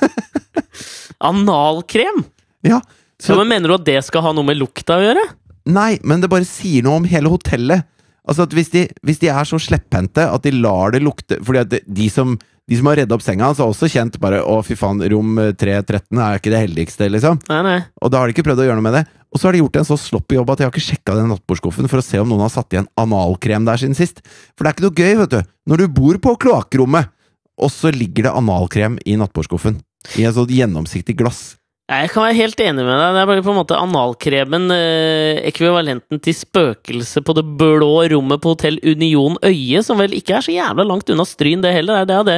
Analkrem? 1.23 2.23
Ja, 2.65 2.81
Så, 3.17 3.31
så, 3.33 3.37
men 3.39 3.49
Mener 3.53 3.71
du 3.71 3.75
at 3.77 3.85
det 3.87 3.99
skal 4.05 4.25
ha 4.25 4.33
noe 4.35 4.45
med 4.47 4.59
lukta 4.59 4.97
å 4.99 5.05
gjøre? 5.05 5.23
nei, 5.63 5.95
men 6.03 6.19
det 6.19 6.27
bare 6.27 6.43
sier 6.43 6.83
noe 6.83 6.97
om 6.99 7.05
hele 7.07 7.29
hotellet. 7.31 7.85
Altså 8.23 8.45
at 8.47 8.53
hvis 8.55 8.71
de, 8.71 8.85
hvis 9.03 9.19
de 9.19 9.29
er 9.33 9.47
så 9.47 9.59
slepphendte 9.59 10.23
at 10.23 10.45
de 10.45 10.53
lar 10.55 10.93
det 10.95 11.01
lukte 11.03 11.41
Fordi 11.43 11.59
at 11.59 11.73
de, 11.83 12.05
som, 12.07 12.37
de 12.39 12.77
som 12.79 12.87
har 12.87 13.01
redda 13.01 13.17
opp 13.17 13.25
senga 13.25 13.49
hans, 13.49 13.59
har 13.59 13.67
også 13.67 13.89
kjent 13.91 14.15
bare 14.23 14.39
Å, 14.47 14.61
fy 14.63 14.77
faen, 14.79 15.03
rom 15.11 15.35
313 15.59 16.21
er 16.23 16.39
ikke 16.39 16.53
det 16.53 16.61
heldigste, 16.61 17.09
liksom. 17.11 17.41
Nei, 17.51 17.59
nei. 17.67 17.75
Og 17.99 18.13
da 18.13 18.21
har 18.21 18.29
de 18.31 18.35
ikke 18.35 18.45
prøvd 18.47 18.63
å 18.63 18.67
gjøre 18.69 18.79
noe 18.79 18.87
med 18.87 18.95
det. 19.01 19.03
Og 19.33 19.41
så 19.41 19.49
har 19.49 19.55
de 19.55 19.63
gjort 19.63 19.79
en 19.81 19.87
så 19.89 19.97
sloppy 19.97 20.37
jobb 20.37 20.53
at 20.53 20.61
de 20.61 20.67
har 20.67 20.71
ikke 20.71 20.85
sjekka 20.85 21.17
den 21.17 21.31
nattbordskuffen 21.33 21.89
for 21.89 21.99
å 21.99 22.05
se 22.05 22.21
om 22.21 22.29
noen 22.29 22.45
har 22.45 22.53
satt 22.53 22.75
igjen 22.75 22.87
analkrem 23.01 23.65
der 23.65 23.81
siden 23.81 23.97
sist. 23.97 24.21
For 24.53 24.63
det 24.63 24.69
er 24.69 24.77
ikke 24.77 24.85
noe 24.85 24.99
gøy, 25.01 25.15
vet 25.23 25.33
du. 25.33 25.51
Når 25.71 25.81
du 25.81 25.95
bor 25.97 26.19
på 26.21 26.35
kloakkrommet, 26.45 27.09
og 27.57 27.71
så 27.73 27.91
ligger 27.93 28.27
det 28.27 28.35
analkrem 28.37 28.99
i 29.09 29.17
nattbordskuffen. 29.19 29.81
I 30.19 30.27
et 30.27 30.37
sånt 30.37 30.53
gjennomsiktig 30.53 31.15
glass. 31.17 31.55
Jeg 31.91 32.09
kan 32.13 32.23
være 32.23 32.35
helt 32.37 32.61
enig 32.63 32.83
med 32.87 32.95
deg. 32.95 33.09
Det 33.13 33.21
er 33.21 33.27
bare 33.27 33.43
på 33.43 33.51
en 33.51 33.57
måte 33.59 33.75
analkremen 33.75 34.69
eh, 34.71 35.41
ekvivalenten 35.49 36.21
til 36.23 36.35
spøkelset 36.37 37.25
på 37.27 37.35
det 37.35 37.43
blå 37.59 37.89
rommet 38.13 38.39
på 38.41 38.53
Hotell 38.53 38.77
Union 38.87 39.35
Øye, 39.43 39.81
som 39.83 39.99
vel 39.99 40.15
ikke 40.15 40.37
er 40.37 40.45
så 40.45 40.55
jævla 40.55 40.85
langt 40.87 41.11
unna 41.11 41.25
Stryn, 41.27 41.59
det 41.65 41.73
heller. 41.75 42.05
Det 42.07 42.15
er 42.15 42.29
det 42.29 42.37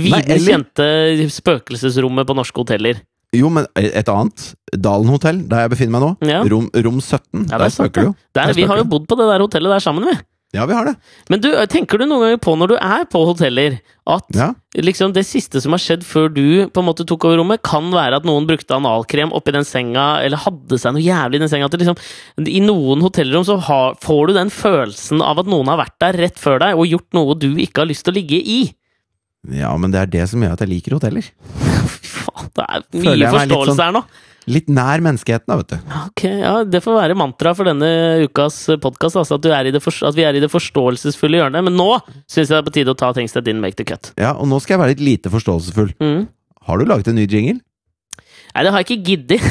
videre 0.00 0.38
eller- 0.38 0.48
kjente 0.48 0.88
spøkelsesrommet 1.36 2.26
på 2.26 2.38
norske 2.38 2.56
hoteller. 2.64 3.02
Jo, 3.36 3.50
men 3.52 3.66
et 3.76 4.08
annet. 4.08 4.54
Dalen 4.72 5.10
hotell, 5.12 5.42
der 5.50 5.66
jeg 5.66 5.74
befinner 5.74 5.92
meg 5.98 6.04
nå. 6.06 6.10
Ja. 6.30 6.40
Rom, 6.48 6.70
rom 6.72 7.00
17. 7.02 7.50
Ja, 7.50 7.58
der 7.58 7.66
er 7.66 7.74
spøker 7.74 8.00
det 8.00 8.06
jo. 8.08 8.14
Der, 8.32 8.46
Der 8.46 8.56
vi 8.56 8.64
har 8.70 8.80
jo 8.80 8.84
bodd 8.88 9.06
på 9.10 9.18
det 9.20 9.28
der 9.28 9.44
hotellet 9.44 9.76
der 9.76 9.84
sammen, 9.84 10.08
vi. 10.08 10.16
Ja, 10.54 10.62
vi 10.66 10.72
har 10.76 10.86
det. 10.86 10.92
Men 11.28 11.40
du, 11.42 11.48
tenker 11.68 11.98
du 11.98 12.04
noen 12.06 12.22
ganger 12.22 12.38
på 12.40 12.52
når 12.56 12.70
du 12.70 12.74
er 12.78 13.02
på 13.10 13.20
hoteller, 13.28 13.74
at 14.08 14.24
Ja. 14.32 14.52
liksom 14.78 15.12
det 15.12 15.24
siste 15.26 15.60
som 15.60 15.74
har 15.74 15.82
skjedd 15.82 16.04
før 16.06 16.30
du 16.32 16.68
på 16.70 16.80
en 16.80 16.86
måte 16.86 17.04
tok 17.04 17.26
over 17.26 17.40
rommet, 17.42 17.60
kan 17.66 17.90
være 17.92 18.16
at 18.20 18.24
noen 18.24 18.46
brukte 18.48 18.72
analkrem 18.78 19.34
oppi 19.36 19.52
den 19.52 19.66
senga, 19.66 20.22
eller 20.24 20.38
hadde 20.38 20.78
seg 20.78 20.94
noe 20.94 21.02
jævlig 21.02 21.40
i 21.40 21.42
den 21.44 21.50
senga. 21.52 21.66
At 21.68 21.76
liksom, 21.76 21.98
I 22.46 22.60
noen 22.64 23.02
hotellrom 23.04 23.44
så 23.44 23.58
har, 23.66 23.98
får 24.00 24.28
du 24.28 24.32
den 24.38 24.50
følelsen 24.54 25.20
av 25.20 25.42
at 25.42 25.50
noen 25.50 25.66
har 25.68 25.82
vært 25.82 25.98
der 26.00 26.20
rett 26.24 26.38
før 26.40 26.62
deg 26.62 26.78
og 26.78 26.86
gjort 26.94 27.12
noe 27.18 27.34
du 27.36 27.50
ikke 27.56 27.82
har 27.82 27.90
lyst 27.90 28.06
til 28.06 28.14
å 28.14 28.18
ligge 28.20 28.38
i. 28.40 28.60
ja, 29.50 29.74
men 29.76 29.90
det 29.92 30.00
er 30.00 30.06
det 30.14 30.28
som 30.30 30.40
gjør 30.42 30.54
at 30.56 30.62
jeg 30.64 30.72
liker 30.72 30.96
hoteller. 30.96 31.26
Fy 32.00 32.22
faen, 32.22 32.48
det 32.56 32.64
er 32.70 32.86
mye 33.18 33.34
forståelse 33.34 33.74
sånn- 33.74 33.84
her 33.84 33.92
nå. 33.98 34.04
Litt 34.46 34.68
nær 34.70 35.02
menneskeheten, 35.02 35.50
da, 35.50 35.56
vet 35.58 35.72
du. 35.72 35.76
Ok, 36.04 36.22
ja, 36.38 36.52
Det 36.64 36.78
får 36.84 36.94
være 37.00 37.16
mantra 37.18 37.50
for 37.58 37.64
denne 37.66 37.88
ukas 38.28 38.54
podkast, 38.82 39.18
altså, 39.18 39.34
at, 39.40 39.42
du 39.42 39.48
i 39.50 39.72
det 39.74 39.82
for, 39.82 39.92
at 40.06 40.14
vi 40.14 40.22
er 40.26 40.34
i 40.38 40.42
det 40.42 40.50
forståelsesfulle 40.52 41.38
hjørnet. 41.40 41.66
Men 41.66 41.74
nå 41.78 41.90
syns 42.30 42.46
jeg 42.46 42.54
det 42.54 42.60
er 42.60 42.68
på 42.68 42.76
tide 42.78 42.94
å 42.94 42.98
ta 42.98 43.08
things 43.16 43.32
that 43.34 43.44
didn't 43.46 43.64
make 43.64 43.76
the 43.80 43.86
cut. 43.86 44.04
Ja, 44.14 44.30
og 44.38 44.46
nå 44.50 44.56
skal 44.62 44.74
jeg 44.76 44.82
være 44.84 44.92
litt 44.94 45.06
lite 45.06 45.28
forståelsesfull. 45.34 45.90
Mm. 45.98 46.22
Har 46.68 46.74
du 46.78 46.84
laget 46.86 47.08
en 47.10 47.18
ny 47.18 47.26
jingle? 47.26 47.60
Nei, 48.54 48.62
det 48.62 48.70
har 48.72 48.78
jeg 48.80 48.86
ikke 48.88 49.06
giddet. 49.10 49.40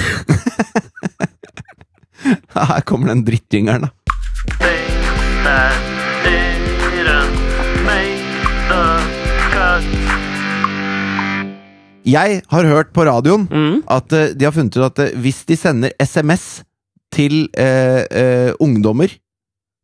Her 2.56 2.82
kommer 2.88 3.08
den 3.12 3.26
drittjingeren, 3.28 3.82
da. 3.86 3.90
Det 5.46 5.95
Jeg 12.06 12.42
har 12.52 12.64
hørt 12.70 12.92
på 12.94 13.06
radioen 13.08 13.48
Mm. 13.50 13.84
at 13.90 14.14
eh, 14.14 14.34
de 14.38 14.46
har 14.46 14.54
funnet 14.56 14.78
ut 14.78 14.86
at 14.92 15.00
eh, 15.08 15.16
hvis 15.22 15.44
de 15.50 15.56
sender 15.58 15.92
SMS 16.00 16.64
til 17.16 17.48
eh, 17.58 18.04
eh, 18.12 18.52
ungdommer 18.62 19.10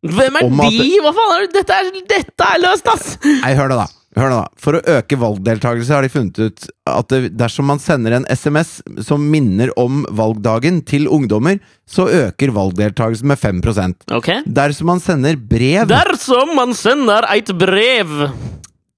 Hvem 0.02 0.38
er 0.40 0.46
at- 0.46 0.72
de? 0.74 0.92
Hva 1.06 1.12
faen 1.14 1.34
er 1.36 1.42
det? 1.48 1.54
Dette 1.60 1.74
er, 1.78 1.90
dette 2.10 2.46
er 2.56 2.62
løst, 2.64 2.88
ass! 2.90 3.18
Nei, 3.24 3.52
hør 3.54 3.70
nå, 3.70 3.76
da. 3.78 3.88
Hør 4.18 4.32
nå 4.32 4.38
da. 4.42 4.48
For 4.60 4.76
å 4.76 4.82
øke 4.98 5.16
valgdeltakelse 5.22 5.94
har 5.94 6.02
de 6.04 6.10
funnet 6.12 6.40
ut 6.42 6.66
at 6.90 7.14
dersom 7.38 7.70
man 7.70 7.80
sender 7.80 8.16
en 8.18 8.26
SMS 8.34 8.82
som 9.06 9.22
minner 9.32 9.70
om 9.80 10.02
valgdagen 10.10 10.82
til 10.90 11.06
ungdommer, 11.08 11.62
så 11.88 12.08
øker 12.10 12.52
valgdeltakelsen 12.58 13.30
med 13.30 13.40
5% 13.40 14.10
Ok. 14.18 14.32
Dersom 14.50 14.90
man 14.92 15.00
sender 15.06 15.38
brev 15.38 15.86
Dersom 15.94 16.56
man 16.58 16.74
sender 16.76 17.30
et 17.32 17.54
brev 17.62 18.26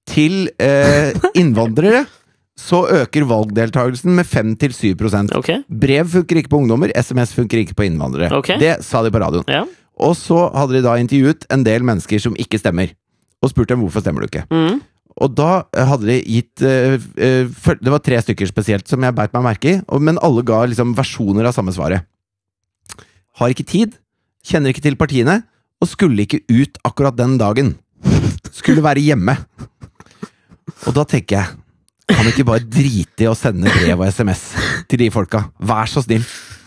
til 0.08 0.48
eh, 0.58 1.12
innvandrere, 1.36 2.06
så 2.54 2.84
øker 3.00 3.26
valgdeltakelsen 3.26 4.14
med 4.14 4.26
5-7 4.30 5.34
okay. 5.34 5.62
Brev 5.68 6.06
funker 6.06 6.38
ikke 6.38 6.52
på 6.52 6.60
ungdommer, 6.62 6.92
SMS 6.94 7.34
funker 7.34 7.58
ikke 7.58 7.74
på 7.74 7.86
innvandrere. 7.88 8.30
Okay. 8.38 8.58
Det 8.58 8.76
sa 8.86 9.02
de 9.02 9.10
på 9.10 9.18
radioen. 9.18 9.44
Ja. 9.50 9.64
Og 9.98 10.14
så 10.18 10.48
hadde 10.54 10.76
de 10.76 10.82
da 10.86 10.94
intervjuet 10.98 11.46
en 11.54 11.64
del 11.66 11.82
mennesker 11.86 12.22
som 12.22 12.36
ikke 12.38 12.58
stemmer, 12.62 12.94
og 13.42 13.50
spurt 13.50 13.70
dem 13.70 13.82
hvorfor 13.82 14.04
stemmer 14.04 14.22
du 14.22 14.30
ikke. 14.30 14.46
Mm. 14.54 14.80
Og 15.22 15.34
da 15.34 15.64
eh, 15.74 15.86
hadde 15.86 16.08
de 16.08 16.16
gitt 16.26 16.62
uh, 16.66 16.96
uh, 16.98 17.74
Det 17.78 17.92
var 17.92 18.02
tre 18.02 18.18
stykker 18.18 18.48
spesielt 18.50 18.88
som 18.90 19.04
jeg 19.06 19.14
beit 19.14 19.34
meg 19.36 19.44
merke 19.46 19.74
i, 19.76 19.80
men 20.02 20.18
alle 20.26 20.42
ga 20.46 20.64
liksom 20.66 20.94
versjoner 20.98 21.46
av 21.46 21.54
samme 21.54 21.74
svaret. 21.74 22.06
Har 23.38 23.50
ikke 23.50 23.66
tid, 23.66 23.98
kjenner 24.46 24.70
ikke 24.70 24.82
til 24.82 24.98
partiene, 24.98 25.40
og 25.82 25.90
skulle 25.90 26.26
ikke 26.26 26.42
ut 26.50 26.78
akkurat 26.86 27.18
den 27.18 27.36
dagen. 27.38 27.74
Skulle 28.54 28.82
være 28.82 29.02
hjemme. 29.02 29.36
Og 30.86 30.94
da 30.94 31.02
tenker 31.08 31.40
jeg 31.40 31.63
Kan 32.10 32.26
vi 32.26 32.32
ikke 32.34 32.46
bare 32.48 32.64
drite 32.68 33.24
i 33.24 33.28
å 33.30 33.36
sende 33.38 33.70
brev 33.72 34.02
og 34.02 34.08
SMS 34.12 34.42
til 34.90 35.00
de 35.00 35.08
folka? 35.14 35.46
Vær 35.64 35.88
så 35.88 36.02
snill. 36.04 36.24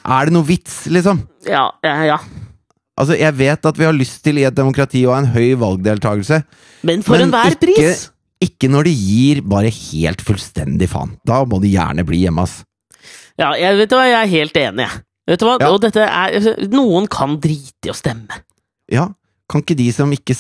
Er 0.08 0.30
det 0.30 0.34
noe 0.34 0.48
vits, 0.48 0.86
liksom? 0.90 1.20
Ja, 1.46 1.68
ja, 1.86 1.96
ja. 2.08 2.18
Altså, 2.98 3.14
Jeg 3.20 3.36
vet 3.38 3.66
at 3.70 3.78
vi 3.78 3.86
har 3.86 3.94
lyst 3.94 4.24
til 4.26 4.40
i 4.42 4.46
et 4.48 4.56
demokrati 4.58 5.04
å 5.06 5.14
ha 5.14 5.20
en 5.22 5.30
høy 5.36 5.52
valgdeltakelse, 5.62 6.42
Men 6.88 7.04
for 7.06 7.18
Men 7.18 7.28
enhver 7.30 7.58
pris! 7.62 8.08
ikke 8.42 8.70
når 8.70 8.86
de 8.86 8.94
gir 8.94 9.42
bare 9.42 9.70
helt 9.74 10.22
fullstendig 10.22 10.88
faen. 10.90 11.16
Da 11.26 11.44
må 11.46 11.58
de 11.62 11.72
gjerne 11.74 12.06
bli 12.06 12.20
hjemme, 12.26 12.44
ass. 12.46 12.64
Ja, 13.38 13.52
jeg 13.58 13.78
vet 13.78 13.90
du 13.90 13.96
hva, 13.98 14.06
jeg 14.06 14.18
er 14.20 14.30
helt 14.34 14.58
enig, 14.62 14.86
jeg. 14.86 15.02
Vet 15.28 15.42
du 15.42 15.46
hva? 15.46 15.56
Ja. 15.62 15.70
Og 15.74 15.82
dette 15.84 16.06
er 16.06 16.68
Noen 16.72 17.08
kan 17.12 17.36
drite 17.42 17.90
i 17.90 17.94
å 17.94 17.98
stemme. 17.98 18.42
Ja, 18.94 19.10
kan 19.50 19.62
ikke 19.66 19.78
de 19.78 19.90
som 19.92 20.14
ikke, 20.14 20.38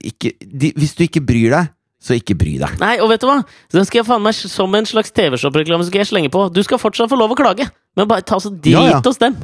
ikke 0.00 0.32
de, 0.40 0.72
Hvis 0.76 0.96
du 0.98 1.04
ikke 1.06 1.22
bryr 1.24 1.52
deg, 1.54 1.68
så 2.06 2.14
ikke 2.16 2.36
bry 2.38 2.54
deg. 2.62 2.76
Nei, 2.82 2.94
og 3.02 3.10
vet 3.10 3.22
du 3.24 3.26
hva? 3.28 3.40
Den 3.74 3.86
skal 3.88 4.00
jeg 4.00 4.06
faen 4.08 4.22
meg 4.24 4.36
som 4.38 4.74
en 4.78 4.86
slags 4.88 5.10
TV-shop-reklame 5.16 5.86
skal 5.88 6.04
jeg 6.04 6.10
slenge 6.12 6.30
på. 6.34 6.46
Du 6.54 6.62
skal 6.66 6.78
fortsatt 6.82 7.10
få 7.10 7.18
lov 7.18 7.34
å 7.34 7.38
klage, 7.38 7.66
men 7.98 8.08
bare 8.10 8.22
ta 8.26 8.38
så 8.42 8.52
drit 8.54 8.72
Ja, 8.76 8.84
ja. 8.94 9.00
stem. 9.16 9.36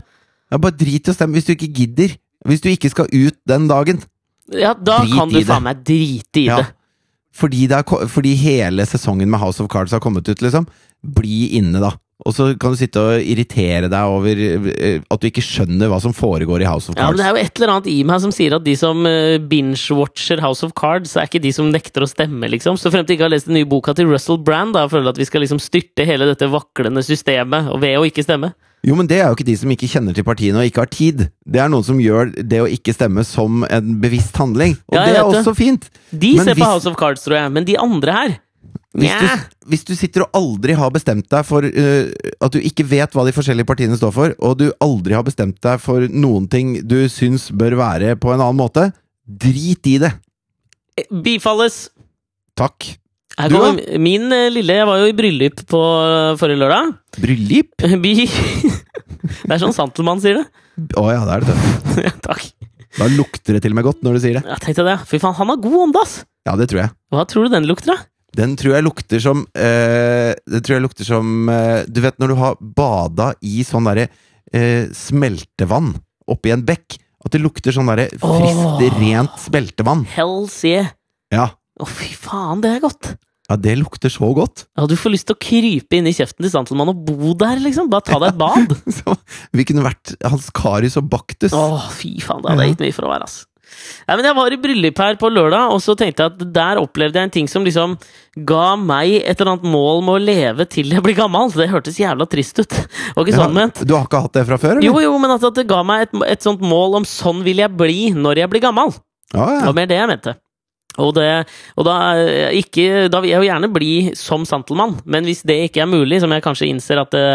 Ja, 0.52 0.58
bare 0.62 0.76
drit 0.78 1.08
hos 1.10 1.18
dem 1.20 1.34
hvis 1.34 1.48
du 1.48 1.54
ikke 1.56 1.70
gidder. 1.72 2.14
Hvis 2.46 2.62
du 2.62 2.68
ikke 2.72 2.90
skal 2.90 3.06
ut 3.12 3.36
den 3.46 3.68
dagen. 3.70 4.00
Ja, 4.50 4.72
da 4.74 5.00
Drit 5.04 5.14
kan 5.14 5.30
du 5.30 5.38
faen 5.46 5.62
meg 5.68 5.84
drite 5.86 6.40
i 6.42 6.46
Ja. 6.48 6.56
det. 6.62 6.72
Fordi, 7.32 7.66
det 7.70 7.78
er, 7.78 8.06
fordi 8.12 8.34
hele 8.36 8.84
sesongen 8.84 9.30
med 9.30 9.40
House 9.40 9.62
of 9.62 9.68
Cards 9.72 9.92
har 9.94 10.00
kommet 10.04 10.28
ut, 10.28 10.42
liksom. 10.44 10.66
Bli 11.02 11.56
inne, 11.56 11.80
da. 11.80 11.94
Og 12.26 12.34
så 12.36 12.48
kan 12.60 12.74
du 12.74 12.78
sitte 12.78 13.02
og 13.02 13.24
irritere 13.26 13.88
deg 13.90 14.12
over 14.14 14.38
eh, 14.46 15.00
at 15.10 15.22
du 15.22 15.28
ikke 15.28 15.42
skjønner 15.44 15.90
hva 15.90 15.98
som 16.02 16.14
foregår 16.14 16.62
i 16.62 16.68
House 16.68 16.90
of 16.90 16.96
Cards. 16.96 17.02
Ja, 17.02 17.10
men 17.10 17.18
Det 17.18 17.26
er 17.26 17.34
jo 17.34 17.44
et 17.46 17.60
eller 17.60 17.74
annet 17.74 17.90
i 17.90 17.98
meg 18.06 18.22
som 18.22 18.34
sier 18.34 18.56
at 18.58 18.66
de 18.66 18.74
som 18.78 19.06
eh, 19.08 19.38
binge-watcher 19.50 20.42
House 20.44 20.66
of 20.66 20.74
Cards, 20.78 21.16
er 21.16 21.26
ikke 21.30 21.42
de 21.42 21.52
som 21.54 21.70
nekter 21.72 22.06
å 22.06 22.10
stemme, 22.10 22.50
liksom. 22.52 22.78
Så 22.78 22.92
frem 22.94 23.06
til 23.06 23.16
ikke 23.18 23.26
har 23.26 23.34
lest 23.34 23.50
den 23.50 23.58
nye 23.58 23.68
boka 23.68 23.94
til 23.98 24.10
Russell 24.10 24.38
Brand, 24.42 24.76
da, 24.76 24.86
jeg 24.86 24.94
føler 24.94 25.14
at 25.14 25.18
vi 25.22 25.28
skal 25.28 25.44
liksom 25.44 25.62
styrte 25.62 26.06
hele 26.08 26.28
dette 26.30 26.50
vaklende 26.52 27.02
systemet 27.06 27.72
ved 27.82 27.98
å 27.98 28.06
ikke 28.08 28.26
stemme. 28.26 28.52
Jo, 28.82 28.96
men 28.98 29.06
det 29.06 29.20
er 29.20 29.28
jo 29.30 29.36
ikke 29.36 29.46
de 29.46 29.54
som 29.60 29.70
ikke 29.70 29.86
kjenner 29.90 30.14
til 30.16 30.24
partiene 30.26 30.58
og 30.58 30.66
ikke 30.66 30.82
har 30.82 30.90
tid. 30.90 31.20
Det 31.46 31.60
er 31.62 31.68
noen 31.70 31.84
som 31.86 32.00
gjør 32.02 32.32
det 32.34 32.62
å 32.64 32.70
ikke 32.70 32.94
stemme 32.96 33.22
som 33.26 33.62
en 33.68 33.92
bevisst 34.02 34.34
handling. 34.40 34.74
Og 34.90 34.96
Ja, 34.98 35.04
det 35.06 35.18
er 35.20 35.28
også 35.28 35.52
det. 35.52 35.58
fint. 35.60 35.86
De 36.10 36.32
Men 36.36 36.48
ser 36.50 36.58
på 36.58 36.66
House 36.66 36.90
of 36.90 36.96
Cards, 36.98 37.22
tror 37.22 37.38
jeg, 37.38 37.52
men 37.54 37.68
de 37.68 37.78
andre 37.78 38.16
her 38.16 38.34
Hvis 38.92 39.08
yeah. 39.08 39.40
du, 39.40 39.68
hvis 39.72 39.86
du 39.88 39.94
sitter 39.96 40.26
og 40.26 40.36
aldri 40.36 40.74
har 40.76 40.90
bestemt 40.92 41.24
deg 41.32 41.46
for 41.48 41.64
uh, 41.64 42.32
at 42.44 42.52
du 42.52 42.58
ikke 42.60 42.84
vet 42.90 43.14
hva 43.16 43.24
de 43.24 43.32
forskjellige 43.32 43.68
partiene 43.68 43.96
står 43.96 44.12
for, 44.12 44.34
og 44.36 44.58
du 44.60 44.66
aldri 44.84 45.16
har 45.16 45.24
bestemt 45.24 45.56
deg 45.64 45.80
for 45.80 46.04
noen 46.12 46.48
ting 46.52 46.74
du 46.84 46.98
syns 47.12 47.48
bør 47.48 47.78
være 47.80 48.18
på 48.20 48.34
en 48.34 48.42
annen 48.42 48.60
måte, 48.60 48.90
drit 49.24 49.88
i 49.88 49.96
det. 50.02 50.12
Bifalles! 51.08 51.86
Takk. 52.58 52.92
Du, 53.48 53.56
da? 53.56 53.70
min 53.96 54.28
eh, 54.28 54.50
lille 54.52 54.74
Jeg 54.76 54.84
var 54.84 54.98
jo 55.00 55.06
i 55.08 55.14
bryllup 55.16 55.62
på 55.70 55.78
eh, 55.80 56.34
forrige 56.40 56.60
lørdag. 56.60 56.90
Bryllup? 57.16 57.86
By. 58.04 58.12
Det 58.28 59.54
er 59.54 59.62
sånn 59.62 59.72
Santelmann 59.72 60.20
sier 60.20 60.42
det. 60.42 60.44
Å 61.00 61.06
ja, 61.08 61.22
det 61.28 61.38
er 61.38 61.48
det. 61.48 61.56
Ja, 62.08 62.12
Takk. 62.28 62.50
Da 62.98 63.08
lukter 63.08 63.56
det 63.56 63.62
til 63.64 63.72
og 63.72 63.78
med 63.78 63.86
godt 63.86 64.02
når 64.04 64.18
du 64.18 64.24
sier 64.26 64.36
det. 64.36 64.44
Jeg 64.52 64.64
tenkte 64.66 64.84
det. 64.84 64.98
Fy 65.08 65.16
faen, 65.22 65.36
han 65.38 65.48
har 65.48 65.60
god 65.64 65.78
ånde, 65.86 66.02
ass! 66.04 66.18
Ja, 66.44 66.58
det 66.60 66.68
tror 66.68 66.82
jeg. 66.82 66.92
Hva 67.14 67.24
tror 67.30 67.46
du 67.46 67.54
den 67.54 67.68
lukter, 67.70 67.94
da? 67.94 68.11
Den 68.36 68.54
tror 68.56 68.76
jeg 68.78 68.86
lukter 68.86 69.20
som 69.20 69.42
øh, 69.44 70.32
Den 70.48 70.64
tror 70.64 70.76
jeg 70.78 70.84
lukter 70.84 71.04
som 71.04 71.50
øh, 71.52 71.82
Du 71.84 72.00
vet 72.04 72.16
når 72.20 72.32
du 72.32 72.36
har 72.40 72.60
bada 72.60 73.32
i 73.44 73.64
sånn 73.66 73.88
derre 73.90 74.06
øh, 74.08 74.88
smeltevann 74.96 75.92
oppi 76.32 76.54
en 76.54 76.64
bekk? 76.64 76.96
At 77.22 77.34
det 77.34 77.42
lukter 77.42 77.74
sånn 77.74 77.90
derre 77.90 78.08
friskt, 78.10 78.62
oh, 78.64 78.80
rent 78.98 79.36
smeltevann. 79.38 80.06
Hells 80.16 80.56
yeah! 80.66 80.90
Ja. 81.30 81.52
Å, 81.78 81.86
fy 81.86 82.08
faen, 82.18 82.64
det 82.64 82.72
er 82.76 82.82
godt! 82.82 83.14
ja, 83.52 83.58
det 83.60 83.76
lukter 83.80 84.12
så 84.12 84.30
godt. 84.36 84.66
Ja, 84.78 84.86
du 84.88 84.94
får 84.98 85.12
lyst 85.14 85.28
til 85.28 85.36
å 85.36 85.42
krype 85.42 85.98
inn 85.98 86.08
i 86.08 86.14
kjeften 86.16 86.44
til 86.44 86.52
Santelmann 86.52 86.92
og 86.92 87.02
bo 87.06 87.34
der, 87.38 87.60
liksom. 87.62 87.90
Bare 87.92 88.06
ta 88.06 88.20
deg 88.22 88.32
et 88.32 88.40
bad. 88.40 88.76
Så 88.98 89.16
vi 89.52 89.66
kunne 89.68 89.84
vært 89.84 90.14
Hans 90.24 90.48
Karius 90.56 90.96
og 91.00 91.10
Baktus. 91.12 91.54
Å, 91.56 91.80
fy 91.92 92.16
faen, 92.24 92.42
det 92.44 92.52
hadde 92.52 92.68
jeg 92.68 92.76
gitt 92.76 92.86
mye 92.86 92.96
for 92.96 93.08
å 93.08 93.12
være, 93.12 93.28
ass. 93.28 93.42
Nei, 94.08 94.16
men 94.16 94.26
Jeg 94.28 94.36
var 94.36 94.54
i 94.54 94.58
bryllup 94.62 95.02
her 95.02 95.18
på 95.20 95.30
lørdag, 95.32 95.72
og 95.74 95.80
så 95.84 95.94
tenkte 95.98 96.26
jeg 96.26 96.34
at 96.34 96.44
der 96.54 96.80
opplevde 96.82 97.20
jeg 97.20 97.28
en 97.28 97.34
ting 97.34 97.48
som 97.50 97.64
liksom 97.66 97.96
ga 98.48 98.76
meg 98.80 99.18
et 99.20 99.40
eller 99.40 99.54
annet 99.54 99.66
mål 99.72 100.00
med 100.06 100.14
å 100.14 100.22
leve 100.24 100.66
til 100.72 100.92
jeg 100.94 101.04
blir 101.04 101.18
gammel. 101.18 101.50
Det 101.52 101.68
hørtes 101.72 101.98
jævla 102.00 102.26
trist 102.30 102.62
ut. 102.62 102.78
Var 103.16 103.26
ikke 103.26 103.38
sånn 103.38 103.56
ment. 103.56 103.82
Du 103.86 103.94
har 103.96 104.06
ikke 104.08 104.22
hatt 104.26 104.38
det 104.38 104.46
fra 104.48 104.60
før? 104.60 104.78
eller? 104.78 104.86
Jo, 104.88 105.00
jo, 105.04 105.16
men 105.22 105.34
at, 105.34 105.44
at 105.50 105.58
det 105.60 105.66
ga 105.70 105.82
meg 105.86 106.06
et, 106.06 106.16
et 106.34 106.46
sånt 106.46 106.62
mål 106.64 107.02
om 107.02 107.08
sånn 107.08 107.42
vil 107.46 107.60
jeg 107.64 107.72
bli 107.76 107.98
når 108.16 108.44
jeg 108.44 108.52
blir 108.54 108.64
gammel. 108.64 108.94
Ja, 109.32 109.46
Det 109.58 109.68
var 109.70 109.78
mer 109.80 109.90
det 109.90 110.00
jeg 110.00 110.10
mente. 110.12 110.36
Og, 111.00 111.14
det, 111.16 111.28
og 111.80 111.86
da, 111.88 111.96
eh, 112.20 112.52
ikke, 112.60 113.06
da 113.12 113.22
vil 113.24 113.32
jeg 113.32 113.40
jo 113.40 113.48
gjerne 113.48 113.70
bli 113.72 113.92
som 114.18 114.42
Santelmann, 114.44 114.98
men 115.08 115.24
hvis 115.24 115.40
det 115.48 115.56
ikke 115.70 115.86
er 115.86 115.88
mulig, 115.88 116.18
som 116.20 116.32
jeg 116.34 116.44
kanskje 116.44 116.68
innser 116.68 117.00
at 117.00 117.14
det 117.14 117.28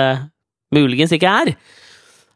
muligens 0.76 1.14
ikke 1.16 1.32
er, 1.42 1.54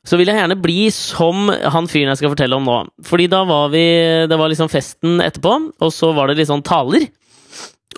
så 0.08 0.18
vil 0.18 0.32
jeg 0.32 0.39
gjerne 0.39 0.58
bli 0.58 0.88
som 0.93 1.49
han 1.52 1.89
fyren 1.89 2.10
jeg 2.10 2.24
skal 2.24 2.34
fortelle 2.34 2.58
om 2.58 2.66
nå. 2.66 2.78
Fordi 3.06 3.28
da 3.30 3.43
var 3.45 3.70
vi 3.70 3.86
Det 4.30 4.38
var 4.39 4.49
liksom 4.49 4.72
festen 4.72 5.22
etterpå, 5.22 5.58
og 5.78 5.93
så 5.93 6.10
var 6.18 6.30
det 6.30 6.39
litt 6.39 6.49
sånn 6.49 6.66
taler. 6.66 7.06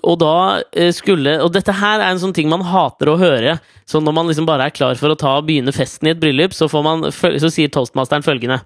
Og 0.04 0.18
da 0.20 0.36
eh, 0.76 0.92
skulle 0.96 1.38
Og 1.46 1.52
dette 1.54 1.74
her 1.78 2.02
er 2.02 2.10
en 2.12 2.20
sånn 2.20 2.36
ting 2.36 2.50
man 2.52 2.66
hater 2.68 3.12
å 3.12 3.18
høre. 3.20 3.56
Så 3.88 4.02
når 4.04 4.16
man 4.18 4.30
liksom 4.30 4.48
bare 4.48 4.68
er 4.68 4.76
klar 4.76 5.00
for 5.00 5.14
å 5.14 5.20
ta 5.20 5.38
og 5.40 5.48
begynne 5.48 5.74
festen 5.76 6.10
i 6.10 6.14
et 6.14 6.20
bryllup, 6.20 6.56
så, 6.56 6.68
man, 6.84 7.08
så 7.12 7.52
sier 7.52 7.72
toastmasteren 7.72 8.26
følgende 8.26 8.62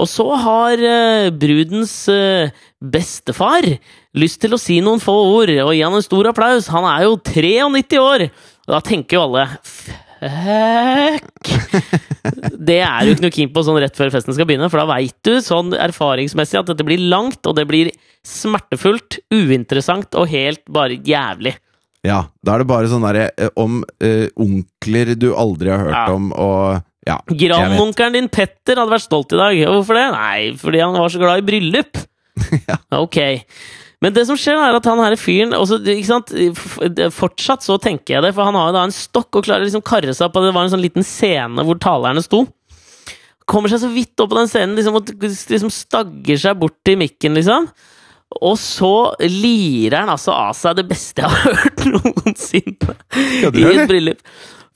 Og 0.00 0.08
så 0.08 0.26
har 0.44 0.80
eh, 0.80 1.30
brudens 1.32 1.94
eh, 2.12 2.52
bestefar 2.80 3.66
lyst 4.16 4.40
til 4.42 4.56
å 4.56 4.60
si 4.60 4.80
noen 4.84 5.02
få 5.02 5.14
ord, 5.36 5.52
og 5.66 5.74
gi 5.76 5.84
han 5.84 5.96
en 5.96 6.06
stor 6.06 6.32
applaus. 6.32 6.70
Han 6.72 6.88
er 6.88 7.08
jo 7.08 7.18
93 7.20 8.00
år! 8.00 8.30
Og 8.68 8.76
da 8.76 8.80
tenker 8.86 9.18
jo 9.18 9.26
alle 9.28 9.46
Fuck! 10.20 11.50
Det 12.60 12.76
er 12.84 13.06
du 13.06 13.12
ikke 13.14 13.24
noe 13.24 13.32
keen 13.34 13.50
på 13.54 13.62
sånn 13.64 13.78
rett 13.80 13.96
før 13.96 14.10
festen 14.12 14.34
skal 14.36 14.46
begynne, 14.48 14.68
for 14.70 14.82
da 14.82 14.88
veit 14.90 15.16
du 15.26 15.38
sånn 15.44 15.72
erfaringsmessig 15.76 16.58
at 16.60 16.68
dette 16.68 16.84
blir 16.86 17.00
langt, 17.10 17.40
og 17.48 17.56
det 17.56 17.64
blir 17.70 17.88
smertefullt, 18.26 19.18
uinteressant 19.32 20.14
og 20.20 20.28
helt 20.32 20.60
bare 20.68 20.98
jævlig. 21.00 21.54
ja. 22.06 22.22
Da 22.44 22.54
er 22.54 22.62
det 22.62 22.68
bare 22.70 22.88
sånn 22.92 23.04
derre 23.04 23.30
eh, 23.36 23.50
om 23.60 23.80
uh, 24.04 24.28
onkler 24.40 25.14
du 25.20 25.30
aldri 25.36 25.72
har 25.72 25.82
hørt 25.88 25.96
Ja. 25.96 26.06
om, 26.14 26.30
og 26.36 26.84
ja. 27.08 27.16
Grandonkelen 27.32 28.12
din 28.18 28.28
Petter 28.32 28.76
hadde 28.76 28.92
vært 28.92 29.06
stolt 29.08 29.32
i 29.32 29.40
dag. 29.40 29.56
Hvorfor 29.72 29.96
det? 29.96 30.06
Nei, 30.12 30.52
fordi 30.60 30.82
han 30.84 30.96
var 31.00 31.08
så 31.12 31.20
glad 31.22 31.40
i 31.42 31.46
bryllup. 31.48 32.04
Ja. 32.68 32.76
Ok. 32.96 33.16
Men 34.00 34.14
det 34.16 34.22
som 34.28 34.38
skjer, 34.40 34.56
er 34.56 34.78
at 34.78 34.86
han 34.88 35.00
her 35.02 35.16
fyren 35.20 35.52
også, 35.56 35.76
Fortsatt 37.12 37.66
så 37.66 37.76
tenker 37.82 38.16
jeg 38.16 38.24
det, 38.24 38.32
for 38.36 38.48
han 38.48 38.56
har 38.56 38.70
jo 38.70 38.76
da 38.78 38.84
en 38.88 38.94
stokk 38.96 39.36
og 39.36 39.44
klarer 39.44 39.66
liksom 39.66 39.84
karre 39.84 40.14
seg 40.16 40.28
opp. 40.28 40.38
Det 40.40 40.54
var 40.56 40.64
en 40.64 40.72
sånn 40.72 40.84
liten 40.84 41.04
scene 41.04 41.64
hvor 41.68 41.76
talerne 41.82 42.22
sto. 42.24 42.46
Kommer 43.50 43.72
seg 43.72 43.82
så 43.82 43.90
vidt 43.92 44.22
opp 44.22 44.30
på 44.32 44.38
den 44.38 44.48
scenen 44.48 44.78
liksom, 44.78 44.96
og 44.96 45.10
liksom 45.20 45.72
stagger 45.74 46.40
seg 46.40 46.60
bort 46.62 46.78
til 46.86 46.96
mikken, 47.00 47.36
liksom. 47.36 47.68
Og 48.40 48.54
så 48.62 48.92
lirer 49.26 50.04
han 50.04 50.12
altså 50.12 50.32
av 50.32 50.54
seg 50.54 50.78
det 50.78 50.86
beste 50.88 51.24
jeg 51.24 51.34
har 51.34 51.56
hørt 51.64 51.84
noensinne 51.90 52.94
Ja, 53.42 53.50
i 53.50 53.64
et 53.74 53.90
bryllup. 53.90 54.22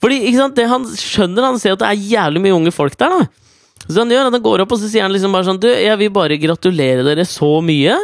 Fordi 0.03 0.19
ikke 0.27 0.41
sant, 0.41 0.57
det 0.59 0.67
han 0.69 0.85
skjønner, 0.91 1.47
han 1.47 1.59
ser 1.61 1.73
at 1.73 1.81
det 1.81 1.87
er 1.87 2.09
jævlig 2.11 2.41
mye 2.43 2.57
unge 2.57 2.73
folk 2.75 2.97
der. 2.99 3.15
da 3.15 3.85
Så 3.87 4.01
han 4.03 4.11
gjør 4.11 4.27
at 4.27 4.35
han 4.35 4.43
går 4.43 4.65
opp 4.65 4.75
og 4.75 4.81
så 4.81 4.91
sier 4.91 5.07
han 5.07 5.15
liksom 5.15 5.33
bare 5.33 5.47
sånn 5.47 5.61
Du, 5.63 5.69
jeg 5.71 5.97
vil 6.03 6.11
bare 6.13 6.37
gratulere 6.41 7.07
dere 7.07 7.25
så 7.25 7.55
mye. 7.63 7.95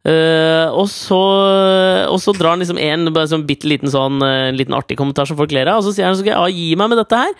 Eh, 0.00 0.66
og, 0.72 0.86
så, 0.88 1.18
og 2.08 2.16
så 2.22 2.32
drar 2.32 2.54
han 2.54 2.62
liksom 2.62 2.78
en 2.80 3.10
sånn 3.28 3.44
bitte 3.48 3.68
liten 3.68 3.90
sånn 3.92 4.22
eh, 4.24 4.46
en 4.48 4.56
liten 4.56 4.76
artig 4.76 4.96
kommentar 4.96 5.28
som 5.28 5.36
folk 5.36 5.52
ler 5.52 5.68
av, 5.68 5.82
og 5.82 5.84
så 5.84 5.92
sier 5.92 6.08
han 6.08 6.16
så 6.16 6.24
skal 6.24 6.48
jeg 6.48 6.56
gi 6.56 6.78
meg 6.80 6.92
med 6.92 7.02
dette 7.02 7.20
her. 7.20 7.34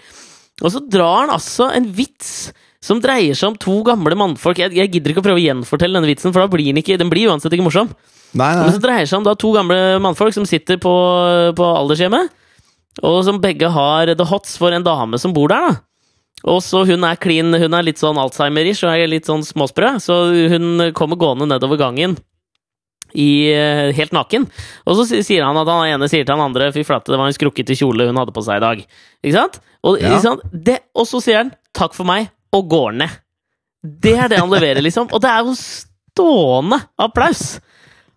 Og 0.61 0.74
så 0.74 0.82
drar 0.84 1.22
han 1.22 1.32
altså 1.32 1.70
en 1.72 1.88
vits 1.96 2.50
som 2.84 3.00
dreier 3.00 3.36
seg 3.36 3.52
om 3.52 3.58
to 3.61 3.78
gamle 3.84 4.16
mannfolk. 4.16 4.61
Jeg, 4.61 4.74
jeg 4.76 4.92
gidder 4.92 5.12
ikke 5.14 5.22
å 5.22 5.28
prøve 5.30 5.40
å 5.40 5.44
gjenfortelle 5.44 5.96
denne 5.96 6.11
vitsen, 6.11 6.34
for 6.34 6.44
da 6.44 6.52
blir 6.52 6.68
den 6.68 6.80
ikke, 6.82 7.00
den 7.00 7.12
blir 7.12 7.32
uansett 7.32 7.56
ikke 7.56 7.64
morsom. 7.64 7.92
Nei, 8.36 8.52
Men 8.61 8.72
så 8.72 8.80
dreier 8.80 9.04
det 9.04 9.11
seg 9.11 9.22
om 9.22 9.26
da 9.26 9.34
to 9.40 9.50
gamle 9.56 9.78
mannfolk 10.04 10.36
som 10.36 10.46
sitter 10.48 10.78
på, 10.80 10.92
på 11.56 11.70
aldershjemmet, 11.80 12.30
og 13.00 13.20
som 13.26 13.40
begge 13.42 13.68
har 13.72 14.12
the 14.12 14.26
hots 14.28 14.54
for 14.61 14.74
en 14.76 14.84
dame 14.84 15.18
som 15.20 15.32
bor 15.36 15.48
der, 15.50 15.70
da. 15.70 15.86
Og 16.48 16.62
så 16.64 16.86
hun 16.88 17.04
er 17.04 17.18
clean, 17.20 17.52
hun 17.52 17.74
er 17.76 17.84
litt 17.84 18.00
sånn 18.00 18.16
Alzheimer-ish 18.20 18.80
og 18.86 18.94
er 18.94 19.11
litt 19.12 19.26
sånn 19.28 19.42
småsprø, 19.44 19.98
så 20.00 20.22
hun 20.48 20.86
kommer 20.96 21.18
gående 21.20 21.48
nedover 21.50 21.80
gangen 21.80 22.16
i, 23.14 23.50
eh, 23.52 23.92
helt 23.96 24.12
naken. 24.16 24.46
Og 24.86 24.98
så 24.98 25.22
sier 25.24 25.44
han 25.46 25.56
at 25.56 25.68
han 25.70 25.86
ene 25.88 26.08
sier 26.11 26.24
til 26.24 26.34
han 26.36 26.46
andre 26.50 26.72
Fy 26.74 26.84
flate, 26.86 27.12
det 27.12 27.18
var 27.18 27.30
en 27.30 27.36
skrukkete 27.36 27.76
kjole 27.78 28.06
hun 28.08 28.20
hadde 28.20 28.34
på 28.36 28.44
seg 28.46 28.61
i 28.61 28.66
dag. 28.66 28.84
Ikke 29.24 29.36
sant? 29.36 29.61
Og, 29.82 29.98
Ja. 30.00 30.11
ikke 30.12 30.22
sant? 30.22 30.40
Det, 30.52 30.78
og 30.94 31.06
så 31.06 31.22
sier 31.22 31.36
han 31.44 31.52
'takk 31.74 31.94
for 31.94 32.04
meg', 32.04 32.30
og 32.52 32.68
går 32.68 32.92
ned. 32.94 33.11
Det 33.82 34.18
er 34.18 34.28
det 34.28 34.38
han 34.38 34.50
leverer, 34.50 34.82
liksom. 34.82 35.08
Og 35.12 35.20
det 35.20 35.30
er 35.30 35.44
jo 35.44 35.54
stående 35.56 36.82
applaus! 36.98 37.61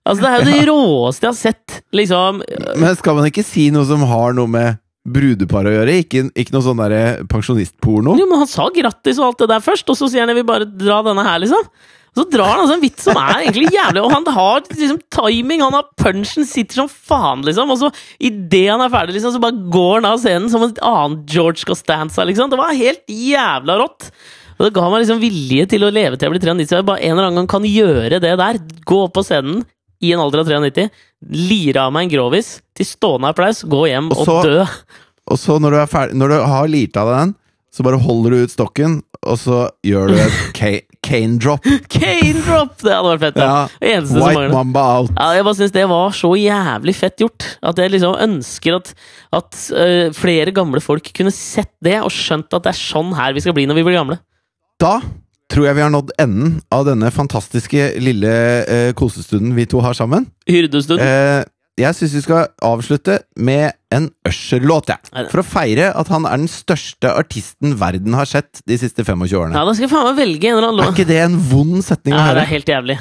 Altså, 0.06 0.20
det 0.20 0.30
er 0.30 0.40
jo 0.40 0.52
det 0.52 0.68
råeste 0.68 1.24
jeg 1.24 1.32
har 1.32 1.40
sett, 1.40 1.82
liksom. 1.96 2.42
Men 2.76 2.96
skal 3.00 3.16
man 3.16 3.30
ikke 3.30 3.44
si 3.46 3.70
noe 3.72 3.86
som 3.88 4.02
har 4.04 4.34
noe 4.34 4.48
med 4.52 4.80
brudepar 5.08 5.64
å 5.64 5.72
gjøre? 5.72 5.96
Ikke, 6.04 6.26
ikke 6.36 6.56
noe 6.56 6.66
sånn 6.66 7.28
pensjonistporno? 7.32 8.18
Jo, 8.20 8.28
men 8.28 8.44
han 8.44 8.52
sa 8.52 8.68
grattis 8.76 9.20
og 9.22 9.30
alt 9.30 9.44
det 9.44 9.50
der 9.54 9.64
først, 9.64 9.88
og 9.88 9.96
så 9.96 10.10
sier 10.12 10.26
han 10.26 10.34
jeg 10.34 10.42
vil 10.42 10.50
bare 10.50 10.68
dra 10.68 11.02
denne 11.08 11.24
her, 11.24 11.40
liksom. 11.40 11.64
Så 12.14 12.28
drar 12.30 12.52
han 12.52 12.62
altså 12.62 12.76
en 12.78 12.84
vits 12.84 13.08
som 13.08 13.18
er 13.18 13.40
egentlig 13.40 13.72
jævlig 13.74 14.04
Og 14.04 14.12
han 14.14 14.28
har 14.36 14.60
liksom 14.68 15.00
timing, 15.16 15.64
han 15.66 15.74
har 15.74 15.88
punchen, 15.98 16.46
sitter 16.46 16.84
som 16.84 16.92
faen, 16.92 17.42
liksom. 17.48 17.74
Og 17.74 17.80
så 17.82 17.90
idet 18.22 18.68
han 18.70 18.84
er 18.86 18.94
ferdig, 18.94 19.18
liksom, 19.18 19.34
så 19.34 19.42
bare 19.42 19.72
går 19.74 19.96
han 19.98 20.10
av 20.12 20.22
scenen 20.22 20.52
som 20.54 20.66
en 20.68 20.76
annen 20.78 21.20
George 21.30 21.66
Costanza, 21.66 22.26
liksom. 22.30 22.52
Det 22.54 22.60
var 22.60 22.78
helt 22.78 23.04
jævla 23.10 23.80
rått. 23.82 24.12
Og 24.60 24.68
det 24.68 24.74
ga 24.76 24.86
meg 24.92 25.02
liksom 25.02 25.22
vilje 25.24 25.66
til 25.74 25.86
å 25.88 25.94
leve 25.94 26.18
til 26.18 26.30
jeg 26.30 26.36
blir 26.36 26.44
93. 26.46 26.76
Jeg 26.78 26.88
bare 26.88 27.02
en 27.02 27.16
eller 27.16 27.30
annen 27.32 27.42
gang 27.42 27.54
kan 27.56 27.66
gjøre 27.66 28.22
det 28.22 28.36
der. 28.40 28.60
Gå 28.86 29.00
opp 29.08 29.16
på 29.18 29.26
scenen 29.26 29.64
i 30.04 30.12
en 30.14 30.22
alder 30.22 30.44
av 30.44 30.68
93, 30.68 30.90
lire 31.32 31.86
av 31.88 31.94
meg 31.96 32.08
en 32.08 32.12
grovis 32.12 32.58
til 32.76 32.88
stående 32.88 33.32
applaus, 33.32 33.64
gå 33.64 33.86
hjem 33.88 34.12
Og 34.12 34.28
og, 34.28 34.50
dø. 34.50 34.66
Og 35.32 35.40
så, 35.40 35.56
når 35.64 35.72
du, 35.72 35.78
er 35.80 35.90
ferdig, 35.92 36.18
når 36.20 36.34
du 36.34 36.38
har 36.52 36.70
lirt 36.72 37.00
av 37.00 37.10
deg 37.10 37.22
den, 37.22 37.34
så 37.74 37.86
bare 37.86 37.98
holder 37.98 38.36
du 38.36 38.44
ut 38.46 38.54
stokken, 38.54 39.00
og 39.26 39.40
så 39.42 39.64
gjør 39.86 40.12
du 40.12 40.20
et 40.22 40.84
cane 41.08 41.40
drop. 41.42 41.66
Cane 41.90 42.44
drop! 42.46 42.76
Det 42.84 42.94
hadde 42.94 43.14
vært 43.16 43.24
fett. 43.24 43.40
Ja. 43.42 43.64
Ja. 43.82 44.04
White. 44.14 44.52
Mamba 44.54 44.84
out. 45.00 45.16
Ja, 45.18 45.32
jeg 45.38 45.48
bare 45.48 45.58
syns 45.58 45.74
det 45.74 45.88
var 45.90 46.14
så 46.18 46.34
jævlig 46.38 46.96
fett 47.00 47.24
gjort. 47.24 47.48
At 47.66 47.82
jeg 47.82 47.96
liksom 47.96 48.14
ønsker 48.28 48.78
at, 48.78 48.94
at 49.40 49.60
uh, 49.74 50.14
flere 50.16 50.54
gamle 50.56 50.84
folk 50.86 51.10
kunne 51.18 51.34
sett 51.34 51.74
det 51.84 51.98
og 52.04 52.14
skjønt 52.14 52.54
at 52.54 52.68
det 52.68 52.76
er 52.76 52.80
sånn 52.80 53.12
her 53.18 53.34
vi 53.34 53.44
skal 53.44 53.58
bli 53.58 53.66
når 53.70 53.82
vi 53.82 53.88
blir 53.90 53.98
gamle. 53.98 54.20
Da 54.82 55.00
tror 55.54 55.68
jeg 55.68 55.78
vi 55.78 55.84
har 55.86 55.92
nådd 55.94 56.14
enden 56.22 56.56
av 56.74 56.86
denne 56.88 57.10
fantastiske 57.14 57.92
lille 58.02 58.38
uh, 58.70 58.92
kosestunden 58.98 59.54
vi 59.58 59.68
to 59.70 59.82
har 59.86 59.98
sammen. 59.98 60.30
Hyrdestund. 60.50 61.02
Eh, 61.02 61.42
jeg 61.80 61.96
syns 61.98 62.14
vi 62.14 62.22
skal 62.22 62.50
avslutte 62.62 63.16
med 63.42 63.74
en 63.94 64.10
Usher-låt, 64.30 64.92
jeg. 64.92 65.28
For 65.32 65.42
å 65.42 65.46
feire 65.46 65.90
at 65.98 66.10
han 66.14 66.28
er 66.30 66.38
den 66.44 66.50
største 66.52 67.10
artisten 67.10 67.74
verden 67.80 68.14
har 68.18 68.30
sett 68.30 68.62
de 68.70 68.78
siste 68.78 69.06
25 69.06 69.26
årene. 69.40 69.58
Ja, 69.58 69.66
da 69.66 69.74
skal 69.74 69.88
jeg 69.88 69.94
faen 69.94 70.10
meg 70.12 70.20
velge 70.22 70.52
en 70.52 70.60
eller 70.60 70.70
annen 70.70 70.86
Er 70.86 70.94
ikke 70.94 71.10
det 71.10 71.20
en 71.24 71.40
vond 71.50 71.82
setning 71.86 72.14
å 72.14 72.22
Ja, 72.22 72.36
det 72.38 72.46
er 72.46 72.52
helt 72.54 72.70
jævlig. 72.70 73.00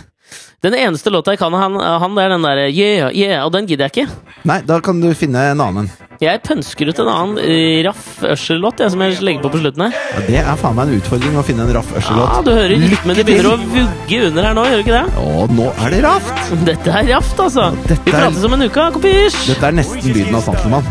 Den 0.63 0.77
eneste 0.79 1.11
låta 1.11 1.33
jeg 1.35 1.41
kan 1.41 1.51
av 1.51 1.59
han, 1.59 1.75
han, 1.75 2.13
det 2.15 2.23
er 2.23 2.29
den 2.37 2.45
derre 2.47 2.67
yeah, 2.71 3.09
yeah, 3.11 3.41
og 3.43 3.51
den 3.51 3.67
gidder 3.67 3.89
jeg 3.89 4.07
ikke. 4.07 4.35
Nei, 4.47 4.61
da 4.63 4.77
kan 4.85 5.01
du 5.03 5.09
finne 5.19 5.43
en 5.51 5.59
annen. 5.65 5.89
Jeg 6.23 6.39
pønsker 6.47 6.87
ut 6.87 7.01
en 7.03 7.09
annen 7.11 7.41
øh, 7.43 7.81
raff 7.89 8.23
Usher-låt 8.23 8.79
som 8.95 9.03
jeg 9.03 9.17
legger 9.27 9.43
på 9.43 9.51
på 9.51 9.59
slutten 9.59 9.83
her. 9.89 9.97
Ja, 10.13 10.21
det 10.29 10.39
er 10.39 10.61
faen 10.61 10.79
meg 10.79 10.87
en 10.87 11.03
utfordring 11.03 11.35
å 11.35 11.43
finne 11.49 11.67
en 11.67 11.75
raff 11.75 11.91
Ørsel-låt. 11.99 12.31
Ja, 12.31 12.45
du 12.47 12.53
hører 12.55 12.77
rytmen 12.79 13.19
de 13.19 13.27
begynner 13.27 13.51
å 13.51 13.59
vugge 13.59 14.23
under 14.29 14.47
her 14.47 14.55
nå, 14.55 14.69
gjør 14.71 14.79
du 14.79 14.85
ikke 14.85 15.01
det? 15.01 15.07
Å, 15.19 15.51
nå 15.59 15.69
er 15.73 15.97
det 15.97 16.01
raft! 16.07 16.55
Dette 16.71 16.95
er 17.01 17.11
raft, 17.11 17.45
altså. 17.49 17.67
Dette 17.89 17.99
Vi 18.07 18.15
prates 18.15 18.47
om 18.47 18.55
en 18.55 18.67
uke, 18.69 18.89
kompis. 19.01 19.43
Dette 19.51 19.67
er 19.67 19.79
nesten 19.83 20.15
lyden 20.15 20.39
av 20.39 20.47
Santelmann. 20.47 20.87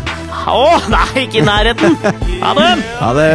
Å, 0.52 0.62
nei, 0.92 1.08
ikke 1.24 1.40
i 1.40 1.48
nærheten! 1.48 1.96
Ha 2.44 2.52
det! 2.60 2.72
Ha 3.00 3.16
det. 3.16 3.30